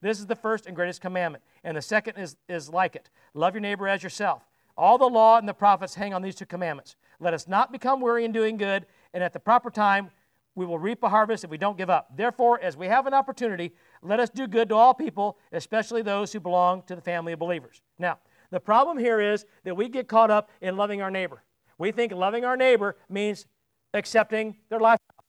This 0.00 0.18
is 0.18 0.26
the 0.26 0.34
first 0.34 0.66
and 0.66 0.74
greatest 0.74 1.00
commandment. 1.00 1.44
And 1.62 1.76
the 1.76 1.82
second 1.82 2.16
is, 2.16 2.36
is 2.48 2.68
like 2.68 2.96
it 2.96 3.08
love 3.34 3.54
your 3.54 3.60
neighbor 3.60 3.86
as 3.86 4.02
yourself. 4.02 4.42
All 4.76 4.98
the 4.98 5.06
law 5.06 5.38
and 5.38 5.48
the 5.48 5.54
prophets 5.54 5.94
hang 5.94 6.12
on 6.12 6.22
these 6.22 6.34
two 6.34 6.46
commandments. 6.46 6.96
Let 7.20 7.34
us 7.34 7.46
not 7.46 7.70
become 7.70 8.00
weary 8.00 8.24
in 8.24 8.32
doing 8.32 8.56
good, 8.56 8.86
and 9.14 9.22
at 9.22 9.32
the 9.32 9.40
proper 9.40 9.70
time 9.70 10.10
we 10.58 10.66
will 10.66 10.78
reap 10.78 11.04
a 11.04 11.08
harvest 11.08 11.44
if 11.44 11.50
we 11.50 11.56
don't 11.56 11.78
give 11.78 11.88
up. 11.88 12.16
Therefore, 12.16 12.60
as 12.60 12.76
we 12.76 12.88
have 12.88 13.06
an 13.06 13.14
opportunity, 13.14 13.72
let 14.02 14.18
us 14.18 14.28
do 14.28 14.48
good 14.48 14.68
to 14.70 14.74
all 14.74 14.92
people, 14.92 15.38
especially 15.52 16.02
those 16.02 16.32
who 16.32 16.40
belong 16.40 16.82
to 16.88 16.96
the 16.96 17.00
family 17.00 17.32
of 17.32 17.38
believers. 17.38 17.80
Now, 17.96 18.18
the 18.50 18.58
problem 18.58 18.98
here 18.98 19.20
is 19.20 19.46
that 19.62 19.76
we 19.76 19.88
get 19.88 20.08
caught 20.08 20.32
up 20.32 20.50
in 20.60 20.76
loving 20.76 21.00
our 21.00 21.12
neighbor. 21.12 21.44
We 21.78 21.92
think 21.92 22.12
loving 22.12 22.44
our 22.44 22.56
neighbor 22.56 22.96
means 23.08 23.46
accepting 23.94 24.56
their 24.68 24.80
lifestyle. 24.80 25.24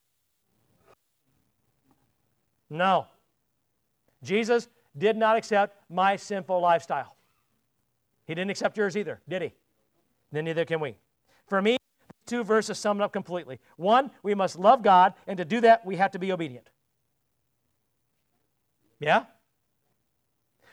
No. 2.71 3.05
Jesus 4.23 4.67
did 4.97 5.15
not 5.15 5.37
accept 5.37 5.77
my 5.91 6.15
sinful 6.15 6.59
lifestyle. 6.59 7.15
He 8.25 8.33
didn't 8.33 8.49
accept 8.49 8.77
yours 8.77 8.97
either, 8.97 9.21
did 9.29 9.43
he? 9.43 9.53
Then 10.31 10.45
neither 10.45 10.65
can 10.65 10.79
we. 10.79 10.95
For 11.47 11.61
me, 11.61 11.78
two 12.29 12.43
verses 12.43 12.77
sum 12.77 13.01
it 13.01 13.03
up 13.03 13.11
completely. 13.11 13.59
One, 13.75 14.11
we 14.23 14.35
must 14.35 14.57
love 14.57 14.83
God, 14.83 15.13
and 15.27 15.37
to 15.37 15.45
do 15.45 15.59
that, 15.61 15.85
we 15.85 15.97
have 15.97 16.11
to 16.11 16.19
be 16.19 16.31
obedient. 16.31 16.69
Yeah? 18.99 19.25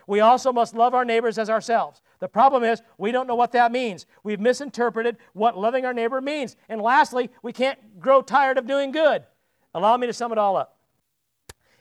We 0.07 0.21
also 0.21 0.53
must 0.53 0.75
love 0.75 0.95
our 0.95 1.05
neighbors 1.05 1.39
as 1.39 1.51
ourselves. 1.51 2.01
The 2.21 2.29
problem 2.29 2.63
is, 2.63 2.81
we 2.99 3.11
don't 3.11 3.27
know 3.27 3.35
what 3.35 3.53
that 3.53 3.73
means. 3.73 4.07
We've 4.23 4.39
misinterpreted 4.39 5.17
what 5.33 5.59
loving 5.59 5.85
our 5.85 5.95
neighbor 5.95 6.21
means. 6.21 6.57
And 6.69 6.81
lastly, 6.81 7.31
we 7.43 7.53
can't 7.53 7.99
grow 7.99 8.23
tired 8.23 8.59
of 8.59 8.67
doing 8.67 8.93
good. 8.93 9.25
Allow 9.75 9.97
me 9.97 10.07
to 10.07 10.13
sum 10.13 10.33
it 10.33 10.39
all 10.39 10.57
up. 10.57 10.79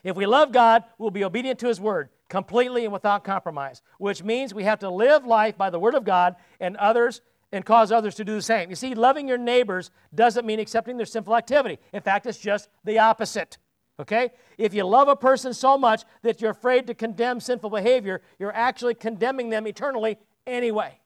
If 0.02 0.16
we 0.16 0.26
love 0.26 0.52
God, 0.52 0.84
we'll 0.98 1.10
be 1.10 1.24
obedient 1.24 1.58
to 1.60 1.68
His 1.68 1.80
word 1.80 2.08
completely 2.28 2.84
and 2.84 2.92
without 2.92 3.24
compromise, 3.24 3.82
which 3.98 4.22
means 4.22 4.52
we 4.52 4.64
have 4.64 4.80
to 4.80 4.90
live 4.90 5.24
life 5.24 5.56
by 5.56 5.70
the 5.70 5.78
word 5.78 5.94
of 5.94 6.04
God 6.04 6.34
and 6.58 6.76
others 6.76 7.20
and 7.56 7.64
cause 7.64 7.90
others 7.90 8.14
to 8.16 8.24
do 8.24 8.34
the 8.34 8.42
same. 8.42 8.70
You 8.70 8.76
see, 8.76 8.94
loving 8.94 9.26
your 9.26 9.38
neighbors 9.38 9.90
doesn't 10.14 10.46
mean 10.46 10.60
accepting 10.60 10.96
their 10.96 11.06
sinful 11.06 11.34
activity. 11.34 11.78
In 11.92 12.02
fact, 12.02 12.26
it's 12.26 12.38
just 12.38 12.68
the 12.84 12.98
opposite. 12.98 13.58
Okay? 13.98 14.30
If 14.58 14.74
you 14.74 14.84
love 14.84 15.08
a 15.08 15.16
person 15.16 15.54
so 15.54 15.78
much 15.78 16.04
that 16.22 16.40
you're 16.40 16.50
afraid 16.50 16.86
to 16.86 16.94
condemn 16.94 17.40
sinful 17.40 17.70
behavior, 17.70 18.22
you're 18.38 18.54
actually 18.54 18.94
condemning 18.94 19.48
them 19.48 19.66
eternally 19.66 20.18
anyway. 20.46 21.00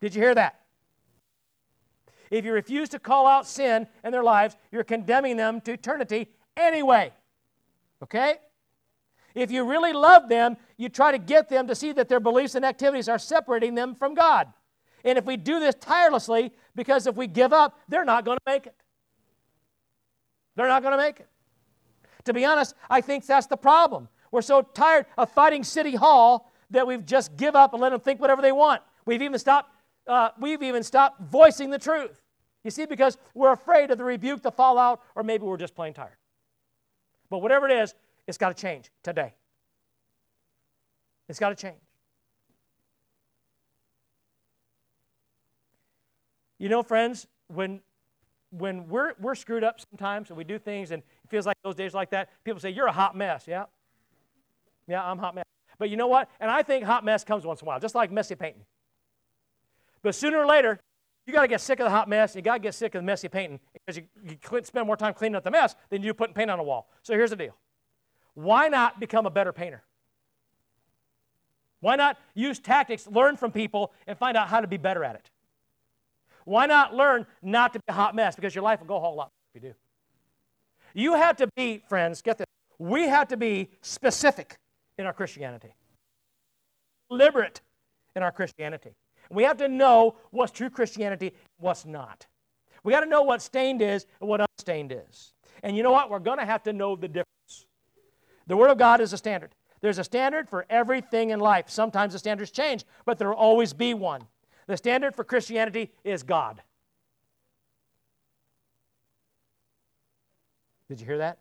Did 0.00 0.14
you 0.14 0.22
hear 0.22 0.34
that? 0.34 0.60
If 2.30 2.44
you 2.44 2.52
refuse 2.52 2.88
to 2.90 2.98
call 2.98 3.26
out 3.26 3.46
sin 3.46 3.86
in 4.04 4.12
their 4.12 4.24
lives, 4.24 4.56
you're 4.70 4.84
condemning 4.84 5.36
them 5.36 5.60
to 5.62 5.72
eternity 5.72 6.28
anyway. 6.56 7.12
Okay? 8.02 8.34
If 9.34 9.50
you 9.52 9.64
really 9.64 9.92
love 9.92 10.28
them, 10.28 10.56
you 10.76 10.88
try 10.88 11.12
to 11.12 11.18
get 11.18 11.48
them 11.48 11.68
to 11.68 11.74
see 11.74 11.92
that 11.92 12.08
their 12.08 12.20
beliefs 12.20 12.56
and 12.56 12.64
activities 12.64 13.08
are 13.08 13.18
separating 13.18 13.76
them 13.76 13.94
from 13.94 14.14
God. 14.14 14.52
And 15.04 15.18
if 15.18 15.24
we 15.24 15.36
do 15.36 15.60
this 15.60 15.74
tirelessly, 15.80 16.52
because 16.74 17.06
if 17.06 17.16
we 17.16 17.26
give 17.26 17.52
up, 17.52 17.78
they're 17.88 18.04
not 18.04 18.24
going 18.24 18.38
to 18.38 18.42
make 18.46 18.66
it. 18.66 18.74
They're 20.56 20.68
not 20.68 20.82
going 20.82 20.92
to 20.92 20.98
make 20.98 21.20
it. 21.20 21.28
To 22.24 22.32
be 22.32 22.44
honest, 22.44 22.74
I 22.90 23.00
think 23.00 23.24
that's 23.26 23.46
the 23.46 23.56
problem. 23.56 24.08
We're 24.30 24.42
so 24.42 24.62
tired 24.62 25.06
of 25.16 25.30
fighting 25.30 25.64
City 25.64 25.94
Hall 25.94 26.50
that 26.70 26.86
we've 26.86 27.04
just 27.06 27.36
give 27.36 27.56
up 27.56 27.72
and 27.72 27.80
let 27.80 27.90
them 27.90 28.00
think 28.00 28.20
whatever 28.20 28.42
they 28.42 28.52
want. 28.52 28.82
We've 29.06 29.22
even 29.22 29.38
stopped, 29.38 29.72
uh, 30.06 30.30
we've 30.38 30.62
even 30.62 30.82
stopped 30.82 31.22
voicing 31.22 31.70
the 31.70 31.78
truth. 31.78 32.20
You 32.64 32.70
see, 32.70 32.84
because 32.84 33.16
we're 33.34 33.52
afraid 33.52 33.90
of 33.90 33.98
the 33.98 34.04
rebuke, 34.04 34.42
the 34.42 34.50
fallout, 34.50 35.00
or 35.14 35.22
maybe 35.22 35.44
we're 35.44 35.56
just 35.56 35.74
plain 35.74 35.94
tired. 35.94 36.16
But 37.30 37.38
whatever 37.38 37.68
it 37.68 37.78
is, 37.78 37.94
it's 38.26 38.36
got 38.36 38.54
to 38.54 38.60
change 38.60 38.90
today. 39.02 39.34
It's 41.28 41.38
got 41.38 41.50
to 41.50 41.54
change. 41.54 41.80
You 46.58 46.68
know, 46.68 46.82
friends, 46.82 47.26
when 47.48 47.80
when 48.50 48.88
we're, 48.88 49.12
we're 49.20 49.34
screwed 49.34 49.62
up 49.62 49.78
sometimes 49.90 50.30
and 50.30 50.36
we 50.36 50.44
do 50.44 50.58
things 50.58 50.90
and 50.90 51.02
it 51.02 51.30
feels 51.30 51.44
like 51.44 51.56
those 51.62 51.74
days 51.74 51.92
like 51.92 52.10
that, 52.10 52.30
people 52.44 52.60
say, 52.60 52.70
You're 52.70 52.86
a 52.86 52.92
hot 52.92 53.16
mess. 53.16 53.46
Yeah. 53.46 53.64
Yeah, 54.86 55.04
I'm 55.04 55.18
hot 55.18 55.34
mess. 55.34 55.44
But 55.78 55.90
you 55.90 55.96
know 55.96 56.06
what? 56.06 56.30
And 56.40 56.50
I 56.50 56.62
think 56.62 56.84
hot 56.84 57.04
mess 57.04 57.24
comes 57.24 57.44
once 57.44 57.60
in 57.60 57.66
a 57.66 57.68
while, 57.68 57.78
just 57.78 57.94
like 57.94 58.10
messy 58.10 58.34
painting. 58.34 58.64
But 60.02 60.14
sooner 60.14 60.38
or 60.38 60.46
later, 60.46 60.80
you 61.26 61.34
got 61.34 61.42
to 61.42 61.48
get 61.48 61.60
sick 61.60 61.78
of 61.78 61.84
the 61.84 61.90
hot 61.90 62.08
mess. 62.08 62.34
You 62.34 62.40
got 62.40 62.54
to 62.54 62.58
get 62.58 62.74
sick 62.74 62.94
of 62.94 63.02
the 63.02 63.06
messy 63.06 63.28
painting 63.28 63.60
because 63.74 63.98
you, 63.98 64.04
you 64.24 64.64
spend 64.64 64.86
more 64.86 64.96
time 64.96 65.12
cleaning 65.12 65.36
up 65.36 65.44
the 65.44 65.50
mess 65.50 65.76
than 65.90 66.02
you 66.02 66.10
do 66.10 66.14
putting 66.14 66.34
paint 66.34 66.50
on 66.50 66.58
a 66.58 66.62
wall. 66.62 66.88
So 67.02 67.12
here's 67.12 67.30
the 67.30 67.36
deal 67.36 67.54
why 68.34 68.68
not 68.68 68.98
become 68.98 69.26
a 69.26 69.30
better 69.30 69.52
painter? 69.52 69.82
Why 71.80 71.96
not 71.96 72.16
use 72.34 72.58
tactics, 72.58 73.06
learn 73.06 73.36
from 73.36 73.52
people, 73.52 73.92
and 74.06 74.18
find 74.18 74.36
out 74.36 74.48
how 74.48 74.60
to 74.60 74.66
be 74.66 74.78
better 74.78 75.04
at 75.04 75.16
it? 75.16 75.30
Why 76.48 76.64
not 76.64 76.94
learn 76.94 77.26
not 77.42 77.74
to 77.74 77.78
be 77.78 77.84
a 77.88 77.92
hot 77.92 78.14
mess? 78.14 78.34
Because 78.34 78.54
your 78.54 78.64
life 78.64 78.80
will 78.80 78.86
go 78.86 78.96
a 78.96 79.00
whole 79.00 79.14
lot 79.14 79.30
if 79.54 79.62
you 79.62 79.68
do. 79.68 79.74
You 80.94 81.12
have 81.12 81.36
to 81.36 81.48
be, 81.54 81.82
friends, 81.90 82.22
get 82.22 82.38
this. 82.38 82.46
We 82.78 83.06
have 83.06 83.28
to 83.28 83.36
be 83.36 83.68
specific 83.82 84.56
in 84.96 85.04
our 85.04 85.12
Christianity, 85.12 85.74
deliberate 87.10 87.60
in 88.16 88.22
our 88.22 88.32
Christianity. 88.32 88.94
We 89.30 89.42
have 89.42 89.58
to 89.58 89.68
know 89.68 90.16
what's 90.30 90.50
true 90.50 90.70
Christianity, 90.70 91.34
what's 91.58 91.84
not. 91.84 92.26
We 92.82 92.94
got 92.94 93.00
to 93.00 93.06
know 93.06 93.22
what 93.22 93.42
stained 93.42 93.82
is 93.82 94.06
and 94.18 94.30
what 94.30 94.40
unstained 94.40 94.90
is. 94.90 95.34
And 95.62 95.76
you 95.76 95.82
know 95.82 95.92
what? 95.92 96.08
We're 96.08 96.18
going 96.18 96.38
to 96.38 96.46
have 96.46 96.62
to 96.62 96.72
know 96.72 96.96
the 96.96 97.08
difference. 97.08 97.66
The 98.46 98.56
Word 98.56 98.70
of 98.70 98.78
God 98.78 99.02
is 99.02 99.12
a 99.12 99.18
standard. 99.18 99.54
There's 99.82 99.98
a 99.98 100.04
standard 100.04 100.48
for 100.48 100.64
everything 100.70 101.28
in 101.28 101.40
life. 101.40 101.68
Sometimes 101.68 102.14
the 102.14 102.18
standards 102.18 102.50
change, 102.50 102.86
but 103.04 103.18
there 103.18 103.28
will 103.28 103.36
always 103.36 103.74
be 103.74 103.92
one. 103.92 104.22
The 104.68 104.76
standard 104.76 105.16
for 105.16 105.24
Christianity 105.24 105.90
is 106.04 106.22
God. 106.22 106.62
Did 110.88 111.00
you 111.00 111.06
hear 111.06 111.18
that? 111.18 111.38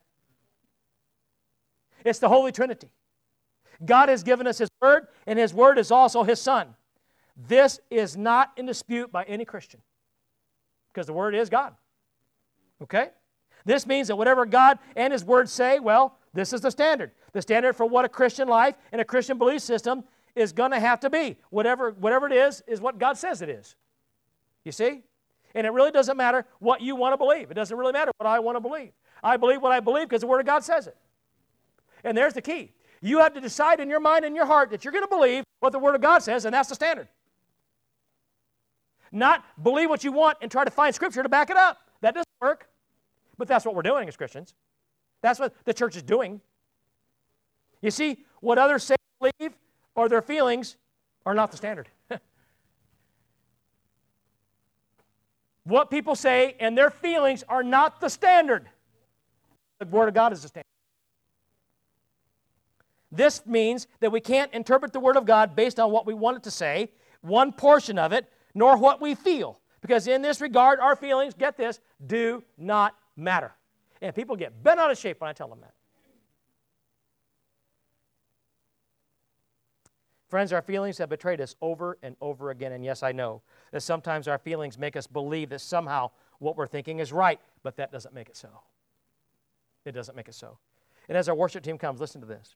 It's 2.03 2.19
the 2.19 2.29
Holy 2.29 2.53
Trinity. 2.53 2.89
God 3.85 4.09
has 4.09 4.23
given 4.23 4.47
us 4.47 4.57
His 4.57 4.69
Word, 4.81 5.07
and 5.27 5.37
His 5.37 5.53
Word 5.53 5.77
is 5.77 5.91
also 5.91 6.23
His 6.23 6.39
Son. 6.39 6.73
This 7.35 7.79
is 7.91 8.15
not 8.17 8.51
in 8.55 8.65
dispute 8.65 9.11
by 9.11 9.23
any 9.23 9.45
Christian 9.45 9.81
because 10.91 11.05
the 11.05 11.13
Word 11.13 11.35
is 11.35 11.49
God. 11.49 11.75
Okay? 12.81 13.09
This 13.65 13.85
means 13.85 14.07
that 14.07 14.15
whatever 14.15 14.45
God 14.45 14.79
and 14.95 15.11
His 15.11 15.25
Word 15.25 15.49
say, 15.49 15.79
well, 15.79 16.17
this 16.33 16.53
is 16.53 16.61
the 16.61 16.71
standard. 16.71 17.11
The 17.33 17.41
standard 17.41 17.75
for 17.75 17.85
what 17.85 18.05
a 18.05 18.09
Christian 18.09 18.47
life 18.47 18.75
and 18.93 19.01
a 19.01 19.05
Christian 19.05 19.37
belief 19.37 19.61
system 19.61 20.05
is 20.37 20.53
going 20.53 20.71
to 20.71 20.79
have 20.79 20.99
to 21.01 21.09
be. 21.09 21.37
Whatever, 21.49 21.91
whatever 21.91 22.27
it 22.27 22.33
is, 22.33 22.63
is 22.67 22.79
what 22.79 22.99
God 22.99 23.17
says 23.17 23.41
it 23.41 23.49
is. 23.49 23.75
You 24.63 24.71
see? 24.71 25.01
And 25.55 25.65
it 25.65 25.71
really 25.71 25.91
doesn't 25.91 26.17
matter 26.17 26.45
what 26.59 26.81
you 26.81 26.95
want 26.95 27.13
to 27.13 27.17
believe. 27.17 27.49
It 27.49 27.55
doesn't 27.55 27.75
really 27.75 27.93
matter 27.93 28.11
what 28.17 28.27
I 28.27 28.39
want 28.39 28.55
to 28.55 28.59
believe. 28.59 28.91
I 29.23 29.37
believe 29.37 29.61
what 29.61 29.71
I 29.71 29.79
believe 29.79 30.07
because 30.07 30.21
the 30.21 30.27
Word 30.27 30.39
of 30.39 30.45
God 30.45 30.63
says 30.63 30.87
it. 30.87 30.95
And 32.03 32.17
there's 32.17 32.33
the 32.33 32.41
key. 32.41 32.73
You 33.01 33.19
have 33.19 33.33
to 33.33 33.41
decide 33.41 33.79
in 33.79 33.89
your 33.89 33.99
mind 33.99 34.25
and 34.25 34.35
your 34.35 34.45
heart 34.45 34.69
that 34.71 34.83
you're 34.83 34.91
going 34.91 35.03
to 35.03 35.09
believe 35.09 35.43
what 35.59 35.71
the 35.71 35.79
Word 35.79 35.95
of 35.95 36.01
God 36.01 36.19
says, 36.19 36.45
and 36.45 36.53
that's 36.53 36.69
the 36.69 36.75
standard. 36.75 37.07
Not 39.11 39.43
believe 39.63 39.89
what 39.89 40.03
you 40.03 40.11
want 40.11 40.37
and 40.41 40.51
try 40.51 40.63
to 40.63 40.71
find 40.71 40.93
Scripture 40.93 41.23
to 41.23 41.29
back 41.29 41.49
it 41.49 41.57
up. 41.57 41.79
That 42.01 42.13
doesn't 42.13 42.27
work. 42.41 42.69
But 43.37 43.47
that's 43.47 43.65
what 43.65 43.75
we're 43.75 43.83
doing 43.83 44.07
as 44.07 44.17
Christians. 44.17 44.53
That's 45.21 45.39
what 45.39 45.53
the 45.65 45.73
church 45.73 45.95
is 45.95 46.03
doing. 46.03 46.41
You 47.81 47.91
see, 47.91 48.25
what 48.41 48.57
others 48.57 48.83
say 48.83 48.95
believe 49.19 49.53
or 49.97 50.07
their 50.07 50.21
feelings 50.21 50.77
are 51.25 51.33
not 51.33 51.51
the 51.51 51.57
standard. 51.57 51.89
what 55.65 55.91
people 55.91 56.15
say 56.15 56.55
and 56.61 56.77
their 56.77 56.89
feelings 56.89 57.43
are 57.49 57.63
not 57.63 57.99
the 57.99 58.07
standard. 58.07 58.69
The 59.79 59.85
Word 59.87 60.07
of 60.07 60.13
God 60.13 60.31
is 60.31 60.43
the 60.43 60.47
standard. 60.47 60.63
This 63.11 63.45
means 63.45 63.87
that 63.99 64.11
we 64.11 64.21
can't 64.21 64.53
interpret 64.53 64.93
the 64.93 64.99
Word 64.99 65.17
of 65.17 65.25
God 65.25 65.55
based 65.55 65.79
on 65.79 65.91
what 65.91 66.05
we 66.05 66.13
want 66.13 66.37
it 66.37 66.43
to 66.43 66.51
say, 66.51 66.91
one 67.21 67.51
portion 67.51 67.97
of 67.97 68.13
it, 68.13 68.31
nor 68.53 68.77
what 68.77 69.01
we 69.01 69.15
feel. 69.15 69.59
Because 69.81 70.07
in 70.07 70.21
this 70.21 70.41
regard, 70.41 70.79
our 70.79 70.95
feelings, 70.95 71.33
get 71.33 71.57
this, 71.57 71.79
do 72.05 72.43
not 72.57 72.95
matter. 73.15 73.53
And 74.01 74.13
people 74.13 74.35
get 74.35 74.61
bent 74.63 74.79
out 74.79 74.91
of 74.91 74.97
shape 74.97 75.21
when 75.21 75.29
I 75.29 75.33
tell 75.33 75.47
them 75.47 75.61
that. 75.61 75.73
Friends, 80.27 80.51
our 80.51 80.61
feelings 80.61 80.97
have 80.97 81.09
betrayed 81.09 81.39
us 81.39 81.55
over 81.61 81.97
and 82.03 82.15
over 82.19 82.49
again. 82.49 82.73
And 82.73 82.83
yes, 82.83 83.01
I 83.01 83.13
know 83.13 83.41
that 83.71 83.81
sometimes 83.81 84.27
our 84.27 84.37
feelings 84.37 84.77
make 84.77 84.95
us 84.95 85.07
believe 85.07 85.49
that 85.49 85.61
somehow 85.61 86.11
what 86.39 86.57
we're 86.57 86.67
thinking 86.67 86.99
is 86.99 87.13
right, 87.13 87.39
but 87.63 87.77
that 87.77 87.91
doesn't 87.91 88.13
make 88.13 88.27
it 88.27 88.35
so. 88.35 88.49
It 89.85 89.93
doesn't 89.93 90.15
make 90.15 90.27
it 90.27 90.35
so. 90.35 90.57
And 91.07 91.17
as 91.17 91.29
our 91.29 91.35
worship 91.35 91.63
team 91.63 91.77
comes, 91.77 92.01
listen 92.01 92.19
to 92.21 92.27
this. 92.27 92.55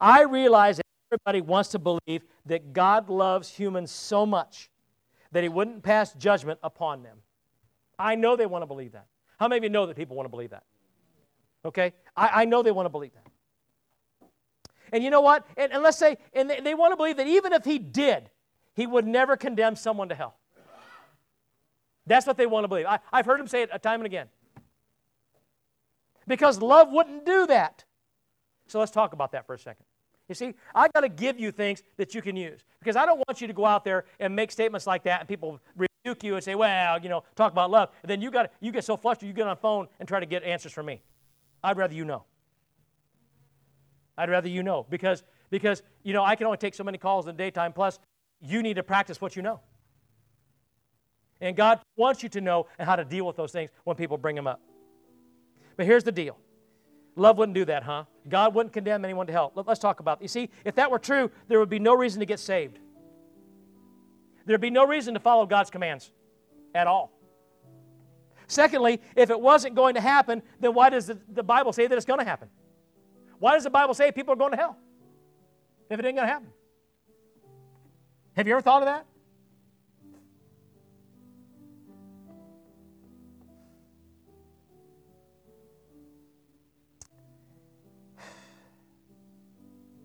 I 0.00 0.22
realize 0.22 0.76
that 0.76 0.86
everybody 1.10 1.40
wants 1.40 1.70
to 1.70 1.78
believe 1.80 2.22
that 2.46 2.72
God 2.72 3.10
loves 3.10 3.50
humans 3.50 3.90
so 3.90 4.24
much 4.24 4.70
that 5.32 5.42
he 5.42 5.48
wouldn't 5.48 5.82
pass 5.82 6.12
judgment 6.14 6.60
upon 6.62 7.02
them. 7.02 7.18
I 7.98 8.14
know 8.14 8.36
they 8.36 8.46
want 8.46 8.62
to 8.62 8.66
believe 8.66 8.92
that. 8.92 9.06
How 9.38 9.48
many 9.48 9.58
of 9.58 9.64
you 9.64 9.70
know 9.70 9.86
that 9.86 9.96
people 9.96 10.16
want 10.16 10.26
to 10.26 10.30
believe 10.30 10.50
that? 10.50 10.64
Okay? 11.64 11.92
I, 12.16 12.42
I 12.42 12.44
know 12.44 12.62
they 12.62 12.70
want 12.70 12.86
to 12.86 12.90
believe 12.90 13.12
that. 13.14 13.25
And 14.92 15.02
you 15.02 15.10
know 15.10 15.20
what? 15.20 15.46
And, 15.56 15.72
and 15.72 15.82
let's 15.82 15.98
say, 15.98 16.18
and 16.32 16.48
they, 16.48 16.60
they 16.60 16.74
want 16.74 16.92
to 16.92 16.96
believe 16.96 17.16
that 17.16 17.26
even 17.26 17.52
if 17.52 17.64
he 17.64 17.78
did, 17.78 18.30
he 18.74 18.86
would 18.86 19.06
never 19.06 19.36
condemn 19.36 19.76
someone 19.76 20.08
to 20.08 20.14
hell. 20.14 20.36
That's 22.06 22.26
what 22.26 22.36
they 22.36 22.46
want 22.46 22.64
to 22.64 22.68
believe. 22.68 22.86
I, 22.86 23.00
I've 23.12 23.26
heard 23.26 23.40
him 23.40 23.48
say 23.48 23.62
it 23.62 23.70
a 23.72 23.78
time 23.78 24.00
and 24.00 24.06
again. 24.06 24.28
Because 26.26 26.60
love 26.60 26.90
wouldn't 26.90 27.26
do 27.26 27.46
that. 27.46 27.84
So 28.68 28.78
let's 28.78 28.92
talk 28.92 29.12
about 29.12 29.32
that 29.32 29.46
for 29.46 29.54
a 29.54 29.58
second. 29.58 29.84
You 30.28 30.34
see, 30.34 30.54
I 30.74 30.88
got 30.88 31.00
to 31.00 31.08
give 31.08 31.38
you 31.38 31.52
things 31.52 31.82
that 31.98 32.14
you 32.14 32.20
can 32.20 32.34
use 32.34 32.60
because 32.80 32.96
I 32.96 33.06
don't 33.06 33.18
want 33.28 33.40
you 33.40 33.46
to 33.46 33.52
go 33.52 33.64
out 33.64 33.84
there 33.84 34.06
and 34.18 34.34
make 34.34 34.50
statements 34.50 34.86
like 34.86 35.04
that 35.04 35.20
and 35.20 35.28
people 35.28 35.60
rebuke 35.76 36.24
you 36.24 36.34
and 36.34 36.42
say, 36.42 36.56
"Well, 36.56 37.00
you 37.00 37.08
know, 37.08 37.22
talk 37.36 37.52
about 37.52 37.70
love." 37.70 37.90
And 38.02 38.10
then 38.10 38.20
you 38.20 38.32
got 38.32 38.52
you 38.60 38.72
get 38.72 38.84
so 38.84 38.96
flustered 38.96 39.28
you 39.28 39.32
get 39.32 39.46
on 39.46 39.54
the 39.54 39.60
phone 39.60 39.86
and 40.00 40.08
try 40.08 40.18
to 40.18 40.26
get 40.26 40.42
answers 40.42 40.72
from 40.72 40.86
me. 40.86 41.00
I'd 41.62 41.76
rather 41.76 41.94
you 41.94 42.04
know. 42.04 42.24
I'd 44.16 44.30
rather 44.30 44.48
you 44.48 44.62
know 44.62 44.86
because 44.88 45.22
because 45.50 45.82
you 46.02 46.12
know 46.12 46.24
I 46.24 46.36
can 46.36 46.46
only 46.46 46.58
take 46.58 46.74
so 46.74 46.84
many 46.84 46.98
calls 46.98 47.26
in 47.26 47.36
the 47.36 47.42
daytime. 47.42 47.72
Plus, 47.72 47.98
you 48.40 48.62
need 48.62 48.74
to 48.74 48.82
practice 48.82 49.20
what 49.20 49.36
you 49.36 49.42
know. 49.42 49.60
And 51.40 51.56
God 51.56 51.80
wants 51.96 52.22
you 52.22 52.28
to 52.30 52.40
know 52.40 52.66
and 52.78 52.88
how 52.88 52.96
to 52.96 53.04
deal 53.04 53.26
with 53.26 53.36
those 53.36 53.52
things 53.52 53.70
when 53.84 53.96
people 53.96 54.16
bring 54.16 54.34
them 54.34 54.46
up. 54.46 54.60
But 55.76 55.86
here's 55.86 56.04
the 56.04 56.12
deal 56.12 56.38
Love 57.16 57.38
wouldn't 57.38 57.54
do 57.54 57.64
that, 57.64 57.82
huh? 57.82 58.04
God 58.28 58.54
wouldn't 58.54 58.72
condemn 58.72 59.04
anyone 59.04 59.26
to 59.26 59.32
hell. 59.32 59.52
Let's 59.54 59.80
talk 59.80 60.00
about 60.00 60.20
it. 60.20 60.24
You 60.24 60.28
see, 60.28 60.50
if 60.64 60.74
that 60.74 60.90
were 60.90 60.98
true, 60.98 61.30
there 61.48 61.58
would 61.58 61.70
be 61.70 61.78
no 61.78 61.94
reason 61.94 62.20
to 62.20 62.26
get 62.26 62.40
saved. 62.40 62.78
There'd 64.44 64.60
be 64.60 64.70
no 64.70 64.86
reason 64.86 65.14
to 65.14 65.20
follow 65.20 65.46
God's 65.46 65.70
commands 65.70 66.12
at 66.74 66.86
all. 66.86 67.12
Secondly, 68.48 69.00
if 69.16 69.30
it 69.30 69.40
wasn't 69.40 69.74
going 69.74 69.94
to 69.94 70.00
happen, 70.00 70.40
then 70.60 70.72
why 70.72 70.90
does 70.90 71.06
the, 71.06 71.18
the 71.32 71.42
Bible 71.42 71.72
say 71.72 71.86
that 71.86 71.96
it's 71.96 72.04
going 72.04 72.20
to 72.20 72.24
happen? 72.24 72.48
Why 73.38 73.54
does 73.54 73.64
the 73.64 73.70
Bible 73.70 73.94
say 73.94 74.12
people 74.12 74.32
are 74.32 74.36
going 74.36 74.52
to 74.52 74.56
hell 74.56 74.76
if 75.90 75.98
it 75.98 76.04
ain't 76.04 76.16
going 76.16 76.26
to 76.26 76.32
happen? 76.32 76.48
Have 78.34 78.46
you 78.46 78.52
ever 78.52 78.62
thought 78.62 78.82
of 78.82 78.86
that? 78.86 79.06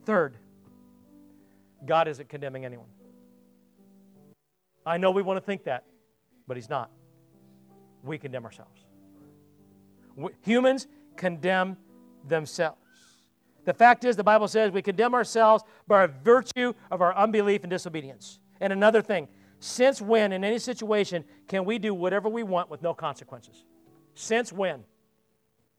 Third, 0.05 0.35
God 1.85 2.07
isn't 2.07 2.27
condemning 2.27 2.65
anyone. 2.65 2.87
I 4.85 4.97
know 4.97 5.11
we 5.11 5.21
want 5.21 5.37
to 5.37 5.45
think 5.45 5.65
that, 5.65 5.85
but 6.47 6.57
He's 6.57 6.69
not. 6.69 6.89
We 8.03 8.17
condemn 8.17 8.45
ourselves. 8.45 8.83
We, 10.15 10.31
humans 10.41 10.87
condemn 11.15 11.77
themselves. 12.27 12.80
The 13.65 13.73
fact 13.73 14.05
is, 14.05 14.15
the 14.15 14.23
Bible 14.23 14.47
says 14.47 14.71
we 14.71 14.81
condemn 14.81 15.13
ourselves 15.13 15.63
by 15.87 16.07
virtue 16.07 16.73
of 16.89 17.01
our 17.01 17.15
unbelief 17.15 17.63
and 17.63 17.69
disobedience. 17.69 18.39
And 18.59 18.73
another 18.73 19.01
thing, 19.01 19.27
since 19.59 20.01
when, 20.01 20.31
in 20.31 20.43
any 20.43 20.57
situation, 20.57 21.23
can 21.47 21.65
we 21.65 21.77
do 21.77 21.93
whatever 21.93 22.27
we 22.29 22.43
want 22.43 22.69
with 22.69 22.81
no 22.81 22.93
consequences? 22.93 23.63
Since 24.15 24.51
when? 24.51 24.83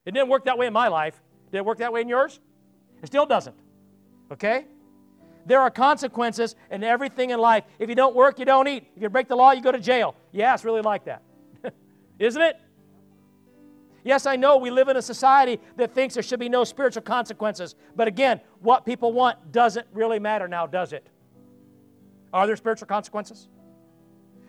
It 0.04 0.12
didn't 0.12 0.28
work 0.28 0.44
that 0.44 0.58
way 0.58 0.66
in 0.66 0.72
my 0.72 0.88
life. 0.88 1.20
Did 1.50 1.58
it 1.58 1.64
work 1.64 1.78
that 1.78 1.92
way 1.92 2.00
in 2.00 2.08
yours? 2.08 2.40
It 3.02 3.06
still 3.08 3.26
doesn't. 3.26 3.56
Okay? 4.30 4.66
There 5.44 5.60
are 5.60 5.70
consequences 5.70 6.54
in 6.70 6.84
everything 6.84 7.30
in 7.30 7.40
life. 7.40 7.64
If 7.78 7.88
you 7.88 7.94
don't 7.94 8.14
work, 8.14 8.38
you 8.38 8.44
don't 8.44 8.68
eat. 8.68 8.86
If 8.96 9.02
you 9.02 9.08
break 9.08 9.28
the 9.28 9.36
law, 9.36 9.50
you 9.50 9.62
go 9.62 9.72
to 9.72 9.80
jail. 9.80 10.14
Yeah, 10.30 10.54
it's 10.54 10.64
really 10.64 10.82
like 10.82 11.04
that. 11.06 11.22
Isn't 12.18 12.42
it? 12.42 12.60
Yes, 14.04 14.26
I 14.26 14.36
know 14.36 14.56
we 14.56 14.70
live 14.70 14.88
in 14.88 14.96
a 14.96 15.02
society 15.02 15.60
that 15.76 15.94
thinks 15.94 16.14
there 16.14 16.22
should 16.22 16.40
be 16.40 16.48
no 16.48 16.64
spiritual 16.64 17.02
consequences. 17.02 17.76
But 17.94 18.08
again, 18.08 18.40
what 18.60 18.84
people 18.84 19.12
want 19.12 19.52
doesn't 19.52 19.86
really 19.92 20.18
matter 20.18 20.48
now, 20.48 20.66
does 20.66 20.92
it? 20.92 21.06
Are 22.32 22.46
there 22.46 22.56
spiritual 22.56 22.88
consequences? 22.88 23.48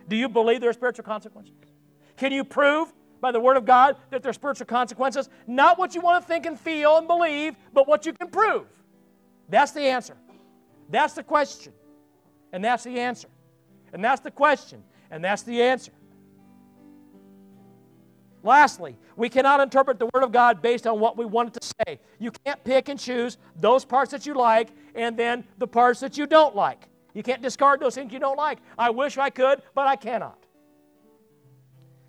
Do 0.07 0.15
you 0.15 0.27
believe 0.27 0.61
there 0.61 0.69
are 0.69 0.73
spiritual 0.73 1.05
consequences? 1.05 1.53
Can 2.17 2.31
you 2.31 2.43
prove 2.43 2.91
by 3.21 3.31
the 3.31 3.39
Word 3.39 3.57
of 3.57 3.65
God 3.65 3.95
that 4.09 4.23
there 4.23 4.29
are 4.31 4.33
spiritual 4.33 4.65
consequences? 4.65 5.29
Not 5.45 5.77
what 5.77 5.93
you 5.93 6.01
want 6.01 6.23
to 6.23 6.27
think 6.27 6.45
and 6.45 6.59
feel 6.59 6.97
and 6.97 7.07
believe, 7.07 7.55
but 7.73 7.87
what 7.87 8.05
you 8.05 8.13
can 8.13 8.29
prove. 8.29 8.65
That's 9.49 9.71
the 9.71 9.81
answer. 9.81 10.15
That's 10.89 11.13
the 11.13 11.23
question. 11.23 11.73
And 12.51 12.63
that's 12.63 12.83
the 12.83 12.99
answer. 12.99 13.27
And 13.93 14.03
that's 14.03 14.21
the 14.21 14.31
question. 14.31 14.83
And 15.11 15.23
that's 15.23 15.43
the 15.43 15.61
answer. 15.61 15.91
Lastly, 18.43 18.97
we 19.15 19.29
cannot 19.29 19.61
interpret 19.61 19.97
the 19.99 20.09
Word 20.13 20.23
of 20.23 20.33
God 20.33 20.61
based 20.61 20.85
on 20.85 20.99
what 20.99 21.17
we 21.17 21.25
want 21.25 21.55
it 21.55 21.61
to 21.61 21.73
say. 21.87 21.99
You 22.19 22.29
can't 22.45 22.61
pick 22.65 22.89
and 22.89 22.99
choose 22.99 23.37
those 23.55 23.85
parts 23.85 24.11
that 24.11 24.25
you 24.25 24.33
like 24.33 24.69
and 24.95 25.15
then 25.15 25.45
the 25.57 25.67
parts 25.67 26.01
that 26.01 26.17
you 26.17 26.27
don't 26.27 26.53
like. 26.53 26.89
You 27.13 27.23
can't 27.23 27.41
discard 27.41 27.79
those 27.79 27.95
things 27.95 28.11
you 28.11 28.19
don't 28.19 28.37
like. 28.37 28.59
I 28.77 28.89
wish 28.89 29.17
I 29.17 29.29
could, 29.29 29.61
but 29.73 29.87
I 29.87 29.95
cannot. 29.95 30.37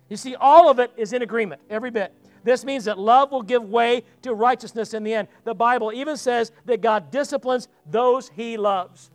You 0.09 0.17
see, 0.17 0.35
all 0.35 0.69
of 0.69 0.79
it 0.79 0.91
is 0.97 1.13
in 1.13 1.21
agreement, 1.21 1.61
every 1.69 1.89
bit. 1.89 2.13
This 2.43 2.65
means 2.65 2.83
that 2.85 2.99
love 2.99 3.31
will 3.31 3.41
give 3.41 3.63
way 3.63 4.03
to 4.21 4.33
righteousness 4.33 4.93
in 4.93 5.03
the 5.03 5.13
end. 5.13 5.29
The 5.45 5.55
Bible 5.55 5.91
even 5.93 6.17
says 6.17 6.51
that 6.65 6.81
God 6.81 7.11
disciplines 7.11 7.69
those 7.89 8.29
he 8.29 8.57
loves. 8.57 9.09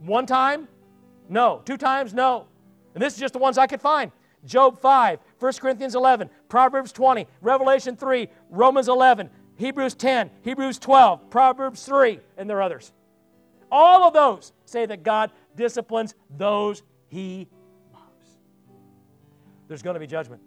One 0.00 0.26
time? 0.26 0.68
No. 1.28 1.62
Two 1.64 1.76
times? 1.76 2.12
No. 2.12 2.46
And 2.94 3.02
this 3.02 3.14
is 3.14 3.20
just 3.20 3.32
the 3.32 3.38
ones 3.38 3.56
I 3.56 3.66
could 3.66 3.80
find. 3.80 4.10
Job 4.46 4.80
5, 4.80 5.18
1 5.38 5.52
Corinthians 5.54 5.94
11, 5.94 6.30
Proverbs 6.48 6.92
20, 6.92 7.26
Revelation 7.42 7.96
3, 7.96 8.28
Romans 8.50 8.88
11, 8.88 9.28
Hebrews 9.56 9.94
10, 9.94 10.30
Hebrews 10.42 10.78
12, 10.78 11.28
Proverbs 11.30 11.84
3, 11.84 12.20
and 12.36 12.48
there 12.48 12.58
are 12.58 12.62
others. 12.62 12.92
All 13.70 14.04
of 14.04 14.14
those 14.14 14.52
say 14.64 14.86
that 14.86 15.02
God 15.02 15.30
disciplines 15.56 16.14
those 16.36 16.82
he 17.08 17.48
loves. 17.92 18.38
There's 19.68 19.82
going 19.82 19.94
to 19.94 20.00
be 20.00 20.06
judgment 20.06 20.40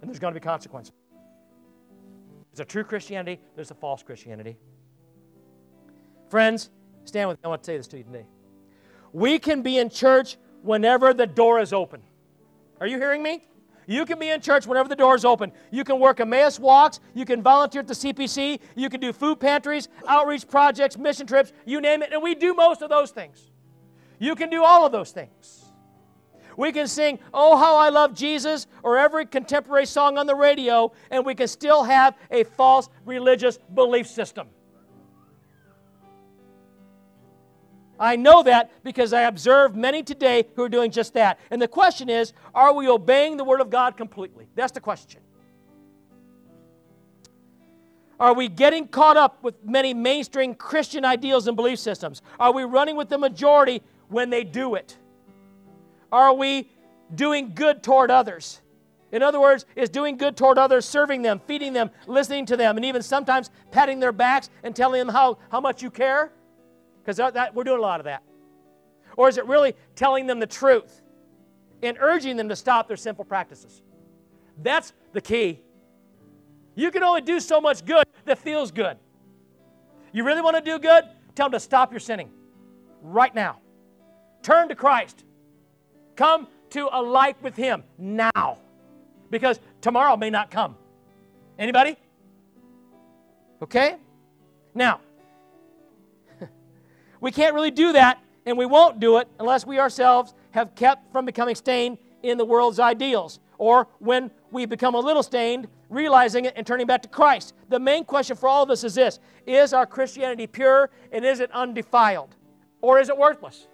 and 0.00 0.08
there's 0.08 0.18
going 0.18 0.32
to 0.32 0.40
be 0.40 0.44
consequences. 0.44 0.94
There's 2.52 2.60
a 2.60 2.64
true 2.64 2.84
Christianity, 2.84 3.40
there's 3.54 3.70
a 3.70 3.74
false 3.74 4.02
Christianity. 4.02 4.56
Friends, 6.28 6.70
stand 7.04 7.28
with 7.28 7.38
me. 7.38 7.42
I 7.44 7.48
want 7.48 7.62
to 7.62 7.66
say 7.66 7.76
this 7.76 7.88
to 7.88 7.98
you 7.98 8.04
today. 8.04 8.26
We 9.12 9.38
can 9.38 9.62
be 9.62 9.78
in 9.78 9.90
church 9.90 10.36
whenever 10.62 11.12
the 11.12 11.26
door 11.26 11.58
is 11.60 11.72
open. 11.72 12.02
Are 12.80 12.86
you 12.86 12.98
hearing 12.98 13.22
me? 13.22 13.42
You 13.86 14.06
can 14.06 14.18
be 14.18 14.28
in 14.28 14.40
church 14.40 14.66
whenever 14.66 14.88
the 14.88 14.96
doors 14.96 15.24
open. 15.24 15.52
You 15.70 15.84
can 15.84 15.98
work 15.98 16.20
Emmaus 16.20 16.60
walks. 16.60 17.00
You 17.12 17.24
can 17.24 17.42
volunteer 17.42 17.80
at 17.80 17.88
the 17.88 17.94
CPC. 17.94 18.60
You 18.76 18.88
can 18.88 19.00
do 19.00 19.12
food 19.12 19.40
pantries, 19.40 19.88
outreach 20.06 20.46
projects, 20.48 20.96
mission 20.96 21.26
trips, 21.26 21.52
you 21.66 21.80
name 21.80 22.02
it. 22.02 22.12
And 22.12 22.22
we 22.22 22.34
do 22.34 22.54
most 22.54 22.82
of 22.82 22.88
those 22.88 23.10
things. 23.10 23.50
You 24.18 24.36
can 24.36 24.48
do 24.48 24.62
all 24.62 24.86
of 24.86 24.92
those 24.92 25.10
things. 25.10 25.64
We 26.56 26.72
can 26.72 26.86
sing, 26.86 27.18
Oh, 27.32 27.56
How 27.56 27.76
I 27.76 27.88
Love 27.88 28.14
Jesus, 28.14 28.66
or 28.82 28.98
every 28.98 29.26
contemporary 29.26 29.86
song 29.86 30.18
on 30.18 30.26
the 30.26 30.34
radio, 30.34 30.92
and 31.10 31.24
we 31.24 31.34
can 31.34 31.48
still 31.48 31.82
have 31.84 32.16
a 32.30 32.44
false 32.44 32.88
religious 33.04 33.58
belief 33.74 34.06
system. 34.06 34.48
I 38.00 38.16
know 38.16 38.42
that 38.44 38.82
because 38.82 39.12
I 39.12 39.22
observe 39.22 39.76
many 39.76 40.02
today 40.02 40.46
who 40.56 40.62
are 40.62 40.70
doing 40.70 40.90
just 40.90 41.12
that. 41.14 41.38
And 41.50 41.60
the 41.60 41.68
question 41.68 42.08
is 42.08 42.32
are 42.54 42.72
we 42.72 42.88
obeying 42.88 43.36
the 43.36 43.44
Word 43.44 43.60
of 43.60 43.68
God 43.68 43.98
completely? 43.98 44.48
That's 44.56 44.72
the 44.72 44.80
question. 44.80 45.20
Are 48.18 48.34
we 48.34 48.48
getting 48.48 48.88
caught 48.88 49.16
up 49.16 49.42
with 49.42 49.54
many 49.64 49.94
mainstream 49.94 50.54
Christian 50.54 51.04
ideals 51.04 51.46
and 51.46 51.56
belief 51.56 51.78
systems? 51.78 52.22
Are 52.38 52.52
we 52.52 52.64
running 52.64 52.96
with 52.96 53.08
the 53.08 53.18
majority 53.18 53.82
when 54.08 54.30
they 54.30 54.44
do 54.44 54.74
it? 54.74 54.96
Are 56.10 56.34
we 56.34 56.70
doing 57.14 57.52
good 57.54 57.82
toward 57.82 58.10
others? 58.10 58.60
In 59.12 59.22
other 59.22 59.40
words, 59.40 59.64
is 59.74 59.88
doing 59.88 60.16
good 60.16 60.36
toward 60.36 60.58
others, 60.58 60.84
serving 60.84 61.22
them, 61.22 61.40
feeding 61.46 61.72
them, 61.72 61.90
listening 62.06 62.46
to 62.46 62.56
them, 62.56 62.76
and 62.76 62.84
even 62.84 63.02
sometimes 63.02 63.50
patting 63.70 64.00
their 64.00 64.12
backs 64.12 64.50
and 64.62 64.76
telling 64.76 64.98
them 64.98 65.08
how, 65.08 65.38
how 65.50 65.60
much 65.60 65.82
you 65.82 65.90
care? 65.90 66.30
Because 67.04 67.18
we're 67.54 67.64
doing 67.64 67.78
a 67.78 67.82
lot 67.82 68.00
of 68.00 68.04
that. 68.04 68.22
Or 69.16 69.28
is 69.28 69.38
it 69.38 69.46
really 69.46 69.74
telling 69.96 70.26
them 70.26 70.38
the 70.38 70.46
truth 70.46 71.02
and 71.82 71.96
urging 72.00 72.36
them 72.36 72.48
to 72.48 72.56
stop 72.56 72.88
their 72.88 72.96
sinful 72.96 73.24
practices? 73.24 73.82
That's 74.62 74.92
the 75.12 75.20
key. 75.20 75.60
You 76.74 76.90
can 76.90 77.02
only 77.02 77.20
do 77.20 77.40
so 77.40 77.60
much 77.60 77.84
good 77.84 78.04
that 78.26 78.38
feels 78.38 78.70
good. 78.70 78.96
You 80.12 80.24
really 80.24 80.42
want 80.42 80.56
to 80.56 80.62
do 80.62 80.78
good? 80.78 81.04
Tell 81.34 81.46
them 81.46 81.52
to 81.52 81.60
stop 81.60 81.90
your 81.92 82.00
sinning 82.00 82.30
right 83.02 83.34
now. 83.34 83.58
Turn 84.42 84.68
to 84.68 84.74
Christ. 84.74 85.24
Come 86.16 86.46
to 86.70 86.88
a 86.92 87.00
life 87.02 87.36
with 87.42 87.56
Him 87.56 87.82
now 87.98 88.58
because 89.30 89.60
tomorrow 89.80 90.16
may 90.16 90.30
not 90.30 90.50
come. 90.50 90.76
Anybody? 91.58 91.96
Okay? 93.62 93.96
Now, 94.74 95.00
we 97.20 97.30
can't 97.30 97.54
really 97.54 97.70
do 97.70 97.92
that, 97.92 98.18
and 98.46 98.56
we 98.56 98.66
won't 98.66 99.00
do 99.00 99.18
it 99.18 99.28
unless 99.38 99.66
we 99.66 99.78
ourselves 99.78 100.34
have 100.52 100.74
kept 100.74 101.12
from 101.12 101.24
becoming 101.24 101.54
stained 101.54 101.98
in 102.22 102.38
the 102.38 102.44
world's 102.44 102.78
ideals, 102.78 103.40
or 103.58 103.88
when 103.98 104.30
we 104.50 104.66
become 104.66 104.94
a 104.94 105.00
little 105.00 105.22
stained, 105.22 105.68
realizing 105.88 106.44
it 106.46 106.54
and 106.56 106.66
turning 106.66 106.86
back 106.86 107.02
to 107.02 107.08
Christ. 107.08 107.54
The 107.68 107.78
main 107.78 108.04
question 108.04 108.36
for 108.36 108.48
all 108.48 108.62
of 108.62 108.70
us 108.70 108.84
is 108.84 108.94
this 108.94 109.20
Is 109.46 109.72
our 109.72 109.86
Christianity 109.86 110.46
pure 110.46 110.90
and 111.12 111.24
is 111.24 111.40
it 111.40 111.50
undefiled? 111.52 112.34
Or 112.80 112.98
is 112.98 113.10
it 113.10 113.16
worthless? 113.16 113.66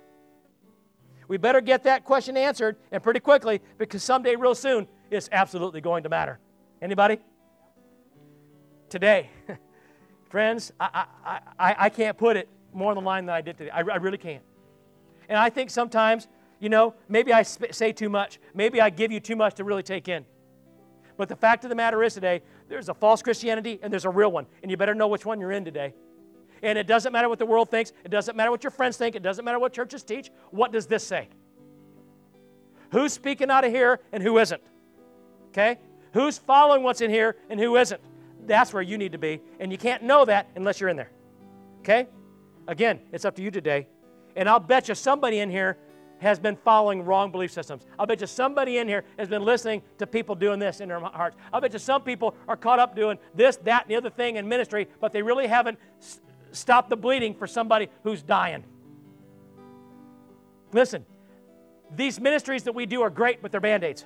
We 1.29 1.37
better 1.37 1.61
get 1.61 1.85
that 1.85 2.05
question 2.05 2.37
answered 2.37 2.77
and 2.93 3.03
pretty 3.03 3.21
quickly 3.21 3.61
because 3.79 4.03
someday, 4.03 4.37
real 4.37 4.55
soon, 4.55 4.89
it's 5.11 5.29
absolutely 5.33 5.81
going 5.81 6.03
to 6.05 6.09
matter. 6.09 6.39
Anybody? 6.81 7.19
Today, 8.89 9.31
friends, 10.29 10.73
I, 10.79 11.07
I, 11.25 11.41
I, 11.59 11.77
I 11.79 11.89
can't 11.89 12.17
put 12.17 12.37
it 12.37 12.49
more 12.77 12.91
on 12.91 12.97
the 12.97 13.03
line 13.03 13.27
than 13.27 13.35
I 13.35 13.41
did 13.41 13.59
today. 13.59 13.71
I, 13.71 13.81
I 13.81 13.97
really 13.97 14.19
can't. 14.19 14.43
And 15.29 15.39
I 15.39 15.51
think 15.51 15.71
sometimes, 15.71 16.29
you 16.61 16.69
know, 16.69 16.95
maybe 17.09 17.33
I 17.33 17.43
sp- 17.43 17.73
say 17.73 17.93
too 17.93 18.09
much. 18.09 18.39
Maybe 18.55 18.81
I 18.81 18.91
give 18.91 19.11
you 19.11 19.19
too 19.19 19.35
much 19.35 19.55
to 19.55 19.65
really 19.65 19.83
take 19.83 20.09
in. 20.09 20.25
But 21.17 21.29
the 21.29 21.37
fact 21.37 21.65
of 21.65 21.71
the 21.71 21.75
matter 21.75 22.03
is 22.03 22.15
today, 22.15 22.43
there's 22.69 22.89
a 22.89 22.95
false 22.95 23.23
Christianity 23.23 23.81
and 23.83 23.93
there's 23.93 24.05
a 24.05 24.11
real 24.11 24.31
one. 24.31 24.47
And 24.63 24.71
you 24.71 24.77
better 24.77 24.95
know 24.95 25.09
which 25.09 25.25
one 25.25 25.41
you're 25.41 25.53
in 25.53 25.65
today. 25.65 25.95
And 26.63 26.79
it 26.79 26.87
doesn't 26.87 27.13
matter 27.13 27.29
what 27.29 27.39
the 27.39 27.47
world 27.47 27.71
thinks, 27.71 27.93
it 28.05 28.11
doesn't 28.11 28.37
matter 28.37 28.51
what 28.51 28.63
your 28.65 28.71
friends 28.71 28.97
think, 28.97 29.17
it 29.17 29.23
doesn't 29.23 29.45
matter 29.45 29.59
what 29.59 29.73
churches 29.73 30.03
teach. 30.03 30.31
What 30.51 30.73
does 30.73 30.87
this 30.87 31.07
say? 31.07 31.29
Who's 32.93 33.13
speaking 33.13 33.51
out 33.51 33.65
of 33.65 33.73
here 33.73 34.01
and 34.13 34.23
who 34.23 34.39
isn't? 34.39 34.63
Okay? 35.49 35.79
Who's 36.13 36.39
following 36.39 36.83
what's 36.83 37.01
in 37.01 37.11
here 37.11 37.37
and 37.51 37.59
who 37.59 37.77
isn't? 37.77 38.01
That's 38.47 38.73
where 38.73 38.83
you 38.83 38.97
need 38.97 39.13
to 39.13 39.19
be. 39.19 39.41
And 39.59 39.73
you 39.73 39.79
can't 39.79 40.03
know 40.03 40.25
that 40.25 40.49
unless 40.55 40.81
you're 40.81 40.89
in 40.89 40.97
there. 40.97 41.11
Okay? 41.81 42.07
Again, 42.69 43.01
it's 43.13 43.25
up 43.25 43.37
to 43.37 43.43
you 43.43 43.51
today. 43.51 43.87
And 44.35 44.49
I'll 44.49 44.61
bet 44.61 44.89
you 44.89 44.95
somebody 44.95 45.39
in 45.39 45.51
here 45.51 45.79
has 46.19 46.39
been 46.39 46.57
following 46.57 47.05
wrong 47.05 47.31
belief 47.31 47.53
systems. 47.53 47.85
I'll 47.99 48.07
bet 48.07 48.21
you 48.21 48.27
somebody 48.27 48.79
in 48.79 48.89
here 48.89 49.05
has 49.19 49.29
been 49.29 49.45
listening 49.45 49.83
to 49.99 50.07
people 50.07 50.35
doing 50.35 50.59
this 50.59 50.81
in 50.81 50.89
their 50.89 51.01
hearts. 51.01 51.37
I'll 51.53 51.61
bet 51.61 51.73
you 51.73 51.79
some 51.79 52.03
people 52.03 52.35
are 52.49 52.57
caught 52.57 52.79
up 52.79 52.97
doing 52.97 53.19
this, 53.35 53.57
that, 53.65 53.83
and 53.83 53.91
the 53.91 53.97
other 53.97 54.11
thing 54.11 54.37
in 54.37 54.49
ministry, 54.49 54.89
but 55.01 55.13
they 55.13 55.23
really 55.23 55.47
haven't 55.47 55.79
stopped 56.53 56.89
the 56.89 56.97
bleeding 56.97 57.35
for 57.35 57.47
somebody 57.47 57.89
who's 58.03 58.23
dying. 58.23 58.65
Listen, 60.73 61.05
these 61.95 62.19
ministries 62.19 62.65
that 62.65 62.75
we 62.75 62.87
do 62.87 63.03
are 63.03 63.11
great, 63.11 63.43
but 63.43 63.53
they're 63.53 63.61
band 63.61 63.85
aids. 63.85 64.05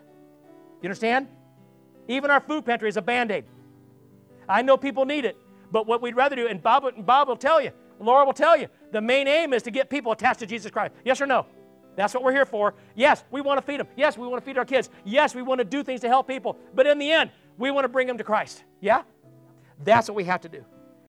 You 0.82 0.88
understand? 0.88 1.28
Even 2.08 2.30
our 2.30 2.40
food 2.40 2.64
pantry 2.64 2.88
is 2.88 2.96
a 2.96 3.02
band 3.02 3.30
aid. 3.30 3.44
I 4.48 4.62
know 4.62 4.76
people 4.76 5.04
need 5.04 5.24
it, 5.24 5.36
but 5.70 5.86
what 5.86 6.02
we'd 6.02 6.16
rather 6.16 6.34
do, 6.34 6.48
and 6.48 6.60
Bob, 6.60 6.84
and 6.84 7.06
Bob 7.06 7.28
will 7.28 7.36
tell 7.36 7.60
you, 7.60 7.70
Laura 8.00 8.24
will 8.24 8.32
tell 8.32 8.56
you, 8.56 8.68
the 8.92 9.00
main 9.00 9.28
aim 9.28 9.52
is 9.52 9.62
to 9.62 9.70
get 9.70 9.90
people 9.90 10.10
attached 10.10 10.40
to 10.40 10.46
Jesus 10.46 10.70
Christ. 10.70 10.94
Yes 11.04 11.20
or 11.20 11.26
no? 11.26 11.46
That's 11.96 12.14
what 12.14 12.22
we're 12.22 12.32
here 12.32 12.46
for. 12.46 12.74
Yes, 12.94 13.24
we 13.30 13.40
want 13.40 13.58
to 13.58 13.62
feed 13.66 13.80
them. 13.80 13.88
Yes, 13.96 14.16
we 14.16 14.26
want 14.26 14.42
to 14.42 14.48
feed 14.48 14.56
our 14.56 14.64
kids. 14.64 14.88
Yes, 15.04 15.34
we 15.34 15.42
want 15.42 15.58
to 15.58 15.64
do 15.64 15.82
things 15.82 16.00
to 16.00 16.08
help 16.08 16.26
people. 16.26 16.56
But 16.74 16.86
in 16.86 16.98
the 16.98 17.10
end, 17.10 17.30
we 17.58 17.70
want 17.70 17.84
to 17.84 17.88
bring 17.88 18.06
them 18.06 18.16
to 18.18 18.24
Christ. 18.24 18.64
Yeah? 18.80 19.02
That's 19.84 20.08
what 20.08 20.14
we 20.14 20.24
have 20.24 20.40
to 20.42 20.48
do. 20.48 20.64